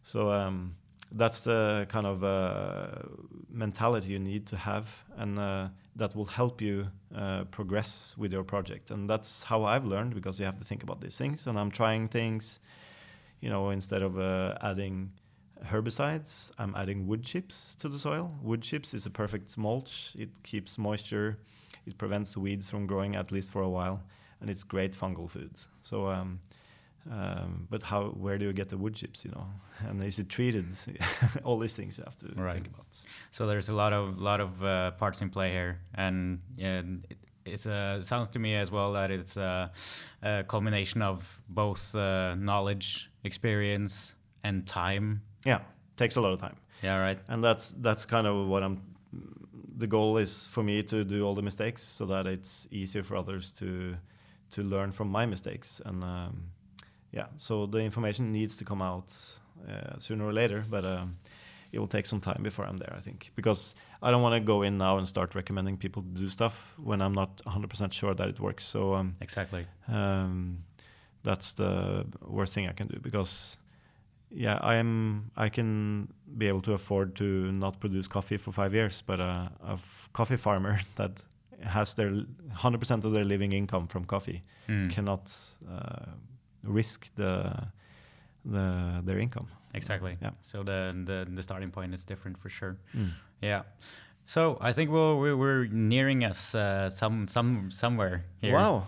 So 0.04 0.32
um, 0.32 0.76
that's 1.12 1.44
the 1.44 1.86
kind 1.90 2.06
of 2.06 2.24
uh, 2.24 3.04
mentality 3.50 4.10
you 4.14 4.20
need 4.20 4.46
to 4.48 4.56
have, 4.58 4.86
and 5.18 5.40
uh, 5.40 5.70
that 5.96 6.16
will 6.16 6.26
help 6.26 6.62
you 6.62 6.88
uh, 7.16 7.44
progress 7.46 8.16
with 8.18 8.32
your 8.32 8.44
project. 8.44 8.92
And 8.92 9.10
that's 9.10 9.44
how 9.44 9.64
I've 9.64 9.86
learned 9.86 10.16
because 10.16 10.40
you 10.40 10.46
have 10.46 10.58
to 10.60 10.66
think 10.66 10.84
about 10.84 11.02
these 11.02 11.18
things. 11.18 11.48
And 11.48 11.60
I'm 11.60 11.72
trying 11.72 12.08
things, 12.08 12.60
you 13.42 13.50
know, 13.50 13.70
instead 13.72 14.02
of 14.02 14.18
uh, 14.18 14.58
adding 14.62 15.12
herbicides, 15.66 16.52
I'm 16.58 16.74
adding 16.76 17.08
wood 17.08 17.24
chips 17.24 17.76
to 17.76 17.90
the 17.90 18.00
soil. 18.00 18.34
Wood 18.42 18.62
chips 18.62 18.94
is 18.94 19.06
a 19.06 19.10
perfect 19.10 19.58
mulch. 19.58 20.16
It 20.18 20.30
keeps 20.44 20.78
moisture. 20.78 21.38
It 21.86 21.98
prevents 21.98 22.38
weeds 22.38 22.70
from 22.70 22.88
growing 22.88 23.16
at 23.16 23.32
least 23.32 23.50
for 23.50 23.62
a 23.62 23.70
while, 23.70 24.02
and 24.40 24.50
it's 24.50 24.64
great 24.64 24.94
fungal 24.94 25.30
food. 25.30 25.52
So. 25.82 26.08
Um, 26.08 26.40
um, 27.10 27.68
but 27.70 27.82
how? 27.84 28.10
Where 28.10 28.38
do 28.38 28.46
you 28.46 28.54
get 28.54 28.70
the 28.70 28.78
wood 28.78 28.94
chips? 28.96 29.26
You 29.26 29.32
know, 29.32 29.46
and 29.88 30.04
is 30.04 30.20
it 30.20 30.30
treated? 30.30 30.66
All 31.44 31.58
these 31.58 31.74
things 31.74 31.98
you 31.98 32.04
have 32.04 32.18
to 32.18 32.28
Right. 32.36 32.54
think 32.56 32.68
about. 32.68 32.86
So 33.32 33.48
there's 33.48 33.70
a 33.70 33.74
lot 33.74 33.94
of 33.94 34.20
lot 34.20 34.40
of 34.40 34.64
uh, 34.64 34.92
parts 34.92 35.22
in 35.22 35.30
play 35.30 35.52
here, 35.52 35.80
and 35.96 36.40
yeah, 36.58 36.82
it, 37.10 37.18
it's 37.46 37.66
uh, 37.66 38.04
sounds 38.04 38.30
to 38.32 38.40
me 38.40 38.56
as 38.56 38.70
well 38.70 38.94
that 38.94 39.10
it's 39.10 39.36
uh, 39.38 39.70
a 40.22 40.44
culmination 40.48 41.02
of 41.02 41.42
both 41.50 41.96
uh, 41.96 42.36
knowledge, 42.36 43.10
experience, 43.24 44.14
and 44.44 44.68
time. 44.68 45.22
Yeah, 45.46 45.62
takes 45.98 46.18
a 46.18 46.22
lot 46.22 46.34
of 46.34 46.40
time, 46.40 46.56
Yeah, 46.84 47.00
right. 47.02 47.20
and 47.30 47.44
that's 47.44 47.72
that's 47.72 48.06
kind 48.06 48.28
of 48.28 48.48
what 48.48 48.62
I'm. 48.64 48.82
The 49.78 49.88
goal 49.88 50.18
is 50.18 50.46
for 50.46 50.62
me 50.62 50.84
to 50.84 51.04
do 51.04 51.24
all 51.26 51.34
the 51.34 51.42
mistakes 51.42 51.82
so 51.82 52.06
that 52.06 52.28
it's 52.28 52.68
easier 52.70 53.02
for 53.04 53.16
others 53.16 53.52
to 53.54 53.96
to 54.52 54.62
learn 54.64 54.92
from 54.92 55.08
my 55.10 55.26
mistakes, 55.26 55.82
and 55.86 56.04
um, 56.04 56.52
yeah, 57.12 57.28
so 57.38 57.66
the 57.66 57.80
information 57.80 58.32
needs 58.32 58.56
to 58.58 58.66
come 58.66 58.82
out 58.82 59.14
uh, 59.70 59.98
sooner 60.00 60.26
or 60.26 60.34
later, 60.34 60.64
but. 60.70 60.86
Um, 60.86 61.18
it 61.74 61.80
will 61.80 61.88
take 61.88 62.06
some 62.06 62.20
time 62.20 62.44
before 62.44 62.66
I'm 62.66 62.80
there, 62.80 62.94
I 62.98 63.00
think, 63.00 63.32
because 63.34 63.76
I 64.04 64.12
don't 64.12 64.22
want 64.22 64.36
to 64.36 64.42
go 64.42 64.62
in 64.62 64.78
now 64.78 64.98
and 64.98 65.08
start 65.08 65.36
recommending 65.36 65.78
people 65.78 66.02
to 66.02 66.10
do 66.10 66.28
stuff 66.28 66.74
when 66.78 67.02
I'm 67.02 67.14
not 67.14 67.38
100% 67.46 67.94
sure 67.94 68.14
that 68.14 68.28
it 68.28 68.42
works. 68.42 68.66
So 68.66 68.94
um, 68.94 69.16
Exactly. 69.22 69.66
um, 69.88 70.66
that's 71.24 71.54
the 71.54 72.06
worst 72.28 72.52
thing 72.52 72.68
I 72.68 72.74
can 72.74 72.88
do 72.88 73.00
because 73.00 73.56
yeah 74.30 74.60
I 74.62 74.76
am 74.76 75.32
I 75.38 75.48
can 75.48 76.10
be 76.38 76.50
able 76.50 76.62
to 76.64 76.74
afford 76.74 77.16
to 77.16 77.24
not 77.54 77.80
produce 77.80 78.10
coffee 78.10 78.36
for 78.38 78.52
five 78.52 78.74
years 78.74 79.02
but 79.06 79.22
uh, 79.22 79.48
a 79.66 79.74
f- 79.74 80.10
coffee 80.12 80.38
farmer 80.38 80.80
that 80.98 81.22
has 81.64 81.94
their 81.94 82.10
100% 82.10 83.06
of 83.06 83.14
their 83.14 83.24
living 83.24 83.54
income 83.54 83.88
from 83.88 84.04
coffee 84.04 84.44
Mm. 84.68 84.90
cannot 84.90 85.32
uh, 85.72 86.06
risk 86.64 87.14
the 87.16 87.68
the 88.46 89.02
their 89.06 89.20
income 89.20 89.48
Exactly. 89.74 90.18
Yeah. 90.22 90.32
So 90.44 90.64
the, 90.64 90.94
the 91.06 91.28
the 91.30 91.44
starting 91.44 91.72
point 91.72 91.94
is 91.94 92.04
different 92.04 92.38
for 92.38 92.50
sure. 92.50 92.78
Yeah. 93.42 93.64
So 94.26 94.58
I 94.62 94.72
think 94.72 94.92
we'll, 94.92 95.18
we 95.20 95.34
we're 95.34 95.66
nearing 95.66 96.24
us 96.24 96.54
uh, 96.54 96.90
some 96.90 97.28
some 97.28 97.72
somewhere 97.72 98.26
here. 98.40 98.54
Wow. 98.54 98.88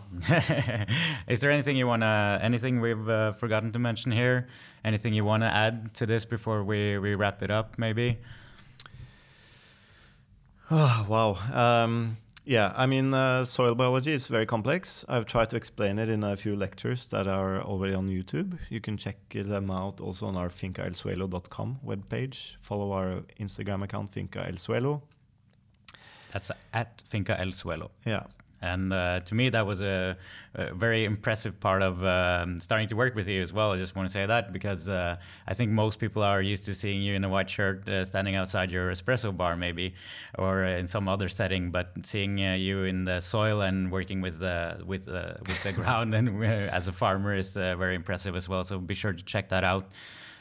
is 1.28 1.40
there 1.40 1.52
anything 1.52 1.76
you 1.76 1.88
wanna 1.88 2.40
anything 2.42 2.82
we've 2.82 3.10
uh, 3.10 3.34
forgotten 3.34 3.72
to 3.72 3.80
mention 3.80 4.12
here? 4.12 4.48
Anything 4.86 5.14
you 5.14 5.26
wanna 5.26 5.48
add 5.48 5.94
to 5.96 6.06
this 6.06 6.26
before 6.26 6.64
we 6.64 6.98
we 6.98 7.16
wrap 7.16 7.42
it 7.42 7.50
up? 7.50 7.78
Maybe. 7.78 8.20
Oh, 10.70 11.06
wow. 11.10 11.84
Um, 11.84 12.18
yeah, 12.46 12.74
I 12.76 12.86
mean, 12.88 13.14
uh, 13.14 13.46
soil 13.46 13.74
biology 13.74 14.12
is 14.12 14.28
very 14.28 14.46
complex. 14.46 15.06
I've 15.08 15.26
tried 15.26 15.50
to 15.52 15.56
explain 15.56 15.98
it 15.98 16.10
in 16.10 16.24
a 16.24 16.36
few 16.36 16.56
lectures 16.56 17.08
that 17.08 17.28
are 17.28 17.62
already 17.62 17.94
on 17.94 18.10
YouTube. 18.10 18.58
You 18.70 18.82
can 18.82 18.98
check 18.98 19.18
them 19.30 19.72
out 19.72 20.02
also 20.02 20.28
on 20.28 20.36
our 20.36 20.50
fincaelsuelo.com 20.50 21.80
webpage. 21.86 22.56
Follow 22.62 22.92
our 22.92 23.24
Instagram 23.40 23.84
account, 23.84 24.10
Finca 24.10 24.46
El 24.46 24.56
Suelo. 24.56 25.02
That's 26.32 26.52
at 26.74 27.04
Finca 27.08 27.40
El 27.40 27.54
Suelo. 27.54 27.92
Yeah. 28.06 28.24
And 28.64 28.94
uh, 28.94 29.20
to 29.20 29.36
me, 29.36 29.50
that 29.50 29.66
was 29.68 29.82
a, 29.82 30.16
a 30.56 30.74
very 30.74 31.04
impressive 31.04 31.60
part 31.60 31.82
of 31.84 32.02
um, 32.06 32.62
starting 32.62 32.88
to 32.88 32.96
work 32.96 33.14
with 33.14 33.28
you 33.28 33.42
as 33.42 33.52
well. 33.52 33.74
I 33.74 33.78
just 33.78 33.94
want 33.94 34.08
to 34.08 34.14
say 34.14 34.26
that 34.26 34.54
because 34.54 34.88
uh, 34.88 35.18
I 35.46 35.54
think 35.54 35.72
most 35.72 36.00
people 36.00 36.24
are 36.24 36.42
used 36.42 36.64
to 36.66 36.74
seeing 36.74 37.02
you 37.02 37.14
in 37.14 37.26
a 37.26 37.30
white 37.30 37.50
shirt 37.50 37.88
uh, 37.90 38.06
standing 38.06 38.36
outside 38.36 38.72
your 38.72 38.90
espresso 38.90 39.36
bar, 39.36 39.58
maybe, 39.58 39.96
or 40.40 40.64
in 40.64 40.88
some 40.88 41.10
other 41.10 41.28
setting. 41.28 41.72
But 41.72 41.92
seeing 42.04 42.42
uh, 42.42 42.54
you 42.54 42.86
in 42.86 43.04
the 43.04 43.20
soil 43.20 43.62
and 43.62 43.92
working 43.92 44.22
with 44.22 44.42
uh, 44.42 44.76
with 44.86 45.10
uh, 45.10 45.34
with 45.46 45.62
the 45.64 45.74
ground 45.80 46.16
and 46.16 46.30
uh, 46.30 46.48
as 46.72 46.88
a 46.88 46.94
farmer 46.94 47.36
is 47.36 47.58
uh, 47.58 47.76
very 47.76 47.96
impressive 47.96 48.34
as 48.38 48.48
well. 48.48 48.64
So 48.64 48.80
be 48.80 48.96
sure 48.96 49.12
to 49.12 49.24
check 49.26 49.50
that 49.50 49.66
out. 49.66 49.92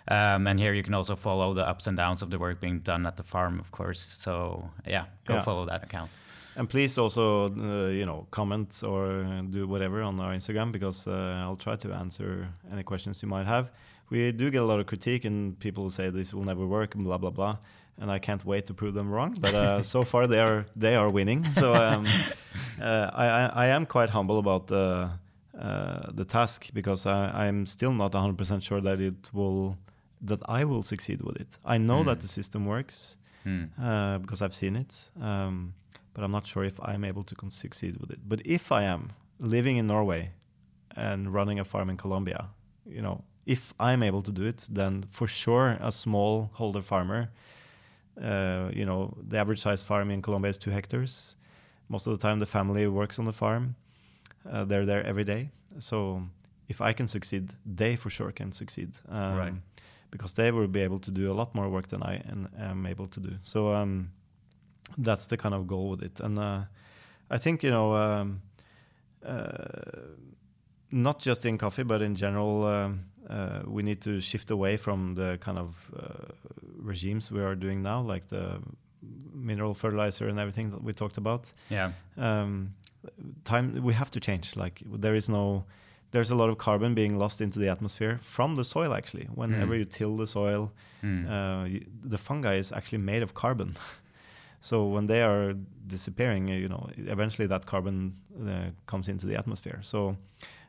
Um, 0.09 0.47
and 0.47 0.59
here 0.61 0.73
you 0.75 0.83
can 0.85 0.95
also 0.95 1.17
follow 1.17 1.55
the 1.55 1.67
ups 1.67 1.87
and 1.89 1.97
downs 1.97 2.23
of 2.23 2.31
the 2.31 2.39
work 2.39 2.61
being 2.61 2.81
done 2.81 3.05
at 3.07 3.17
the 3.17 3.23
farm, 3.23 3.59
of 3.59 3.71
course. 3.73 4.01
So 4.01 4.71
yeah, 4.87 5.07
go 5.27 5.35
Yeah. 5.35 5.43
follow 5.43 5.67
that 5.67 5.83
account. 5.85 6.11
And 6.57 6.69
please 6.69 6.99
also, 6.99 7.47
uh, 7.47 7.89
you 7.89 8.05
know, 8.05 8.27
comment 8.31 8.83
or 8.83 9.25
do 9.51 9.67
whatever 9.67 10.03
on 10.03 10.21
our 10.21 10.35
Instagram 10.35 10.71
because 10.73 11.07
uh, 11.07 11.41
I'll 11.45 11.57
try 11.57 11.77
to 11.77 11.93
answer 11.95 12.49
any 12.73 12.83
questions 12.83 13.23
you 13.23 13.29
might 13.29 13.47
have. 13.47 13.71
We 14.11 14.33
do 14.33 14.51
get 14.51 14.61
a 14.61 14.65
lot 14.65 14.79
of 14.81 14.87
critique 14.87 15.25
and 15.25 15.59
people 15.59 15.91
say 15.91 16.11
this 16.11 16.35
will 16.35 16.45
never 16.45 16.67
work 16.67 16.95
and 16.95 17.05
blah 17.05 17.17
blah 17.19 17.31
blah, 17.31 17.57
and 17.99 18.11
I 18.11 18.19
can't 18.19 18.45
wait 18.45 18.67
to 18.67 18.75
prove 18.75 18.93
them 18.95 19.11
wrong. 19.11 19.35
But 19.41 19.55
uh, 19.55 19.83
so 19.83 20.05
far 20.13 20.27
they 20.27 20.41
are 20.41 20.67
they 20.77 20.95
are 20.97 21.09
winning. 21.09 21.45
So 21.53 21.75
um, 21.75 22.07
uh, 22.81 23.11
I, 23.15 23.27
I 23.27 23.47
I 23.65 23.67
am 23.69 23.87
quite 23.87 24.11
humble 24.11 24.39
about 24.39 24.67
the 24.67 25.11
uh, 25.59 26.11
the 26.13 26.25
task 26.27 26.69
because 26.75 27.07
I 27.07 27.47
I'm 27.49 27.65
still 27.67 27.93
not 27.93 28.13
100% 28.13 28.63
sure 28.63 28.81
that 28.83 29.01
it 29.01 29.31
will 29.33 29.77
that 30.21 30.41
I 30.47 30.65
will 30.67 30.83
succeed 30.83 31.23
with 31.23 31.37
it. 31.41 31.57
I 31.65 31.79
know 31.79 32.03
Mm. 32.03 32.07
that 32.07 32.21
the 32.21 32.29
system 32.29 32.67
works 32.67 33.17
Hmm. 33.45 33.65
uh, 33.83 34.19
because 34.19 34.41
I've 34.45 34.55
seen 34.55 34.77
it. 34.77 35.09
Um, 35.21 35.75
but 36.15 36.23
I'm 36.25 36.31
not 36.31 36.47
sure 36.47 36.65
if 36.65 36.79
I'm 36.83 37.05
able 37.05 37.25
to 37.25 37.35
succeed 37.51 37.97
with 38.01 38.11
it. 38.11 38.21
But 38.29 38.41
if 38.45 38.71
I 38.73 38.83
am 38.85 39.13
living 39.39 39.77
in 39.77 39.87
Norway 39.87 40.31
and 40.97 41.33
running 41.33 41.59
a 41.59 41.65
farm 41.65 41.89
in 41.91 41.97
Colombia, 41.97 42.49
you 42.87 43.03
know, 43.03 43.25
if 43.47 43.75
I'm 43.81 44.03
able 44.03 44.23
to 44.23 44.31
do 44.33 44.43
it, 44.45 44.67
then 44.71 45.05
for 45.11 45.27
sure 45.27 45.77
a 45.81 45.91
small 45.91 46.51
holder 46.55 46.83
farmer, 46.83 47.31
uh, 48.21 48.71
you 48.73 48.85
know, 48.85 49.17
the 49.29 49.39
average 49.39 49.61
size 49.61 49.83
farm 49.83 50.11
in 50.11 50.23
Colombia 50.23 50.51
is 50.51 50.59
two 50.59 50.71
hectares. 50.71 51.37
Most 51.89 52.07
of 52.07 52.13
the 52.13 52.19
time, 52.19 52.39
the 52.39 52.47
family 52.47 52.87
works 52.87 53.19
on 53.19 53.25
the 53.25 53.33
farm. 53.33 53.75
Uh, 54.51 54.65
they're 54.65 54.87
there 54.87 55.05
every 55.05 55.25
day. 55.25 55.51
So 55.79 56.23
if 56.69 56.81
I 56.81 56.93
can 56.93 57.09
succeed, 57.09 57.51
they 57.65 57.97
for 57.97 58.11
sure 58.11 58.33
can 58.33 58.53
succeed. 58.53 58.91
Um, 59.09 59.37
Right. 59.39 59.55
Because 60.11 60.35
they 60.35 60.51
will 60.53 60.69
be 60.69 60.81
able 60.81 60.99
to 61.01 61.11
do 61.11 61.33
a 61.33 61.35
lot 61.35 61.55
more 61.55 61.71
work 61.71 61.89
than 61.89 62.03
I 62.03 62.17
am- 62.31 62.49
am 62.59 62.87
able 62.87 63.07
to 63.09 63.21
do. 63.21 63.31
So 63.43 63.75
um, 63.75 64.11
that's 64.99 65.27
the 65.27 65.37
kind 65.37 65.55
of 65.55 65.67
goal 65.67 65.91
with 65.91 66.03
it. 66.03 66.21
And 66.21 66.39
uh, 66.39 66.63
I 67.31 67.39
think 67.39 67.63
you 67.63 67.71
know, 67.71 67.95
um, 67.95 68.43
uh, 69.25 70.17
not 70.91 71.19
just 71.21 71.45
in 71.45 71.59
coffee, 71.59 71.85
but 71.85 72.03
in 72.03 72.17
general, 72.17 72.67
um, 72.67 73.05
uh, 73.29 73.61
we 73.67 73.83
need 73.83 74.01
to 74.03 74.21
shift 74.21 74.51
away 74.51 74.77
from 74.77 75.15
the 75.15 75.39
kind 75.41 75.59
of 75.59 75.91
uh, 75.97 76.33
regimes 76.79 77.31
we 77.31 77.41
are 77.41 77.55
doing 77.55 77.83
now, 77.83 78.01
like 78.03 78.29
the 78.29 78.61
mineral 79.33 79.75
fertilizer 79.75 80.29
and 80.29 80.39
everything 80.39 80.71
that 80.71 80.83
we 80.83 80.93
talked 80.93 81.17
about. 81.17 81.51
Yeah. 81.71 81.93
Um, 82.17 82.75
time 83.45 83.83
we 83.83 83.95
have 83.95 84.11
to 84.13 84.21
change. 84.21 84.57
Like 84.57 84.83
there 84.87 85.15
is 85.15 85.29
no. 85.29 85.65
There's 86.11 86.31
a 86.31 86.35
lot 86.35 86.51
of 86.51 86.59
carbon 86.59 86.93
being 86.95 87.17
lost 87.19 87.41
into 87.41 87.59
the 87.59 87.69
atmosphere 87.71 88.19
from 88.21 88.55
the 88.57 88.65
soil. 88.65 88.93
Actually, 88.93 89.29
whenever 89.35 89.75
Mm. 89.75 89.79
you 89.79 89.85
till 89.87 90.17
the 90.19 90.27
soil, 90.27 90.71
Hmm. 91.01 91.27
uh, 91.27 91.63
y- 91.65 91.81
the 92.05 92.19
fungi 92.19 92.57
is 92.59 92.71
actually 92.71 92.99
made 92.99 93.23
of 93.23 93.33
carbon. 93.33 93.77
so 94.63 94.87
when 94.95 95.07
they 95.07 95.23
are 95.23 95.55
disappearing, 95.87 96.49
you 96.49 96.69
know, 96.69 96.89
eventually 96.97 97.47
that 97.49 97.67
carbon 97.67 98.15
uh, 98.49 98.71
comes 98.87 99.09
into 99.09 99.27
the 99.27 99.37
atmosphere. 99.39 99.79
So 99.83 100.17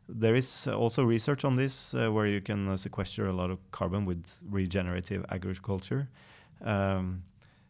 there 0.10 0.36
is 0.36 0.68
also 0.68 1.04
research 1.06 1.46
on 1.46 1.56
this 1.56 1.94
uh, 1.94 2.10
where 2.12 2.28
you 2.28 2.42
can 2.42 2.68
uh, 2.68 2.76
sequester 2.78 3.28
a 3.28 3.32
lot 3.34 3.50
of 3.52 3.58
carbon 3.72 4.06
with 4.06 4.26
regenerative 4.52 5.24
agriculture. 5.30 6.08
Um, 6.62 7.24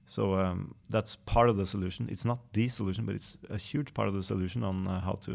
so 0.08 0.34
um, 0.36 0.76
that's 0.90 1.16
part 1.26 1.50
of 1.50 1.58
the 1.58 1.66
solution. 1.66 2.08
It's 2.10 2.26
not 2.26 2.40
the 2.54 2.68
solution, 2.70 3.06
but 3.06 3.16
it's 3.16 3.38
a 3.50 3.58
huge 3.58 3.94
part 3.94 4.08
of 4.08 4.14
the 4.14 4.24
solution 4.24 4.64
on 4.64 4.88
uh, 4.88 5.00
how 5.02 5.14
to 5.26 5.34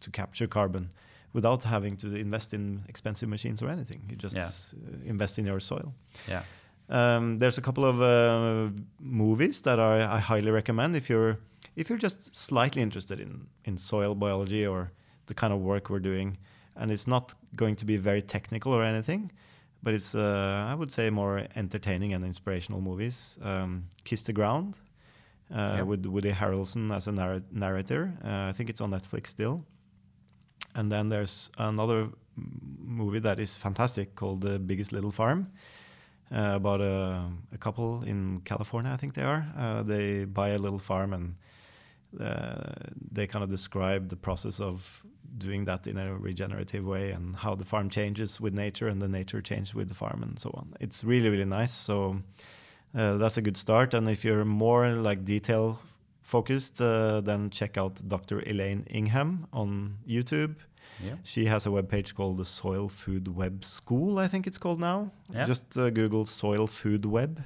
to 0.00 0.10
capture 0.10 0.46
carbon 0.48 0.88
without 1.34 1.62
having 1.64 1.96
to 1.96 2.06
invest 2.16 2.54
in 2.54 2.80
expensive 2.88 3.28
machines 3.28 3.62
or 3.62 3.68
anything. 3.68 4.00
You 4.10 4.16
just 4.16 4.34
Yeah. 4.36 4.48
uh, 4.48 5.10
invest 5.10 5.38
in 5.38 5.46
your 5.46 5.60
soil. 5.60 5.92
Yeah. 6.28 6.42
Um, 6.90 7.38
there's 7.38 7.58
a 7.58 7.62
couple 7.62 7.84
of 7.84 8.00
uh, 8.02 8.70
movies 9.00 9.62
that 9.62 9.78
I, 9.78 10.16
I 10.16 10.18
highly 10.18 10.50
recommend 10.50 10.96
if 10.96 11.08
you're 11.08 11.38
if 11.76 11.88
you're 11.88 11.98
just 12.02 12.34
slightly 12.34 12.82
interested 12.82 13.20
in 13.20 13.46
in 13.64 13.76
soil 13.78 14.14
biology 14.14 14.66
or 14.66 14.90
the 15.26 15.34
kind 15.34 15.52
of 15.52 15.60
work 15.60 15.88
we're 15.88 16.00
doing, 16.02 16.36
and 16.76 16.90
it's 16.90 17.06
not 17.06 17.34
going 17.54 17.76
to 17.76 17.84
be 17.84 17.96
very 17.96 18.22
technical 18.22 18.72
or 18.72 18.82
anything, 18.82 19.30
but 19.82 19.94
it's 19.94 20.14
uh, 20.14 20.66
I 20.72 20.74
would 20.74 20.90
say 20.92 21.10
more 21.10 21.46
entertaining 21.54 22.12
and 22.14 22.24
inspirational 22.24 22.80
movies. 22.80 23.38
Um, 23.42 23.84
Kiss 24.04 24.22
the 24.22 24.32
Ground 24.32 24.74
uh, 25.54 25.74
Yeah. 25.76 25.82
with 25.82 26.06
Woody 26.06 26.32
Harrelson 26.32 26.90
as 26.92 27.06
a 27.06 27.12
narr- 27.12 27.42
narrator. 27.52 28.12
Uh, 28.24 28.48
I 28.50 28.52
think 28.52 28.68
it's 28.70 28.80
on 28.80 28.90
Netflix 28.90 29.28
still. 29.28 29.64
And 30.74 30.90
then 30.90 31.08
there's 31.08 31.50
another 31.58 32.08
movie 32.78 33.20
that 33.20 33.38
is 33.38 33.54
fantastic 33.56 34.14
called 34.14 34.40
The 34.40 34.58
Biggest 34.58 34.92
Little 34.92 35.10
Farm. 35.12 35.46
Uh, 36.32 36.52
about 36.54 36.80
a, 36.80 37.28
a, 37.52 37.58
couple 37.58 38.02
in 38.02 38.40
California, 38.44 38.90
I 38.92 38.96
think 38.96 39.14
they 39.14 39.22
are. 39.22 39.46
Uh, 39.56 39.82
they 39.82 40.24
buy 40.24 40.50
a 40.50 40.58
little 40.58 40.78
farm 40.78 41.12
and 41.12 41.34
uh, 42.20 42.72
they 43.10 43.26
kind 43.26 43.42
of 43.42 43.50
describe 43.50 44.08
the 44.08 44.16
process 44.16 44.60
of 44.60 45.04
doing 45.38 45.64
that 45.64 45.86
in 45.86 45.96
a 45.96 46.14
regenerative 46.16 46.84
way 46.84 47.12
and 47.12 47.36
how 47.36 47.54
the 47.54 47.64
farm 47.64 47.88
changes 47.88 48.40
with 48.40 48.52
nature 48.52 48.88
and 48.88 49.00
the 49.00 49.08
nature 49.08 49.40
changes 49.40 49.74
with 49.74 49.88
the 49.88 49.94
farm 49.94 50.22
and 50.22 50.38
so 50.38 50.50
on. 50.54 50.74
It's 50.80 51.04
really, 51.04 51.28
really 51.28 51.44
nice. 51.44 51.72
So 51.72 52.22
uh, 52.96 53.16
that's 53.16 53.36
a 53.36 53.42
good 53.42 53.56
start. 53.56 53.94
And 53.94 54.08
if 54.08 54.24
you're 54.24 54.44
more 54.44 54.88
like 54.90 55.24
detail 55.24 55.80
focused, 56.22 56.80
uh, 56.80 57.20
then 57.20 57.50
check 57.50 57.76
out 57.76 58.00
Dr. 58.06 58.40
Elaine 58.40 58.86
Ingham 58.90 59.46
on 59.52 59.98
YouTube. 60.08 60.56
Yeah. 61.04 61.14
She 61.24 61.46
has 61.46 61.66
a 61.66 61.70
webpage 61.70 62.14
called 62.14 62.38
the 62.38 62.44
Soil 62.44 62.88
Food 62.88 63.34
Web 63.34 63.64
School, 63.64 64.18
I 64.18 64.28
think 64.28 64.46
it's 64.46 64.58
called 64.58 64.80
now. 64.80 65.12
Yeah. 65.32 65.44
Just 65.44 65.76
uh, 65.76 65.90
Google 65.90 66.26
Soil 66.26 66.66
Food 66.66 67.04
Web. 67.04 67.44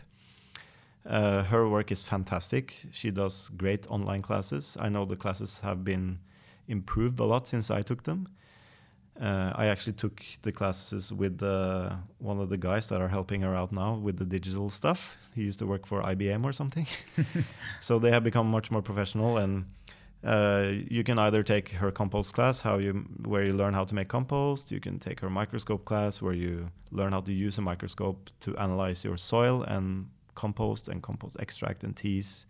Uh, 1.07 1.45
her 1.45 1.69
work 1.69 1.93
is 1.93 2.03
fantastic. 2.03 2.87
She 2.91 3.11
does 3.11 3.51
great 3.57 3.87
online 3.91 4.23
classes. 4.23 4.77
I 4.81 4.89
know 4.89 5.05
the 5.05 5.17
classes 5.17 5.61
have 5.61 5.85
been 5.85 6.19
improved 6.67 7.21
a 7.21 7.25
lot 7.25 7.47
since 7.47 7.71
I 7.71 7.83
took 7.83 8.05
them. 8.05 8.29
Uh, 9.21 9.53
I 9.55 9.67
actually 9.67 9.93
took 9.93 10.23
the 10.43 10.51
classes 10.51 11.13
with 11.13 11.41
uh, 11.41 11.95
one 12.19 12.41
of 12.41 12.49
the 12.49 12.57
guys 12.57 12.89
that 12.89 13.01
are 13.01 13.09
helping 13.09 13.43
her 13.43 13.55
out 13.55 13.71
now 13.71 13.95
with 13.95 14.17
the 14.17 14.25
digital 14.25 14.71
stuff. 14.71 15.17
He 15.35 15.43
used 15.43 15.61
to 15.61 15.67
work 15.67 15.87
for 15.87 16.03
IBM 16.03 16.43
or 16.45 16.53
something. 16.53 16.87
so 17.81 17.99
they 18.01 18.11
have 18.11 18.25
become 18.25 18.51
much 18.51 18.73
more 18.73 18.83
professional 18.83 19.37
and 19.37 19.67
uh, 20.25 20.73
you 20.89 21.05
can 21.05 21.19
either 21.19 21.43
take 21.43 21.71
her 21.71 21.91
compost 21.91 22.33
class, 22.33 22.63
how 22.63 22.79
you 22.79 22.93
where 23.25 23.45
you 23.45 23.53
learn 23.53 23.75
how 23.75 23.85
to 23.85 23.95
make 23.95 24.09
compost. 24.09 24.73
You 24.73 24.81
can 24.81 24.99
take 24.99 25.21
her 25.21 25.29
microscope 25.29 25.85
class, 25.85 26.23
where 26.23 26.33
you 26.33 26.71
learn 26.91 27.13
how 27.13 27.21
to 27.21 27.33
use 27.33 27.59
a 27.59 27.61
microscope 27.61 28.31
to 28.41 28.57
analyze 28.57 29.05
your 29.05 29.19
soil 29.19 29.63
and 29.63 30.09
compost 30.35 30.89
and 30.89 31.03
compost 31.03 31.37
extract 31.39 31.85
and 31.85 31.95
teas, 31.95 32.47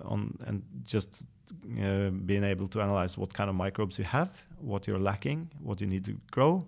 on 0.00 0.36
and 0.46 0.62
just 0.84 1.24
uh, 1.80 2.10
being 2.10 2.42
able 2.42 2.66
to 2.68 2.80
analyze 2.80 3.16
what 3.16 3.32
kind 3.32 3.48
of 3.48 3.54
microbes 3.54 3.96
you 3.96 4.04
have, 4.04 4.44
what 4.60 4.88
you're 4.88 4.98
lacking, 4.98 5.48
what 5.62 5.80
you 5.80 5.86
need 5.86 6.04
to 6.04 6.16
grow. 6.32 6.66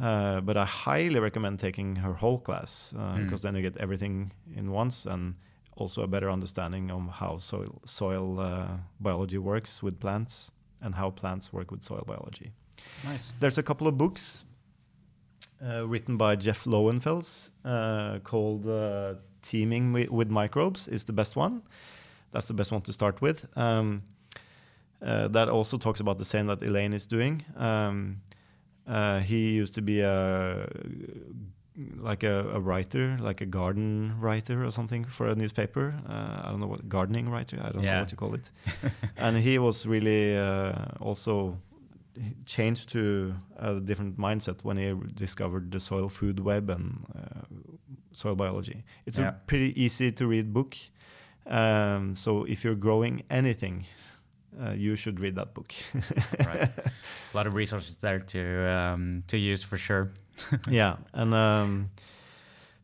Uh, 0.00 0.40
but 0.40 0.56
I 0.56 0.64
highly 0.64 1.18
recommend 1.18 1.58
taking 1.58 1.96
her 1.96 2.12
whole 2.12 2.38
class 2.38 2.94
uh, 2.96 3.00
mm. 3.00 3.24
because 3.24 3.42
then 3.42 3.56
you 3.56 3.62
get 3.62 3.76
everything 3.78 4.30
in 4.54 4.70
once 4.70 5.06
and 5.06 5.34
also 5.78 6.02
a 6.02 6.06
better 6.06 6.30
understanding 6.30 6.90
of 6.90 7.08
how 7.20 7.38
soil 7.38 7.80
soil 7.84 8.40
uh, 8.40 8.66
biology 9.00 9.38
works 9.38 9.82
with 9.82 9.98
plants 10.00 10.50
and 10.82 10.94
how 10.94 11.10
plants 11.10 11.52
work 11.52 11.70
with 11.70 11.82
soil 11.82 12.04
biology. 12.06 12.52
Nice. 13.04 13.32
There's 13.40 13.58
a 13.58 13.62
couple 13.62 13.86
of 13.86 13.96
books 13.96 14.44
uh, 15.64 15.86
written 15.86 16.16
by 16.16 16.36
Jeff 16.36 16.64
Lowenfels 16.64 17.50
uh, 17.64 18.18
called 18.24 18.66
uh, 18.66 19.14
"Teaming 19.42 19.92
with 19.92 20.28
Microbes" 20.30 20.88
is 20.88 21.04
the 21.04 21.12
best 21.12 21.36
one. 21.36 21.62
That's 22.32 22.46
the 22.46 22.54
best 22.54 22.72
one 22.72 22.82
to 22.82 22.92
start 22.92 23.22
with. 23.22 23.46
Um, 23.56 24.02
uh, 25.00 25.28
that 25.28 25.48
also 25.48 25.76
talks 25.78 26.00
about 26.00 26.18
the 26.18 26.24
same 26.24 26.46
that 26.46 26.62
Elaine 26.62 26.92
is 26.92 27.06
doing. 27.06 27.44
Um, 27.56 28.20
uh, 28.86 29.20
he 29.20 29.52
used 29.52 29.74
to 29.74 29.82
be 29.82 30.00
a 30.00 30.68
like 31.96 32.22
a, 32.22 32.50
a, 32.52 32.60
writer, 32.60 33.16
like 33.20 33.40
a 33.40 33.46
garden 33.46 34.14
writer 34.18 34.64
or 34.64 34.70
something 34.70 35.04
for 35.04 35.28
a 35.28 35.34
newspaper. 35.34 35.94
Uh, 36.08 36.42
I 36.44 36.50
don't 36.50 36.60
know 36.60 36.66
what 36.66 36.88
gardening 36.88 37.28
writer. 37.28 37.60
I 37.62 37.70
don't 37.70 37.82
yeah. 37.82 37.94
know 37.94 38.00
what 38.00 38.10
you 38.10 38.16
call 38.16 38.34
it. 38.34 38.50
and 39.16 39.36
he 39.36 39.58
was 39.58 39.86
really 39.86 40.36
uh, 40.36 40.72
also 41.00 41.58
changed 42.46 42.88
to 42.90 43.34
a 43.56 43.80
different 43.80 44.18
mindset 44.18 44.64
when 44.64 44.76
he 44.76 44.94
discovered 45.14 45.70
the 45.70 45.80
soil 45.80 46.08
food 46.08 46.40
web 46.40 46.68
and 46.70 47.06
uh, 47.16 47.40
soil 48.12 48.34
biology. 48.34 48.84
It's 49.06 49.18
yeah. 49.18 49.28
a 49.28 49.32
pretty 49.32 49.80
easy 49.80 50.10
to 50.12 50.26
read 50.26 50.52
book. 50.52 50.76
Um, 51.46 52.14
so 52.14 52.44
if 52.44 52.64
you're 52.64 52.74
growing 52.74 53.22
anything, 53.30 53.84
uh, 54.60 54.72
you 54.72 54.96
should 54.96 55.20
read 55.20 55.36
that 55.36 55.54
book. 55.54 55.72
right, 56.44 56.68
a 57.32 57.36
lot 57.36 57.46
of 57.46 57.54
resources 57.54 57.96
there 57.98 58.18
to 58.18 58.68
um, 58.68 59.22
to 59.28 59.38
use 59.38 59.62
for 59.62 59.78
sure. 59.78 60.10
yeah, 60.70 60.96
and 61.12 61.34
um, 61.34 61.90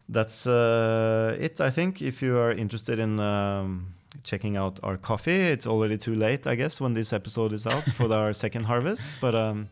that's 0.08 0.46
uh, 0.46 1.36
it. 1.38 1.60
I 1.60 1.70
think 1.70 2.02
if 2.02 2.22
you 2.22 2.38
are 2.38 2.52
interested 2.52 2.98
in 2.98 3.20
um, 3.20 3.94
checking 4.22 4.56
out 4.56 4.80
our 4.82 4.96
coffee, 4.96 5.40
it's 5.54 5.66
already 5.66 5.98
too 5.98 6.14
late, 6.14 6.46
I 6.46 6.54
guess, 6.54 6.80
when 6.80 6.94
this 6.94 7.12
episode 7.12 7.52
is 7.52 7.66
out 7.66 7.84
for 7.84 8.12
our 8.12 8.32
second 8.44 8.64
harvest. 8.64 9.02
But 9.20 9.34
um, 9.34 9.68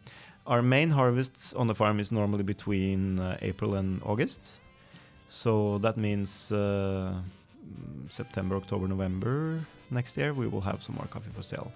our 0.47 0.63
main 0.63 0.91
harvests 0.91 1.53
on 1.53 1.67
the 1.67 1.75
farm 1.75 2.01
is 2.01 2.11
normally 2.11 2.43
between 2.45 3.21
uh, 3.21 3.39
April 3.43 3.75
and 3.75 4.03
August. 4.05 4.59
So 5.29 5.79
that 5.79 5.97
means 5.97 6.53
uh, 6.53 7.15
September, 8.09 8.57
October, 8.57 8.89
November 8.89 9.65
next 9.93 10.17
year, 10.17 10.35
we 10.35 10.47
will 10.49 10.61
have 10.63 10.83
some 10.83 10.97
more 10.97 11.07
coffee 11.07 11.31
for 11.31 11.43
sale, 11.43 11.71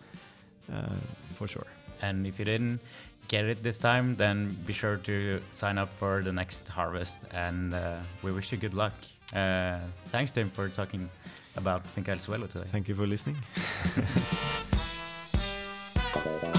uh, 0.73 0.97
for 1.35 1.47
sure. 1.47 1.67
And 2.03 2.27
if 2.27 2.39
you 2.39 2.45
didn't 2.45 2.81
get 3.29 3.45
it 3.45 3.63
this 3.63 3.79
time, 3.79 4.17
then 4.17 4.57
be 4.67 4.73
sure 4.73 4.97
to 4.99 5.41
sign 5.51 5.79
up 5.79 5.93
for 5.99 6.23
the 6.23 6.33
next 6.33 6.69
harvest. 6.69 7.21
And 7.33 7.75
uh, 7.75 7.99
we 8.23 8.33
wish 8.33 8.53
you 8.53 8.59
good 8.59 8.75
luck. 8.75 8.95
Uh, 9.35 9.79
thanks, 10.07 10.31
Tim, 10.31 10.51
for 10.51 10.69
talking 10.69 11.09
about 11.57 11.87
Finca 11.87 12.13
El 12.13 12.19
Suelo 12.19 12.51
today. 12.51 12.67
Thank 12.71 12.89
you 12.89 12.95
for 12.95 13.07
listening. 13.07 13.37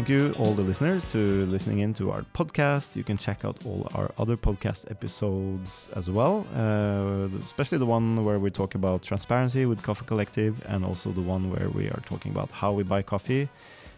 Thank 0.00 0.08
you, 0.08 0.34
all 0.38 0.54
the 0.54 0.62
listeners, 0.62 1.04
to 1.12 1.44
listening 1.44 1.80
in 1.80 1.92
to 1.92 2.10
our 2.10 2.22
podcast. 2.32 2.96
You 2.96 3.04
can 3.04 3.18
check 3.18 3.44
out 3.44 3.58
all 3.66 3.86
our 3.94 4.10
other 4.16 4.34
podcast 4.34 4.90
episodes 4.90 5.90
as 5.94 6.08
well, 6.08 6.46
uh, 6.56 7.28
especially 7.44 7.76
the 7.76 7.84
one 7.84 8.24
where 8.24 8.38
we 8.38 8.50
talk 8.50 8.74
about 8.74 9.02
transparency 9.02 9.66
with 9.66 9.82
Coffee 9.82 10.06
Collective, 10.06 10.62
and 10.64 10.86
also 10.86 11.12
the 11.12 11.20
one 11.20 11.50
where 11.50 11.68
we 11.68 11.90
are 11.90 12.02
talking 12.06 12.32
about 12.32 12.50
how 12.50 12.72
we 12.72 12.82
buy 12.82 13.02
coffee 13.02 13.46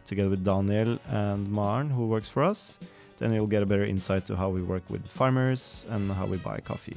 together 0.05 0.29
with 0.29 0.43
Daniel 0.43 0.99
and 1.09 1.49
Marn, 1.49 1.89
who 1.89 2.09
works 2.09 2.29
for 2.29 2.43
us. 2.43 2.81
Then 3.21 3.33
you'll 3.33 3.47
get 3.47 3.63
a 3.63 3.67
better 3.67 3.85
insight 3.85 4.27
to 4.27 4.35
how 4.35 4.49
we 4.49 4.61
work 4.61 4.83
with 4.89 5.07
farmers 5.07 5.87
and 5.89 6.11
how 6.11 6.27
we 6.27 6.37
buy 6.39 6.59
coffee. 6.59 6.97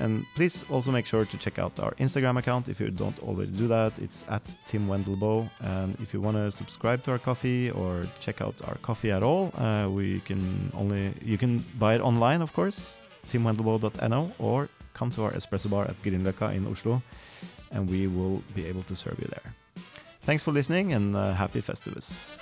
And 0.00 0.24
please 0.34 0.64
also 0.70 0.90
make 0.90 1.06
sure 1.06 1.24
to 1.24 1.36
check 1.36 1.58
out 1.58 1.78
our 1.78 1.92
Instagram 1.98 2.38
account 2.38 2.68
if 2.68 2.80
you 2.80 2.90
don't 2.90 3.18
already 3.20 3.52
do 3.52 3.68
that. 3.68 3.92
It's 3.98 4.24
at 4.28 4.42
Tim 4.66 4.88
Wendelboe. 4.88 5.50
And 5.60 5.96
if 6.00 6.14
you 6.14 6.20
want 6.20 6.36
to 6.36 6.50
subscribe 6.50 7.04
to 7.04 7.12
our 7.12 7.18
coffee 7.18 7.70
or 7.70 8.04
check 8.18 8.40
out 8.40 8.54
our 8.66 8.76
coffee 8.82 9.10
at 9.10 9.22
all, 9.22 9.52
uh, 9.58 9.88
we 9.88 10.20
can 10.20 10.72
only 10.74 11.12
you 11.22 11.38
can 11.38 11.58
buy 11.78 11.94
it 11.94 12.00
online, 12.00 12.42
of 12.42 12.52
course, 12.52 12.96
timwendelboe.no, 13.28 14.32
or 14.38 14.68
come 14.94 15.10
to 15.10 15.24
our 15.24 15.32
espresso 15.32 15.68
bar 15.68 15.84
at 15.84 16.02
Grünerløkka 16.02 16.54
in 16.54 16.66
Oslo, 16.66 17.02
and 17.72 17.88
we 17.88 18.06
will 18.06 18.42
be 18.54 18.66
able 18.66 18.82
to 18.84 18.96
serve 18.96 19.18
you 19.18 19.28
there. 19.28 19.52
Thanks 20.24 20.42
for 20.42 20.52
listening 20.52 20.92
and 20.92 21.16
uh, 21.16 21.32
happy 21.34 21.60
Festivus. 21.60 22.34